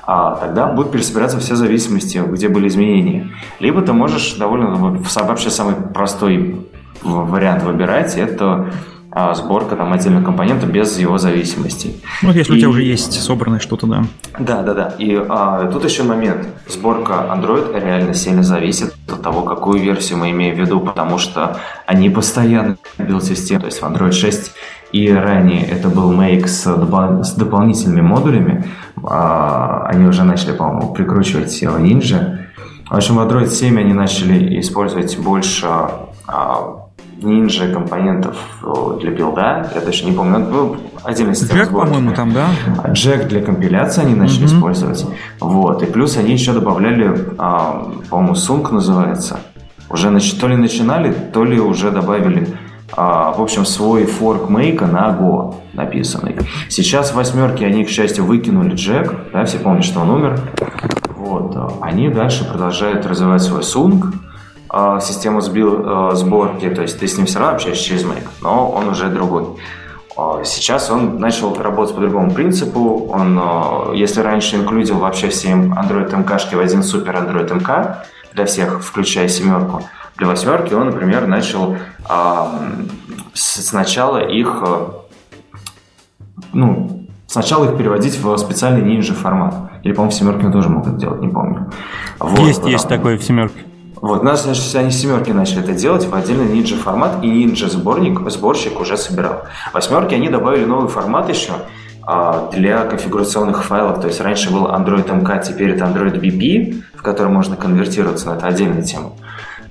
А 0.06 0.35
тогда 0.35 0.68
будут 0.68 0.91
пересобираться 0.91 1.40
все 1.40 1.56
зависимости, 1.56 2.18
где 2.18 2.49
были 2.49 2.68
изменения. 2.68 3.31
Либо 3.60 3.81
ты 3.81 3.94
можешь 3.94 4.34
довольно 4.34 4.76
вообще 4.76 5.49
самый 5.49 5.76
простой 5.76 6.68
вариант 7.02 7.64
выбирать, 7.64 8.18
это 8.18 8.69
сборка 9.35 9.76
там 9.76 9.94
отдельного 9.94 10.23
компонента 10.23 10.65
без 10.65 10.98
его 10.98 11.18
зависимостей. 11.18 12.02
Ну, 12.22 12.31
если 12.31 12.53
у 12.53 12.56
тебя 12.56 12.68
И- 12.68 12.69
уже 12.72 12.84
есть 12.84 13.14
собранное 13.22 13.60
что-то, 13.60 13.85
да. 13.88 14.03
да, 14.40 14.64
да, 14.64 14.73
да. 14.73 14.95
И 14.98 15.15
а, 15.30 15.69
тут 15.72 15.84
еще 15.85 16.03
момент. 16.03 16.48
Сборка 16.68 17.14
Android 17.31 17.80
реально 17.80 18.14
сильно 18.14 18.41
зависит 18.44 18.94
от 19.07 19.22
того, 19.22 19.44
какую 19.44 19.80
версию 19.81 20.18
мы 20.19 20.31
имеем 20.31 20.56
в 20.56 20.60
виду, 20.60 20.80
потому 20.80 21.18
что 21.19 21.57
они 21.85 22.10
постоянно 22.10 22.77
build 22.98 23.24
систем, 23.23 23.60
то 23.60 23.68
есть 23.68 23.81
в 23.81 23.85
Android 23.85 24.11
6 24.14 24.52
и 24.94 25.11
ранее 25.11 25.65
это 25.65 25.90
был 25.90 26.11
Make 26.14 26.48
с, 26.48 26.68
допол- 26.68 27.23
с 27.23 27.34
дополнительными 27.34 28.02
модулями. 28.02 28.65
А, 29.03 29.85
они 29.88 30.06
уже 30.06 30.23
начали, 30.23 30.53
по-моему, 30.53 30.94
прикручивать 30.94 31.52
в 31.52 31.77
Ninja. 31.77 32.38
В 32.90 32.95
общем, 32.95 33.15
в 33.15 33.19
Android 33.19 33.48
7 33.49 33.80
они 33.80 33.94
начали 33.94 34.60
использовать 34.60 35.18
больше 35.18 35.68
а, 36.27 36.82
Ninja 37.24 37.72
компонентов 37.72 38.36
э, 38.64 39.00
для 39.02 39.12
билда. 39.12 39.72
Я 39.76 39.82
даже 39.82 40.06
не 40.06 40.12
помню. 40.12 40.40
Ну, 40.40 40.78
отдельная 41.04 41.36
система 41.36 41.62
Джек, 41.62 41.70
по-моему, 41.72 42.14
там, 42.14 42.34
да? 42.34 42.48
Джек 42.91 43.28
для 43.28 43.41
компиляции 43.41 44.02
они 44.04 44.16
начали 44.16 44.45
Мгм. 44.45 44.56
использовать. 44.56 45.06
Вот. 45.40 45.84
И 45.84 45.86
плюс 45.86 46.18
они 46.18 46.34
еще 46.34 46.54
добавляли, 46.54 47.34
а, 47.38 47.91
по-моему, 48.10 48.36
Сунг 48.36 48.72
называется. 48.72 49.40
Уже 49.90 50.10
нач- 50.10 50.40
то 50.40 50.48
ли 50.48 50.56
начинали, 50.56 51.14
то 51.34 51.44
ли 51.44 51.60
уже 51.60 51.91
добавили, 51.91 52.48
а, 52.95 53.32
в 53.32 53.41
общем, 53.41 53.66
свой 53.66 54.06
форк 54.06 54.50
мейка 54.50 54.86
на 54.88 55.10
Go 55.10 55.56
написанный. 55.74 56.36
Сейчас 56.70 57.12
в 57.12 57.16
восьмерке 57.16 57.66
они, 57.66 57.84
к 57.86 57.90
счастью, 57.90 58.26
выкинули 58.26 58.76
Джек. 58.76 59.14
Да, 59.34 59.45
все 59.45 59.60
помнят, 59.60 59.84
что 59.86 60.02
он 60.02 60.10
умер. 60.10 60.40
Вот. 61.18 61.56
Они 61.82 62.10
дальше 62.10 62.44
продолжают 62.45 63.06
развивать 63.06 63.41
свой 63.41 63.64
Сунг, 63.64 64.08
а, 64.74 65.00
систему 65.00 65.40
сбил, 65.41 65.82
а, 65.86 66.16
сборки, 66.16 66.68
то 66.70 66.82
есть 66.82 67.00
ты 67.00 67.08
с 67.08 67.16
ним 67.18 67.26
все 67.28 67.40
равно 67.40 67.56
общаешься 67.56 67.84
через 67.86 68.04
Make, 68.04 68.28
но 68.41 68.70
он 68.72 68.90
уже 68.90 69.08
другой. 69.10 69.45
А, 70.18 70.44
Сейчас 70.44 70.90
он 70.90 71.20
начал 71.20 71.56
работать 71.56 71.95
по 71.95 72.02
другому 72.02 72.32
принципу. 72.32 73.08
Он, 73.10 73.40
а, 73.41 73.94
если 73.94 74.22
раньше 74.22 74.56
инклюдил 74.58 74.98
вообще 74.98 75.30
все 75.30 75.50
Android 75.50 76.10
MK 76.12 76.56
в 76.56 76.60
один 76.60 76.84
супер 76.84 77.16
Android 77.16 77.50
MK 77.50 77.95
для 78.34 78.45
всех, 78.45 78.82
включая 78.84 79.28
семерку, 79.30 79.82
для 80.18 80.28
восьмерки 80.28 80.74
он, 80.74 80.88
например, 80.88 81.28
начал 81.28 81.76
с- 83.34 83.62
сначала 83.68 84.18
их 84.20 84.62
а, 84.62 85.02
ну, 86.52 87.08
сначала 87.28 87.66
их 87.66 87.78
переводить 87.78 88.20
в 88.20 88.38
специальный 88.38 88.82
ниндзя 88.84 89.14
формат. 89.14 89.56
Или, 89.84 89.94
по-моему, 89.94 90.12
в 90.12 90.14
семерке 90.16 90.50
тоже 90.50 90.70
могут 90.70 90.98
делать, 90.98 91.22
не 91.22 91.28
помню. 91.30 91.72
Вот, 92.20 92.40
есть, 92.40 92.64
есть 92.66 92.84
потому- 92.84 92.98
такое 93.02 93.18
в 93.18 93.24
семерке. 93.24 93.60
Вот, 94.04 94.22
нас, 94.22 94.44
значит, 94.44 94.76
они 94.76 94.92
семерки 94.92 95.32
начали 95.32 95.64
это 95.64 95.72
делать 95.72 96.06
в 96.06 96.14
отдельный 96.14 96.46
Ninja 96.46 96.76
формат, 96.76 97.24
и 97.24 97.46
Ninja 97.46 97.70
сборник, 97.70 98.20
сборщик 98.30 98.82
уже 98.82 98.98
собирал. 98.98 99.44
Восьмерки 99.72 100.14
они 100.14 100.28
добавили 100.28 100.66
новый 100.66 100.90
формат 100.90 101.30
еще 101.30 101.54
а, 102.02 102.50
для 102.52 102.84
конфигурационных 102.84 103.64
файлов. 103.64 104.02
То 104.02 104.08
есть 104.08 104.20
раньше 104.20 104.52
был 104.52 104.66
Android 104.66 105.08
MK, 105.08 105.44
теперь 105.44 105.70
это 105.70 105.86
Android 105.86 106.20
BP, 106.20 106.84
в 106.96 107.02
который 107.02 107.30
можно 107.32 107.56
конвертироваться, 107.56 108.26
но 108.26 108.36
это 108.36 108.46
отдельная 108.46 108.82
тема. 108.82 109.12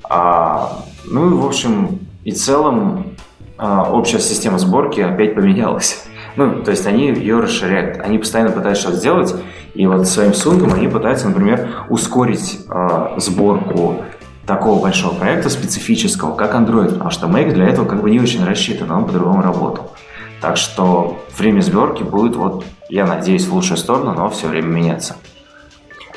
А, 0.08 0.78
ну 1.04 1.30
и 1.30 1.34
в 1.34 1.44
общем 1.44 1.98
и 2.24 2.32
целом 2.32 3.16
а, 3.58 3.92
общая 3.92 4.18
система 4.18 4.58
сборки 4.58 5.02
опять 5.02 5.34
поменялась. 5.34 6.06
Ну, 6.36 6.62
то 6.62 6.70
есть 6.70 6.86
они 6.86 7.08
ее 7.08 7.38
расширяют. 7.38 8.00
Они 8.00 8.16
постоянно 8.16 8.50
пытаются 8.50 8.84
что-то 8.84 8.96
сделать, 8.96 9.34
и 9.74 9.86
вот 9.86 10.06
своим 10.06 10.32
сунгом 10.32 10.72
они 10.72 10.88
пытаются, 10.88 11.28
например, 11.28 11.68
ускорить 11.90 12.60
а, 12.70 13.12
сборку 13.18 14.04
такого 14.46 14.80
большого 14.80 15.14
проекта 15.14 15.50
специфического, 15.50 16.34
как 16.34 16.54
Android, 16.54 16.92
потому 16.92 17.10
что 17.10 17.26
Make 17.26 17.52
для 17.52 17.66
этого 17.66 17.86
как 17.86 18.02
бы 18.02 18.10
не 18.10 18.20
очень 18.20 18.44
рассчитан, 18.44 18.90
он 18.90 19.06
по-другому 19.06 19.42
работал. 19.42 19.92
Так 20.40 20.56
что 20.56 21.24
время 21.38 21.60
сборки 21.60 22.02
будет, 22.02 22.34
вот, 22.34 22.64
я 22.88 23.06
надеюсь, 23.06 23.46
в 23.46 23.54
лучшую 23.54 23.76
сторону, 23.76 24.12
но 24.14 24.28
все 24.28 24.48
время 24.48 24.66
меняться. 24.66 25.16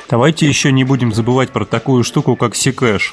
Давайте 0.08 0.46
еще 0.46 0.72
не 0.72 0.84
будем 0.84 1.12
забывать 1.12 1.50
про 1.50 1.64
такую 1.64 2.04
штуку, 2.04 2.36
как 2.36 2.54
Ccache. 2.54 3.12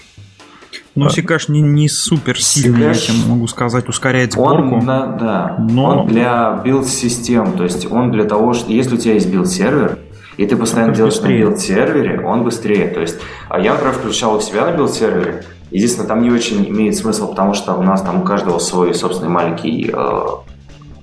Ну, 0.95 1.07
Ccache 1.07 1.45
не, 1.47 1.61
не 1.61 1.89
супер 1.89 2.39
сильный, 2.41 2.87
я 2.87 2.93
тебе 2.93 3.17
могу 3.27 3.47
сказать, 3.47 3.89
ускоряет 3.89 4.33
сборку. 4.33 4.75
Он, 4.75 4.85
да, 4.85 5.05
да. 5.07 5.55
Но... 5.59 6.01
он 6.01 6.07
для 6.07 6.61
build-систем, 6.63 7.53
то 7.53 7.63
есть 7.63 7.91
он 7.91 8.11
для 8.11 8.25
того, 8.25 8.53
что 8.53 8.71
если 8.71 8.95
у 8.95 8.97
тебя 8.97 9.15
есть 9.15 9.27
build-сервер, 9.27 9.99
и 10.37 10.45
ты 10.45 10.55
постоянно 10.55 10.93
делаешь 10.93 11.15
быстрее. 11.15 11.45
на 11.45 11.49
build-сервере, 11.51 12.25
он 12.25 12.43
быстрее. 12.43 12.87
То 12.87 13.01
есть 13.01 13.19
а 13.49 13.59
я, 13.59 13.73
например, 13.73 13.93
включал 13.93 14.35
у 14.35 14.41
себя 14.41 14.65
на 14.65 14.75
build-сервере. 14.75 15.43
Единственное, 15.71 16.07
там 16.07 16.21
не 16.21 16.31
очень 16.31 16.67
имеет 16.69 16.95
смысл, 16.95 17.29
потому 17.29 17.53
что 17.53 17.73
у 17.73 17.81
нас 17.81 18.01
там 18.01 18.21
у 18.21 18.23
каждого 18.23 18.59
свой 18.59 18.93
собственный 18.93 19.29
маленький 19.29 19.91
э, 19.91 20.25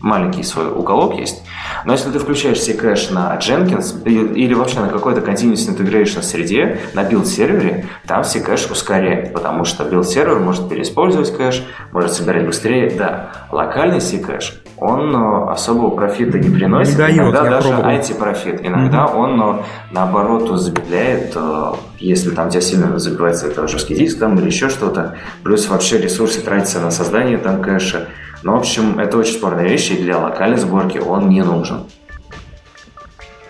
маленький 0.01 0.43
свой 0.43 0.71
уголок 0.71 1.15
есть. 1.15 1.43
Но 1.85 1.93
если 1.93 2.11
ты 2.11 2.19
включаешь 2.19 2.61
себе 2.61 2.79
кэш 2.79 3.11
на 3.11 3.37
Jenkins 3.37 4.03
или 4.05 4.55
вообще 4.55 4.81
на 4.81 4.89
какой-то 4.89 5.21
Continuous 5.21 5.69
Integration 5.69 6.23
среде, 6.23 6.81
на 6.95 7.05
build-сервере, 7.05 7.87
там 8.07 8.23
ccache 8.23 8.71
ускоряет, 8.71 9.33
потому 9.33 9.65
что 9.65 9.85
build-сервер 9.85 10.39
может 10.39 10.69
переиспользовать 10.69 11.37
кэш, 11.37 11.65
может 11.93 12.13
собирать 12.13 12.47
быстрее. 12.47 12.91
Да, 12.97 13.31
локальный 13.51 14.01
ccache, 14.01 14.63
он 14.81 15.15
э, 15.15 15.51
особого 15.53 15.91
профита 15.91 16.39
не 16.39 16.49
приносит, 16.49 16.99
не 16.99 17.19
иногда 17.19 17.43
дает, 17.43 17.63
даже 17.63 17.75
антипрофит. 17.75 18.61
Иногда 18.63 19.05
mm-hmm. 19.05 19.17
он, 19.17 19.43
э, 19.43 19.63
наоборот, 19.93 20.61
замедляет, 20.61 21.33
э, 21.35 21.73
если 21.99 22.31
там 22.31 22.49
у 22.49 22.51
тебя 22.51 22.63
сильно 22.63 22.99
забивается 22.99 23.49
это 23.49 23.69
жесткий 23.69 23.95
диск 23.95 24.19
там, 24.19 24.39
или 24.39 24.47
еще 24.47 24.71
что-то. 24.71 25.17
Плюс 25.43 25.69
вообще 25.69 25.99
ресурсы 25.99 26.41
тратятся 26.41 26.81
на 26.81 26.91
создание 26.91 27.37
там 27.37 27.63
кэша. 27.63 28.09
Ну, 28.43 28.53
в 28.53 28.57
общем, 28.57 28.99
это 28.99 29.19
очень 29.19 29.35
спорная 29.35 29.69
вещь, 29.69 29.91
и 29.91 30.03
для 30.03 30.19
локальной 30.19 30.57
сборки 30.57 30.97
он 30.97 31.29
не 31.29 31.43
нужен. 31.43 31.60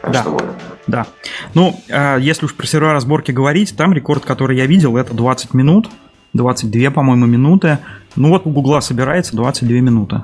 Так 0.03 0.13
да. 0.13 0.21
что 0.23 0.31
вот. 0.31 0.45
Да. 0.87 1.07
Ну, 1.55 1.79
э, 1.89 2.19
если 2.21 2.47
уж 2.47 2.55
про 2.55 2.67
сервера 2.67 2.99
сборки 3.01 3.33
говорить, 3.33 3.77
там 3.77 3.93
рекорд, 3.93 4.25
который 4.25 4.57
я 4.57 4.67
видел, 4.67 4.97
это 4.97 5.15
20 5.15 5.55
минут. 5.55 5.89
22, 6.33 6.91
по-моему, 6.91 7.27
минуты. 7.27 7.79
Ну 8.17 8.29
вот 8.29 8.47
у 8.47 8.51
Гугла 8.51 8.81
собирается 8.81 9.37
22 9.37 9.81
минуты. 9.81 10.23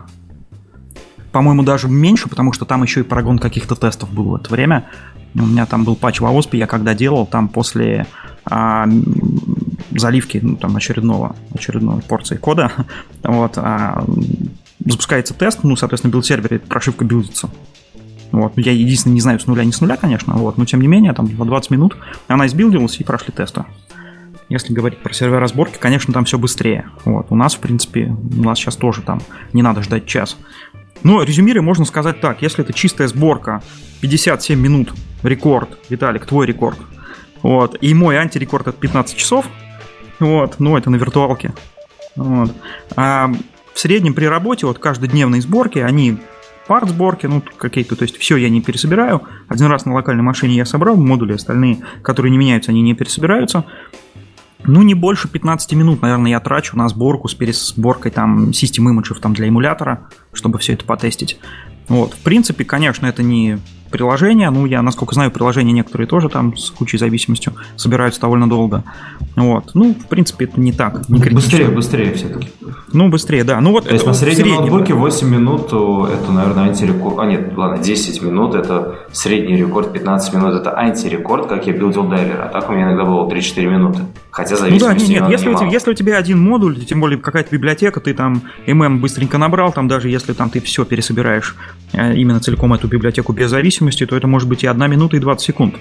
По-моему, 1.32 1.62
даже 1.62 1.88
меньше, 1.88 2.28
потому 2.28 2.52
что 2.52 2.64
там 2.64 2.82
еще 2.82 3.00
и 3.00 3.02
прогон 3.02 3.38
каких-то 3.38 3.74
тестов 3.74 4.12
был 4.12 4.30
в 4.30 4.34
это 4.36 4.50
время. 4.50 4.86
У 5.34 5.44
меня 5.44 5.66
там 5.66 5.84
был 5.84 5.96
патч 5.96 6.20
в 6.20 6.24
ОСПе, 6.24 6.58
я 6.58 6.66
когда 6.66 6.94
делал, 6.94 7.26
там 7.26 7.48
после 7.48 8.06
а, 8.46 8.86
заливки, 9.90 10.40
ну, 10.42 10.56
там, 10.56 10.76
очередного, 10.76 11.36
очередной 11.52 12.00
порции 12.00 12.36
кода, 12.36 12.72
вот, 13.22 13.58
а, 13.58 14.04
запускается 14.92 15.34
тест, 15.34 15.60
ну, 15.62 15.76
соответственно, 15.76 16.12
build-сервере 16.12 16.58
прошивка 16.58 17.04
билдится. 17.04 17.50
Вот. 18.32 18.52
Я 18.56 18.72
единственное 18.72 19.14
не 19.14 19.20
знаю 19.20 19.38
с 19.38 19.46
нуля, 19.46 19.64
не 19.64 19.72
с 19.72 19.80
нуля, 19.80 19.96
конечно, 19.96 20.34
вот, 20.34 20.58
но 20.58 20.64
тем 20.64 20.80
не 20.80 20.88
менее, 20.88 21.12
там, 21.12 21.26
за 21.26 21.44
20 21.44 21.70
минут 21.70 21.96
она 22.28 22.46
избилдилась 22.46 22.98
и 23.00 23.04
прошли 23.04 23.32
тесты. 23.32 23.64
Если 24.48 24.72
говорить 24.72 25.00
про 25.00 25.12
серверные 25.12 25.40
сборки, 25.40 25.76
конечно, 25.78 26.14
там 26.14 26.24
все 26.24 26.38
быстрее. 26.38 26.88
Вот. 27.04 27.26
У 27.30 27.36
нас, 27.36 27.54
в 27.54 27.58
принципе, 27.58 28.06
у 28.06 28.42
нас 28.42 28.58
сейчас 28.58 28.76
тоже 28.76 29.02
там 29.02 29.20
не 29.52 29.62
надо 29.62 29.82
ждать 29.82 30.06
час. 30.06 30.36
Но 31.02 31.22
резюмируя, 31.22 31.62
можно 31.62 31.84
сказать 31.84 32.20
так, 32.20 32.42
если 32.42 32.62
это 32.62 32.72
чистая 32.72 33.08
сборка, 33.08 33.62
57 34.00 34.58
минут 34.58 34.92
рекорд, 35.22 35.78
Виталик, 35.88 36.26
твой 36.26 36.46
рекорд, 36.46 36.78
вот, 37.42 37.76
и 37.80 37.92
мой 37.92 38.16
антирекорд 38.16 38.68
это 38.68 38.78
15 38.78 39.16
часов, 39.16 39.46
вот, 40.20 40.56
ну, 40.58 40.76
это 40.76 40.90
на 40.90 40.96
виртуалке, 40.96 41.52
вот. 42.14 42.52
А 42.96 43.30
в 43.76 43.78
среднем 43.78 44.14
при 44.14 44.24
работе, 44.24 44.64
вот 44.64 44.78
каждодневной 44.78 45.42
сборке, 45.42 45.84
они 45.84 46.16
парт 46.66 46.88
сборки, 46.88 47.26
ну, 47.26 47.42
какие-то, 47.58 47.94
то 47.94 48.04
есть 48.04 48.16
все 48.16 48.36
я 48.38 48.48
не 48.48 48.62
пересобираю. 48.62 49.24
Один 49.48 49.66
раз 49.66 49.84
на 49.84 49.92
локальной 49.92 50.22
машине 50.22 50.56
я 50.56 50.64
собрал, 50.64 50.96
модули 50.96 51.34
остальные, 51.34 51.80
которые 52.00 52.32
не 52.32 52.38
меняются, 52.38 52.70
они 52.70 52.80
не 52.80 52.94
пересобираются. 52.94 53.66
Ну, 54.64 54.80
не 54.80 54.94
больше 54.94 55.28
15 55.28 55.74
минут, 55.74 56.00
наверное, 56.00 56.30
я 56.30 56.40
трачу 56.40 56.74
на 56.78 56.88
сборку 56.88 57.28
с 57.28 57.34
пересборкой 57.34 58.12
там 58.12 58.54
систем 58.54 58.88
имиджев 58.88 59.20
там 59.20 59.34
для 59.34 59.46
эмулятора, 59.46 60.08
чтобы 60.32 60.58
все 60.58 60.72
это 60.72 60.86
потестить. 60.86 61.38
Вот, 61.88 62.14
в 62.14 62.20
принципе, 62.20 62.64
конечно, 62.64 63.04
это 63.04 63.22
не 63.22 63.58
приложения. 63.90 64.50
Ну, 64.50 64.66
я, 64.66 64.82
насколько 64.82 65.14
знаю, 65.14 65.30
приложения 65.30 65.72
некоторые 65.72 66.06
тоже 66.06 66.28
там 66.28 66.56
с 66.56 66.70
кучей 66.70 66.98
зависимостью 66.98 67.54
собираются 67.76 68.20
довольно 68.20 68.48
долго. 68.48 68.84
Вот. 69.34 69.70
Ну, 69.74 69.94
в 69.94 70.06
принципе, 70.08 70.46
это 70.46 70.60
не 70.60 70.72
так. 70.72 71.08
Не 71.08 71.18
быстрее, 71.18 71.68
быстрее 71.68 72.12
все-таки. 72.14 72.48
Ну, 72.92 73.08
быстрее, 73.08 73.44
да. 73.44 73.60
Ну, 73.60 73.72
вот, 73.72 73.84
То 73.84 73.92
есть 73.92 74.06
на 74.06 74.14
среднем, 74.14 74.44
среднем 74.44 74.56
ноутбуке 74.56 74.94
8 74.94 75.28
минут, 75.28 75.66
это, 75.66 76.32
наверное, 76.32 76.64
антирекорд. 76.64 77.18
А, 77.18 77.26
нет, 77.26 77.52
ладно, 77.56 77.82
10 77.82 78.22
минут, 78.22 78.54
это 78.54 78.96
средний 79.12 79.56
рекорд, 79.56 79.92
15 79.92 80.34
минут, 80.34 80.54
это 80.54 80.76
антирекорд, 80.76 81.46
как 81.46 81.66
я 81.66 81.72
билдил 81.72 82.04
дайлер. 82.04 82.40
А 82.40 82.48
так 82.48 82.68
у 82.70 82.72
меня 82.72 82.84
иногда 82.84 83.04
было 83.04 83.28
3-4 83.28 83.66
минуты. 83.66 84.00
Хотя 84.30 84.56
зависит 84.56 84.82
ну, 84.82 84.88
да, 84.88 84.94
нет, 84.94 85.08
нет. 85.08 85.30
Если, 85.30 85.48
у 85.48 85.56
тебя, 85.56 85.68
если 85.68 85.90
у 85.90 85.94
тебя 85.94 86.18
один 86.18 86.38
модуль, 86.38 86.84
тем 86.84 87.00
более 87.00 87.18
какая-то 87.18 87.50
библиотека, 87.50 88.00
ты 88.00 88.12
там 88.12 88.42
MM 88.66 88.98
быстренько 88.98 89.38
набрал, 89.38 89.72
там 89.72 89.88
даже 89.88 90.10
если 90.10 90.34
там 90.34 90.50
ты 90.50 90.60
все 90.60 90.84
пересобираешь 90.84 91.56
э, 91.94 92.14
именно 92.14 92.38
целиком 92.40 92.74
эту 92.74 92.86
библиотеку 92.86 93.32
без 93.32 93.48
зависимости, 93.48 93.75
то 93.78 94.16
это 94.16 94.26
может 94.26 94.48
быть 94.48 94.64
и 94.64 94.66
1 94.66 94.90
минута, 94.90 95.16
и 95.16 95.20
20 95.20 95.44
секунд. 95.44 95.74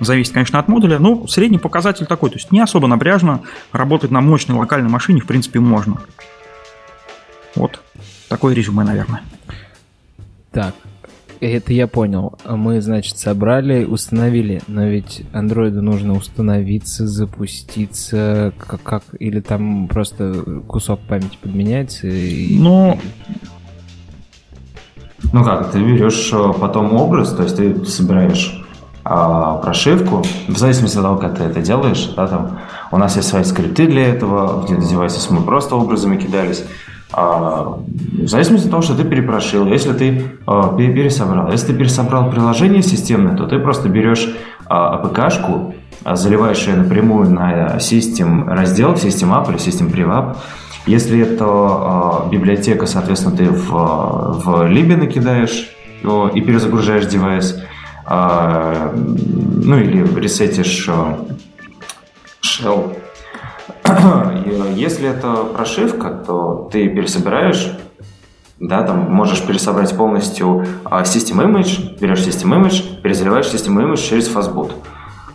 Зависит, 0.00 0.32
конечно, 0.32 0.58
от 0.58 0.68
модуля. 0.68 0.98
Ну, 0.98 1.26
средний 1.26 1.58
показатель 1.58 2.06
такой. 2.06 2.30
То 2.30 2.36
есть 2.36 2.52
не 2.52 2.60
особо 2.60 2.86
напряжно. 2.86 3.42
Работать 3.72 4.10
на 4.10 4.20
мощной 4.20 4.56
локальной 4.56 4.88
машине, 4.88 5.20
в 5.20 5.26
принципе, 5.26 5.58
можно. 5.58 6.00
Вот. 7.54 7.80
Такое 8.28 8.54
резюме, 8.54 8.84
наверное. 8.84 9.22
Так, 10.52 10.74
это 11.40 11.72
я 11.72 11.86
понял. 11.86 12.38
Мы, 12.44 12.80
значит, 12.80 13.18
собрали, 13.18 13.84
установили, 13.84 14.60
но 14.66 14.86
ведь 14.86 15.22
андроиду 15.32 15.82
нужно 15.82 16.14
установиться, 16.14 17.06
запуститься, 17.06 18.52
как, 18.58 18.82
как 18.82 19.02
или 19.18 19.40
там 19.40 19.88
просто 19.88 20.62
кусок 20.66 21.00
памяти 21.00 21.38
подменяется. 21.40 22.08
И... 22.08 22.58
Ну, 22.58 22.98
ну 25.32 25.44
как, 25.44 25.70
ты 25.70 25.78
берешь 25.78 26.30
э, 26.32 26.52
потом 26.60 26.94
образ, 26.94 27.32
то 27.32 27.42
есть 27.42 27.56
ты 27.56 27.84
собираешь 27.84 28.64
а, 29.04 29.54
прошивку, 29.56 30.22
в 30.48 30.58
зависимости 30.58 30.98
от 30.98 31.02
того, 31.02 31.16
как 31.16 31.38
ты 31.38 31.44
это 31.44 31.60
делаешь, 31.60 32.10
да, 32.14 32.26
там, 32.26 32.58
у 32.90 32.98
нас 32.98 33.16
есть 33.16 33.28
свои 33.28 33.42
скрипты 33.44 33.86
для 33.86 34.08
этого, 34.08 34.60
в 34.66 34.88
девайсе 34.88 35.32
мы 35.32 35.40
просто 35.42 35.76
образами 35.76 36.16
кидались, 36.16 36.62
а, 37.10 37.78
в 38.12 38.26
зависимости 38.26 38.66
от 38.66 38.70
того, 38.70 38.82
что 38.82 38.94
ты 38.94 39.04
перепрошил, 39.04 39.66
если 39.66 39.92
ты 39.94 40.32
а, 40.46 40.76
пересобрал. 40.76 41.50
Если 41.50 41.68
ты 41.68 41.74
пересобрал 41.74 42.30
приложение 42.30 42.82
системное, 42.82 43.34
то 43.34 43.46
ты 43.46 43.58
просто 43.58 43.88
берешь 43.88 44.28
а, 44.66 45.02
APK-шку, 45.02 45.74
заливаешь 46.04 46.66
ее 46.66 46.76
напрямую 46.76 47.30
на 47.30 47.76
System 47.76 48.44
раздел, 48.46 48.92
System 48.92 49.30
App 49.30 49.48
или 49.48 49.58
System 49.58 49.90
Prevap, 49.90 50.36
если 50.88 51.20
это 51.20 52.24
э, 52.26 52.30
библиотека, 52.30 52.86
соответственно, 52.86 53.36
ты 53.36 53.44
в, 53.44 53.70
в 53.70 54.66
Libе 54.66 54.96
накидаешь 54.96 55.70
э, 56.02 56.30
и 56.34 56.40
перезагружаешь 56.40 57.06
девайс, 57.06 57.60
э, 58.08 58.90
ну 58.94 59.78
или 59.78 60.18
ресетишь 60.18 60.88
э, 60.88 61.14
shell. 62.42 62.96
Если 64.74 65.08
это 65.08 65.44
прошивка, 65.44 66.10
то 66.10 66.68
ты 66.72 66.88
пересобираешь 66.88 67.70
да, 68.60 68.82
там 68.82 69.12
можешь 69.12 69.46
пересобрать 69.46 69.96
полностью 69.96 70.66
System 70.84 71.44
Image, 71.44 71.98
берешь 72.00 72.18
System 72.18 72.60
Image, 72.60 73.00
перезаливаешь 73.02 73.46
System 73.46 73.76
Image 73.76 74.08
через 74.08 74.28
Fastboot. 74.28 74.72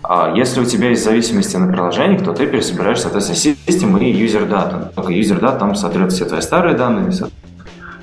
А 0.03 0.33
если 0.35 0.59
у 0.59 0.65
тебя 0.65 0.89
есть 0.89 1.03
зависимости 1.03 1.55
на 1.55 1.71
приложениях, 1.71 2.23
то 2.23 2.33
ты 2.33 2.45
пересобираешь, 2.45 2.99
соответственно, 2.99 3.37
систему 3.37 3.97
и 3.97 4.13
user 4.13 4.49
data. 4.49 4.93
Только 4.93 5.13
user 5.13 5.39
data 5.39 5.57
там 5.57 5.75
сотрет 5.75 6.11
все 6.11 6.25
твои 6.25 6.41
старые 6.41 6.75
данные, 6.75 7.11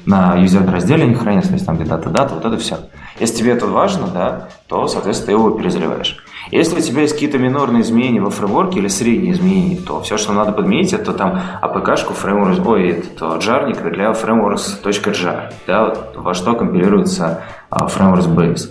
на 0.07 0.43
user 0.43 0.69
разделе 0.71 1.05
они 1.05 1.15
хранятся, 1.15 1.53
там 1.65 1.77
где 1.77 1.85
дата, 1.85 2.09
дата, 2.09 2.35
вот 2.35 2.45
это 2.45 2.57
все. 2.57 2.79
Если 3.19 3.37
тебе 3.37 3.53
это 3.53 3.67
важно, 3.67 4.07
да, 4.07 4.49
то, 4.67 4.89
соответственно, 4.89 5.27
ты 5.27 5.33
его 5.33 5.51
перезаливаешь. 5.51 6.17
Если 6.51 6.79
у 6.79 6.81
тебя 6.81 7.03
есть 7.03 7.13
какие-то 7.13 7.39
минорные 7.39 7.83
изменения 7.83 8.21
во 8.21 8.31
фреймворке 8.31 8.79
или 8.79 8.89
средние 8.89 9.33
изменения, 9.33 9.77
то 9.77 10.01
все, 10.01 10.17
что 10.17 10.33
надо 10.33 10.53
подменить, 10.53 10.95
это 10.95 11.13
там 11.13 11.39
APK-шку 11.63 12.15
фреймворк, 12.15 12.67
ой, 12.67 12.89
этот 12.89 13.43
джарник 13.43 13.83
для 13.83 14.13
frameworks.jar, 14.13 15.53
да, 15.67 15.95
во 16.15 16.33
что 16.33 16.55
компилируется 16.55 17.43
frameworks 17.71 18.27
base. 18.35 18.71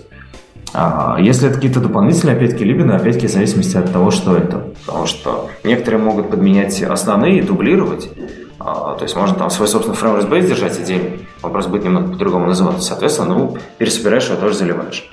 А, 0.72 1.16
если 1.20 1.48
это 1.48 1.56
какие-то 1.56 1.80
дополнительные, 1.80 2.36
опять-таки, 2.36 2.64
либо, 2.64 2.94
опять-таки, 2.94 3.26
в 3.26 3.30
зависимости 3.30 3.76
от 3.76 3.92
того, 3.92 4.10
что 4.10 4.36
это. 4.36 4.64
Потому 4.86 5.06
что 5.06 5.48
некоторые 5.64 6.02
могут 6.02 6.30
подменять 6.30 6.82
основные 6.82 7.42
дублировать. 7.42 8.08
А, 8.58 8.94
то 8.94 9.04
есть 9.04 9.16
можно 9.16 9.36
там 9.36 9.50
свой 9.50 9.68
собственный 9.68 9.96
фреймворк 9.96 10.28
base 10.28 10.46
держать 10.46 10.78
отдельно, 10.78 11.16
он 11.42 11.50
просто 11.50 11.70
будет 11.70 11.84
немного 11.84 12.12
по-другому 12.12 12.46
называться. 12.46 12.88
Соответственно, 12.88 13.34
ну, 13.34 13.56
пересобираешь 13.78 14.28
его 14.28 14.36
тоже 14.36 14.54
заливаешь. 14.54 15.10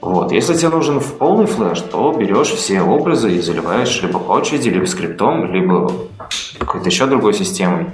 Вот. 0.00 0.32
Если 0.32 0.54
тебе 0.54 0.68
нужен 0.68 1.00
в 1.00 1.14
полный 1.14 1.46
флеш, 1.46 1.80
то 1.80 2.12
берешь 2.12 2.48
все 2.48 2.82
образы 2.82 3.32
и 3.32 3.40
заливаешь 3.40 4.02
либо 4.02 4.18
по 4.18 4.32
очереди, 4.32 4.68
либо 4.68 4.84
скриптом, 4.84 5.52
либо 5.52 5.90
какой-то 6.58 6.88
еще 6.88 7.06
другой 7.06 7.34
системой. 7.34 7.86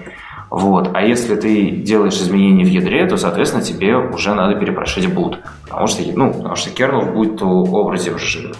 Вот. 0.51 0.90
А 0.94 1.02
если 1.02 1.36
ты 1.36 1.70
делаешь 1.70 2.14
изменения 2.14 2.64
в 2.64 2.68
ядре, 2.68 3.06
то, 3.06 3.16
соответственно, 3.16 3.62
тебе 3.62 3.97
уже 3.97 4.35
надо 4.35 4.56
перепрошить 4.56 5.05
boot. 5.05 5.39
Потому 5.62 5.86
что, 5.86 6.02
ну, 6.14 6.32
потому 6.32 6.56
что 6.56 6.70
кернел 6.70 7.12
будет 7.12 7.40
в 7.40 7.74
образе 7.74 8.10
уже. 8.10 8.52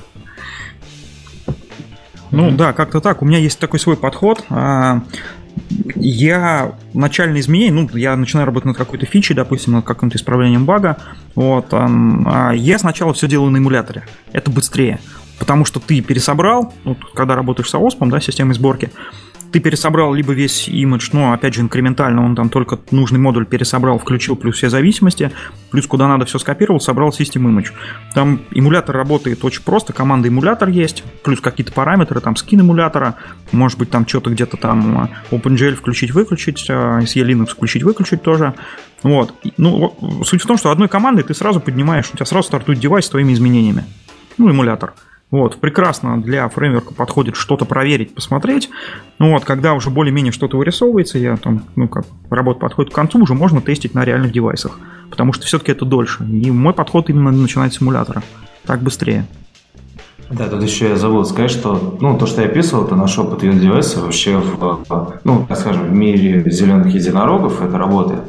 Ну 2.31 2.53
да, 2.53 2.73
как-то 2.73 3.01
так. 3.01 3.23
У 3.23 3.25
меня 3.25 3.39
есть 3.39 3.59
такой 3.59 3.81
свой 3.81 3.97
подход. 3.97 4.45
А, 4.51 5.01
я 5.97 6.75
начальные 6.95 7.41
изменения, 7.41 7.73
ну, 7.73 7.91
я 7.97 8.17
начинаю 8.17 8.47
работать 8.47 8.67
над 8.67 8.77
какой-то 8.77 9.07
фичей, 9.07 9.35
допустим, 9.35 9.73
над 9.73 9.85
каким-то 9.85 10.17
исправлением 10.17 10.65
бага, 10.65 10.97
вот, 11.35 11.67
а 11.73 12.53
я 12.55 12.79
сначала 12.79 13.13
все 13.15 13.27
делаю 13.27 13.51
на 13.51 13.59
эмуляторе. 13.59 14.05
Это 14.33 14.51
быстрее. 14.51 15.01
Потому 15.39 15.65
что 15.65 15.81
ты 15.81 16.01
пересобрал, 16.03 16.73
вот, 16.85 16.99
когда 17.15 17.35
работаешь 17.35 17.71
с 17.71 17.75
OSP, 17.75 18.09
да, 18.11 18.21
системой 18.21 18.55
сборки, 18.55 18.91
ты 19.53 19.61
пересобрал 19.61 20.15
либо 20.15 20.33
весь 20.33 20.69
имидж, 20.69 21.11
но 21.13 21.33
опять 21.33 21.55
же 21.55 21.63
инкрементально, 21.63 22.25
он 22.25 22.35
там 22.35 22.49
только 22.49 22.79
нужный 22.91 23.19
модуль 23.19 23.47
пересобрал, 23.47 23.99
включил 23.99 24.37
плюс 24.37 24.57
все 24.57 24.69
зависимости, 24.69 25.33
плюс 25.71 25.87
куда 25.87 26.09
надо 26.09 26.25
все 26.25 26.39
скопировал, 26.39 26.81
собрал 26.81 27.11
System 27.11 27.43
Image. 27.47 27.73
Там 28.15 28.41
эмулятор 28.53 28.97
работает 28.97 29.45
очень 29.45 29.63
просто, 29.63 29.93
команда 29.93 30.29
эмулятор 30.29 30.69
есть, 30.69 31.05
плюс 31.25 31.41
какие-то 31.41 31.73
параметры, 31.73 32.21
там 32.21 32.37
скин 32.37 32.61
эмулятора, 32.61 33.17
может 33.53 33.79
быть 33.79 33.91
там 33.91 34.07
что-то 34.07 34.31
где-то 34.31 34.57
там 34.57 35.11
э, 35.31 35.35
OpenGL 35.35 35.75
включить-выключить, 35.75 36.69
SE 36.69 37.03
э, 37.03 37.25
Linux 37.25 37.49
включить-выключить 37.49 38.23
тоже. 38.23 38.55
Вот. 39.03 39.35
Ну, 39.57 40.23
суть 40.25 40.43
в 40.43 40.47
том, 40.47 40.59
что 40.59 40.71
одной 40.71 40.89
командой 40.89 41.23
ты 41.23 41.35
сразу 41.35 41.61
поднимаешь, 41.61 42.11
у 42.13 42.17
тебя 42.17 42.27
сразу 42.27 42.49
стартует 42.49 42.79
девайс 42.79 43.07
с 43.07 43.11
твоими 43.11 43.33
изменениями. 43.33 43.85
Ну, 44.39 44.51
эмулятор. 44.51 44.95
Вот, 45.31 45.59
прекрасно 45.59 46.21
для 46.21 46.49
фреймворка 46.49 46.93
подходит 46.93 47.37
что-то 47.37 47.65
проверить, 47.65 48.15
посмотреть. 48.15 48.69
Ну 49.21 49.33
вот, 49.33 49.45
когда 49.45 49.75
уже 49.75 49.91
более-менее 49.91 50.33
что-то 50.33 50.57
вырисовывается, 50.57 51.19
я 51.19 51.37
там, 51.37 51.65
ну 51.77 51.87
как, 51.87 52.05
работа 52.31 52.59
подходит 52.59 52.93
к 52.93 52.95
концу, 52.95 53.23
уже 53.23 53.35
можно 53.35 53.61
тестить 53.61 53.95
на 53.95 54.05
реальных 54.05 54.33
девайсах. 54.33 54.79
Потому 55.09 55.33
что 55.33 55.47
все-таки 55.47 55.71
это 55.73 55.85
дольше. 55.85 56.25
И 56.25 56.51
мой 56.51 56.73
подход 56.73 57.11
именно 57.11 57.31
начинать 57.31 57.75
с 57.75 57.81
эмулятора. 57.81 58.23
Так 58.67 58.83
быстрее. 58.83 59.27
Да, 60.31 60.49
тут 60.49 60.63
еще 60.63 60.89
я 60.89 60.97
забыл 60.97 61.25
сказать, 61.25 61.51
что 61.51 61.99
ну, 62.01 62.17
то, 62.17 62.27
что 62.27 62.43
я 62.43 62.49
описывал, 62.49 62.85
это 62.85 62.95
наш 62.95 63.19
опыт 63.19 63.41
девайса 63.41 64.01
вообще 64.01 64.37
в, 64.37 65.19
ну, 65.25 65.47
скажем, 65.57 65.89
в 65.89 65.93
мире 65.93 66.49
зеленых 66.49 66.95
единорогов 66.95 67.61
это 67.61 67.79
работает. 67.79 68.23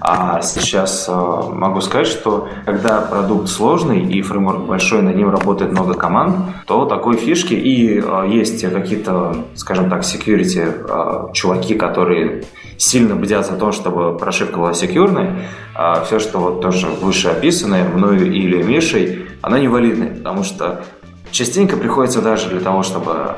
А 0.00 0.40
сейчас 0.42 1.06
э, 1.08 1.12
могу 1.12 1.80
сказать, 1.80 2.06
что 2.06 2.48
когда 2.64 3.00
продукт 3.00 3.48
сложный 3.48 4.00
и 4.00 4.22
фреймворк 4.22 4.66
большой, 4.66 5.02
над 5.02 5.16
ним 5.16 5.30
работает 5.30 5.72
много 5.72 5.94
команд, 5.94 6.36
то 6.66 6.84
такой 6.84 7.16
фишки 7.16 7.54
и 7.54 8.00
э, 8.00 8.26
есть 8.28 8.62
какие-то, 8.62 9.46
скажем 9.54 9.90
так, 9.90 10.02
security 10.02 10.72
э, 10.88 11.32
чуваки, 11.32 11.74
которые 11.74 12.44
сильно 12.76 13.16
бдят 13.16 13.46
за 13.46 13.56
то, 13.56 13.72
чтобы 13.72 14.16
прошивка 14.16 14.58
была 14.58 14.72
секьюрной, 14.72 15.30
а 15.74 16.04
все, 16.04 16.18
что 16.20 16.38
вот 16.38 16.60
тоже 16.60 16.86
выше 16.86 17.28
описанное 17.28 17.84
мною 17.88 18.32
или 18.32 18.62
Мишей, 18.62 19.26
она 19.42 19.58
невалидная, 19.58 20.14
потому 20.14 20.44
что 20.44 20.84
частенько 21.30 21.76
приходится 21.76 22.22
даже 22.22 22.48
для 22.48 22.60
того, 22.60 22.82
чтобы 22.82 23.36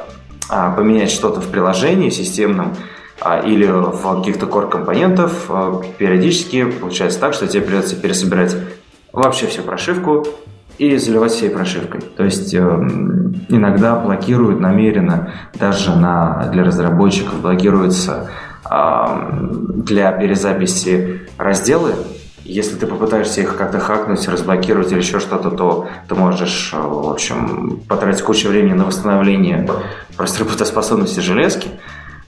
а, 0.48 0.72
поменять 0.72 1.10
что-то 1.10 1.40
в 1.40 1.48
приложении 1.48 2.10
системном, 2.10 2.76
или 3.44 3.66
в 3.66 4.18
каких-то 4.18 4.46
core 4.46 4.68
компонентов 4.68 5.46
а, 5.48 5.82
периодически 5.98 6.64
получается 6.64 7.20
так, 7.20 7.34
что 7.34 7.46
тебе 7.46 7.62
придется 7.62 7.96
пересобирать 7.96 8.56
вообще 9.12 9.46
всю 9.46 9.62
прошивку 9.62 10.26
и 10.78 10.96
заливать 10.96 11.32
всей 11.32 11.50
прошивкой. 11.50 12.00
То 12.00 12.24
есть 12.24 12.54
э, 12.54 12.58
иногда 13.48 13.96
блокируют 13.96 14.60
намеренно, 14.60 15.34
даже 15.54 15.94
на, 15.94 16.48
для 16.52 16.64
разработчиков 16.64 17.40
блокируются 17.40 18.30
для 18.70 20.12
перезаписи 20.12 21.22
разделы. 21.38 21.94
Если 22.44 22.76
ты 22.76 22.86
попытаешься 22.86 23.42
их 23.42 23.56
как-то 23.56 23.78
хакнуть, 23.78 24.26
разблокировать 24.26 24.90
или 24.92 24.98
еще 24.98 25.20
что-то, 25.20 25.50
то 25.50 25.88
ты 26.08 26.14
можешь, 26.14 26.72
э, 26.72 26.80
в 26.80 27.10
общем, 27.10 27.80
потратить 27.88 28.22
кучу 28.22 28.48
времени 28.48 28.72
на 28.72 28.84
восстановление 28.84 29.68
просто 30.16 30.44
работоспособности 30.44 31.20
железки. 31.20 31.68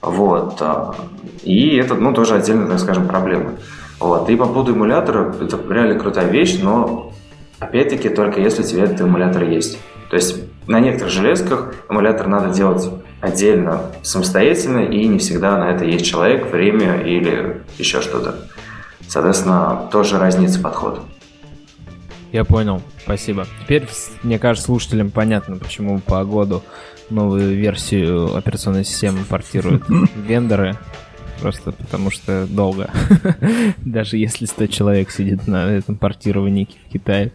Вот. 0.03 0.57
А, 0.59 0.95
и 1.43 1.77
это, 1.77 1.95
ну, 1.95 2.13
тоже 2.13 2.35
отдельная, 2.35 2.67
так 2.67 2.79
скажем, 2.79 3.07
проблема. 3.07 3.53
Вот. 3.99 4.29
И 4.29 4.35
по 4.35 4.45
поводу 4.45 4.73
эмулятора, 4.73 5.33
это 5.41 5.57
реально 5.69 5.97
крутая 5.97 6.29
вещь, 6.29 6.59
но 6.61 7.13
опять-таки 7.59 8.09
только 8.09 8.41
если 8.41 8.63
у 8.63 8.65
тебя 8.65 8.83
этот 8.83 9.01
эмулятор 9.01 9.43
есть. 9.43 9.79
То 10.09 10.17
есть 10.17 10.43
на 10.67 10.79
некоторых 10.79 11.13
железках 11.13 11.73
эмулятор 11.89 12.27
надо 12.27 12.53
делать 12.53 12.89
отдельно, 13.21 13.91
самостоятельно, 14.01 14.79
и 14.79 15.07
не 15.07 15.19
всегда 15.19 15.57
на 15.57 15.71
это 15.71 15.85
есть 15.85 16.05
человек, 16.05 16.51
время 16.51 17.01
или 17.01 17.61
еще 17.77 18.01
что-то. 18.01 18.35
Соответственно, 19.07 19.87
тоже 19.91 20.19
разница 20.19 20.59
подхода. 20.59 20.99
Я 22.33 22.43
понял, 22.43 22.81
спасибо. 23.03 23.45
Теперь, 23.63 23.87
мне 24.23 24.39
кажется, 24.39 24.65
слушателям 24.65 25.11
понятно, 25.11 25.57
почему 25.57 25.99
по 25.99 26.23
году 26.25 26.63
новую 27.13 27.55
версию 27.55 28.35
операционной 28.35 28.83
системы 28.83 29.23
портируют 29.27 29.83
вендоры. 30.15 30.77
Просто 31.41 31.73
потому 31.73 32.09
что 32.09 32.47
долго. 32.47 32.89
Даже 33.79 34.17
если 34.17 34.45
100 34.45 34.67
человек 34.67 35.11
сидит 35.11 35.45
на 35.45 35.69
этом 35.71 35.97
портировании 35.97 36.69
в 36.87 36.93
Китае. 36.93 37.33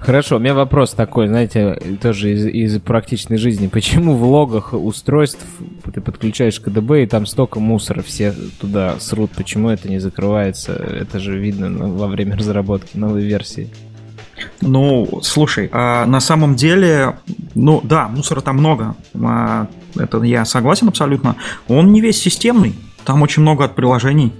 Хорошо, 0.00 0.36
у 0.36 0.38
меня 0.40 0.52
вопрос 0.52 0.94
такой, 0.94 1.28
знаете, 1.28 1.78
тоже 2.02 2.32
из, 2.32 2.46
из 2.46 2.80
практичной 2.80 3.36
жизни. 3.36 3.68
Почему 3.68 4.16
в 4.16 4.24
логах 4.24 4.72
устройств 4.72 5.46
ты 5.94 6.00
подключаешь 6.00 6.58
КДБ, 6.58 7.04
и 7.04 7.06
там 7.06 7.24
столько 7.24 7.60
мусора, 7.60 8.02
все 8.02 8.34
туда 8.60 8.98
срут? 8.98 9.30
Почему 9.36 9.70
это 9.70 9.88
не 9.88 10.00
закрывается? 10.00 10.72
Это 10.72 11.20
же 11.20 11.38
видно 11.38 11.70
во 11.70 12.08
время 12.08 12.36
разработки 12.36 12.96
новой 12.96 13.22
версии. 13.22 13.68
Ну, 14.60 15.20
слушай, 15.22 15.68
а 15.72 16.06
на 16.06 16.20
самом 16.20 16.56
деле, 16.56 17.18
ну 17.54 17.80
да, 17.82 18.08
мусора 18.08 18.40
там 18.40 18.56
много. 18.56 18.94
А, 19.22 19.66
это 19.96 20.22
я 20.22 20.44
согласен 20.44 20.88
абсолютно. 20.88 21.36
Он 21.68 21.92
не 21.92 22.00
весь 22.00 22.20
системный. 22.20 22.74
Там 23.04 23.22
очень 23.22 23.42
много 23.42 23.64
от 23.64 23.74
приложений. 23.74 24.32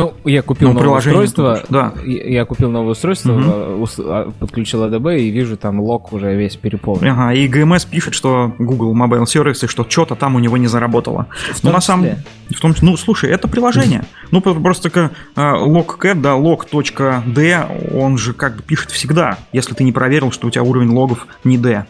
Ну, 0.00 0.14
я 0.24 0.42
купил 0.42 0.72
ну, 0.72 0.80
новое 0.80 0.98
устройство. 0.98 1.62
Да. 1.68 1.92
Я 2.04 2.44
купил 2.44 2.70
новое 2.70 2.92
устройство, 2.92 3.32
угу. 3.32 4.32
подключил 4.38 4.84
ADB 4.84 5.20
и 5.20 5.30
вижу 5.30 5.56
там 5.56 5.80
лог 5.80 6.12
уже 6.12 6.34
весь 6.34 6.56
переполнен. 6.56 7.08
Ага, 7.08 7.32
и 7.32 7.48
GMS 7.48 7.88
пишет, 7.88 8.14
что 8.14 8.52
Google 8.58 8.94
Mobile 8.94 9.24
Service, 9.24 9.66
что 9.66 9.86
что-то 9.88 10.14
там 10.14 10.36
у 10.36 10.38
него 10.38 10.56
не 10.56 10.66
заработало. 10.66 11.26
В 11.52 11.60
том 11.60 11.70
ну, 11.70 11.72
на 11.72 11.80
самом 11.80 12.08
в 12.54 12.60
том, 12.60 12.74
ну, 12.82 12.96
слушай, 12.96 13.30
это 13.30 13.48
приложение. 13.48 14.04
Ну, 14.30 14.40
просто 14.40 14.90
как 14.90 15.12
logcat, 15.36 16.20
да, 16.20 16.32
log.d, 16.32 17.66
он 17.94 18.18
же 18.18 18.32
как 18.32 18.56
бы 18.56 18.62
пишет 18.62 18.90
всегда, 18.90 19.38
если 19.52 19.74
ты 19.74 19.84
не 19.84 19.92
проверил, 19.92 20.32
что 20.32 20.48
у 20.48 20.50
тебя 20.50 20.62
уровень 20.62 20.90
логов 20.90 21.26
не 21.44 21.58
D. 21.58 21.86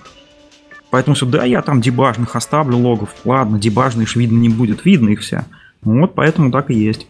Поэтому 0.90 1.14
все, 1.14 1.24
да, 1.24 1.44
я 1.44 1.62
там 1.62 1.80
дебажных 1.80 2.34
оставлю 2.34 2.76
логов. 2.76 3.10
Ладно, 3.24 3.58
дебажные 3.58 4.06
ж 4.06 4.16
видно 4.16 4.38
не 4.38 4.48
будет, 4.48 4.84
видно 4.84 5.10
их 5.10 5.20
все. 5.20 5.44
Вот 5.82 6.14
поэтому 6.14 6.50
так 6.50 6.70
и 6.70 6.74
есть. 6.74 7.06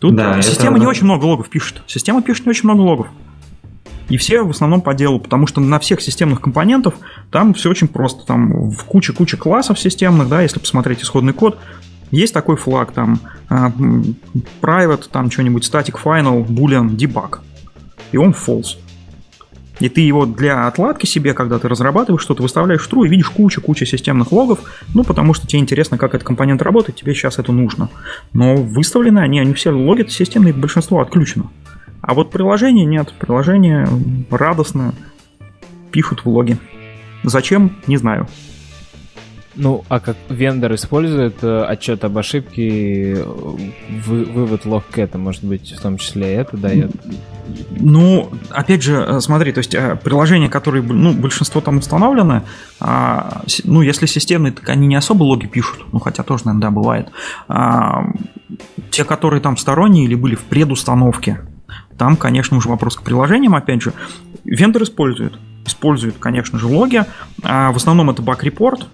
Тут 0.00 0.16
да, 0.16 0.40
система 0.40 0.72
это... 0.72 0.80
не 0.80 0.86
очень 0.86 1.04
много 1.04 1.26
логов 1.26 1.50
пишет. 1.50 1.82
Система 1.86 2.22
пишет 2.22 2.46
не 2.46 2.50
очень 2.50 2.64
много 2.64 2.80
логов. 2.80 3.06
И 4.08 4.16
все 4.16 4.42
в 4.42 4.50
основном 4.50 4.80
по 4.80 4.94
делу, 4.94 5.20
потому 5.20 5.46
что 5.46 5.60
на 5.60 5.78
всех 5.78 6.00
системных 6.00 6.40
компонентов 6.40 6.94
там 7.30 7.54
все 7.54 7.70
очень 7.70 7.86
просто. 7.86 8.26
Там 8.26 8.70
в 8.70 8.84
куче-куче 8.84 9.36
классов 9.36 9.78
системных, 9.78 10.28
да, 10.28 10.42
если 10.42 10.58
посмотреть 10.58 11.02
исходный 11.02 11.34
код, 11.34 11.58
есть 12.10 12.34
такой 12.34 12.56
флаг, 12.56 12.92
там 12.92 13.20
uh, 13.50 14.14
private, 14.60 15.04
там 15.12 15.30
что-нибудь 15.30 15.70
static 15.70 15.96
final, 16.02 16.44
boolean, 16.44 16.96
debug. 16.96 17.38
И 18.10 18.16
он 18.16 18.30
false. 18.30 18.78
И 19.80 19.88
ты 19.88 20.02
его 20.02 20.26
для 20.26 20.66
отладки 20.66 21.06
себе, 21.06 21.34
когда 21.34 21.58
ты 21.58 21.68
разрабатываешь 21.68 22.22
что-то, 22.22 22.42
выставляешь 22.42 22.82
в 22.82 22.92
true 22.92 23.06
и 23.06 23.08
видишь 23.08 23.30
кучу-кучу 23.30 23.86
системных 23.86 24.30
логов, 24.30 24.60
ну, 24.94 25.04
потому 25.04 25.34
что 25.34 25.46
тебе 25.46 25.60
интересно, 25.60 25.98
как 25.98 26.14
этот 26.14 26.26
компонент 26.26 26.62
работает, 26.62 26.98
тебе 26.98 27.14
сейчас 27.14 27.38
это 27.38 27.50
нужно. 27.50 27.88
Но 28.34 28.56
выставлены 28.56 29.20
они, 29.20 29.40
они 29.40 29.54
все 29.54 29.70
логи 29.70 30.06
системные, 30.08 30.52
большинство 30.52 31.00
отключено. 31.00 31.50
А 32.02 32.14
вот 32.14 32.30
приложение 32.30 32.84
нет, 32.84 33.12
приложение 33.18 33.88
радостно 34.30 34.94
пишут 35.90 36.24
в 36.24 36.28
логи. 36.28 36.58
Зачем, 37.24 37.76
не 37.86 37.96
знаю. 37.96 38.28
Ну, 39.56 39.84
а 39.88 40.00
как 40.00 40.16
вендор 40.28 40.74
использует 40.74 41.42
э, 41.42 41.64
отчет 41.64 42.04
об 42.04 42.16
ошибке, 42.16 43.14
э, 43.14 43.24
вы, 43.24 44.24
вывод 44.24 44.64
лог 44.64 44.84
к 44.90 44.98
это, 44.98 45.18
может 45.18 45.44
быть, 45.44 45.72
в 45.72 45.80
том 45.80 45.98
числе 45.98 46.32
это 46.34 46.56
дает? 46.56 46.92
Ну, 47.70 48.30
опять 48.50 48.82
же, 48.82 49.04
э, 49.06 49.20
смотри, 49.20 49.52
то 49.52 49.58
есть 49.58 49.74
э, 49.74 49.96
приложения, 49.96 50.48
которые, 50.48 50.82
ну, 50.82 51.12
большинство 51.12 51.60
там 51.60 51.78
установлены, 51.78 52.42
а, 52.80 53.42
ну, 53.64 53.82
если 53.82 54.06
системные, 54.06 54.52
так 54.52 54.68
они 54.68 54.86
не 54.86 54.96
особо 54.96 55.24
логи 55.24 55.46
пишут, 55.46 55.86
ну, 55.92 55.98
хотя 55.98 56.22
тоже, 56.22 56.44
наверное, 56.44 56.62
да, 56.62 56.70
бывает. 56.70 57.08
А, 57.48 58.04
те, 58.90 59.04
которые 59.04 59.40
там 59.40 59.56
сторонние 59.56 60.04
или 60.04 60.14
были 60.14 60.34
в 60.34 60.42
предустановке, 60.42 61.40
там, 61.96 62.16
конечно, 62.16 62.56
уже 62.56 62.68
вопрос 62.68 62.96
к 62.96 63.02
приложениям, 63.02 63.54
опять 63.54 63.82
же, 63.82 63.92
вендор 64.44 64.82
использует. 64.82 65.34
используют, 65.66 66.16
конечно 66.18 66.58
же, 66.58 66.66
логи. 66.66 67.04
А 67.42 67.70
в 67.72 67.76
основном 67.76 68.10
это 68.10 68.22
бак-репорт, 68.22 68.88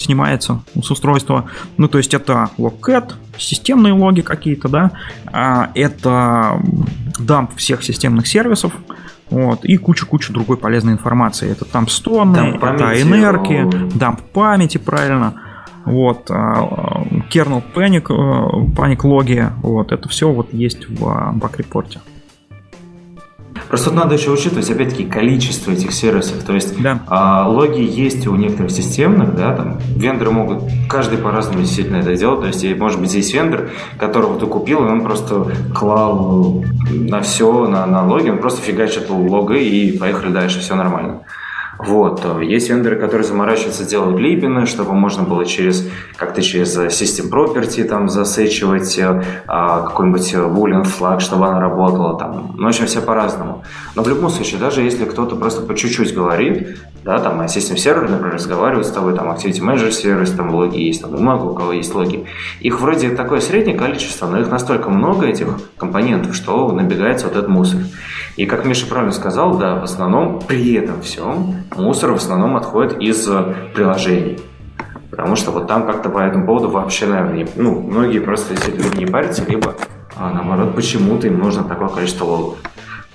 снимается 0.00 0.62
с 0.82 0.90
устройства. 0.90 1.44
Ну, 1.76 1.86
то 1.88 1.98
есть 1.98 2.14
это 2.14 2.50
logcat, 2.58 3.12
системные 3.38 3.92
логи 3.92 4.22
какие-то, 4.22 4.68
да, 4.68 4.90
а 5.26 5.70
это 5.74 6.60
дамп 7.18 7.56
всех 7.56 7.84
системных 7.84 8.26
сервисов, 8.26 8.72
вот, 9.28 9.64
и 9.64 9.76
куча-куча 9.76 10.32
другой 10.32 10.56
полезной 10.56 10.94
информации. 10.94 11.50
Это 11.50 11.64
там 11.64 11.86
стоны, 11.86 12.34
дамп 12.34 12.64
это 12.64 13.00
энерги, 13.00 13.68
дамп 13.94 14.22
памяти, 14.32 14.78
правильно. 14.78 15.34
Вот, 15.84 16.30
а, 16.30 17.04
kernel 17.30 17.62
panic, 17.74 18.06
э, 18.10 18.74
panic 18.76 19.00
логи, 19.02 19.48
вот, 19.62 19.92
это 19.92 20.08
все 20.10 20.30
вот 20.30 20.52
есть 20.52 20.88
в 20.88 21.32
бак-репорте. 21.36 22.00
Просто 23.68 23.92
надо 23.92 24.14
еще 24.14 24.30
учитывать, 24.30 24.70
опять-таки, 24.70 25.04
количество 25.04 25.70
этих 25.70 25.92
сервисов. 25.92 26.42
То 26.44 26.54
есть 26.54 26.80
да. 26.80 27.00
а, 27.06 27.48
логи 27.48 27.80
есть 27.80 28.26
у 28.26 28.36
некоторых 28.36 28.70
системных, 28.70 29.34
да, 29.34 29.54
там 29.54 29.78
вендоры 29.96 30.30
могут, 30.30 30.64
каждый 30.88 31.18
по-разному 31.18 31.60
действительно 31.60 31.98
это 31.98 32.14
делать. 32.16 32.40
То 32.40 32.46
есть, 32.46 32.78
может 32.78 33.00
быть, 33.00 33.10
здесь 33.10 33.32
вендор, 33.32 33.70
которого 33.98 34.38
ты 34.38 34.46
купил, 34.46 34.84
и 34.86 34.88
он 34.88 35.02
просто 35.02 35.46
клал 35.74 36.64
на 36.90 37.20
все, 37.20 37.66
на, 37.66 37.86
на 37.86 38.06
логи, 38.06 38.30
он 38.30 38.38
просто 38.38 38.62
фигачит 38.62 39.10
лога 39.10 39.54
и 39.54 39.96
поехали 39.96 40.32
дальше, 40.32 40.60
все 40.60 40.74
нормально. 40.74 41.20
Вот. 41.86 42.24
Есть 42.42 42.68
вендоры, 42.68 42.96
которые 42.96 43.26
заморачиваются, 43.26 43.84
делают 43.84 44.18
липины, 44.18 44.66
чтобы 44.66 44.92
можно 44.92 45.22
было 45.22 45.44
через 45.44 45.88
как-то 46.16 46.42
через 46.42 46.76
System 46.76 47.30
Property 47.30 47.84
там 47.84 48.08
засечивать 48.08 48.98
а, 49.46 49.82
какой-нибудь 49.82 50.34
boolean 50.34 50.84
флаг, 50.84 51.20
чтобы 51.20 51.46
она 51.46 51.60
работала 51.60 52.18
там. 52.18 52.54
Ну, 52.56 52.64
в 52.64 52.68
общем, 52.68 52.86
все 52.86 53.00
по-разному. 53.00 53.64
Но 53.94 54.02
в 54.02 54.08
любом 54.08 54.30
случае, 54.30 54.60
даже 54.60 54.82
если 54.82 55.04
кто-то 55.04 55.36
просто 55.36 55.62
по 55.62 55.74
чуть-чуть 55.74 56.14
говорит, 56.14 56.78
да, 57.04 57.18
там, 57.18 57.40
System 57.40 57.76
сервер, 57.76 58.08
например, 58.08 58.34
разговаривает 58.34 58.86
с 58.86 58.90
тобой, 58.90 59.14
там, 59.14 59.30
Activity 59.30 59.60
Manager 59.60 59.90
сервис, 59.90 60.30
там, 60.32 60.54
логи 60.54 60.78
есть, 60.78 61.00
там, 61.00 61.12
много 61.12 61.44
у 61.44 61.54
кого 61.54 61.72
есть 61.72 61.94
логи. 61.94 62.26
Их 62.60 62.80
вроде 62.80 63.10
такое 63.10 63.40
среднее 63.40 63.76
количество, 63.76 64.26
но 64.26 64.40
их 64.40 64.50
настолько 64.50 64.90
много, 64.90 65.26
этих 65.26 65.48
компонентов, 65.78 66.34
что 66.34 66.70
набегается 66.72 67.26
вот 67.26 67.36
этот 67.36 67.48
мусор. 67.48 67.80
И 68.36 68.46
как 68.46 68.64
Миша 68.64 68.86
правильно 68.86 69.12
сказал, 69.12 69.56
да, 69.56 69.76
в 69.80 69.84
основном 69.84 70.40
при 70.46 70.74
этом 70.74 71.00
всем 71.02 71.64
мусор 71.76 72.12
в 72.12 72.16
основном 72.16 72.56
отходит 72.56 73.00
из 73.00 73.28
приложений. 73.74 74.40
Потому 75.10 75.36
что 75.36 75.50
вот 75.50 75.66
там 75.66 75.86
как-то 75.86 76.08
по 76.08 76.18
этому 76.18 76.46
поводу 76.46 76.70
вообще, 76.70 77.06
наверное, 77.06 77.34
не, 77.34 77.46
ну, 77.56 77.80
многие 77.80 78.20
просто 78.20 78.54
если 78.54 78.72
люди 78.72 78.96
не 78.96 79.06
парятся, 79.06 79.44
либо 79.46 79.74
а, 80.16 80.30
наоборот, 80.30 80.74
почему-то 80.74 81.26
им 81.26 81.38
нужно 81.38 81.64
такое 81.64 81.88
количество 81.88 82.24
логов. 82.24 82.58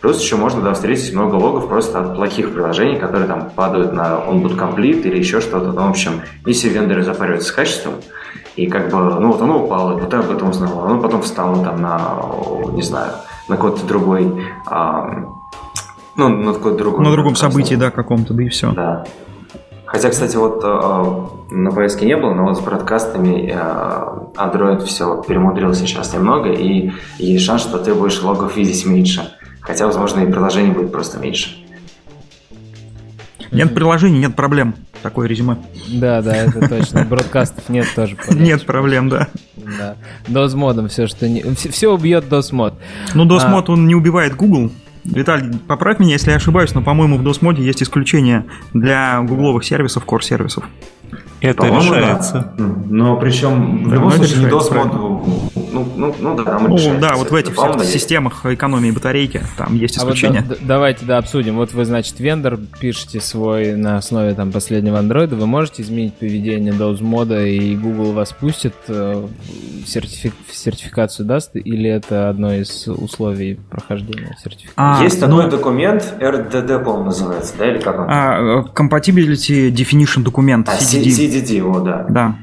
Плюс 0.02 0.22
еще 0.22 0.36
можно 0.36 0.62
да, 0.62 0.74
встретить 0.74 1.14
много 1.14 1.36
логов 1.36 1.68
просто 1.68 2.00
от 2.00 2.16
плохих 2.16 2.52
приложений, 2.52 2.98
которые 2.98 3.28
там 3.28 3.50
падают 3.50 3.94
на 3.94 4.20
onboot 4.28 4.58
complete 4.58 5.02
или 5.02 5.18
еще 5.18 5.42
что-то. 5.42 5.72
Ну, 5.72 5.88
в 5.88 5.90
общем, 5.90 6.22
все 6.46 6.70
вендоры 6.70 7.04
запариваются 7.04 7.50
с 7.50 7.52
качеством. 7.52 7.96
И 8.56 8.68
как 8.68 8.90
бы, 8.90 9.20
ну 9.20 9.32
вот 9.32 9.42
оно 9.42 9.66
упало, 9.66 9.94
вот 9.94 10.10
ты 10.10 10.18
об 10.18 10.32
этом 10.32 10.50
узнал, 10.50 10.86
оно 10.86 11.02
потом 11.02 11.22
встало 11.22 11.64
там 11.64 11.82
на, 11.82 12.22
не 12.72 12.82
знаю, 12.82 13.14
на 13.48 13.56
какой-то 13.56 13.86
другой, 13.86 14.46
а, 14.66 15.26
ну, 16.18 16.30
на 16.30 16.54
какой-то 16.54 16.78
другой... 16.78 17.04
На 17.04 17.12
другом 17.12 17.36
событии, 17.36 17.76
да, 17.76 17.92
каком-то, 17.92 18.34
да 18.34 18.44
и 18.44 18.50
все. 18.50 18.72
Да. 18.72 19.06
Хотя, 19.86 20.10
кстати, 20.10 20.36
вот 20.36 20.62
э, 20.64 21.54
на 21.54 21.72
поиске 21.72 22.06
не 22.06 22.18
было, 22.18 22.34
но 22.34 22.46
вот 22.46 22.58
с 22.58 22.60
бродкастами 22.60 23.50
э, 23.50 23.56
Android 24.36 24.84
все 24.86 25.24
перемудрил 25.28 25.74
сейчас 25.74 26.14
немного, 26.14 26.52
и 26.52 26.92
есть 27.18 27.46
шанс, 27.46 27.62
что 27.62 27.78
ты 27.78 27.94
будешь 27.94 28.22
логов 28.22 28.58
видеть 28.58 28.86
меньше. 28.86 29.32
Хотя, 29.62 29.86
возможно, 29.86 30.22
и 30.22 30.32
приложений 30.32 30.72
будет 30.72 30.92
просто 30.92 31.20
меньше. 31.20 31.58
Нет 33.52 33.74
приложений, 33.74 34.20
нет 34.20 34.36
проблем. 34.36 34.76
Такое 35.02 35.28
резюме. 35.28 35.58
Да, 35.88 36.22
да, 36.22 36.36
это 36.36 36.68
точно. 36.68 37.06
Бродкастов 37.06 37.70
нет 37.70 37.88
тоже. 37.96 38.18
Нет 38.32 38.66
проблем, 38.66 39.08
да. 39.10 39.28
Да. 39.56 39.96
DOS 40.28 40.56
модом 40.56 40.88
все, 40.90 41.08
что 41.08 41.30
не... 41.30 41.42
Все 41.54 41.94
убьет 41.94 42.26
DOS 42.26 42.54
мод. 42.54 42.74
Ну, 43.14 43.26
DOS 43.26 43.48
мод, 43.48 43.70
а... 43.70 43.74
он 43.74 43.88
не 43.88 43.96
убивает 43.96 44.36
Google. 44.36 44.72
Виталий, 45.06 45.58
поправь 45.68 46.00
меня, 46.00 46.14
если 46.14 46.32
я 46.32 46.38
ошибаюсь, 46.38 46.74
но, 46.74 46.82
по-моему, 46.82 47.18
в 47.18 47.22
DOS 47.22 47.38
моде 47.42 47.64
есть 47.64 47.82
исключение 47.84 48.46
для 48.74 49.22
гугловых 49.22 49.64
сервисов, 49.64 50.04
core 50.06 50.22
сервисов. 50.22 50.66
Это 51.42 51.68
решается. 51.68 52.54
Да. 52.58 52.66
Но 52.90 53.18
причем 53.18 53.88
в 53.88 53.94
любом 53.94 54.12
случае 54.12 54.40
не 54.40 54.46
DOS 54.46 54.74
мод 54.74 55.54
ну, 55.76 55.88
ну, 55.96 56.16
ну 56.20 56.36
да, 56.36 56.44
там 56.44 56.68
ну, 56.70 57.00
да, 57.00 57.16
вот 57.16 57.32
в 57.32 57.36
этих 57.36 57.54
всех 57.54 57.84
системах 57.84 58.46
экономии 58.46 58.92
батарейки 58.92 59.42
там 59.58 59.76
есть 59.76 59.98
исключения. 59.98 60.40
А 60.40 60.50
вот, 60.50 60.60
да, 60.60 60.66
давайте, 60.66 61.06
да, 61.06 61.18
обсудим. 61.18 61.56
Вот 61.56 61.74
вы, 61.74 61.86
значит, 61.86 62.20
вендор 62.20 62.58
пишете 62.80 63.20
свой 63.20 63.76
на 63.76 63.98
основе 63.98 64.34
там 64.34 64.52
последнего 64.52 65.00
андроида, 65.00 65.36
вы 65.36 65.48
можете 65.48 65.82
изменить 65.84 66.14
поведение 66.14 66.74
DOS 66.74 67.04
мода, 67.04 67.46
и 67.46 67.76
Google 67.76 68.14
вас 68.14 68.32
пустит, 68.32 68.76
э, 68.88 69.28
сертифи- 69.86 70.32
сертификацию 70.52 71.26
даст, 71.26 71.52
или 71.56 71.90
это 71.90 72.30
одно 72.30 72.54
из 72.54 72.88
условий 72.88 73.60
прохождения 73.70 74.38
сертификации? 74.42 74.74
А, 74.78 75.04
есть 75.04 75.20
такой 75.20 75.44
ну, 75.44 75.50
документ, 75.50 76.14
RDD, 76.20 76.84
по-моему, 76.84 77.06
называется, 77.06 77.54
да, 77.58 77.70
или 77.70 77.80
как 77.80 78.00
он? 78.00 78.06
А, 78.10 78.40
э, 78.40 78.64
Compatibility 78.74 79.70
Definition 79.72 80.24
документ, 80.24 80.70
а, 80.70 80.78
CDD. 80.78 81.10
CDD, 81.10 81.62
о, 81.62 81.80
да. 81.82 82.06
Да. 82.10 82.36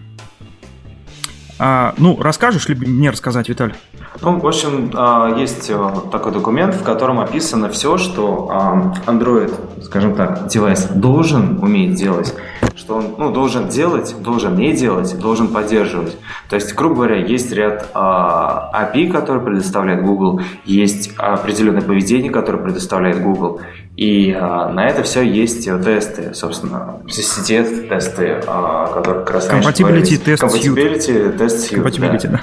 А, 1.65 1.95
ну, 1.97 2.21
расскажешь, 2.21 2.69
либо 2.69 2.89
мне 2.89 3.11
рассказать, 3.11 3.49
Виталий? 3.49 3.75
Ну, 4.21 4.41
в 4.41 4.47
общем, 4.49 4.91
а, 4.95 5.33
есть 5.39 5.71
э, 5.71 5.91
такой 6.11 6.33
документ, 6.33 6.75
в 6.75 6.83
котором 6.83 7.21
описано 7.21 7.69
все, 7.69 7.99
что 7.99 8.49
а, 8.51 8.93
Android, 9.07 9.55
скажем 9.85 10.17
так, 10.17 10.49
девайс 10.49 10.87
должен 10.87 11.63
уметь 11.63 11.95
делать, 11.95 12.35
что 12.75 12.97
он 12.97 13.15
ну, 13.17 13.31
должен 13.31 13.69
делать, 13.69 14.13
должен 14.21 14.57
не 14.57 14.73
делать, 14.73 15.17
должен 15.21 15.49
поддерживать. 15.49 16.17
То 16.51 16.57
есть, 16.57 16.75
грубо 16.75 16.97
говоря, 16.97 17.25
есть 17.25 17.53
ряд 17.53 17.91
API, 17.95 19.13
который 19.13 19.41
предоставляет 19.41 20.03
Google, 20.05 20.41
есть 20.65 21.13
определенное 21.17 21.83
поведение, 21.83 22.33
которое 22.33 22.59
предоставляет 22.59 23.23
Google, 23.23 23.61
и 23.97 24.33
а, 24.33 24.71
на 24.71 24.89
это 24.89 25.03
все 25.03 25.23
есть 25.23 25.67
тесты, 25.67 26.33
собственно, 26.35 27.01
CCT-тесты, 27.07 28.43
а, 28.47 28.87
которые 28.87 29.25
как 29.25 29.35
раз 29.35 29.51
Compatibility 29.51 30.17
тест 30.17 30.43
Compatibility 30.43 31.37
тест 31.37 31.73
Compatibility, 31.73 32.29
да. 32.29 32.29
да. 32.31 32.41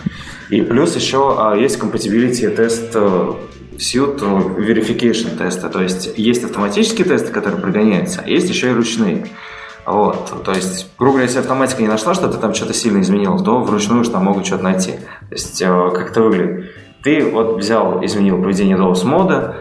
И 0.56 0.62
плюс 0.62 0.96
еще 0.96 1.36
а, 1.40 1.56
есть 1.56 1.80
Compatibility 1.80 2.48
тест 2.56 2.96
Suite 2.96 4.20
Verification 4.20 5.38
тесты, 5.38 5.70
то 5.70 5.82
есть 5.82 6.14
есть 6.18 6.44
автоматические 6.44 7.06
тесты, 7.08 7.32
которые 7.32 7.60
прогоняются, 7.60 8.22
а 8.24 8.30
есть 8.30 8.48
еще 8.50 8.70
и 8.70 8.74
ручные. 8.74 9.26
Вот, 9.88 10.44
то 10.44 10.52
есть, 10.52 10.88
грубо 11.00 11.14
говоря, 11.14 11.26
если 11.26 11.40
автоматика 11.40 11.82
не 11.82 11.88
нашла, 11.88 12.14
что 12.14 12.28
ты 12.28 12.38
там 12.38 12.54
что-то 12.54 12.76
сильно 12.76 13.02
изменил, 13.02 13.44
то 13.44 13.62
вручную 13.62 14.02
уж 14.02 14.10
там 14.10 14.24
могут 14.26 14.46
что-то 14.46 14.64
найти. 14.64 14.92
То 14.92 15.32
есть, 15.32 15.60
э, 15.64 15.92
как 15.96 16.12
это 16.12 16.22
выглядит? 16.22 16.72
Ты 17.02 17.24
вот 17.24 17.58
взял, 17.58 18.06
изменил 18.06 18.40
поведение 18.40 18.78
DOS 18.78 19.04
мода, 19.06 19.56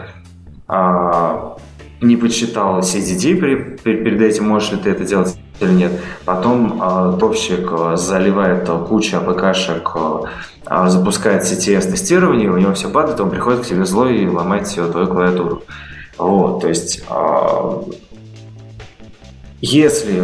не 2.01 2.15
подсчитал 2.15 2.79
CDD 2.79 3.35
при, 3.35 3.77
перед 3.95 4.21
этим, 4.21 4.47
можешь 4.47 4.71
ли 4.71 4.77
ты 4.77 4.89
это 4.91 5.03
делать 5.03 5.37
или 5.59 5.71
нет. 5.71 5.91
Потом 6.25 6.81
э, 6.81 7.17
топщик 7.19 7.69
э, 7.71 7.95
заливает 7.97 8.67
э, 8.69 8.85
кучу 8.87 9.17
АПКшек, 9.17 9.91
э, 9.95 10.87
запускает 10.87 11.43
CTS-тестирование, 11.43 12.49
у 12.49 12.57
него 12.57 12.73
все 12.73 12.89
падает, 12.89 13.19
он 13.19 13.29
приходит 13.29 13.61
к 13.61 13.65
тебе 13.65 13.85
злой 13.85 14.23
и 14.23 14.27
ломает 14.27 14.67
все 14.67 14.89
твою 14.89 15.07
клавиатуру. 15.07 15.63
Вот, 16.17 16.61
то 16.61 16.69
есть, 16.69 17.03
э, 17.09 17.81
если 19.61 20.23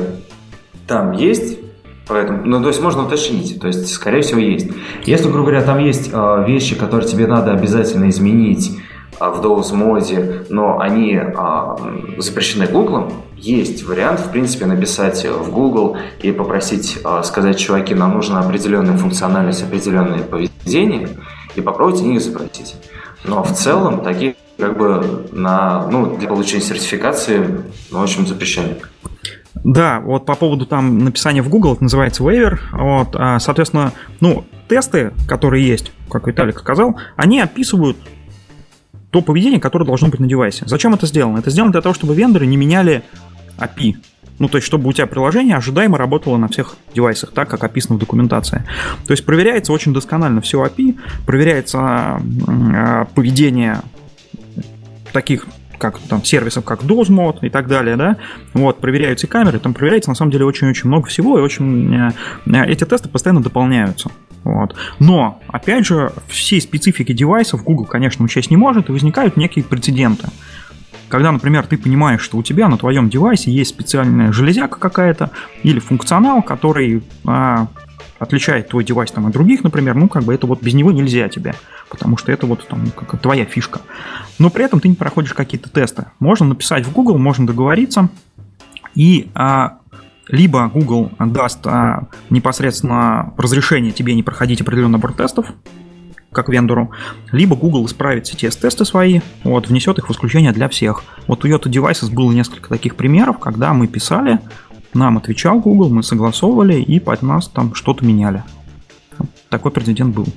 там 0.87 1.11
есть 1.11 1.59
Поэтому, 2.07 2.45
ну, 2.45 2.61
то 2.61 2.67
есть 2.67 2.81
можно 2.81 3.03
уточнить, 3.03 3.59
то 3.59 3.65
есть, 3.65 3.87
скорее 3.87 4.21
всего, 4.21 4.39
есть. 4.39 4.67
Если, 5.05 5.27
грубо 5.27 5.49
говоря, 5.49 5.63
там 5.63 5.79
есть 5.79 6.11
э, 6.13 6.45
вещи, 6.47 6.75
которые 6.75 7.09
тебе 7.09 7.25
надо 7.25 7.51
обязательно 7.51 8.09
изменить, 8.09 8.79
в 9.19 9.41
DOS 9.41 9.73
моде, 9.73 10.45
но 10.49 10.79
они 10.79 11.17
а, 11.17 11.77
запрещены 12.17 12.67
Google, 12.67 13.11
есть 13.37 13.83
вариант, 13.83 14.19
в 14.19 14.31
принципе, 14.31 14.65
написать 14.65 15.25
в 15.25 15.51
Google 15.51 15.97
и 16.21 16.31
попросить 16.31 16.99
а, 17.03 17.23
сказать, 17.23 17.57
чуваки, 17.57 17.93
нам 17.93 18.13
нужна 18.13 18.39
определенная 18.39 18.97
функциональность, 18.97 19.63
определенное 19.63 20.23
поведение, 20.23 21.09
и 21.55 21.61
попробуйте 21.61 22.03
них 22.03 22.21
запросить. 22.21 22.75
Но 23.23 23.43
в 23.43 23.53
целом 23.53 24.01
такие 24.01 24.35
как 24.57 24.77
бы 24.77 25.27
на, 25.31 25.87
ну, 25.89 26.15
для 26.17 26.27
получения 26.27 26.61
сертификации, 26.61 27.63
ну, 27.91 27.99
в 27.99 28.03
общем, 28.03 28.25
запрещены. 28.25 28.77
Да, 29.63 29.99
вот 29.99 30.25
по 30.25 30.35
поводу 30.35 30.65
там 30.65 30.99
написания 30.99 31.41
в 31.41 31.49
Google, 31.49 31.73
это 31.73 31.83
называется 31.83 32.23
waiver. 32.23 32.59
Вот, 32.71 33.15
соответственно, 33.41 33.93
ну, 34.19 34.45
тесты, 34.67 35.11
которые 35.27 35.67
есть, 35.67 35.91
как 36.09 36.27
Виталик 36.27 36.59
сказал, 36.59 36.97
они 37.15 37.41
описывают 37.41 37.97
то 39.15 39.21
поведение, 39.21 39.61
которое 39.61 39.85
должно 39.85 40.09
быть 40.09 40.19
на 40.19 40.27
девайсе. 40.27 40.65
Зачем 40.65 40.93
это 40.93 41.05
сделано? 41.05 41.37
Это 41.37 41.49
сделано 41.49 41.71
для 41.71 41.79
того, 41.79 41.95
чтобы 41.95 42.13
вендоры 42.15 42.45
не 42.47 42.57
меняли 42.57 43.01
API. 43.57 43.95
Ну, 44.39 44.49
то 44.49 44.57
есть, 44.57 44.67
чтобы 44.67 44.89
у 44.89 44.91
тебя 44.91 45.07
приложение 45.07 45.55
ожидаемо 45.55 45.97
работало 45.97 46.35
на 46.35 46.49
всех 46.49 46.75
девайсах, 46.93 47.31
так, 47.31 47.49
как 47.49 47.63
описано 47.63 47.95
в 47.95 47.99
документации. 47.99 48.65
То 49.07 49.11
есть, 49.11 49.25
проверяется 49.25 49.71
очень 49.71 49.93
досконально 49.93 50.41
все 50.41 50.61
API, 50.65 50.99
проверяется 51.25 52.19
э, 52.45 53.05
поведение 53.15 53.79
таких 55.13 55.45
как 55.77 55.97
там 55.99 56.25
сервисов, 56.25 56.65
как 56.65 56.83
DOSMod 56.83 57.37
и 57.43 57.49
так 57.49 57.67
далее, 57.67 57.95
да, 57.95 58.17
вот, 58.53 58.81
проверяются 58.81 59.27
камеры, 59.27 59.59
там 59.59 59.73
проверяется 59.73 60.09
на 60.09 60.15
самом 60.15 60.31
деле 60.31 60.43
очень-очень 60.43 60.89
много 60.89 61.07
всего, 61.07 61.39
и 61.39 61.41
очень 61.41 62.11
э, 62.47 62.65
эти 62.67 62.83
тесты 62.83 63.07
постоянно 63.07 63.41
дополняются. 63.41 64.11
Вот. 64.45 64.75
Но, 64.99 65.41
опять 65.47 65.85
же, 65.87 66.13
все 66.27 66.61
специфики 66.61 67.11
девайсов 67.11 67.63
Google, 67.63 67.85
конечно, 67.85 68.23
учесть 68.23 68.51
не 68.51 68.57
может, 68.57 68.87
и 68.87 68.91
возникают 68.91 69.37
некие 69.37 69.65
прецеденты. 69.65 70.29
Когда, 71.09 71.31
например, 71.31 71.65
ты 71.65 71.77
понимаешь, 71.77 72.21
что 72.21 72.37
у 72.37 72.43
тебя 72.43 72.69
на 72.69 72.77
твоем 72.77 73.09
девайсе 73.09 73.51
есть 73.51 73.71
специальная 73.71 74.31
железяка 74.31 74.79
какая-то 74.79 75.31
или 75.63 75.79
функционал, 75.79 76.43
который 76.43 77.03
а, 77.25 77.67
отличает 78.19 78.69
твой 78.69 78.83
девайс 78.83 79.11
там, 79.11 79.25
от 79.25 79.33
других, 79.33 79.63
например, 79.63 79.95
ну, 79.95 80.07
как 80.07 80.23
бы 80.23 80.33
это 80.33 80.45
вот 80.45 80.61
без 80.61 80.75
него 80.75 80.91
нельзя 80.91 81.27
тебе, 81.27 81.55
потому 81.89 82.17
что 82.17 82.31
это 82.31 82.45
вот 82.45 82.67
там 82.67 82.91
как 82.91 83.19
твоя 83.19 83.45
фишка. 83.45 83.81
Но 84.37 84.51
при 84.51 84.63
этом 84.63 84.79
ты 84.79 84.89
не 84.89 84.95
проходишь 84.95 85.33
какие-то 85.33 85.69
тесты. 85.69 86.05
Можно 86.19 86.47
написать 86.47 86.85
в 86.85 86.91
Google, 86.91 87.17
можно 87.17 87.47
договориться, 87.47 88.09
и 88.93 89.29
а, 89.33 89.79
либо 90.27 90.67
Google 90.67 91.11
даст 91.19 91.65
а, 91.65 92.07
непосредственно 92.29 93.33
разрешение 93.37 93.91
тебе 93.91 94.15
не 94.15 94.23
проходить 94.23 94.61
определенный 94.61 94.93
набор 94.93 95.13
тестов, 95.13 95.47
как 96.31 96.49
вендору, 96.49 96.91
либо 97.31 97.55
Google 97.55 97.85
исправит 97.85 98.25
CTS-тесты 98.25 98.85
свои, 98.85 99.21
вот, 99.43 99.69
внесет 99.69 99.97
их 99.97 100.09
в 100.09 100.11
исключение 100.11 100.51
для 100.51 100.67
всех. 100.67 101.03
Вот 101.27 101.45
у 101.45 101.47
Yota 101.47 101.65
Devices 101.65 102.13
было 102.13 102.31
несколько 102.31 102.69
таких 102.69 102.95
примеров, 102.95 103.39
когда 103.39 103.73
мы 103.73 103.87
писали, 103.87 104.39
нам 104.93 105.17
отвечал 105.17 105.59
Google, 105.59 105.89
мы 105.89 106.03
согласовывали 106.03 106.81
и 106.81 106.99
под 106.99 107.21
нас 107.21 107.47
там 107.47 107.73
что-то 107.73 108.05
меняли. 108.05 108.43
Такой 109.49 109.71
прецедент 109.71 110.13
был. 110.15 110.27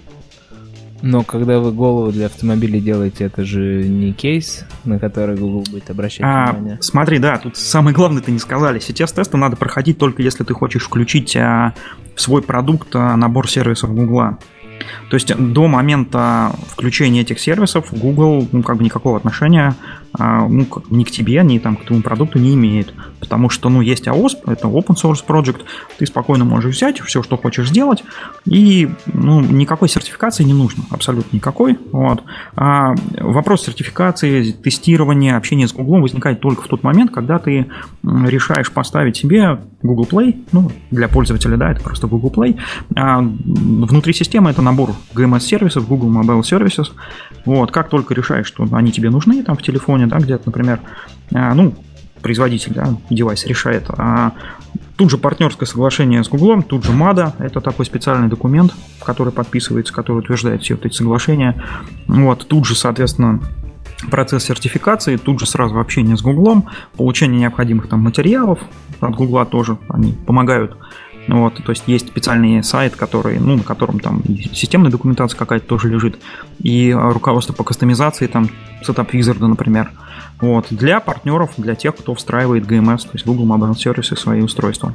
Но 1.03 1.23
когда 1.23 1.61
вы 1.61 1.73
голову 1.73 2.11
для 2.11 2.27
автомобиля 2.27 2.81
делаете, 2.81 3.25
это 3.25 3.45
же 3.45 3.85
не 3.85 4.13
кейс, 4.13 4.65
на 4.85 4.99
который 4.99 5.37
Google 5.37 5.65
будет 5.71 5.91
обращать 5.91 6.23
а, 6.23 6.53
внимание. 6.53 6.79
Смотри, 6.81 7.19
да, 7.19 7.39
тут 7.39 7.57
самое 7.57 7.95
главное 7.95 8.23
ты 8.23 8.33
не 8.33 8.39
сказали. 8.39 8.81
CTS-тесты 8.81 9.37
надо 9.37 9.57
проходить 9.57 9.99
только 9.99 10.23
если 10.23 10.45
ты 10.45 10.55
хочешь 10.55 10.83
включить 10.83 11.37
а, 11.37 11.75
в 12.15 12.21
свой 12.21 12.43
продукт 12.43 12.89
а, 12.95 13.17
набор 13.17 13.49
сервисов 13.49 13.95
Google. 13.95 14.39
То 15.11 15.15
есть 15.15 15.35
до 15.35 15.67
момента 15.67 16.53
включения 16.69 17.23
этих 17.23 17.41
сервисов 17.41 17.89
Google 17.93 18.49
ну, 18.53 18.63
как 18.63 18.77
бы 18.77 18.85
никакого 18.85 19.17
отношения 19.17 19.75
ну, 20.17 20.67
ни 20.91 21.05
к 21.05 21.11
тебе, 21.11 21.43
ни 21.43 21.59
там, 21.59 21.77
к 21.77 21.85
твоему 21.85 22.03
продукту 22.03 22.39
не 22.39 22.55
имеет. 22.55 22.95
Потому 23.21 23.51
что 23.51 23.69
ну, 23.69 23.81
есть 23.81 24.07
AOSP, 24.07 24.53
это 24.53 24.69
open 24.69 24.95
source 24.95 25.25
project, 25.27 25.61
ты 25.99 26.07
спокойно 26.07 26.45
можешь 26.45 26.77
взять 26.77 27.01
все, 27.01 27.23
что 27.23 27.37
хочешь 27.37 27.69
сделать, 27.69 28.05
и 28.45 28.89
ну, 29.07 29.41
никакой 29.41 29.89
сертификации 29.89 30.45
не 30.45 30.55
нужно, 30.55 30.85
абсолютно 30.91 31.37
никакой. 31.37 31.79
Вот. 31.93 32.23
А 32.57 32.95
вопрос 33.19 33.65
сертификации, 33.65 34.53
тестирования, 34.53 35.37
общения 35.37 35.67
с 35.67 35.73
Google 35.73 36.01
возникает 36.01 36.41
только 36.41 36.63
в 36.63 36.69
тот 36.69 36.83
момент, 36.83 37.11
когда 37.11 37.39
ты 37.39 37.67
решаешь 38.03 38.71
поставить 38.71 39.17
себе 39.17 39.59
Google 39.83 40.07
Play, 40.11 40.45
ну, 40.53 40.71
для 40.91 41.09
пользователя, 41.09 41.57
да, 41.57 41.73
это 41.73 41.83
просто 41.83 42.07
Google 42.07 42.31
Play. 42.31 42.59
А 42.97 43.21
внутри 43.21 44.13
системы 44.13 44.51
это 44.51 44.63
набор 44.63 44.95
GMS-сервисов, 45.15 45.87
Google 45.87 46.11
Mobile 46.11 46.41
Services. 46.41 46.93
Вот, 47.45 47.71
как 47.71 47.89
только 47.89 48.15
решаешь, 48.15 48.47
что 48.47 48.67
они 48.73 48.93
тебе 48.93 49.11
нужны 49.11 49.43
там 49.43 49.57
в 49.57 49.63
телефоне, 49.63 49.98
да, 50.07 50.19
где-то, 50.19 50.45
например, 50.47 50.81
а, 51.35 51.55
ну, 51.55 51.75
производитель, 52.23 52.75
да, 52.75 52.97
девайс 53.11 53.45
решает, 53.47 53.87
а 53.89 54.33
Тут 54.99 55.11
же 55.11 55.17
партнерское 55.17 55.65
соглашение 55.65 56.25
с 56.25 56.29
Гуглом, 56.29 56.65
тут 56.65 56.85
же 56.85 56.91
МАДА, 56.91 57.35
это 57.39 57.61
такой 57.61 57.87
специальный 57.87 58.27
документ, 58.27 58.75
который 59.01 59.33
подписывается, 59.33 59.95
который 59.95 60.19
утверждает 60.19 60.63
все 60.63 60.75
вот 60.75 60.87
эти 60.87 60.93
соглашения. 60.93 61.55
Вот, 62.09 62.49
тут 62.49 62.67
же, 62.67 62.75
соответственно, 62.75 63.41
процесс 64.11 64.43
сертификации, 64.43 65.17
тут 65.17 65.39
же 65.39 65.47
сразу 65.47 65.79
общение 65.79 66.17
с 66.17 66.21
Гуглом, 66.23 66.69
получение 66.97 67.43
необходимых 67.43 67.89
там 67.89 68.01
материалов 68.01 68.59
от 68.99 69.15
Гугла 69.15 69.47
тоже, 69.47 69.79
они 69.89 70.15
помогают 70.27 70.77
вот, 71.29 71.63
то 71.63 71.71
есть 71.71 71.85
есть 71.87 72.09
специальный 72.09 72.65
сайт, 72.65 72.97
который, 72.97 73.39
ну, 73.39 73.57
на 73.57 73.63
котором 73.63 74.01
там 74.01 74.23
системная 74.53 74.91
документация 74.91 75.39
какая-то 75.39 75.67
тоже 75.67 75.89
лежит, 75.89 76.19
и 76.63 76.93
руководство 76.93 77.53
по 77.53 77.65
кастомизации, 77.65 78.27
там, 78.27 78.49
Setup 78.87 79.11
Wizard, 79.11 79.47
например. 79.47 79.91
Вот, 80.41 80.67
для 80.71 81.01
партнеров, 81.01 81.51
для 81.57 81.75
тех, 81.75 81.97
кто 81.97 82.15
встраивает 82.15 82.65
GMS, 82.65 83.03
то 83.03 83.11
есть 83.15 83.27
Google 83.27 83.45
Mobile 83.45 83.73
Services 83.73 84.15
в 84.15 84.21
свои 84.21 84.41
устройства. 84.41 84.95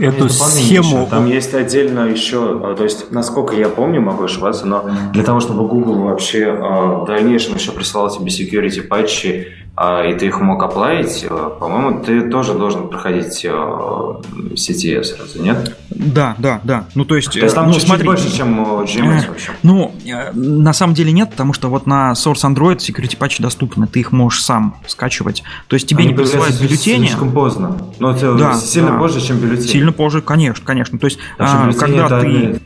Эту 0.00 0.28
схему... 0.28 1.02
Еще. 1.02 1.10
Там 1.10 1.26
есть 1.26 1.54
отдельно 1.54 2.08
еще, 2.08 2.60
а, 2.62 2.74
то 2.74 2.82
есть, 2.82 3.12
насколько 3.12 3.54
я 3.54 3.68
помню, 3.68 4.00
могу 4.00 4.24
ошибаться, 4.24 4.66
но 4.66 4.90
для 5.12 5.22
того, 5.22 5.38
чтобы 5.40 5.68
Google 5.68 6.02
вообще 6.02 6.46
а, 6.46 7.02
в 7.02 7.06
дальнейшем 7.06 7.54
еще 7.54 7.70
присылал 7.70 8.10
тебе 8.10 8.26
security 8.26 8.82
патчи 8.82 9.46
а, 9.46 9.65
и 9.78 10.14
ты 10.18 10.26
их 10.26 10.40
мог 10.40 10.62
оплавить, 10.62 11.26
э, 11.28 11.50
по-моему, 11.60 12.02
ты 12.02 12.30
тоже 12.30 12.54
должен 12.54 12.88
проходить 12.88 13.44
э, 13.44 13.48
CTS, 13.50 15.18
разве 15.20 15.42
нет? 15.42 15.76
Да, 15.90 16.34
да, 16.38 16.60
да. 16.64 16.86
Ну, 16.94 17.04
то 17.04 17.14
есть... 17.14 17.30
То 17.30 17.40
есть 17.40 17.54
там 17.54 17.66
ну, 17.66 17.74
чуть, 17.74 17.82
смотри, 17.82 18.06
больше, 18.06 18.34
чем 18.34 18.58
GMS 18.84 19.28
вообще. 19.28 19.52
Ну, 19.62 19.94
на 20.32 20.72
самом 20.72 20.94
деле 20.94 21.12
нет, 21.12 21.30
потому 21.30 21.52
что 21.52 21.68
вот 21.68 21.86
на 21.86 22.12
Source 22.12 22.44
Android 22.44 22.78
security 22.78 23.18
патчи 23.18 23.42
доступны, 23.42 23.86
ты 23.86 24.00
их 24.00 24.12
можешь 24.12 24.42
сам 24.42 24.76
скачивать. 24.86 25.42
То 25.66 25.74
есть 25.74 25.86
тебе 25.86 26.04
Они 26.04 26.12
не 26.12 26.14
присылают 26.14 26.58
бюллетени. 26.58 27.08
слишком 27.08 27.32
поздно. 27.32 27.76
Но 27.98 28.12
это 28.12 28.34
да, 28.34 28.54
сильно 28.54 28.92
да. 28.92 28.98
позже, 28.98 29.20
чем 29.20 29.38
бюллетень. 29.38 29.68
Сильно 29.68 29.92
позже, 29.92 30.22
конечно, 30.22 30.64
конечно. 30.64 30.98
То 30.98 31.04
есть, 31.04 31.18
а, 31.38 31.70
когда 31.74 32.20
ты... 32.20 32.62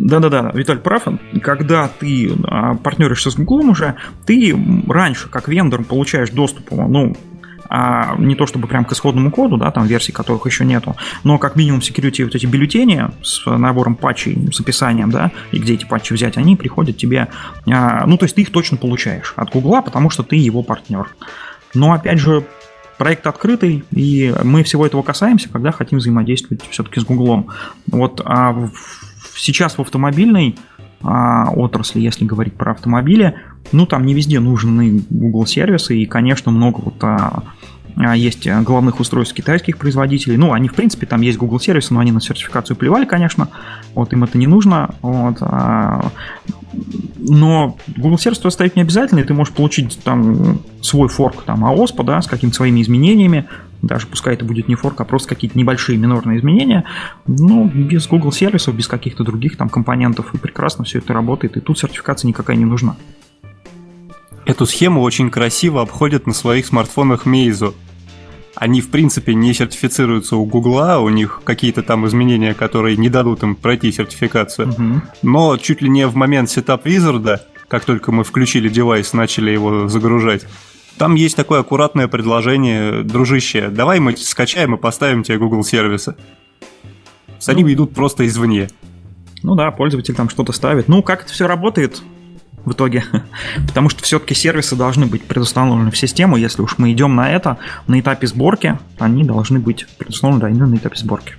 Да-да-да, 0.00 0.50
Виталь 0.54 0.78
прав. 0.78 1.04
Когда 1.42 1.88
ты 1.88 2.32
а, 2.44 2.74
партнеришься 2.74 3.30
с 3.30 3.36
Google 3.36 3.70
уже, 3.70 3.96
ты 4.24 4.56
раньше, 4.88 5.28
как 5.28 5.48
вендор, 5.48 5.84
получаешь 5.84 6.30
доступ, 6.30 6.70
ну, 6.70 7.14
а 7.68 8.16
не 8.18 8.34
то 8.34 8.46
чтобы 8.46 8.66
прям 8.66 8.84
к 8.84 8.92
исходному 8.92 9.30
коду, 9.30 9.56
да, 9.56 9.70
там 9.70 9.86
версий, 9.86 10.10
которых 10.10 10.46
еще 10.46 10.64
нету, 10.64 10.96
но 11.22 11.38
как 11.38 11.54
минимум 11.54 11.80
security 11.80 12.24
вот 12.24 12.34
эти 12.34 12.46
бюллетени 12.46 13.10
с 13.22 13.46
набором 13.46 13.94
патчей, 13.94 14.50
с 14.52 14.58
описанием, 14.58 15.10
да, 15.10 15.30
и 15.52 15.58
где 15.58 15.74
эти 15.74 15.84
патчи 15.84 16.12
взять, 16.12 16.36
они 16.36 16.56
приходят 16.56 16.96
тебе, 16.96 17.28
а, 17.70 18.06
ну, 18.06 18.16
то 18.16 18.24
есть 18.24 18.34
ты 18.34 18.42
их 18.42 18.50
точно 18.50 18.78
получаешь 18.78 19.34
от 19.36 19.50
Гугла, 19.50 19.82
потому 19.82 20.10
что 20.10 20.22
ты 20.22 20.36
его 20.36 20.62
партнер. 20.62 21.08
Но, 21.74 21.92
опять 21.92 22.18
же, 22.18 22.42
проект 22.98 23.26
открытый, 23.26 23.84
и 23.92 24.34
мы 24.42 24.64
всего 24.64 24.84
этого 24.84 25.02
касаемся, 25.02 25.48
когда 25.48 25.70
хотим 25.72 25.98
взаимодействовать 25.98 26.62
все-таки 26.70 27.00
с 27.00 27.04
Гуглом. 27.04 27.48
Вот 27.86 28.20
а 28.24 28.52
в 28.52 28.72
сейчас 29.40 29.78
в 29.78 29.80
автомобильной 29.80 30.56
а, 31.02 31.50
отрасли, 31.50 32.00
если 32.00 32.24
говорить 32.24 32.54
про 32.54 32.72
автомобили, 32.72 33.34
ну 33.72 33.86
там 33.86 34.04
не 34.04 34.14
везде 34.14 34.40
нужны 34.40 35.02
Google 35.10 35.46
сервисы, 35.46 35.96
и, 35.96 36.06
конечно, 36.06 36.52
много 36.52 36.80
вот 36.80 37.02
а, 37.02 37.42
а, 37.96 38.16
есть 38.16 38.48
главных 38.48 39.00
устройств 39.00 39.34
китайских 39.34 39.78
производителей. 39.78 40.36
Ну, 40.36 40.52
они, 40.52 40.68
в 40.68 40.74
принципе, 40.74 41.06
там 41.06 41.20
есть 41.22 41.38
Google 41.38 41.60
сервисы, 41.60 41.92
но 41.94 42.00
они 42.00 42.12
на 42.12 42.20
сертификацию 42.20 42.76
плевали, 42.76 43.04
конечно. 43.04 43.48
Вот 43.94 44.12
им 44.12 44.24
это 44.24 44.38
не 44.38 44.46
нужно. 44.46 44.94
Вот, 45.02 45.38
а, 45.40 46.10
но 47.18 47.76
Google 47.96 48.18
сервис 48.18 48.40
ставить 48.52 48.76
не 48.76 48.82
обязательно, 48.82 49.20
и 49.20 49.24
ты 49.24 49.34
можешь 49.34 49.52
получить 49.52 49.98
там 50.04 50.60
свой 50.82 51.08
форк 51.08 51.42
там 51.44 51.64
AOSP, 51.64 52.04
да, 52.04 52.22
с 52.22 52.26
какими-то 52.26 52.56
своими 52.56 52.82
изменениями, 52.82 53.46
даже 53.82 54.06
пускай 54.06 54.34
это 54.34 54.44
будет 54.44 54.68
не 54.68 54.74
форк, 54.74 55.00
а 55.00 55.04
просто 55.04 55.28
какие-то 55.28 55.58
небольшие 55.58 55.98
минорные 55.98 56.38
изменения, 56.38 56.84
но 57.26 57.64
без 57.64 58.06
Google 58.06 58.32
сервисов, 58.32 58.74
без 58.74 58.88
каких-то 58.88 59.24
других 59.24 59.56
там 59.56 59.68
компонентов, 59.68 60.34
и 60.34 60.38
прекрасно 60.38 60.84
все 60.84 60.98
это 60.98 61.12
работает, 61.12 61.56
и 61.56 61.60
тут 61.60 61.78
сертификация 61.78 62.28
никакая 62.28 62.56
не 62.56 62.64
нужна. 62.64 62.96
Эту 64.46 64.66
схему 64.66 65.02
очень 65.02 65.30
красиво 65.30 65.82
обходят 65.82 66.26
на 66.26 66.32
своих 66.32 66.66
смартфонах 66.66 67.26
Meizu. 67.26 67.74
Они, 68.56 68.80
в 68.80 68.90
принципе, 68.90 69.34
не 69.34 69.54
сертифицируются 69.54 70.36
у 70.36 70.44
Гугла, 70.44 70.98
у 70.98 71.08
них 71.08 71.40
какие-то 71.44 71.82
там 71.82 72.06
изменения, 72.06 72.52
которые 72.52 72.96
не 72.96 73.08
дадут 73.08 73.42
им 73.42 73.54
пройти 73.54 73.92
сертификацию. 73.92 74.70
Угу. 74.70 75.02
Но 75.22 75.56
чуть 75.56 75.82
ли 75.82 75.88
не 75.88 76.06
в 76.06 76.16
момент 76.16 76.50
сетап 76.50 76.86
Wizard, 76.86 77.40
как 77.68 77.84
только 77.84 78.12
мы 78.12 78.24
включили 78.24 78.68
девайс, 78.68 79.12
начали 79.12 79.52
его 79.52 79.88
загружать, 79.88 80.46
там 81.00 81.14
есть 81.14 81.34
такое 81.34 81.60
аккуратное 81.60 82.08
предложение, 82.08 83.02
дружище, 83.02 83.68
давай 83.70 84.00
мы 84.00 84.14
скачаем 84.18 84.74
и 84.74 84.76
поставим 84.76 85.22
тебе 85.22 85.38
Google 85.38 85.64
сервисы. 85.64 86.14
С 87.38 87.46
ну, 87.46 87.54
они 87.54 87.72
идут 87.72 87.94
просто 87.94 88.26
извне. 88.26 88.68
Ну 89.42 89.54
да, 89.54 89.70
пользователь 89.70 90.14
там 90.14 90.28
что-то 90.28 90.52
ставит. 90.52 90.88
Ну, 90.88 91.02
как 91.02 91.22
это 91.22 91.32
все 91.32 91.46
работает 91.46 92.02
в 92.66 92.72
итоге? 92.72 93.02
Потому 93.66 93.88
что 93.88 94.02
все-таки 94.02 94.34
сервисы 94.34 94.76
должны 94.76 95.06
быть 95.06 95.22
предустановлены 95.22 95.90
в 95.90 95.96
систему. 95.96 96.36
Если 96.36 96.60
уж 96.60 96.76
мы 96.76 96.92
идем 96.92 97.16
на 97.16 97.32
это, 97.32 97.56
на 97.86 97.98
этапе 97.98 98.26
сборки, 98.26 98.78
они 98.98 99.24
должны 99.24 99.58
быть 99.58 99.86
предустановлены 99.96 100.42
да, 100.42 100.50
именно 100.50 100.66
на 100.66 100.74
этапе 100.74 100.98
сборки. 100.98 101.32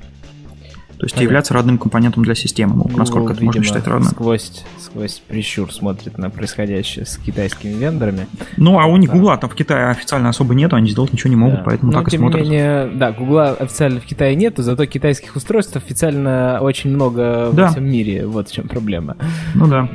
То 1.01 1.05
есть 1.05 1.15
Понятно. 1.15 1.29
являться 1.31 1.53
родным 1.55 1.77
компонентом 1.79 2.21
для 2.21 2.35
системы, 2.35 2.75
ну, 2.75 2.95
насколько 2.95 3.33
это 3.33 3.43
можно 3.43 3.63
считать 3.63 3.87
родным. 3.87 4.11
Сквозь, 4.11 4.63
сквозь 4.77 5.19
прищур 5.27 5.73
смотрит 5.73 6.19
на 6.19 6.29
происходящее 6.29 7.07
с 7.07 7.17
китайскими 7.17 7.71
вендорами. 7.73 8.27
Ну, 8.57 8.79
а 8.79 8.85
у 8.85 8.97
них. 8.97 9.09
Гугла 9.09 9.35
там 9.35 9.49
в 9.49 9.55
Китае 9.55 9.87
официально 9.87 10.29
особо 10.29 10.53
нету, 10.53 10.75
они 10.75 10.91
сделать 10.91 11.11
ничего 11.11 11.31
не 11.31 11.35
могут, 11.35 11.57
да. 11.57 11.63
поэтому 11.65 11.91
Но, 11.91 11.97
так 11.97 12.11
тем 12.11 12.19
и 12.19 12.21
смотрят. 12.21 12.43
Не 12.43 12.51
менее, 12.51 12.91
да, 12.93 13.13
Гугла 13.13 13.53
официально 13.53 13.99
в 13.99 14.05
Китае 14.05 14.35
нету, 14.35 14.61
зато 14.61 14.85
китайских 14.85 15.35
устройств 15.35 15.75
официально 15.75 16.59
очень 16.61 16.91
много 16.91 17.49
да. 17.51 17.63
во 17.63 17.71
всем 17.71 17.89
мире. 17.89 18.27
Вот 18.27 18.49
в 18.49 18.53
чем 18.53 18.67
проблема. 18.67 19.17
Ну 19.55 19.65
да. 19.65 19.89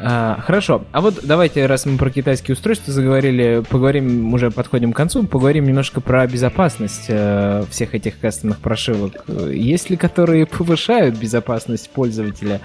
А, 0.00 0.40
хорошо, 0.40 0.84
а 0.92 1.00
вот 1.00 1.20
давайте, 1.24 1.66
раз 1.66 1.84
мы 1.84 1.98
про 1.98 2.10
китайские 2.10 2.54
устройства 2.54 2.92
заговорили, 2.92 3.64
поговорим, 3.68 4.32
уже 4.32 4.50
подходим 4.50 4.92
к 4.92 4.96
концу, 4.96 5.24
поговорим 5.24 5.64
немножко 5.64 6.00
про 6.00 6.26
безопасность 6.26 7.06
э, 7.08 7.64
всех 7.70 7.94
этих 7.94 8.20
кастомных 8.20 8.58
прошивок. 8.58 9.24
Есть 9.50 9.90
ли 9.90 9.96
которые 9.96 10.46
повышают 10.46 11.16
безопасность 11.16 11.90
пользователя 11.90 12.60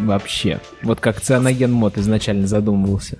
вообще? 0.00 0.60
Вот 0.82 1.00
как 1.00 1.20
цианоген 1.20 1.72
мод 1.72 1.96
изначально 1.98 2.46
задумывался. 2.46 3.18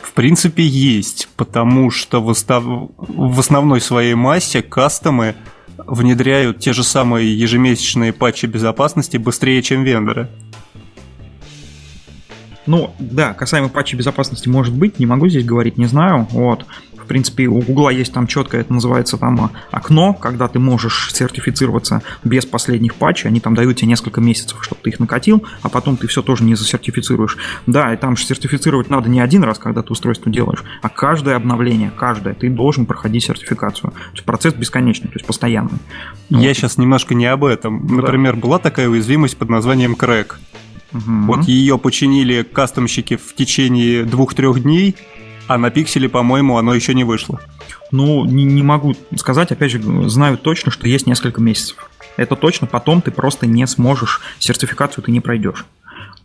В 0.00 0.12
принципе, 0.12 0.62
есть, 0.62 1.28
потому 1.36 1.90
что 1.90 2.22
в, 2.22 2.30
остав... 2.30 2.62
в 2.64 3.40
основной 3.40 3.80
своей 3.80 4.14
массе 4.14 4.62
кастомы 4.62 5.34
внедряют 5.78 6.60
те 6.60 6.72
же 6.72 6.84
самые 6.84 7.36
ежемесячные 7.36 8.12
патчи 8.12 8.46
безопасности 8.46 9.16
быстрее, 9.16 9.60
чем 9.62 9.82
вендоры. 9.82 10.28
Ну, 12.66 12.94
да, 12.98 13.34
касаемо 13.34 13.68
патчей 13.68 13.98
безопасности, 13.98 14.48
может 14.48 14.74
быть, 14.74 14.98
не 14.98 15.06
могу 15.06 15.28
здесь 15.28 15.44
говорить, 15.44 15.78
не 15.78 15.86
знаю. 15.86 16.26
Вот. 16.30 16.66
В 17.04 17.06
принципе, 17.06 17.46
у 17.48 17.60
Гугла 17.60 17.90
есть 17.90 18.14
там 18.14 18.26
четко, 18.26 18.56
это 18.56 18.72
называется 18.72 19.18
там 19.18 19.50
окно, 19.70 20.14
когда 20.14 20.48
ты 20.48 20.58
можешь 20.58 21.10
сертифицироваться 21.12 22.02
без 22.24 22.46
последних 22.46 22.94
патчей. 22.94 23.28
Они 23.28 23.40
там 23.40 23.54
дают 23.54 23.76
тебе 23.76 23.88
несколько 23.88 24.22
месяцев, 24.22 24.64
чтобы 24.64 24.80
ты 24.82 24.88
их 24.88 25.00
накатил, 25.00 25.44
а 25.60 25.68
потом 25.68 25.98
ты 25.98 26.06
все 26.06 26.22
тоже 26.22 26.44
не 26.44 26.54
засертифицируешь. 26.54 27.36
Да, 27.66 27.92
и 27.92 27.98
там 27.98 28.16
же 28.16 28.24
сертифицировать 28.24 28.88
надо 28.88 29.10
не 29.10 29.20
один 29.20 29.44
раз, 29.44 29.58
когда 29.58 29.82
ты 29.82 29.92
устройство 29.92 30.32
делаешь, 30.32 30.64
а 30.80 30.88
каждое 30.88 31.36
обновление, 31.36 31.92
каждое, 31.94 32.32
ты 32.32 32.48
должен 32.48 32.86
проходить 32.86 33.24
сертификацию. 33.24 33.90
То 33.90 34.12
есть 34.14 34.24
процесс 34.24 34.54
бесконечный, 34.54 35.08
то 35.08 35.16
есть 35.16 35.26
постоянный. 35.26 35.78
Я 36.30 36.38
вот. 36.38 36.56
сейчас 36.56 36.78
немножко 36.78 37.14
не 37.14 37.26
об 37.26 37.44
этом. 37.44 37.86
Например, 37.86 38.34
да. 38.34 38.40
была 38.40 38.58
такая 38.58 38.88
уязвимость 38.88 39.36
под 39.36 39.50
названием 39.50 39.92
Crack. 39.92 40.36
Угу. 40.94 41.26
Вот 41.26 41.44
ее 41.44 41.78
починили 41.78 42.42
кастомщики 42.42 43.16
в 43.16 43.34
течение 43.34 44.04
двух-трех 44.04 44.62
дней, 44.62 44.94
а 45.48 45.58
на 45.58 45.70
пикселе, 45.70 46.08
по-моему, 46.08 46.56
оно 46.56 46.74
еще 46.74 46.94
не 46.94 47.04
вышло. 47.04 47.40
Ну, 47.90 48.24
не, 48.24 48.44
не 48.44 48.62
могу 48.62 48.94
сказать, 49.16 49.52
опять 49.52 49.72
же, 49.72 50.08
знаю 50.08 50.38
точно, 50.38 50.70
что 50.70 50.88
есть 50.88 51.06
несколько 51.06 51.40
месяцев. 51.40 51.90
Это 52.16 52.36
точно, 52.36 52.66
потом 52.66 53.02
ты 53.02 53.10
просто 53.10 53.46
не 53.46 53.66
сможешь, 53.66 54.20
сертификацию 54.38 55.04
ты 55.04 55.10
не 55.10 55.20
пройдешь. 55.20 55.66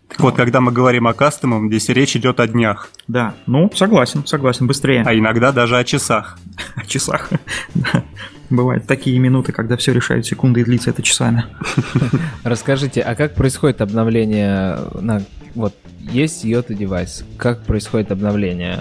Так 0.08 0.22
вот, 0.22 0.36
когда 0.36 0.60
мы 0.60 0.72
говорим 0.72 1.08
о 1.08 1.14
кастомом, 1.14 1.68
здесь 1.68 1.90
речь 1.90 2.16
идет 2.16 2.40
о 2.40 2.48
днях. 2.48 2.90
Да, 3.08 3.36
ну, 3.46 3.72
согласен, 3.76 4.26
согласен, 4.26 4.66
быстрее. 4.66 5.04
А 5.06 5.14
иногда 5.14 5.52
даже 5.52 5.78
о 5.78 5.84
часах. 5.84 6.40
О 6.76 6.86
часах, 6.86 7.30
да. 7.76 8.04
Бывают 8.50 8.88
такие 8.88 9.20
минуты, 9.20 9.52
когда 9.52 9.78
все 9.78 9.94
решают 9.94 10.26
секунды 10.26 10.62
и 10.62 10.64
длится 10.64 10.90
это 10.90 11.02
часами. 11.04 11.46
Расскажите, 12.44 13.02
а 13.02 13.16
как 13.16 13.36
происходит 13.36 13.82
обновление 13.82 14.78
на 15.00 15.22
вот 15.56 15.76
есть 16.00 16.46
Yota 16.46 16.74
девайс. 16.74 17.24
Как 17.38 17.64
происходит 17.64 18.12
обновление 18.12 18.80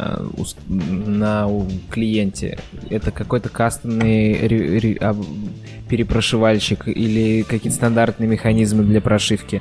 на 0.69 1.49
клиенте? 1.90 2.59
Это 2.90 3.11
какой-то 3.11 3.49
кастомный 3.49 4.35
перепрошивальщик 5.89 6.89
или 6.89 7.43
какие-то 7.43 7.77
стандартные 7.77 8.28
механизмы 8.28 8.85
для 8.85 9.01
прошивки? 9.01 9.61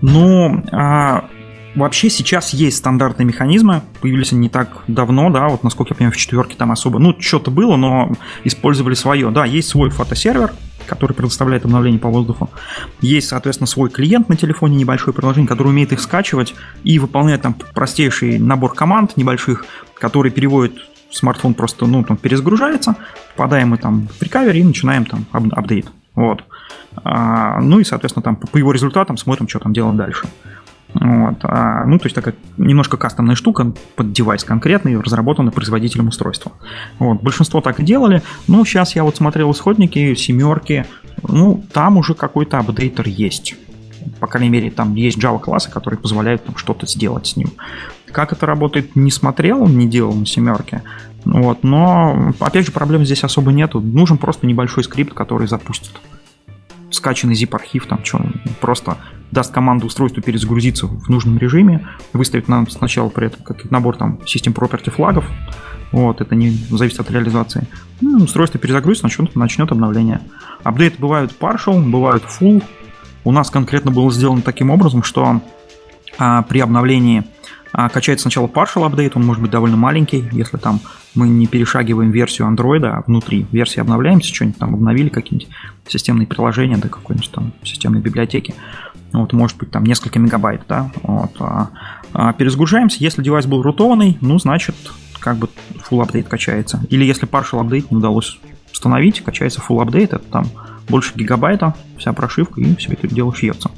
Ну, 0.00 0.64
а, 0.72 1.28
Вообще 1.74 2.10
сейчас 2.10 2.52
есть 2.52 2.78
стандартные 2.78 3.26
механизмы, 3.26 3.82
появились 4.00 4.32
они 4.32 4.42
не 4.42 4.48
так 4.48 4.82
давно, 4.88 5.30
да, 5.30 5.48
вот 5.48 5.62
насколько 5.62 5.92
я 5.92 5.96
понимаю, 5.96 6.12
в 6.12 6.16
четверке 6.16 6.56
там 6.56 6.72
особо, 6.72 6.98
ну, 6.98 7.14
что-то 7.20 7.50
было, 7.50 7.76
но 7.76 8.12
использовали 8.42 8.94
свое. 8.94 9.30
Да, 9.30 9.44
есть 9.44 9.68
свой 9.68 9.90
фотосервер, 9.90 10.52
который 10.86 11.12
предоставляет 11.12 11.64
обновление 11.64 12.00
по 12.00 12.08
воздуху. 12.08 12.50
Есть, 13.00 13.28
соответственно, 13.28 13.68
свой 13.68 13.88
клиент 13.88 14.28
на 14.28 14.36
телефоне, 14.36 14.76
небольшое 14.76 15.14
приложение, 15.14 15.48
которое 15.48 15.70
умеет 15.70 15.92
их 15.92 16.00
скачивать 16.00 16.54
и 16.82 16.98
выполняет 16.98 17.42
там 17.42 17.54
простейший 17.74 18.40
набор 18.40 18.74
команд 18.74 19.16
небольших, 19.16 19.64
который 19.94 20.32
переводит 20.32 20.74
смартфон 21.10 21.54
просто, 21.54 21.86
ну, 21.86 22.02
там 22.02 22.16
перезагружается, 22.16 22.96
попадаем 23.36 23.70
мы 23.70 23.78
там 23.78 24.08
в 24.18 24.22
рекавери 24.22 24.58
и 24.58 24.64
начинаем 24.64 25.04
там 25.04 25.24
апдейт. 25.32 25.86
Вот. 26.14 26.44
А, 27.04 27.60
ну 27.60 27.78
и, 27.78 27.84
соответственно, 27.84 28.22
там 28.22 28.36
по 28.36 28.56
его 28.56 28.72
результатам 28.72 29.16
смотрим, 29.16 29.48
что 29.48 29.60
там 29.60 29.72
делаем 29.72 29.96
дальше. 29.96 30.26
Вот. 30.94 31.38
А, 31.42 31.84
ну, 31.86 31.98
то 31.98 32.06
есть 32.06 32.14
такая 32.14 32.34
немножко 32.56 32.96
кастомная 32.96 33.36
штука 33.36 33.72
под 33.96 34.12
девайс 34.12 34.44
конкретный, 34.44 35.00
разработанный 35.00 35.52
производителем 35.52 36.08
устройства. 36.08 36.52
Вот. 36.98 37.22
Большинство 37.22 37.60
так 37.60 37.80
и 37.80 37.84
делали. 37.84 38.22
Ну, 38.48 38.64
сейчас 38.64 38.96
я 38.96 39.04
вот 39.04 39.16
смотрел 39.16 39.50
исходники, 39.52 40.14
семерки. 40.14 40.86
Ну, 41.22 41.64
там 41.72 41.96
уже 41.96 42.14
какой-то 42.14 42.58
апдейтер 42.58 43.06
есть. 43.06 43.54
По 44.18 44.26
крайней 44.26 44.48
мере, 44.50 44.70
там 44.70 44.94
есть 44.94 45.18
Java-классы, 45.18 45.70
которые 45.70 45.98
позволяют 45.98 46.44
там 46.44 46.56
что-то 46.56 46.86
сделать 46.86 47.26
с 47.26 47.36
ним. 47.36 47.50
Как 48.10 48.32
это 48.32 48.46
работает, 48.46 48.96
не 48.96 49.10
смотрел, 49.10 49.66
не 49.66 49.86
делал 49.86 50.14
на 50.14 50.26
семерке. 50.26 50.82
Вот, 51.24 51.62
но, 51.62 52.32
опять 52.40 52.66
же, 52.66 52.72
проблем 52.72 53.04
здесь 53.04 53.24
особо 53.24 53.52
нету. 53.52 53.80
Нужен 53.80 54.16
просто 54.16 54.46
небольшой 54.46 54.84
скрипт, 54.84 55.12
который 55.12 55.46
запустит 55.46 55.92
скачанный 56.90 57.34
zip-архив, 57.34 57.86
там 57.86 58.04
что, 58.04 58.24
просто 58.60 58.98
даст 59.30 59.52
команду 59.52 59.86
устройству 59.86 60.22
перезагрузиться 60.22 60.86
в 60.86 61.08
нужном 61.08 61.38
режиме, 61.38 61.86
выставит 62.12 62.48
нам 62.48 62.68
сначала 62.68 63.08
при 63.08 63.28
этом 63.28 63.42
как 63.44 63.70
набор 63.70 63.96
там 63.96 64.20
систем 64.26 64.52
property 64.52 64.90
флагов, 64.90 65.24
вот, 65.92 66.20
это 66.20 66.34
не 66.34 66.50
зависит 66.50 67.00
от 67.00 67.10
реализации. 67.10 67.66
Ну, 68.00 68.24
устройство 68.24 68.60
перезагрузится, 68.60 69.06
начнет, 69.06 69.34
начнет 69.34 69.72
обновление. 69.72 70.20
Апдейты 70.62 71.00
бывают 71.00 71.34
partial, 71.38 71.82
бывают 71.82 72.22
full. 72.24 72.62
У 73.24 73.32
нас 73.32 73.50
конкретно 73.50 73.90
было 73.90 74.10
сделано 74.12 74.42
таким 74.42 74.70
образом, 74.70 75.02
что 75.02 75.42
а, 76.18 76.42
при 76.42 76.60
обновлении 76.60 77.24
а, 77.72 77.88
качается 77.88 78.22
сначала 78.22 78.46
partial 78.46 78.84
апдейт, 78.84 79.16
он 79.16 79.24
может 79.24 79.42
быть 79.42 79.50
довольно 79.50 79.76
маленький, 79.76 80.28
если 80.32 80.56
там 80.56 80.80
мы 81.14 81.28
не 81.28 81.46
перешагиваем 81.46 82.10
версию 82.10 82.48
Android, 82.48 82.84
а 82.84 83.02
внутри 83.06 83.46
версии 83.52 83.80
обновляемся, 83.80 84.34
что-нибудь 84.34 84.58
там 84.58 84.74
обновили, 84.74 85.08
какие-нибудь 85.08 85.48
системные 85.86 86.26
приложения, 86.26 86.76
да, 86.76 86.88
какой-нибудь 86.88 87.30
там 87.30 87.52
системной 87.62 88.00
библиотеки. 88.00 88.54
Вот, 89.12 89.32
может 89.32 89.56
быть, 89.56 89.70
там 89.70 89.84
несколько 89.84 90.18
мегабайт, 90.18 90.62
да. 90.68 90.90
Вот, 91.02 91.32
а, 91.40 91.70
а 92.12 92.32
перезагружаемся. 92.32 92.98
Если 93.00 93.22
девайс 93.22 93.46
был 93.46 93.62
рутованный, 93.62 94.16
ну, 94.20 94.38
значит, 94.38 94.76
как 95.18 95.36
бы 95.36 95.48
full 95.88 96.02
апдейт 96.02 96.28
качается. 96.28 96.80
Или 96.90 97.04
если 97.04 97.28
partial 97.28 97.60
апдейт 97.60 97.90
не 97.90 97.96
удалось 97.96 98.38
установить, 98.72 99.20
качается 99.20 99.60
full 99.60 99.82
апдейт, 99.82 100.12
это 100.12 100.24
там 100.24 100.46
больше 100.88 101.12
гигабайта, 101.14 101.74
вся 101.98 102.12
прошивка, 102.12 102.60
и 102.60 102.74
все 102.76 102.92
это 102.92 103.08
дело 103.08 103.34
шьется. 103.34 103.70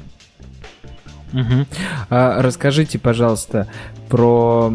Угу. 1.33 1.65
А, 2.09 2.41
расскажите, 2.41 2.99
пожалуйста, 2.99 3.67
про 4.09 4.73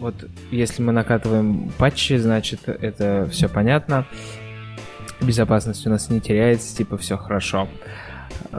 вот 0.00 0.14
если 0.50 0.82
мы 0.82 0.92
накатываем 0.92 1.70
патчи, 1.76 2.16
значит 2.16 2.60
это 2.66 3.28
все 3.30 3.48
понятно. 3.48 4.06
Безопасность 5.20 5.86
у 5.86 5.90
нас 5.90 6.08
не 6.08 6.20
теряется, 6.20 6.74
типа 6.74 6.96
все 6.96 7.18
хорошо. 7.18 7.68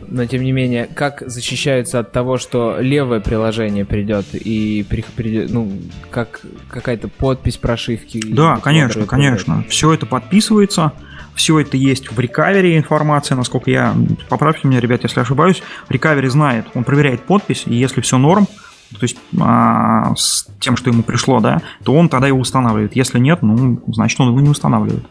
Но 0.07 0.25
тем 0.25 0.43
не 0.43 0.51
менее, 0.51 0.87
как 0.93 1.23
защищаются 1.25 1.99
от 1.99 2.11
того, 2.11 2.37
что 2.37 2.77
левое 2.79 3.19
приложение 3.19 3.85
придет 3.85 4.25
и 4.33 4.85
придет, 4.87 5.49
ну, 5.49 5.71
как 6.11 6.41
какая-то 6.69 7.07
подпись 7.07 7.57
прошивки? 7.57 8.21
Да, 8.23 8.57
конечно, 8.57 9.05
конечно. 9.05 9.65
Все 9.67 9.93
это 9.93 10.05
подписывается. 10.05 10.93
Все 11.35 11.59
это 11.59 11.77
есть 11.77 12.11
в 12.11 12.19
рекавере 12.19 12.77
информация, 12.77 13.35
насколько 13.35 13.71
я... 13.71 13.95
Поправьте 14.29 14.67
меня, 14.67 14.79
ребят, 14.79 15.03
если 15.03 15.19
ошибаюсь. 15.19 15.63
Рекавери 15.89 16.27
знает, 16.27 16.67
он 16.73 16.83
проверяет 16.83 17.23
подпись, 17.23 17.63
и 17.65 17.73
если 17.73 18.01
все 18.01 18.17
норм, 18.17 18.47
то 18.91 19.03
есть 19.03 19.17
а, 19.39 20.13
с 20.15 20.47
тем, 20.59 20.75
что 20.75 20.89
ему 20.89 21.03
пришло, 21.03 21.39
да, 21.39 21.61
то 21.83 21.93
он 21.93 22.09
тогда 22.09 22.27
его 22.27 22.39
устанавливает. 22.39 22.95
Если 22.95 23.19
нет, 23.19 23.41
ну, 23.41 23.81
значит, 23.87 24.19
он 24.19 24.29
его 24.29 24.41
не 24.41 24.49
устанавливает. 24.49 25.05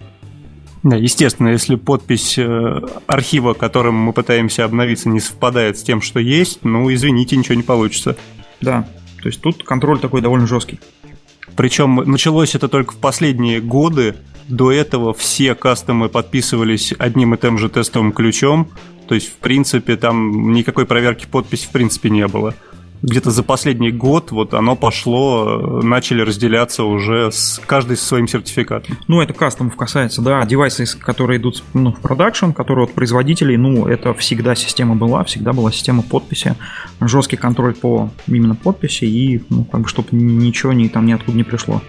Да, 0.82 0.96
естественно, 0.96 1.48
если 1.48 1.74
подпись 1.74 2.38
э, 2.38 2.80
архива, 3.06 3.52
которым 3.52 3.96
мы 3.96 4.12
пытаемся 4.14 4.64
обновиться, 4.64 5.10
не 5.10 5.20
совпадает 5.20 5.78
с 5.78 5.82
тем, 5.82 6.00
что 6.00 6.20
есть, 6.20 6.64
ну, 6.64 6.92
извините, 6.92 7.36
ничего 7.36 7.54
не 7.54 7.62
получится. 7.62 8.16
Да, 8.62 8.86
то 9.22 9.28
есть 9.28 9.42
тут 9.42 9.62
контроль 9.62 9.98
такой 9.98 10.22
довольно 10.22 10.46
жесткий. 10.46 10.80
Причем 11.54 11.96
началось 11.96 12.54
это 12.54 12.68
только 12.68 12.94
в 12.94 12.96
последние 12.96 13.60
годы, 13.60 14.16
до 14.50 14.72
этого 14.72 15.14
все 15.14 15.54
кастомы 15.54 16.08
подписывались 16.08 16.92
одним 16.98 17.34
и 17.34 17.38
тем 17.38 17.58
же 17.58 17.68
тестовым 17.68 18.12
ключом. 18.12 18.68
То 19.08 19.14
есть, 19.14 19.28
в 19.28 19.36
принципе, 19.36 19.96
там 19.96 20.52
никакой 20.52 20.86
проверки 20.86 21.26
подписи 21.26 21.66
в 21.66 21.70
принципе 21.70 22.10
не 22.10 22.26
было. 22.28 22.54
Где-то 23.02 23.30
за 23.30 23.42
последний 23.42 23.90
год 23.90 24.30
вот 24.30 24.52
оно 24.52 24.76
пошло, 24.76 25.80
начали 25.82 26.20
разделяться 26.20 26.84
уже 26.84 27.32
с 27.32 27.58
каждый 27.64 27.96
со 27.96 28.04
своим 28.04 28.28
сертификатом. 28.28 28.98
Ну, 29.08 29.22
это 29.22 29.32
кастомов 29.32 29.74
касается, 29.74 30.20
да, 30.20 30.44
девайсы, 30.44 30.84
которые 30.98 31.40
идут 31.40 31.62
ну, 31.72 31.92
в 31.92 32.00
продакшн, 32.00 32.50
которые 32.50 32.84
от 32.84 32.92
производителей, 32.92 33.56
ну, 33.56 33.86
это 33.86 34.12
всегда 34.12 34.54
система 34.54 34.96
была, 34.96 35.24
всегда 35.24 35.54
была 35.54 35.72
система 35.72 36.02
подписи, 36.02 36.56
жесткий 37.00 37.36
контроль 37.36 37.74
по 37.74 38.10
именно 38.26 38.54
подписи 38.54 39.06
и, 39.06 39.42
ну, 39.48 39.64
как 39.64 39.80
бы, 39.80 39.88
чтобы 39.88 40.08
ничего 40.12 40.74
ни, 40.74 40.86
там 40.88 41.06
ниоткуда 41.06 41.36
не 41.38 41.44
пришло. 41.44 41.80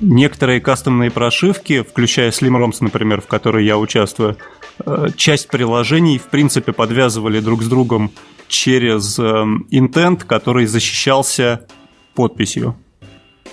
Некоторые 0.00 0.60
кастомные 0.60 1.10
прошивки, 1.10 1.82
включая 1.82 2.30
SlimRoms, 2.30 2.78
например, 2.80 3.20
в 3.20 3.26
которой 3.26 3.64
я 3.64 3.78
участвую, 3.78 4.36
э, 4.84 5.08
часть 5.16 5.48
приложений, 5.48 6.18
в 6.18 6.28
принципе, 6.30 6.72
подвязывали 6.72 7.40
друг 7.40 7.62
с 7.62 7.68
другом 7.68 8.10
через 8.48 9.18
эм, 9.18 9.66
интент, 9.70 10.24
который 10.24 10.66
защищался 10.66 11.66
подписью. 12.14 12.76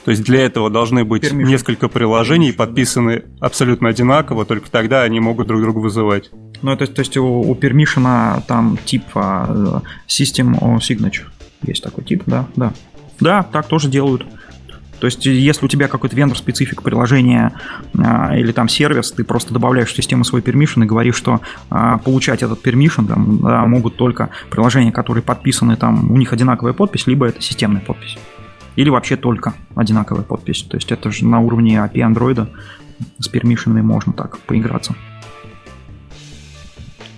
То 0.05 0.11
есть 0.11 0.23
для 0.23 0.41
этого 0.45 0.69
должны 0.69 1.03
быть 1.03 1.23
Permission. 1.23 1.43
несколько 1.43 1.87
приложений, 1.87 2.53
подписаны 2.53 3.25
абсолютно 3.39 3.89
одинаково, 3.89 4.45
только 4.45 4.71
тогда 4.71 5.03
они 5.03 5.19
могут 5.19 5.47
друг 5.47 5.61
друга 5.61 5.79
вызывать. 5.79 6.31
Ну, 6.61 6.75
то, 6.75 6.87
то 6.87 6.99
есть 6.99 7.15
у, 7.17 7.25
у 7.25 7.53
permission 7.53 8.41
там 8.47 8.77
тип 8.85 9.03
uh, 9.13 9.81
System 10.07 10.57
Signature. 10.79 11.27
Есть 11.63 11.83
такой 11.83 12.03
тип, 12.03 12.23
да, 12.25 12.47
да. 12.55 12.73
Да, 13.19 13.43
так 13.43 13.67
тоже 13.67 13.89
делают. 13.89 14.25
То 14.99 15.05
есть, 15.07 15.25
если 15.25 15.65
у 15.65 15.67
тебя 15.67 15.87
какой-то 15.87 16.15
вендор-специфик 16.15 16.83
приложения 16.83 17.53
а, 17.97 18.37
или 18.37 18.51
там 18.51 18.67
сервис, 18.67 19.11
ты 19.11 19.23
просто 19.23 19.53
добавляешь 19.53 19.89
в 19.89 19.95
систему 19.95 20.23
свой 20.23 20.41
permission 20.41 20.83
и 20.83 20.87
говоришь, 20.87 21.15
что 21.15 21.41
а, 21.69 21.97
получать 21.97 22.43
этот 22.43 22.65
permission 22.65 23.07
там, 23.07 23.39
да, 23.39 23.65
могут 23.65 23.95
только 23.95 24.29
приложения, 24.49 24.91
которые 24.91 25.23
подписаны, 25.23 25.75
там, 25.75 26.11
у 26.11 26.17
них 26.17 26.33
одинаковая 26.33 26.73
подпись, 26.73 27.07
либо 27.07 27.27
это 27.27 27.41
системная 27.41 27.81
подпись. 27.81 28.17
Или 28.75 28.89
вообще 28.89 29.15
только 29.17 29.53
одинаковая 29.75 30.23
подпись. 30.23 30.63
То 30.63 30.77
есть 30.77 30.91
это 30.91 31.11
же 31.11 31.25
на 31.25 31.39
уровне 31.39 31.75
API 31.77 32.13
Android 32.13 32.47
с 33.19 33.27
пермишинами 33.27 33.81
можно 33.81 34.13
так 34.13 34.39
поиграться. 34.39 34.95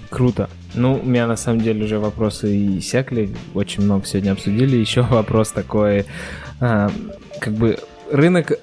Круто. 0.10 0.50
Ну, 0.74 1.00
у 1.02 1.06
меня 1.06 1.26
на 1.26 1.38
самом 1.38 1.62
деле 1.62 1.86
уже 1.86 1.98
вопросы 2.00 2.78
иссякли, 2.80 3.30
очень 3.54 3.84
много 3.84 4.06
сегодня 4.06 4.32
обсудили. 4.32 4.78
Еще 4.78 5.02
вопрос 5.02 5.52
такой, 5.52 6.06
а, 6.60 6.92
как 7.42 7.54
бы 7.54 7.80
рынок 8.12 8.54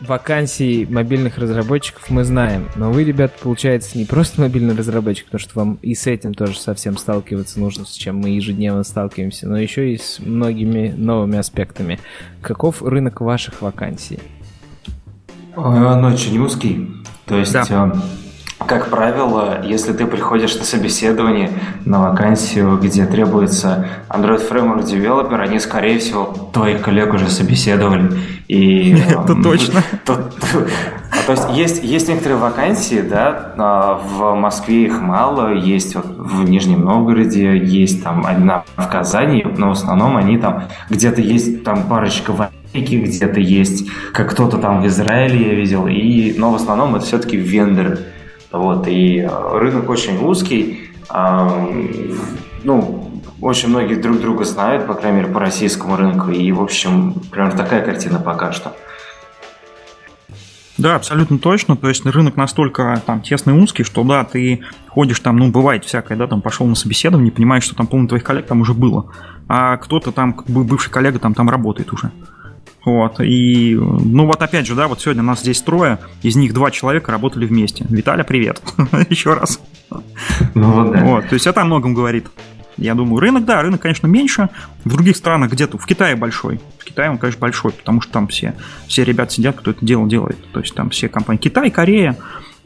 вакансий 0.00 0.86
мобильных 0.86 1.38
разработчиков 1.38 2.08
мы 2.10 2.24
знаем, 2.24 2.68
но 2.76 2.90
вы, 2.90 3.04
ребят, 3.04 3.32
получается, 3.40 3.96
не 3.96 4.04
просто 4.04 4.40
мобильный 4.40 4.74
разработчик, 4.74 5.26
потому 5.26 5.40
что 5.40 5.52
вам 5.54 5.78
и 5.82 5.94
с 5.94 6.06
этим 6.06 6.34
тоже 6.34 6.58
совсем 6.58 6.96
сталкиваться 6.96 7.60
нужно, 7.60 7.84
с 7.84 7.92
чем 7.92 8.16
мы 8.16 8.30
ежедневно 8.30 8.84
сталкиваемся, 8.84 9.48
но 9.48 9.58
еще 9.58 9.92
и 9.92 9.98
с 9.98 10.18
многими 10.18 10.92
новыми 10.96 11.38
аспектами. 11.38 11.98
Каков 12.40 12.82
рынок 12.82 13.20
ваших 13.20 13.62
вакансий? 13.62 14.18
Он 15.54 16.04
очень 16.04 16.38
узкий. 16.38 16.88
То 17.26 17.36
есть 17.38 17.52
да. 17.52 17.92
Как 18.64 18.88
правило, 18.88 19.62
если 19.64 19.92
ты 19.92 20.06
приходишь 20.06 20.56
на 20.56 20.64
собеседование 20.64 21.50
на 21.84 22.00
вакансию, 22.00 22.78
где 22.78 23.04
требуется 23.04 23.86
Android 24.08 24.48
Framework 24.48 24.84
Developer, 24.84 25.38
они, 25.38 25.60
скорее 25.60 25.98
всего, 25.98 26.50
твоих 26.52 26.80
коллег 26.80 27.12
уже 27.12 27.28
собеседовали. 27.28 28.12
И, 28.48 28.92
Это 29.10 29.32
эм, 29.32 29.42
точно. 29.42 29.82
То, 30.06 31.32
есть, 31.32 31.48
есть 31.52 31.84
есть 31.84 32.08
некоторые 32.08 32.38
вакансии, 32.38 33.02
да, 33.02 33.52
а, 33.58 33.94
в 34.02 34.34
Москве 34.34 34.84
их 34.84 35.00
мало, 35.00 35.52
есть 35.52 35.94
вот 35.94 36.06
в 36.06 36.48
Нижнем 36.48 36.80
Новгороде, 36.80 37.58
есть 37.58 38.02
там 38.02 38.24
одна 38.24 38.64
в 38.76 38.88
Казани, 38.88 39.44
но 39.56 39.68
в 39.68 39.72
основном 39.72 40.16
они 40.16 40.38
там 40.38 40.64
где-то 40.88 41.20
есть 41.20 41.62
там 41.62 41.88
парочка 41.88 42.32
вакансий 42.32 42.56
где-то 42.74 43.40
есть, 43.40 43.88
как 44.12 44.30
кто-то 44.30 44.58
там 44.58 44.82
в 44.82 44.86
Израиле 44.86 45.48
я 45.48 45.54
видел, 45.54 45.86
и, 45.86 46.34
но 46.36 46.50
в 46.50 46.56
основном 46.56 46.94
это 46.94 47.06
все-таки 47.06 47.36
вендоры. 47.36 47.98
Вот, 48.56 48.88
и 48.88 49.18
э, 49.18 49.58
рынок 49.58 49.88
очень 49.88 50.18
узкий. 50.18 50.90
Ну, 52.64 53.22
очень 53.40 53.68
многие 53.68 53.94
друг 53.94 54.20
друга 54.20 54.44
знают, 54.44 54.86
по 54.86 54.94
крайней 54.94 55.20
мере, 55.20 55.32
по 55.32 55.38
российскому 55.38 55.96
рынку. 55.96 56.30
И, 56.30 56.50
в 56.50 56.60
общем, 56.60 57.14
примерно 57.30 57.56
такая 57.56 57.84
картина 57.84 58.18
пока 58.18 58.52
что. 58.52 58.74
Да, 60.78 60.96
абсолютно 60.96 61.38
точно. 61.38 61.76
То 61.76 61.88
есть 61.88 62.04
рынок 62.04 62.36
настолько 62.36 63.00
там 63.06 63.22
тесный 63.22 63.56
и 63.56 63.58
узкий, 63.58 63.82
что 63.82 64.04
да, 64.04 64.24
ты 64.24 64.60
ходишь 64.88 65.20
там, 65.20 65.36
ну, 65.36 65.50
бывает 65.50 65.84
всякое, 65.84 66.18
да, 66.18 66.26
там 66.26 66.42
пошел 66.42 66.66
на 66.66 66.74
собеседование, 66.74 67.32
понимаешь, 67.32 67.64
что 67.64 67.74
там 67.74 67.86
половина 67.86 68.08
твоих 68.08 68.24
коллег 68.24 68.46
там 68.46 68.60
уже 68.60 68.74
было, 68.74 69.10
а 69.48 69.76
кто-то 69.78 70.12
там, 70.12 70.36
бывший 70.46 70.90
коллега 70.90 71.18
там, 71.18 71.34
там 71.34 71.48
работает 71.48 71.92
уже. 71.92 72.10
Вот, 72.86 73.18
и, 73.20 73.74
ну 73.74 74.26
вот 74.26 74.40
опять 74.40 74.64
же, 74.64 74.76
да, 74.76 74.86
вот 74.86 75.00
сегодня 75.00 75.20
нас 75.20 75.40
здесь 75.40 75.60
трое, 75.60 75.98
из 76.22 76.36
них 76.36 76.54
два 76.54 76.70
человека 76.70 77.10
работали 77.10 77.44
вместе. 77.44 77.84
Виталя, 77.88 78.22
привет. 78.22 78.62
Еще 79.10 79.34
раз. 79.34 79.60
Ну 80.54 80.70
вот, 80.70 80.92
да. 80.92 81.04
Вот, 81.04 81.28
то 81.28 81.34
есть 81.34 81.48
это 81.48 81.62
о 81.62 81.64
многом 81.64 81.94
говорит. 81.94 82.28
Я 82.76 82.94
думаю, 82.94 83.18
рынок, 83.18 83.44
да, 83.44 83.60
рынок, 83.60 83.80
конечно, 83.80 84.06
меньше. 84.06 84.50
В 84.84 84.90
других 84.90 85.16
странах 85.16 85.50
где-то, 85.50 85.78
в 85.78 85.84
Китае 85.84 86.14
большой. 86.14 86.60
В 86.78 86.84
Китае 86.84 87.10
он, 87.10 87.18
конечно, 87.18 87.40
большой, 87.40 87.72
потому 87.72 88.00
что 88.00 88.12
там 88.12 88.28
все, 88.28 88.54
все 88.86 89.02
ребята 89.02 89.32
сидят, 89.32 89.56
кто 89.56 89.72
это 89.72 89.84
дело 89.84 90.08
делает. 90.08 90.38
То 90.52 90.60
есть 90.60 90.72
там 90.76 90.90
все 90.90 91.08
компании. 91.08 91.40
Китай, 91.40 91.72
Корея. 91.72 92.16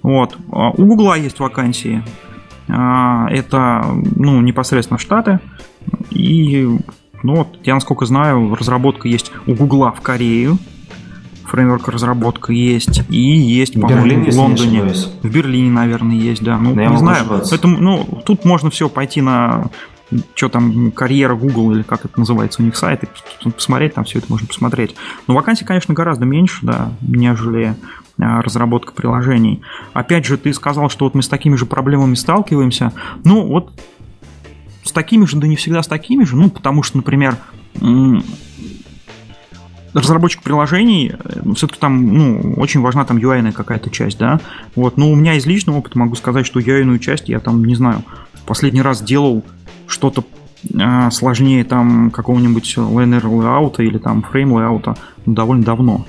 Вот. 0.02 0.36
А 0.52 0.68
у 0.72 0.84
Гугла 0.84 1.14
есть 1.14 1.40
вакансии. 1.40 2.04
А, 2.68 3.26
это, 3.30 3.86
ну, 4.16 4.42
непосредственно 4.42 4.98
Штаты. 4.98 5.40
И 6.10 6.68
ну 7.22 7.36
вот, 7.36 7.58
я 7.64 7.74
насколько 7.74 8.06
знаю, 8.06 8.54
разработка 8.54 9.08
есть 9.08 9.32
у 9.46 9.54
Гугла 9.54 9.92
в 9.92 10.00
Корею, 10.00 10.58
фреймворк 11.44 11.88
разработка 11.88 12.52
есть, 12.52 13.02
и 13.08 13.20
есть, 13.20 13.80
по-моему, 13.80 14.30
в 14.30 14.36
Лондоне. 14.36 14.82
В 15.22 15.28
Берлине, 15.28 15.70
наверное, 15.70 16.16
есть, 16.16 16.42
да. 16.42 16.56
Ну, 16.56 16.74
Но 16.74 16.84
не 16.84 16.96
знаю. 16.96 17.26
Это, 17.50 17.68
ну, 17.68 18.22
тут 18.24 18.44
можно 18.44 18.70
все 18.70 18.88
пойти 18.88 19.20
на 19.20 19.70
что 20.34 20.48
там, 20.48 20.90
карьера 20.90 21.36
Google 21.36 21.72
или 21.72 21.82
как 21.82 22.04
это 22.04 22.18
называется 22.18 22.62
у 22.62 22.64
них 22.64 22.76
сайт, 22.76 23.04
и 23.04 23.50
посмотреть, 23.50 23.94
там 23.94 24.04
все 24.04 24.18
это 24.18 24.26
можно 24.28 24.46
посмотреть. 24.46 24.96
Но 25.28 25.34
вакансий, 25.34 25.64
конечно, 25.64 25.94
гораздо 25.94 26.24
меньше, 26.24 26.58
да, 26.62 26.92
нежели 27.00 27.76
а, 28.20 28.42
разработка 28.42 28.92
приложений. 28.92 29.62
Опять 29.92 30.26
же, 30.26 30.36
ты 30.36 30.52
сказал, 30.52 30.90
что 30.90 31.04
вот 31.04 31.14
мы 31.14 31.22
с 31.22 31.28
такими 31.28 31.54
же 31.54 31.64
проблемами 31.64 32.14
сталкиваемся. 32.14 32.92
Ну, 33.24 33.46
вот 33.46 33.72
с 34.84 34.92
такими 34.92 35.26
же, 35.26 35.36
да 35.36 35.46
не 35.46 35.56
всегда 35.56 35.82
с 35.82 35.86
такими 35.86 36.24
же, 36.24 36.36
ну, 36.36 36.50
потому 36.50 36.82
что, 36.82 36.98
например, 36.98 37.36
разработчик 39.92 40.42
приложений, 40.42 41.14
э, 41.18 41.52
все-таки 41.54 41.80
там, 41.80 42.14
ну, 42.14 42.54
очень 42.56 42.80
важна 42.80 43.04
там 43.04 43.16
UI 43.16 43.52
какая-то 43.52 43.90
часть, 43.90 44.18
да, 44.18 44.40
вот, 44.76 44.96
но 44.96 45.10
у 45.10 45.14
меня 45.14 45.34
из 45.34 45.46
личного 45.46 45.78
опыта 45.78 45.98
могу 45.98 46.14
сказать, 46.14 46.46
что 46.46 46.60
UI 46.60 46.98
часть 46.98 47.28
я 47.28 47.40
там, 47.40 47.64
не 47.64 47.74
знаю, 47.74 48.04
последний 48.46 48.82
раз 48.82 49.02
делал 49.02 49.44
что-то 49.86 50.24
э, 50.72 51.10
сложнее 51.10 51.64
там 51.64 52.10
какого-нибудь 52.10 52.76
linear 52.76 53.22
layout 53.22 53.76
или 53.78 53.98
там 53.98 54.24
frame 54.32 54.50
layout 54.50 54.96
довольно 55.26 55.64
давно. 55.64 56.06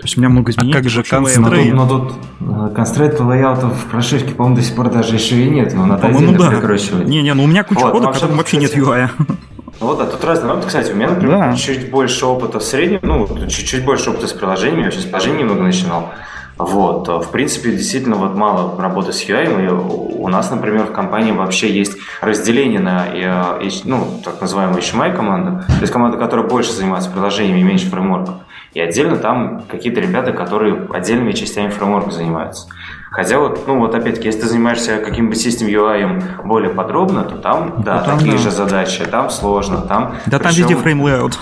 То 0.00 0.06
есть 0.06 0.16
у 0.16 0.20
меня 0.20 0.30
много 0.30 0.50
изменений. 0.50 0.72
А 0.72 0.76
как 0.78 0.88
же 0.88 1.02
констрейт? 1.02 1.74
Но 1.74 1.86
тут, 1.86 2.14
но 2.40 2.70
констрейт 2.70 3.20
лайаутов 3.20 3.74
в 3.74 3.84
прошивке, 3.84 4.32
по-моему, 4.32 4.56
до 4.56 4.62
сих 4.62 4.74
пор 4.74 4.90
даже 4.90 5.14
еще 5.14 5.42
и 5.44 5.50
нет. 5.50 5.74
Его 5.74 5.84
надо 5.84 6.06
отдельно 6.06 6.38
да. 6.38 6.48
прикручивать. 6.48 7.06
Не-не, 7.06 7.34
ну 7.34 7.44
у 7.44 7.46
меня 7.46 7.64
куча 7.64 7.80
вот, 7.80 7.92
кода, 7.92 8.08
в 8.08 8.12
котором 8.14 8.38
вообще 8.38 8.56
нет 8.56 8.74
UI. 8.74 9.10
Ну 9.18 9.86
вот, 9.86 9.98
да, 9.98 10.06
тут 10.06 10.24
разные 10.24 10.48
моменты. 10.48 10.68
Кстати, 10.68 10.92
у 10.92 10.94
меня, 10.94 11.10
например, 11.10 11.38
да. 11.38 11.54
чуть 11.54 11.90
больше 11.90 12.24
опыта 12.24 12.60
в 12.60 12.62
среднем, 12.62 13.00
ну, 13.02 13.28
чуть-чуть 13.46 13.84
больше 13.84 14.08
опыта 14.08 14.26
с 14.26 14.32
приложениями, 14.32 14.80
я 14.80 14.84
вообще 14.86 15.00
с 15.00 15.04
приложением 15.04 15.46
много 15.46 15.62
начинал. 15.62 16.10
Вот. 16.56 17.08
В 17.08 17.30
принципе, 17.30 17.72
действительно, 17.72 18.16
вот 18.16 18.34
мало 18.34 18.80
работы 18.80 19.12
с 19.12 19.22
UI. 19.26 19.66
И 19.66 19.68
у 19.68 20.28
нас, 20.28 20.50
например, 20.50 20.86
в 20.86 20.92
компании 20.92 21.32
вообще 21.32 21.70
есть 21.70 21.98
разделение 22.22 22.80
на 22.80 23.06
э, 23.06 23.70
ну, 23.84 24.20
так 24.24 24.40
называемую 24.40 24.80
HMI 24.80 25.14
команду. 25.14 25.62
То 25.66 25.80
есть 25.80 25.92
команда, 25.92 26.16
которая 26.16 26.46
больше 26.46 26.72
занимается 26.72 27.10
приложениями 27.10 27.60
и 27.60 27.64
меньше 27.64 27.86
фреймворков. 27.90 28.34
И 28.72 28.80
отдельно 28.80 29.16
там 29.16 29.64
какие-то 29.68 30.00
ребята, 30.00 30.32
которые 30.32 30.86
отдельными 30.92 31.32
частями 31.32 31.70
фреймворка 31.70 32.10
занимаются. 32.10 32.68
Хотя 33.10 33.40
вот, 33.40 33.66
ну 33.66 33.80
вот 33.80 33.94
опять-таки, 33.94 34.28
если 34.28 34.42
ты 34.42 34.46
занимаешься 34.46 34.98
каким-то 34.98 35.36
систем 35.36 35.66
UI 35.66 36.44
более 36.44 36.70
подробно, 36.70 37.24
то 37.24 37.36
там, 37.36 37.82
да, 37.82 38.00
ну, 38.00 38.04
там, 38.06 38.18
такие 38.18 38.36
да. 38.36 38.38
же 38.38 38.50
задачи, 38.52 39.04
там 39.04 39.30
сложно, 39.30 39.78
там... 39.78 40.14
Да 40.26 40.38
причем, 40.38 40.42
там 40.42 40.52
везде 40.52 40.76
фреймлеут. 40.76 41.38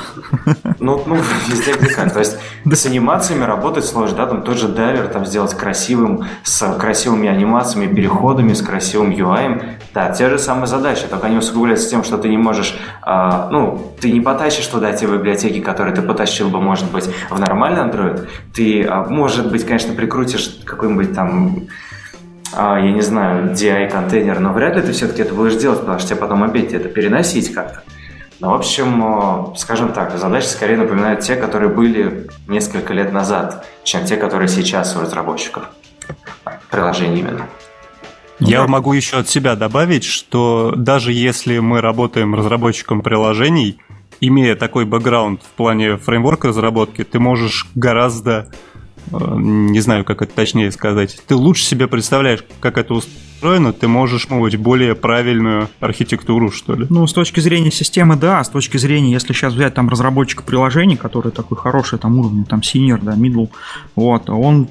Ну, 0.81 1.03
ну, 1.07 1.17
везде 1.49 1.73
где 1.73 1.91
как. 1.91 2.13
То 2.13 2.21
есть 2.21 2.39
с 2.65 2.87
анимациями 2.87 3.45
работать 3.45 3.85
сложно, 3.85 4.17
да, 4.17 4.27
там 4.27 4.43
тот 4.43 4.57
же 4.57 4.69
дайвер 4.69 5.09
там 5.09 5.27
сделать 5.27 5.53
красивым, 5.55 6.25
с 6.43 6.67
красивыми 6.79 7.29
анимациями, 7.29 7.93
переходами, 7.93 8.53
с 8.53 8.63
красивым 8.63 9.11
UI. 9.11 9.63
Да, 9.93 10.13
те 10.13 10.31
же 10.31 10.39
самые 10.39 10.69
задачи, 10.69 11.07
только 11.11 11.27
они 11.27 11.39
усугубляются 11.39 11.91
тем, 11.91 12.05
что 12.05 12.17
ты 12.17 12.29
не 12.29 12.39
можешь, 12.39 12.79
э, 13.05 13.49
ну, 13.51 13.93
ты 14.01 14.13
не 14.13 14.21
потащишь 14.21 14.67
туда 14.67 14.93
те 14.93 15.07
библиотеки, 15.07 15.61
которые 15.61 15.95
ты 15.95 16.03
потащил 16.03 16.49
бы, 16.49 16.61
может 16.61 16.91
быть, 16.93 17.11
в 17.31 17.41
нормальный 17.41 17.83
Android. 17.83 18.29
Ты, 18.55 18.83
э, 18.83 19.05
может 19.09 19.51
быть, 19.51 19.67
конечно, 19.67 19.95
прикрутишь 19.95 20.61
какой-нибудь 20.65 21.15
там 21.15 21.58
а, 22.53 22.79
я 22.79 22.93
не 22.93 23.03
знаю, 23.03 23.53
DI-контейнер, 23.53 24.39
но 24.39 24.53
вряд 24.53 24.77
ли 24.77 24.83
ты 24.83 24.93
все-таки 24.93 25.23
это 25.23 25.35
будешь 25.35 25.57
делать, 25.57 25.81
потому 25.81 25.99
что 25.99 26.09
тебе 26.09 26.21
потом 26.21 26.43
опять 26.43 26.73
это 26.73 26.89
переносить 26.89 27.53
как-то. 27.53 27.83
Ну, 28.41 28.51
в 28.51 28.55
общем, 28.55 29.55
скажем 29.57 29.93
так, 29.93 30.17
задачи 30.17 30.47
скорее 30.47 30.77
напоминают 30.77 31.21
те, 31.21 31.35
которые 31.35 31.71
были 31.71 32.29
несколько 32.47 32.95
лет 32.95 33.13
назад, 33.13 33.67
чем 33.83 34.05
те, 34.05 34.17
которые 34.17 34.49
сейчас 34.49 34.97
у 34.97 35.01
разработчиков. 35.01 35.65
Приложений 36.71 37.21
именно. 37.21 37.47
Я 38.39 38.63
ну, 38.63 38.69
могу 38.69 38.93
еще 38.93 39.17
от 39.17 39.29
себя 39.29 39.57
добавить, 39.57 40.05
что 40.05 40.73
даже 40.77 41.13
если 41.13 41.59
мы 41.59 41.81
работаем 41.81 42.37
разработчиком 42.37 43.01
приложений, 43.01 43.79
имея 44.21 44.55
такой 44.55 44.85
бэкграунд 44.85 45.43
в 45.43 45.57
плане 45.57 45.97
фреймворка 45.97 46.49
разработки, 46.49 47.03
ты 47.03 47.19
можешь 47.19 47.67
гораздо 47.75 48.53
э, 48.75 48.78
не 49.11 49.81
знаю, 49.81 50.05
как 50.05 50.23
это 50.23 50.35
точнее 50.35 50.71
сказать, 50.71 51.21
ты 51.27 51.35
лучше 51.35 51.65
себе 51.65 51.87
представляешь, 51.87 52.45
как 52.61 52.79
это 52.79 52.95
устроено, 52.95 53.73
ты 53.73 53.89
можешь 53.89 54.29
мовить 54.29 54.57
более 54.57 54.95
правильную 54.95 55.69
архитектуру, 55.81 56.51
что 56.51 56.75
ли. 56.75 56.87
Ну, 56.91 57.07
с 57.07 57.13
точки 57.13 57.41
зрения 57.41 57.71
системы, 57.71 58.17
да, 58.17 58.43
с 58.43 58.49
точки 58.49 58.77
зрения, 58.77 59.13
если 59.13 59.33
сейчас 59.33 59.55
взять 59.55 59.75
там 59.75 59.89
разработчика 59.89 60.43
приложений, 60.43 60.97
который 60.97 61.33
такой 61.33 61.57
хороший 61.57 61.99
там 61.99 62.19
уровень, 62.19 62.45
там 62.45 62.61
senior, 62.61 62.99
да, 63.03 63.15
middle, 63.15 63.51
вот, 63.95 64.29
он, 64.31 64.69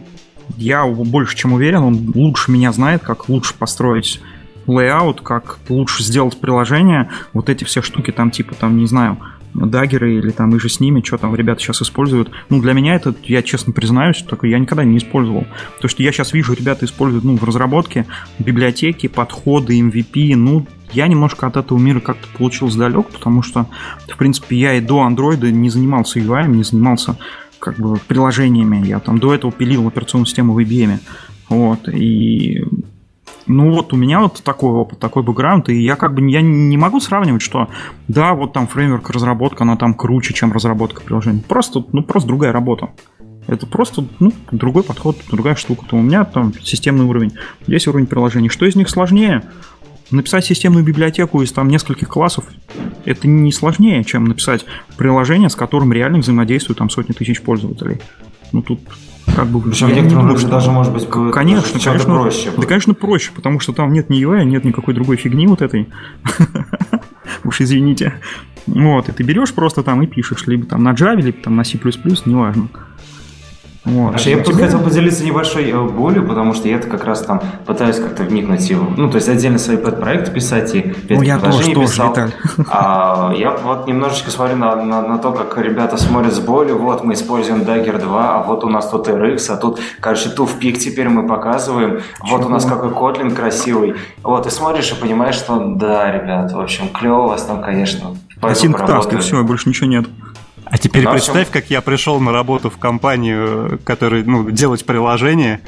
я 0.57 0.85
больше 0.85 1.35
чем 1.35 1.53
уверен, 1.53 1.84
он 1.84 2.11
лучше 2.14 2.51
меня 2.51 2.72
знает, 2.72 3.01
как 3.03 3.30
лучше 3.30 3.53
построить 3.53 4.22
layout, 4.68 5.22
как 5.22 5.59
лучше 5.69 6.03
сделать 6.03 6.38
приложение, 6.38 7.09
вот 7.34 7.49
эти 7.49 7.64
все 7.64 7.81
штуки 7.81 8.11
там 8.11 8.31
типа 8.31 8.53
там, 8.53 8.77
не 8.77 8.85
знаю, 8.85 9.18
Dagger 9.53 10.08
ы 10.08 10.18
или 10.18 10.32
там 10.32 10.56
и 10.56 10.60
же 10.60 10.69
с 10.69 10.80
ними, 10.80 11.02
что 11.03 11.18
там 11.18 11.36
ребята 11.36 11.61
сейчас 11.61 11.82
используют. 11.82 12.32
Ну, 12.49 12.61
для 12.61 12.74
меня 12.74 12.95
это, 12.95 13.15
я 13.24 13.41
честно 13.41 13.74
признаюсь, 13.74 14.24
такое 14.24 14.52
я 14.52 14.60
никогда 14.60 14.84
не 14.84 14.98
использовал. 14.98 15.45
То, 15.82 15.88
что 15.88 16.03
я 16.03 16.11
сейчас 16.11 16.34
вижу, 16.34 16.53
ребята 16.53 16.86
используют, 16.86 17.24
ну, 17.24 17.38
в 17.38 17.44
разработке 17.44 18.06
библиотеки, 18.40 19.07
подходы, 19.07 19.80
MVP, 19.80 20.36
ну, 20.36 20.68
я 20.91 21.07
немножко 21.07 21.48
от 21.48 21.57
этого 21.57 21.78
мира 21.78 21.99
как-то 21.99 22.28
получился 22.38 22.78
далек, 22.78 23.07
потому 23.10 23.41
что, 23.41 23.68
в 24.07 24.18
принципе, 24.18 24.57
я 24.57 24.74
и 24.76 24.82
до 24.82 25.02
андроида 25.02 25.52
не 25.52 25.69
занимался 25.69 26.19
UI, 26.19 26.48
не 26.48 26.64
занимался 26.64 27.18
как 27.60 27.78
бы 27.78 27.98
приложениями. 28.07 28.86
Я 28.86 28.99
там 28.99 29.19
до 29.19 29.34
этого 29.34 29.52
пилил 29.52 29.88
операционную 29.88 30.28
систему 30.28 30.53
в 30.53 30.60
IBM. 30.60 30.99
Вот, 31.49 31.88
и 31.90 32.64
ну 33.48 33.72
вот 33.72 33.94
у 33.94 33.95
меня 33.95 34.19
вот 34.19 34.41
такой 34.44 34.72
опыт, 34.72 34.99
такой 34.99 35.24
бэкграунд, 35.24 35.69
и 35.69 35.82
я 35.82 35.95
как 35.95 36.14
бы 36.14 36.30
я 36.30 36.41
не 36.41 36.78
могу 36.78 36.99
сравнивать, 36.99 37.41
что 37.41 37.69
да, 38.07 38.34
вот 38.34 38.53
там 38.53 38.68
фреймворк 38.68 39.10
разработка, 39.10 39.64
она 39.64 39.78
там 39.78 39.94
круче, 39.94 40.34
чем 40.34 40.52
разработка 40.52 41.02
приложения. 41.02 41.41
Просто, 41.48 41.84
ну 41.91 42.03
просто 42.03 42.28
другая 42.28 42.52
работа. 42.52 42.90
Это 43.48 43.65
просто 43.65 44.06
ну, 44.19 44.34
другой 44.52 44.84
подход, 44.84 45.18
другая 45.32 45.56
штука. 45.56 45.86
То 45.90 45.95
у 45.95 46.02
меня 46.02 46.26
там 46.26 46.53
системный 46.61 47.06
уровень, 47.06 47.34
здесь 47.65 47.88
уровень 47.88 48.06
приложений. 48.06 48.49
Что 48.49 48.65
из 48.65 48.76
них 48.76 48.90
сложнее? 48.90 49.44
Написать 50.11 50.45
системную 50.45 50.86
библиотеку 50.86 51.41
из 51.41 51.52
там 51.52 51.69
нескольких 51.69 52.10
классов 52.10 52.45
это 53.06 53.28
не 53.28 53.52
сложнее, 53.52 54.03
чем 54.03 54.26
написать 54.26 54.65
приложение, 54.98 55.49
с 55.49 55.56
которым 55.56 55.94
реально 55.94 56.19
взаимодействуют 56.19 56.78
там 56.78 56.90
сотни 56.90 57.14
тысяч 57.14 57.41
пользователей. 57.41 58.02
Ну 58.52 58.61
тут 58.61 58.80
как 59.36 59.48
бы... 59.48 59.62
Причем 59.62 59.88
в 59.88 59.94
некотором 59.94 60.30
случае 60.30 60.49
даже 60.49 60.72
может 60.72 60.94
быть 60.94 61.08
конечно, 61.32 61.80
конечно, 61.80 62.14
проще. 62.14 62.52
Да, 62.56 62.66
конечно, 62.66 62.94
проще, 62.94 63.32
потому 63.36 63.60
что 63.60 63.74
там 63.74 63.94
нет 63.94 64.10
ни 64.10 64.20
UI, 64.26 64.44
нет 64.45 64.64
никакой 64.64 64.94
другой 64.94 65.18
фигни 65.18 65.48
вот 65.48 65.62
этой. 65.62 65.90
Уж 67.44 67.62
извините. 67.62 68.14
Вот, 68.66 69.10
и 69.10 69.12
ты 69.12 69.24
берешь 69.24 69.54
просто 69.54 69.84
там 69.84 70.02
и 70.02 70.08
пишешь, 70.08 70.45
либо 70.48 70.66
там 70.66 70.84
на 70.84 70.91
Java, 70.91 71.22
либо 71.22 71.38
там 71.41 71.56
на 71.56 71.64
C++, 71.64 71.80
неважно. 72.26 72.68
Вот. 73.88 74.15
А 74.15 74.30
я 74.30 74.38
бы 74.38 74.43
тут 74.43 74.55
хотел 74.55 74.80
поделиться 74.81 75.23
небольшой 75.23 75.69
э, 75.69 75.81
болью, 75.81 76.27
потому 76.27 76.53
что 76.53 76.68
я 76.68 76.77
как 76.77 77.05
раз 77.05 77.22
там 77.22 77.41
пытаюсь 77.65 77.97
как-то 77.97 78.23
вникнуть 78.23 78.69
в... 78.69 78.97
Ну, 78.97 79.09
то 79.09 79.15
есть 79.15 79.30
отдельно 79.30 79.57
свои 79.57 79.77
пэт-проекты 79.77 80.31
писать 80.31 80.76
и 80.76 80.93
ну, 81.09 81.22
я 81.22 81.39
тоже, 81.39 81.73
писал. 81.73 82.14
Тоже, 82.14 82.34
а, 82.69 83.34
я 83.38 83.51
вот 83.51 83.88
немножечко 83.88 84.30
смотрю 84.30 84.57
на, 84.57 84.76
на, 84.76 85.01
на 85.01 85.18
то, 85.19 85.31
как 85.31 85.57
ребята 85.57 85.95
смотрят 85.95 86.34
с 86.34 86.39
болью. 86.39 86.77
Вот 86.77 87.05
мы 87.05 87.14
используем 87.14 87.61
Dagger 87.61 87.97
2, 87.97 88.35
а 88.35 88.43
вот 88.43 88.65
у 88.65 88.69
нас 88.69 88.89
тут 88.89 89.07
RX, 89.07 89.53
а 89.53 89.55
тут, 89.55 89.80
короче, 90.01 90.30
туфпик 90.30 90.77
теперь 90.80 91.07
мы 91.07 91.26
показываем. 91.26 92.01
Вот 92.30 92.45
у 92.45 92.49
нас 92.49 92.65
какой 92.65 92.89
Kotlin 92.89 93.34
красивый. 93.34 93.95
Вот, 94.22 94.45
и 94.47 94.49
смотришь 94.49 94.91
и 94.91 94.95
понимаешь, 94.95 95.35
что 95.35 95.57
да, 95.59 96.11
ребят, 96.11 96.51
в 96.51 96.59
общем, 96.59 96.89
клево 96.89 97.22
у 97.23 97.27
вас 97.30 97.43
там, 97.43 97.61
конечно. 97.61 98.18
Async 98.41 98.85
task, 98.85 99.15
и 99.15 99.18
все, 99.18 99.43
больше 99.43 99.69
ничего 99.69 99.88
нет. 99.88 100.05
А 100.69 100.77
теперь 100.77 101.03
да, 101.03 101.11
представь, 101.11 101.49
как 101.49 101.69
я 101.69 101.81
пришел 101.81 102.19
на 102.19 102.31
работу 102.31 102.69
в 102.69 102.77
компанию, 102.77 103.80
который, 103.84 104.23
ну, 104.23 104.49
делать 104.49 104.85
приложение, 104.85 105.61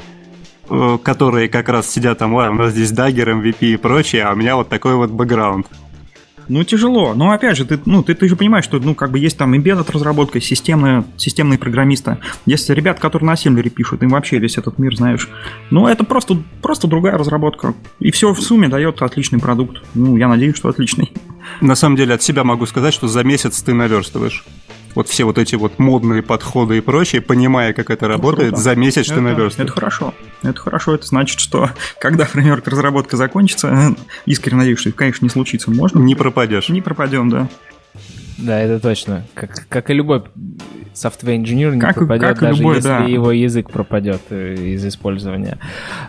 э, 0.68 0.98
которые 1.02 1.48
как 1.48 1.68
раз 1.68 1.88
сидят 1.88 2.18
там, 2.18 2.34
у 2.34 2.40
нас 2.40 2.72
здесь 2.72 2.92
Dagger, 2.92 3.40
MVP 3.40 3.74
и 3.74 3.76
прочее, 3.76 4.24
а 4.24 4.32
у 4.32 4.36
меня 4.36 4.56
вот 4.56 4.68
такой 4.68 4.94
вот 4.96 5.10
бэкграунд. 5.10 5.66
Ну, 6.50 6.64
тяжело. 6.64 7.14
Но 7.14 7.30
опять 7.30 7.56
же, 7.56 7.64
ты, 7.64 7.78
ну, 7.86 8.02
ты, 8.02 8.12
ты 8.16 8.28
же 8.28 8.34
понимаешь, 8.34 8.64
что 8.64 8.80
ну, 8.80 8.96
как 8.96 9.12
бы 9.12 9.20
есть 9.20 9.38
там 9.38 9.54
embedded 9.54 9.88
разработка, 9.92 10.40
системные, 10.40 11.04
системные 11.16 11.60
программисты. 11.60 12.18
Есть 12.44 12.68
ребят, 12.70 12.98
которые 12.98 13.28
на 13.28 13.32
ассемблере 13.34 13.70
пишут, 13.70 14.02
им 14.02 14.08
вообще 14.08 14.40
весь 14.40 14.58
этот 14.58 14.76
мир 14.76 14.96
знаешь. 14.96 15.28
Ну, 15.70 15.86
это 15.86 16.02
просто, 16.02 16.42
просто 16.60 16.88
другая 16.88 17.16
разработка. 17.16 17.74
И 18.00 18.10
все 18.10 18.32
в 18.32 18.40
сумме 18.40 18.66
дает 18.66 19.00
отличный 19.00 19.38
продукт. 19.38 19.80
Ну, 19.94 20.16
я 20.16 20.26
надеюсь, 20.26 20.56
что 20.56 20.68
отличный. 20.68 21.12
На 21.60 21.76
самом 21.76 21.94
деле, 21.94 22.14
от 22.14 22.22
себя 22.22 22.42
могу 22.42 22.66
сказать, 22.66 22.94
что 22.94 23.06
за 23.06 23.22
месяц 23.22 23.62
ты 23.62 23.72
наверстываешь 23.72 24.44
вот 24.94 25.08
все 25.08 25.24
вот 25.24 25.38
эти 25.38 25.54
вот 25.54 25.78
модные 25.78 26.22
подходы 26.22 26.78
и 26.78 26.80
прочее, 26.80 27.20
понимая, 27.20 27.72
как 27.72 27.90
это 27.90 28.08
работает, 28.08 28.50
Круто. 28.50 28.62
за 28.62 28.74
месяц 28.76 29.06
это, 29.06 29.16
ты 29.16 29.20
наверстываешь. 29.20 29.70
Это 29.70 29.72
хорошо. 29.72 30.14
Это 30.42 30.60
хорошо. 30.60 30.94
Это 30.94 31.06
значит, 31.06 31.40
что 31.40 31.70
когда 32.00 32.24
фреймворк 32.24 32.66
разработка 32.68 33.16
закончится, 33.16 33.94
искренне 34.26 34.58
надеюсь, 34.58 34.78
что 34.80 34.88
это, 34.90 34.98
конечно, 34.98 35.24
не 35.24 35.30
случится. 35.30 35.70
Можно? 35.70 36.00
Не 36.00 36.14
пропадешь. 36.14 36.68
Не 36.68 36.82
пропадем, 36.82 37.30
да. 37.30 37.48
Да, 38.38 38.58
это 38.60 38.80
точно. 38.80 39.26
Как, 39.34 39.66
как 39.68 39.90
и 39.90 39.94
любой 39.94 40.24
software 40.94 41.36
инженер 41.36 41.74
не 41.74 41.80
как, 41.80 41.96
пропадет, 41.96 42.28
как 42.28 42.40
даже 42.40 42.58
любой, 42.58 42.76
если 42.76 42.88
да. 42.88 43.04
его 43.04 43.32
язык 43.32 43.70
пропадет 43.70 44.20
э, 44.30 44.54
из 44.54 44.84
использования. 44.84 45.58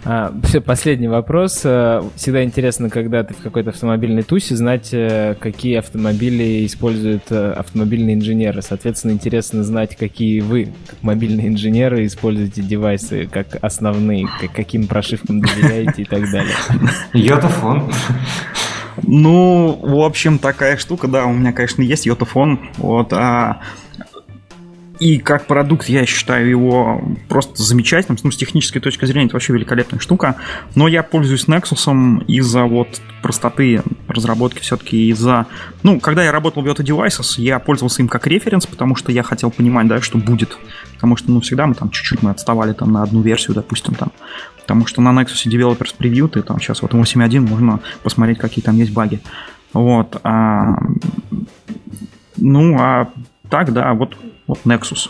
А, 0.03 0.33
последний 0.65 1.07
вопрос. 1.07 1.61
Э, 1.63 2.01
всегда 2.15 2.43
интересно, 2.43 2.89
когда 2.89 3.23
ты 3.23 3.33
в 3.33 3.37
какой-то 3.37 3.69
автомобильной 3.69 4.23
тусе, 4.23 4.55
знать, 4.55 4.89
э, 4.93 5.35
какие 5.39 5.77
автомобили 5.77 6.65
используют 6.65 7.31
автомобильные 7.31 8.15
инженеры. 8.15 8.61
Соответственно, 8.61 9.11
интересно 9.11 9.63
знать, 9.63 9.95
какие 9.95 10.39
вы, 10.41 10.69
как 10.87 11.01
мобильные 11.03 11.47
инженеры, 11.47 12.05
используете 12.05 12.61
девайсы 12.61 13.27
как 13.31 13.57
основные, 13.61 14.27
каким 14.53 14.87
прошивкам 14.87 15.41
доверяете 15.41 16.03
и 16.03 16.05
так 16.05 16.29
далее. 16.31 16.55
Йотафон. 17.13 17.91
Ну, 19.03 19.79
в 19.81 20.01
общем, 20.01 20.37
такая 20.37 20.77
штука, 20.77 21.07
да, 21.07 21.25
у 21.25 21.33
меня, 21.33 21.53
конечно, 21.53 21.81
есть 21.81 22.05
йотафон, 22.05 22.59
вот, 22.77 23.13
а 23.13 23.61
и 25.01 25.17
как 25.17 25.47
продукт 25.47 25.89
я 25.89 26.05
считаю 26.05 26.47
его 26.47 27.01
просто 27.27 27.63
замечательным. 27.63 28.19
Ну, 28.21 28.29
с 28.29 28.37
технической 28.37 28.79
точки 28.79 29.05
зрения 29.05 29.25
это 29.25 29.33
вообще 29.33 29.51
великолепная 29.51 29.99
штука. 29.99 30.35
Но 30.75 30.87
я 30.87 31.01
пользуюсь 31.01 31.47
Nexus 31.47 32.23
из-за 32.27 32.65
вот 32.65 33.01
простоты 33.23 33.81
разработки 34.07 34.59
все-таки 34.59 35.09
из-за... 35.09 35.47
Ну, 35.81 35.99
когда 35.99 36.23
я 36.23 36.31
работал 36.31 36.61
в 36.61 36.67
Yota 36.67 36.85
Devices, 36.85 37.41
я 37.41 37.57
пользовался 37.57 38.03
им 38.03 38.07
как 38.07 38.27
референс, 38.27 38.67
потому 38.67 38.95
что 38.95 39.11
я 39.11 39.23
хотел 39.23 39.49
понимать, 39.49 39.87
да, 39.87 40.01
что 40.01 40.19
будет. 40.19 40.55
Потому 40.93 41.17
что, 41.17 41.31
ну, 41.31 41.41
всегда 41.41 41.65
мы 41.65 41.73
там 41.73 41.89
чуть-чуть 41.89 42.21
мы 42.21 42.29
отставали 42.29 42.73
там 42.73 42.91
на 42.91 43.01
одну 43.01 43.21
версию, 43.21 43.55
допустим, 43.55 43.95
там. 43.95 44.11
Потому 44.59 44.85
что 44.85 45.01
на 45.01 45.19
Nexus 45.19 45.47
Developers 45.47 45.95
Preview 45.97 46.27
ты 46.27 46.43
там 46.43 46.59
сейчас 46.59 46.83
вот 46.83 46.93
8.1 46.93 47.39
можно 47.39 47.79
посмотреть, 48.03 48.37
какие 48.37 48.63
там 48.63 48.77
есть 48.77 48.93
баги. 48.93 49.19
Вот. 49.73 50.19
А... 50.21 50.75
Ну, 52.37 52.77
а 52.79 53.09
так, 53.51 53.71
да, 53.73 53.93
вот 53.93 54.17
вот 54.47 54.59
Nexus. 54.65 55.09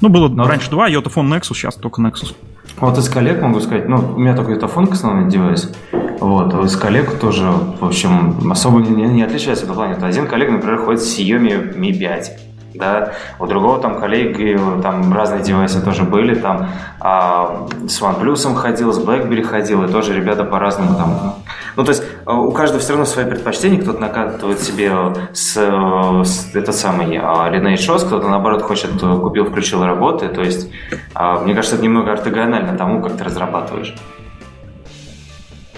Ну, 0.00 0.08
было 0.08 0.28
Но... 0.28 0.46
раньше 0.46 0.70
два, 0.70 0.88
Yotaphone 0.88 1.28
Nexus, 1.28 1.54
сейчас 1.54 1.74
только 1.74 2.00
Nexus. 2.00 2.34
Вот 2.78 2.96
из 2.98 3.08
коллег 3.08 3.40
могу 3.42 3.60
сказать, 3.60 3.88
ну, 3.88 4.14
у 4.16 4.18
меня 4.18 4.36
только 4.36 4.52
Yotaphone 4.52 4.92
основной 4.92 5.30
девайс. 5.30 5.72
Вот, 6.20 6.54
а 6.54 6.60
из 6.62 6.76
коллег 6.76 7.18
тоже, 7.18 7.44
в 7.44 7.84
общем, 7.84 8.50
особо 8.50 8.80
не, 8.80 9.04
не 9.06 9.22
отличается 9.22 9.66
в 9.66 9.70
этом 9.70 9.76
плане. 9.76 9.94
Один 9.94 10.26
коллега, 10.26 10.52
например, 10.52 10.78
ходит 10.78 11.02
с 11.02 11.18
Xiaomi 11.18 11.76
Mi 11.76 11.98
5 11.98 12.53
да, 12.74 13.12
у 13.38 13.46
другого 13.46 13.80
там 13.80 14.00
коллеги, 14.00 14.58
там 14.82 15.12
разные 15.12 15.42
девайсы 15.42 15.80
тоже 15.80 16.02
были, 16.02 16.34
там 16.34 16.68
а, 17.00 17.66
с 17.88 18.00
OnePlus 18.02 18.54
ходил, 18.54 18.92
с 18.92 18.98
BlackBerry 18.98 19.42
ходил, 19.42 19.84
и 19.84 19.88
тоже 19.88 20.14
ребята 20.14 20.44
по-разному 20.44 20.96
там. 20.96 21.36
Ну, 21.76 21.84
то 21.84 21.90
есть 21.90 22.02
а, 22.26 22.34
у 22.34 22.52
каждого 22.52 22.80
все 22.80 22.90
равно 22.90 23.04
свои 23.04 23.24
предпочтения, 23.24 23.80
кто-то 23.80 24.00
накатывает 24.00 24.60
себе 24.60 24.92
с, 25.32 25.54
с 25.54 26.54
этот 26.54 26.74
самый 26.74 27.16
а, 27.16 27.50
Lineage 27.50 27.88
OS, 27.88 28.06
кто-то 28.06 28.28
наоборот 28.28 28.62
хочет, 28.62 28.90
купил, 29.00 29.46
включил 29.46 29.84
работы, 29.84 30.28
то 30.28 30.42
есть 30.42 30.70
а, 31.14 31.40
мне 31.40 31.54
кажется, 31.54 31.76
это 31.76 31.84
немного 31.84 32.12
ортогонально 32.12 32.76
тому, 32.76 33.02
как 33.02 33.16
ты 33.16 33.24
разрабатываешь. 33.24 33.94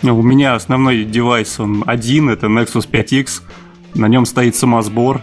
У 0.03 0.23
меня 0.23 0.55
основной 0.55 1.05
девайс, 1.05 1.59
он 1.59 1.83
один, 1.87 2.29
это 2.31 2.47
Nexus 2.47 2.89
5X, 2.89 3.43
на 3.95 4.09
нем 4.09 4.27
стоит 4.27 4.55
самосбор, 4.55 5.23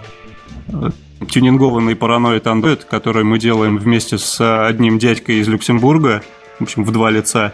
тюнингованный 1.26 1.96
параноид 1.96 2.46
Android, 2.46 2.82
который 2.90 3.24
мы 3.24 3.40
делаем 3.40 3.78
вместе 3.78 4.18
с 4.18 4.68
одним 4.68 5.00
дядькой 5.00 5.40
из 5.40 5.48
Люксембурга, 5.48 6.24
в 6.60 6.64
общем, 6.64 6.84
в 6.84 6.92
два 6.92 7.10
лица. 7.10 7.54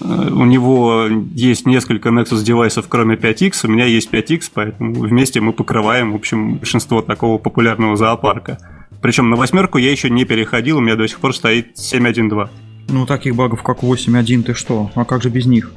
Э, 0.00 0.28
у 0.30 0.44
него 0.44 1.06
есть 1.34 1.66
несколько 1.66 2.10
Nexus 2.10 2.42
девайсов, 2.42 2.86
кроме 2.88 3.16
5X, 3.16 3.60
у 3.64 3.68
меня 3.68 3.84
есть 3.84 4.10
5X, 4.10 4.50
поэтому 4.54 4.94
вместе 4.94 5.40
мы 5.40 5.52
покрываем, 5.52 6.12
в 6.12 6.16
общем, 6.16 6.56
большинство 6.56 7.02
такого 7.02 7.38
популярного 7.38 7.96
зоопарка. 7.96 8.58
Причем 9.00 9.30
на 9.30 9.36
восьмерку 9.36 9.78
я 9.78 9.90
еще 9.90 10.10
не 10.10 10.24
переходил, 10.24 10.78
у 10.78 10.80
меня 10.80 10.96
до 10.96 11.06
сих 11.06 11.20
пор 11.20 11.34
стоит 11.34 11.76
7.1.2. 11.76 12.48
Ну, 12.88 13.06
таких 13.06 13.36
багов, 13.36 13.62
как 13.62 13.82
8.1, 13.82 14.42
ты 14.42 14.54
что? 14.54 14.90
А 14.94 15.04
как 15.04 15.22
же 15.22 15.28
без 15.28 15.46
них? 15.46 15.72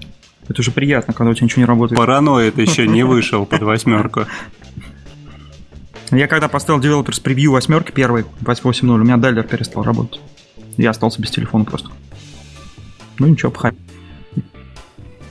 Это 0.48 0.64
же 0.64 0.72
приятно, 0.72 1.14
когда 1.14 1.32
у 1.32 1.34
тебя 1.34 1.46
ничего 1.46 1.62
не 1.62 1.66
работает. 1.66 1.98
Параноид 1.98 2.58
еще 2.58 2.88
не 2.88 3.04
вышел 3.04 3.46
под 3.46 3.62
восьмерку. 3.62 4.26
Я 6.12 6.28
когда 6.28 6.48
поставил 6.48 6.82
Developers 6.82 7.22
Preview 7.24 7.50
восьмерки 7.50 7.92
первый, 7.92 8.26
8.0, 8.42 8.90
у 8.90 8.98
меня 8.98 9.18
дайлер 9.18 9.44
перестал 9.44 9.84
работать. 9.84 10.20
Я 10.78 10.90
остался 10.90 11.22
без 11.22 11.32
телефона 11.32 11.64
просто. 11.66 11.90
Ну 13.20 13.28
ничего, 13.28 13.52
пхай. 13.52 13.74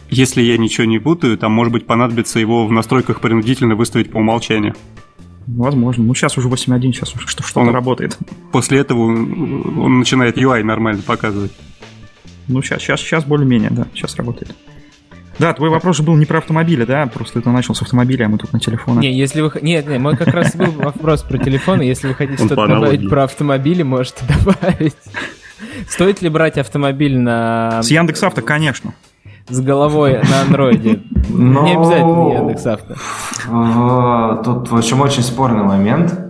Если 0.09 0.43
я 0.43 0.57
ничего 0.59 0.87
не 0.87 0.99
путаю, 0.99 1.37
там, 1.39 1.53
может 1.53 1.73
быть, 1.73 1.87
понадобится 1.87 2.39
его 2.41 2.67
в 2.67 2.73
настройках 2.73 3.21
принудительно 3.21 3.75
выставить 3.77 4.11
по 4.11 4.17
умолчанию. 4.19 4.75
Возможно. 5.47 6.05
Ну, 6.05 6.15
сейчас 6.15 6.37
уже 6.39 6.49
8.1, 6.49 6.93
сейчас 6.93 7.15
уже 7.15 7.27
что-то 7.27 7.61
Он- 7.61 7.71
работает. 7.71 8.19
После 8.53 8.79
этого 8.79 9.01
он 9.03 9.79
он 9.79 9.99
начинает 10.01 10.37
UI 10.39 10.63
нормально 10.63 11.03
показывать. 11.03 11.53
Ну, 12.49 12.63
сейчас, 12.63 12.83
сейчас, 12.83 13.01
сейчас 13.01 13.25
более-менее, 13.25 13.71
да, 13.71 13.87
сейчас 13.95 14.17
работает. 14.17 14.55
Да, 15.41 15.53
твой 15.55 15.71
вопрос 15.71 15.97
же 15.97 16.03
был 16.03 16.15
не 16.17 16.27
про 16.27 16.39
автомобили, 16.39 16.85
да? 16.85 17.07
Просто 17.07 17.39
это 17.39 17.51
начал 17.51 17.75
с 17.75 17.81
автомобиля, 17.83 18.27
а 18.27 18.29
мы 18.29 18.37
тут 18.39 18.53
на 18.53 18.61
телефоне. 18.61 19.09
Не, 19.09 19.17
если 19.19 19.41
вы... 19.41 19.51
Нет, 19.63 19.89
нет, 19.89 19.99
мой 20.01 20.17
как 20.17 20.29
раз 20.29 20.55
был 20.55 20.71
вопрос 20.73 21.23
про 21.23 21.39
телефоны. 21.39 21.83
Если 21.83 22.09
вы 22.09 22.15
хотите 22.15 22.45
что-то 22.45 22.67
добавить 22.67 23.09
про 23.09 23.25
автомобили, 23.25 23.83
можете 23.83 24.23
добавить. 24.45 24.97
Стоит 25.89 26.21
ли 26.23 26.29
брать 26.29 26.59
автомобиль 26.59 27.19
на... 27.19 27.83
С 27.83 27.91
Яндекс.Авто, 27.91 28.43
конечно. 28.43 28.93
с 29.49 29.61
головой 29.61 30.21
на 30.23 30.43
андроиде? 30.43 31.01
Не 31.31 31.75
обязательно 31.75 32.33
Яндекс.Авто. 32.35 32.95
В- 33.47 34.43
Тут, 34.45 34.71
в 34.71 34.77
общем, 34.77 35.01
очень 35.01 35.23
спорный 35.23 35.65
момент. 35.65 36.30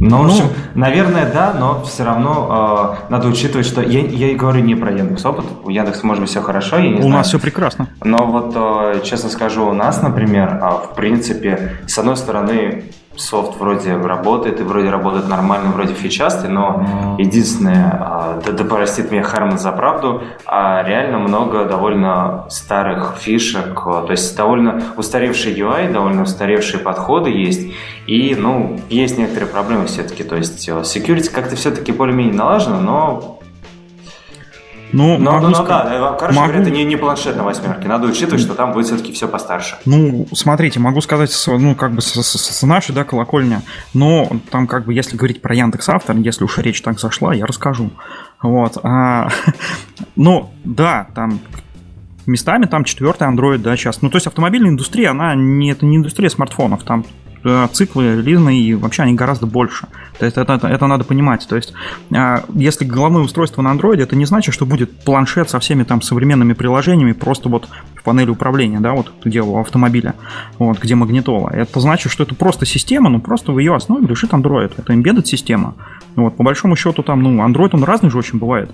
Ну, 0.00 0.22
в 0.22 0.26
общем, 0.26 0.46
наверное, 0.74 1.30
да, 1.30 1.52
но 1.52 1.82
все 1.84 2.04
равно 2.04 2.96
э, 3.08 3.12
надо 3.12 3.28
учитывать, 3.28 3.66
что 3.66 3.82
я, 3.82 4.00
я 4.00 4.30
и 4.30 4.34
говорю 4.34 4.62
не 4.62 4.74
про 4.74 4.90
Яндекс 4.90 5.24
опыт. 5.26 5.44
У 5.62 5.68
Яндекса 5.68 6.06
может 6.06 6.22
быть 6.22 6.30
все 6.30 6.40
хорошо, 6.40 6.78
я 6.78 6.88
не 6.88 6.94
У 6.94 7.02
знаю. 7.02 7.10
нас 7.16 7.28
все 7.28 7.38
прекрасно. 7.38 7.86
Но 8.02 8.24
вот, 8.24 8.52
э, 8.56 9.02
честно 9.04 9.28
скажу, 9.28 9.66
у 9.66 9.74
нас, 9.74 10.00
например, 10.00 10.58
а, 10.62 10.70
в 10.78 10.94
принципе, 10.94 11.72
с 11.86 11.98
одной 11.98 12.16
стороны, 12.16 12.84
софт 13.20 13.58
вроде 13.58 13.96
работает, 13.96 14.60
и 14.60 14.62
вроде 14.62 14.90
работает 14.90 15.28
нормально, 15.28 15.70
вроде 15.70 15.94
фичастый, 15.94 16.50
но 16.50 17.16
единственное, 17.18 17.98
а, 18.00 18.40
да, 18.44 18.52
да 18.52 18.64
простит 18.64 19.10
меня 19.10 19.22
Харман 19.22 19.58
за 19.58 19.72
правду, 19.72 20.22
а 20.46 20.82
реально 20.82 21.18
много 21.18 21.64
довольно 21.64 22.46
старых 22.48 23.16
фишек, 23.18 23.82
а, 23.86 24.02
то 24.02 24.12
есть 24.12 24.36
довольно 24.36 24.82
устаревший 24.96 25.52
UI, 25.54 25.92
довольно 25.92 26.22
устаревшие 26.22 26.80
подходы 26.80 27.30
есть, 27.30 27.72
и, 28.06 28.34
ну, 28.36 28.80
есть 28.88 29.18
некоторые 29.18 29.48
проблемы 29.48 29.86
все-таки, 29.86 30.24
то 30.24 30.36
есть 30.36 30.68
э, 30.68 30.72
security 30.80 31.30
как-то 31.30 31.56
все-таки 31.56 31.92
более-менее 31.92 32.34
налажено, 32.34 32.80
но 32.80 33.39
Ну, 34.92 35.18
но, 35.18 35.32
могу 35.32 35.46
но, 35.46 35.50
но 35.50 35.64
ска- 35.64 35.68
да, 35.68 36.14
э, 36.14 36.18
короче 36.18 36.38
могу- 36.38 36.52
говоря, 36.52 36.62
это 36.62 36.70
не, 36.70 36.84
не 36.84 36.96
планшет 36.96 37.36
на 37.36 37.42
восьмерке. 37.44 37.86
Надо 37.88 38.06
учитывать, 38.08 38.40
что 38.40 38.54
там 38.54 38.72
будет 38.72 38.86
все-таки 38.86 39.12
все 39.12 39.28
постарше. 39.28 39.76
Ну, 39.84 40.26
смотрите, 40.32 40.80
могу 40.80 41.00
сказать, 41.00 41.32
ну, 41.46 41.74
как 41.74 41.92
бы 41.92 42.00
с, 42.02 42.12
с- 42.12 42.58
с 42.58 42.62
нашей, 42.66 42.94
да, 42.94 43.04
колокольни, 43.04 43.60
но 43.94 44.30
там, 44.50 44.66
как 44.66 44.86
бы, 44.86 44.94
если 44.94 45.16
говорить 45.16 45.40
про 45.42 45.54
Яндекс 45.54 45.88
Автор, 45.90 46.16
если 46.16 46.44
уж 46.44 46.58
речь 46.58 46.82
так 46.82 46.98
зашла, 46.98 47.34
я 47.34 47.46
расскажу. 47.46 47.90
Вот. 48.42 48.78
а, 48.82 49.28
ну, 50.16 50.50
да, 50.64 51.06
там 51.14 51.40
местами 52.26 52.66
там 52.66 52.84
четвертый 52.84 53.28
Android, 53.28 53.58
да, 53.58 53.76
сейчас. 53.76 54.02
Ну, 54.02 54.10
то 54.10 54.16
есть 54.16 54.26
автомобильная 54.26 54.70
индустрия, 54.70 55.10
она 55.10 55.34
не, 55.34 55.70
это 55.70 55.86
не 55.86 55.96
индустрия 55.96 56.28
смартфонов, 56.30 56.82
там 56.84 57.04
циклы 57.72 58.16
релизные 58.16 58.60
и 58.60 58.74
вообще 58.74 59.02
они 59.02 59.14
гораздо 59.14 59.46
больше. 59.46 59.86
То 60.18 60.26
есть 60.26 60.36
это, 60.36 60.54
это, 60.54 60.68
это 60.68 60.86
надо 60.86 61.04
понимать. 61.04 61.46
То 61.48 61.56
есть 61.56 61.72
а, 62.14 62.44
если 62.54 62.84
головное 62.84 63.22
устройство 63.22 63.62
на 63.62 63.72
Android, 63.72 64.00
это 64.00 64.16
не 64.16 64.26
значит, 64.26 64.54
что 64.54 64.66
будет 64.66 65.04
планшет 65.04 65.48
со 65.48 65.58
всеми 65.60 65.84
там 65.84 66.02
современными 66.02 66.52
приложениями 66.52 67.12
просто 67.12 67.48
вот 67.48 67.68
в 67.96 68.02
панели 68.02 68.30
управления, 68.30 68.80
да, 68.80 68.92
вот 68.92 69.12
где 69.24 69.40
у 69.40 69.58
автомобиля, 69.58 70.14
вот, 70.58 70.78
где 70.78 70.94
магнитола. 70.94 71.50
Это 71.50 71.80
значит, 71.80 72.12
что 72.12 72.24
это 72.24 72.34
просто 72.34 72.66
система, 72.66 73.10
но 73.10 73.20
просто 73.20 73.52
в 73.52 73.58
ее 73.58 73.74
основе 73.74 74.06
лежит 74.06 74.32
Android. 74.32 74.72
Это 74.76 74.92
embedded 74.92 75.24
система. 75.24 75.74
Вот, 76.16 76.36
по 76.36 76.42
большому 76.42 76.76
счету 76.76 77.02
там, 77.02 77.22
ну, 77.22 77.46
Android, 77.46 77.70
он 77.72 77.84
разный 77.84 78.10
же 78.10 78.18
очень 78.18 78.38
бывает. 78.38 78.70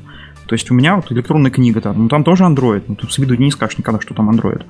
То 0.46 0.54
есть 0.54 0.70
у 0.70 0.74
меня 0.74 0.96
вот 0.96 1.10
электронная 1.12 1.50
книга 1.50 1.80
там, 1.80 2.04
ну 2.04 2.08
там 2.08 2.24
тоже 2.24 2.44
Android. 2.44 2.84
Ну, 2.88 2.94
тут 2.94 3.12
с 3.12 3.18
виду 3.18 3.34
не 3.34 3.50
скажешь 3.50 3.78
никогда, 3.78 4.00
что 4.00 4.14
там 4.14 4.30
Android. 4.30 4.62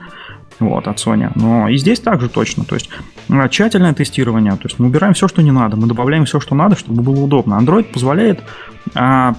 Вот, 0.58 0.88
от 0.88 0.96
Sony. 0.96 1.30
Но 1.34 1.68
и 1.68 1.76
здесь 1.76 2.00
также 2.00 2.28
точно. 2.28 2.64
То 2.64 2.74
есть 2.76 2.88
э, 3.28 3.48
тщательное 3.50 3.92
тестирование. 3.92 4.52
То 4.52 4.64
есть 4.64 4.78
мы 4.78 4.86
убираем 4.86 5.12
все, 5.14 5.28
что 5.28 5.42
не 5.42 5.52
надо. 5.52 5.76
Мы 5.76 5.86
добавляем 5.86 6.24
все, 6.24 6.40
что 6.40 6.54
надо, 6.54 6.76
чтобы 6.76 7.02
было 7.02 7.20
удобно. 7.20 7.54
Android 7.54 7.84
позволяет 7.84 8.42
а, 8.94 9.34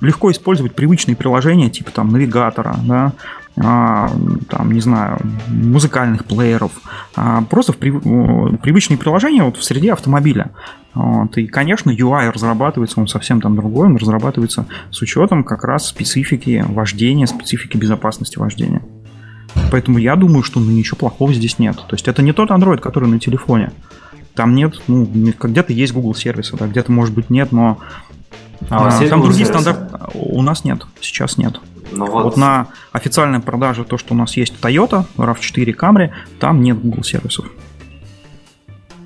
легко 0.00 0.30
использовать 0.30 0.74
привычные 0.74 1.16
приложения, 1.16 1.70
типа 1.70 1.90
там 1.90 2.08
навигатора, 2.08 2.76
да, 2.84 3.12
а, 3.56 4.10
там, 4.48 4.72
не 4.72 4.80
знаю, 4.80 5.18
музыкальных 5.48 6.24
плееров, 6.24 6.72
а, 7.16 7.42
просто 7.42 7.72
в 7.72 7.76
э, 7.76 8.56
привычные 8.56 8.98
приложения 8.98 9.42
вот 9.42 9.56
в 9.56 9.64
среде 9.64 9.92
автомобиля. 9.92 10.52
Вот, 10.94 11.38
и, 11.38 11.46
конечно, 11.46 11.90
UI 11.90 12.30
разрабатывается, 12.30 13.00
он 13.00 13.08
совсем 13.08 13.40
там 13.40 13.56
другой, 13.56 13.86
он 13.86 13.96
разрабатывается 13.96 14.66
с 14.90 15.00
учетом 15.00 15.42
как 15.42 15.64
раз 15.64 15.86
специфики 15.86 16.64
вождения, 16.68 17.26
специфики 17.26 17.76
безопасности 17.76 18.38
вождения. 18.38 18.82
Поэтому 19.70 19.98
я 19.98 20.16
думаю, 20.16 20.42
что 20.42 20.60
ну, 20.60 20.70
ничего 20.70 20.96
плохого 20.96 21.32
здесь 21.32 21.58
нет. 21.58 21.76
То 21.76 21.94
есть 21.94 22.08
это 22.08 22.22
не 22.22 22.32
тот 22.32 22.50
Android, 22.50 22.78
который 22.78 23.08
на 23.08 23.18
телефоне. 23.18 23.72
Там 24.34 24.54
нет, 24.54 24.80
ну, 24.86 25.04
где-то 25.04 25.72
есть 25.72 25.92
Google 25.92 26.14
сервисы, 26.14 26.56
да, 26.56 26.66
где-то, 26.66 26.90
может 26.90 27.14
быть, 27.14 27.28
нет, 27.30 27.52
но 27.52 27.78
А 28.70 28.88
а, 28.88 29.08
там 29.08 29.22
другие 29.22 29.46
стандарты. 29.46 29.98
У 30.14 30.42
нас 30.42 30.64
нет, 30.64 30.86
сейчас 31.00 31.36
нет. 31.36 31.60
Ну 31.90 32.06
Вот, 32.06 32.24
вот, 32.24 32.36
на 32.36 32.68
официальной 32.92 33.40
продаже 33.40 33.84
то, 33.84 33.98
что 33.98 34.14
у 34.14 34.16
нас 34.16 34.36
есть 34.36 34.54
Toyota, 34.60 35.04
RAV4 35.16 35.76
Camry, 35.76 36.10
там 36.38 36.62
нет 36.62 36.80
Google 36.80 37.04
сервисов. 37.04 37.46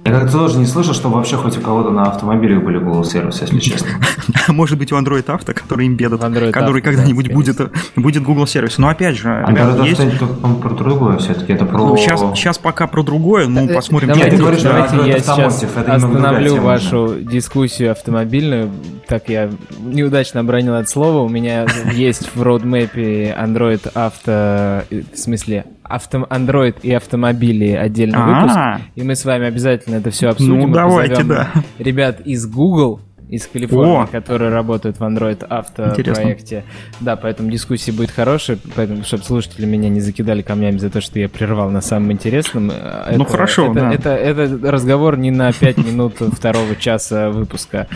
Я 0.07 0.13
как-то 0.13 0.33
тоже 0.39 0.59
не 0.59 0.67
слышал, 0.67 0.95
что 0.95 1.09
вообще 1.09 1.37
хоть 1.37 1.59
у 1.59 1.61
кого-то 1.61 1.91
на 1.91 2.05
автомобилях 2.05 2.63
были 2.63 2.79
Google 2.79 3.05
сервисы, 3.05 3.45
если 3.45 3.59
честно. 3.59 3.89
Может 4.49 4.79
быть, 4.79 4.93
у 4.93 4.97
Android 4.97 5.25
Auto, 5.27 5.53
который 5.53 5.89
Android 5.89 6.51
который 6.51 6.81
Auto, 6.81 6.85
когда-нибудь 6.85 7.29
да, 7.29 7.35
будет, 7.35 7.73
будет 7.97 8.23
Google 8.23 8.47
сервис. 8.47 8.79
Но 8.79 8.89
опять 8.89 9.17
же, 9.17 9.31
А 9.31 9.51
ребята, 9.51 9.83
есть... 9.83 10.01
Auto 10.01 10.27
по-моему, 10.41 10.61
про 10.63 10.71
другое 10.75 11.19
все-таки, 11.19 11.53
это 11.53 11.65
про... 11.67 11.79
Ну, 11.79 11.97
сейчас, 11.97 12.21
сейчас 12.35 12.59
пока 12.59 12.87
про 12.87 13.03
другое, 13.03 13.47
ну, 13.47 13.67
Э, 13.67 13.75
посмотрим. 13.75 14.09
Давайте, 14.09 14.31
Нет, 14.31 14.37
ты 14.37 14.43
говоришь, 14.43 14.61
что 14.61 14.69
давайте 14.69 15.11
я 15.11 15.19
сейчас 15.19 15.63
это 15.63 15.95
остановлю 15.95 16.61
вашу 16.61 17.17
дискуссию 17.21 17.91
автомобильную. 17.93 18.71
Так 19.07 19.29
я 19.29 19.51
неудачно 19.81 20.41
обронил 20.41 20.75
это 20.75 20.89
слово. 20.89 21.23
У 21.23 21.29
меня 21.29 21.67
есть 21.93 22.31
в 22.35 22.43
роудмэпе 22.43 23.37
Android 23.39 23.89
авто... 23.95 24.85
э, 24.91 25.03
В 25.13 25.19
смысле, 25.19 25.65
авто... 25.89 26.19
Android 26.31 26.77
и 26.83 26.93
автомобили 26.93 27.71
отдельный 27.73 28.19
выпуск. 28.19 28.57
А, 28.57 28.81
И 28.95 29.03
мы 29.03 29.15
с 29.15 29.25
вами 29.25 29.47
обязательно 29.47 29.97
это 29.97 30.11
все 30.11 30.29
обсудим. 30.29 30.69
Ну, 30.71 30.75
давайте, 30.75 31.23
да. 31.25 31.51
Ребят 31.79 32.21
из 32.25 32.47
Google, 32.47 33.01
из 33.29 33.47
Калифорнии, 33.49 34.03
О! 34.05 34.07
которые 34.07 34.51
работают 34.51 34.99
в 34.99 35.03
Android 35.03 35.45
авто 35.45 35.89
Интересно. 35.91 36.23
проекте. 36.23 36.65
Да, 37.01 37.17
поэтому 37.17 37.51
дискуссия 37.51 37.91
будет 37.91 38.13
хорошая, 38.13 38.57
поэтому, 38.77 39.03
чтобы 39.03 39.25
слушатели 39.25 39.67
меня 39.67 39.89
не 39.89 40.01
закидали 40.01 40.43
камнями 40.43 40.79
за 40.79 40.91
то, 40.91 41.01
что 41.01 41.19
я 41.19 41.29
прервал 41.29 41.71
на 41.71 41.81
самом 41.81 42.13
интересном. 42.13 42.71
э, 42.73 43.15
Ну, 43.17 43.25
это- 43.25 43.33
хорошо, 43.33 43.73
это, 43.73 43.81
да. 43.81 43.93
это, 43.93 44.11
это 44.11 44.71
разговор 44.71 45.17
не 45.19 45.33
на 45.33 45.53
5 45.53 45.79
минут 45.79 46.15
второго 46.21 46.77
часа 46.77 47.31
выпуска. 47.31 47.89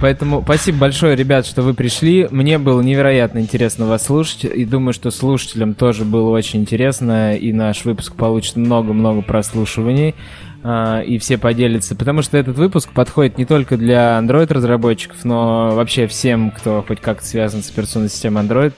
Поэтому 0.00 0.42
спасибо 0.42 0.78
большое, 0.78 1.16
ребят, 1.16 1.44
что 1.44 1.62
вы 1.62 1.74
пришли. 1.74 2.28
Мне 2.30 2.58
было 2.58 2.80
невероятно 2.80 3.40
интересно 3.40 3.86
вас 3.86 4.06
слушать, 4.06 4.44
и 4.44 4.64
думаю, 4.64 4.92
что 4.92 5.10
слушателям 5.10 5.74
тоже 5.74 6.04
было 6.04 6.30
очень 6.30 6.60
интересно, 6.60 7.34
и 7.34 7.52
наш 7.52 7.84
выпуск 7.84 8.14
получит 8.14 8.56
много-много 8.56 9.22
прослушиваний 9.22 10.14
а, 10.62 11.00
и 11.00 11.18
все 11.18 11.36
поделятся, 11.36 11.96
потому 11.96 12.22
что 12.22 12.36
этот 12.36 12.56
выпуск 12.56 12.90
подходит 12.92 13.38
не 13.38 13.44
только 13.44 13.76
для 13.76 14.18
Android-разработчиков, 14.18 15.24
но 15.24 15.70
вообще 15.74 16.06
всем, 16.06 16.52
кто 16.52 16.84
хоть 16.86 17.00
как-то 17.00 17.24
связан 17.24 17.62
с 17.62 17.70
операционной 17.70 18.08
системой 18.08 18.44
Android 18.44 18.74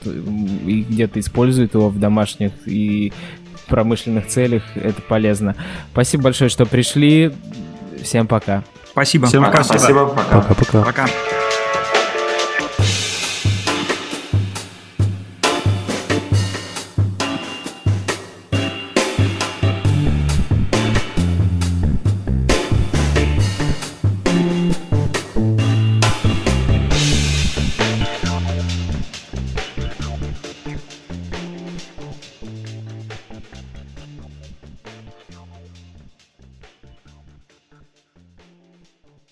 и 0.66 0.82
где-то 0.82 1.20
использует 1.20 1.74
его 1.74 1.90
в 1.90 1.98
домашних 1.98 2.52
и 2.66 3.12
промышленных 3.68 4.26
целях, 4.26 4.62
это 4.74 5.00
полезно. 5.02 5.54
Спасибо 5.92 6.24
большое, 6.24 6.50
что 6.50 6.66
пришли. 6.66 7.30
Всем 8.02 8.26
пока. 8.26 8.64
Спасибо. 8.90 9.26
Всем 9.26 9.44
Пока, 9.44 9.62
спасибо. 9.62 9.78
спасибо, 9.78 10.06
пока. 10.06 10.40
Пока-пока. 10.40 10.82
Пока. 10.82 11.06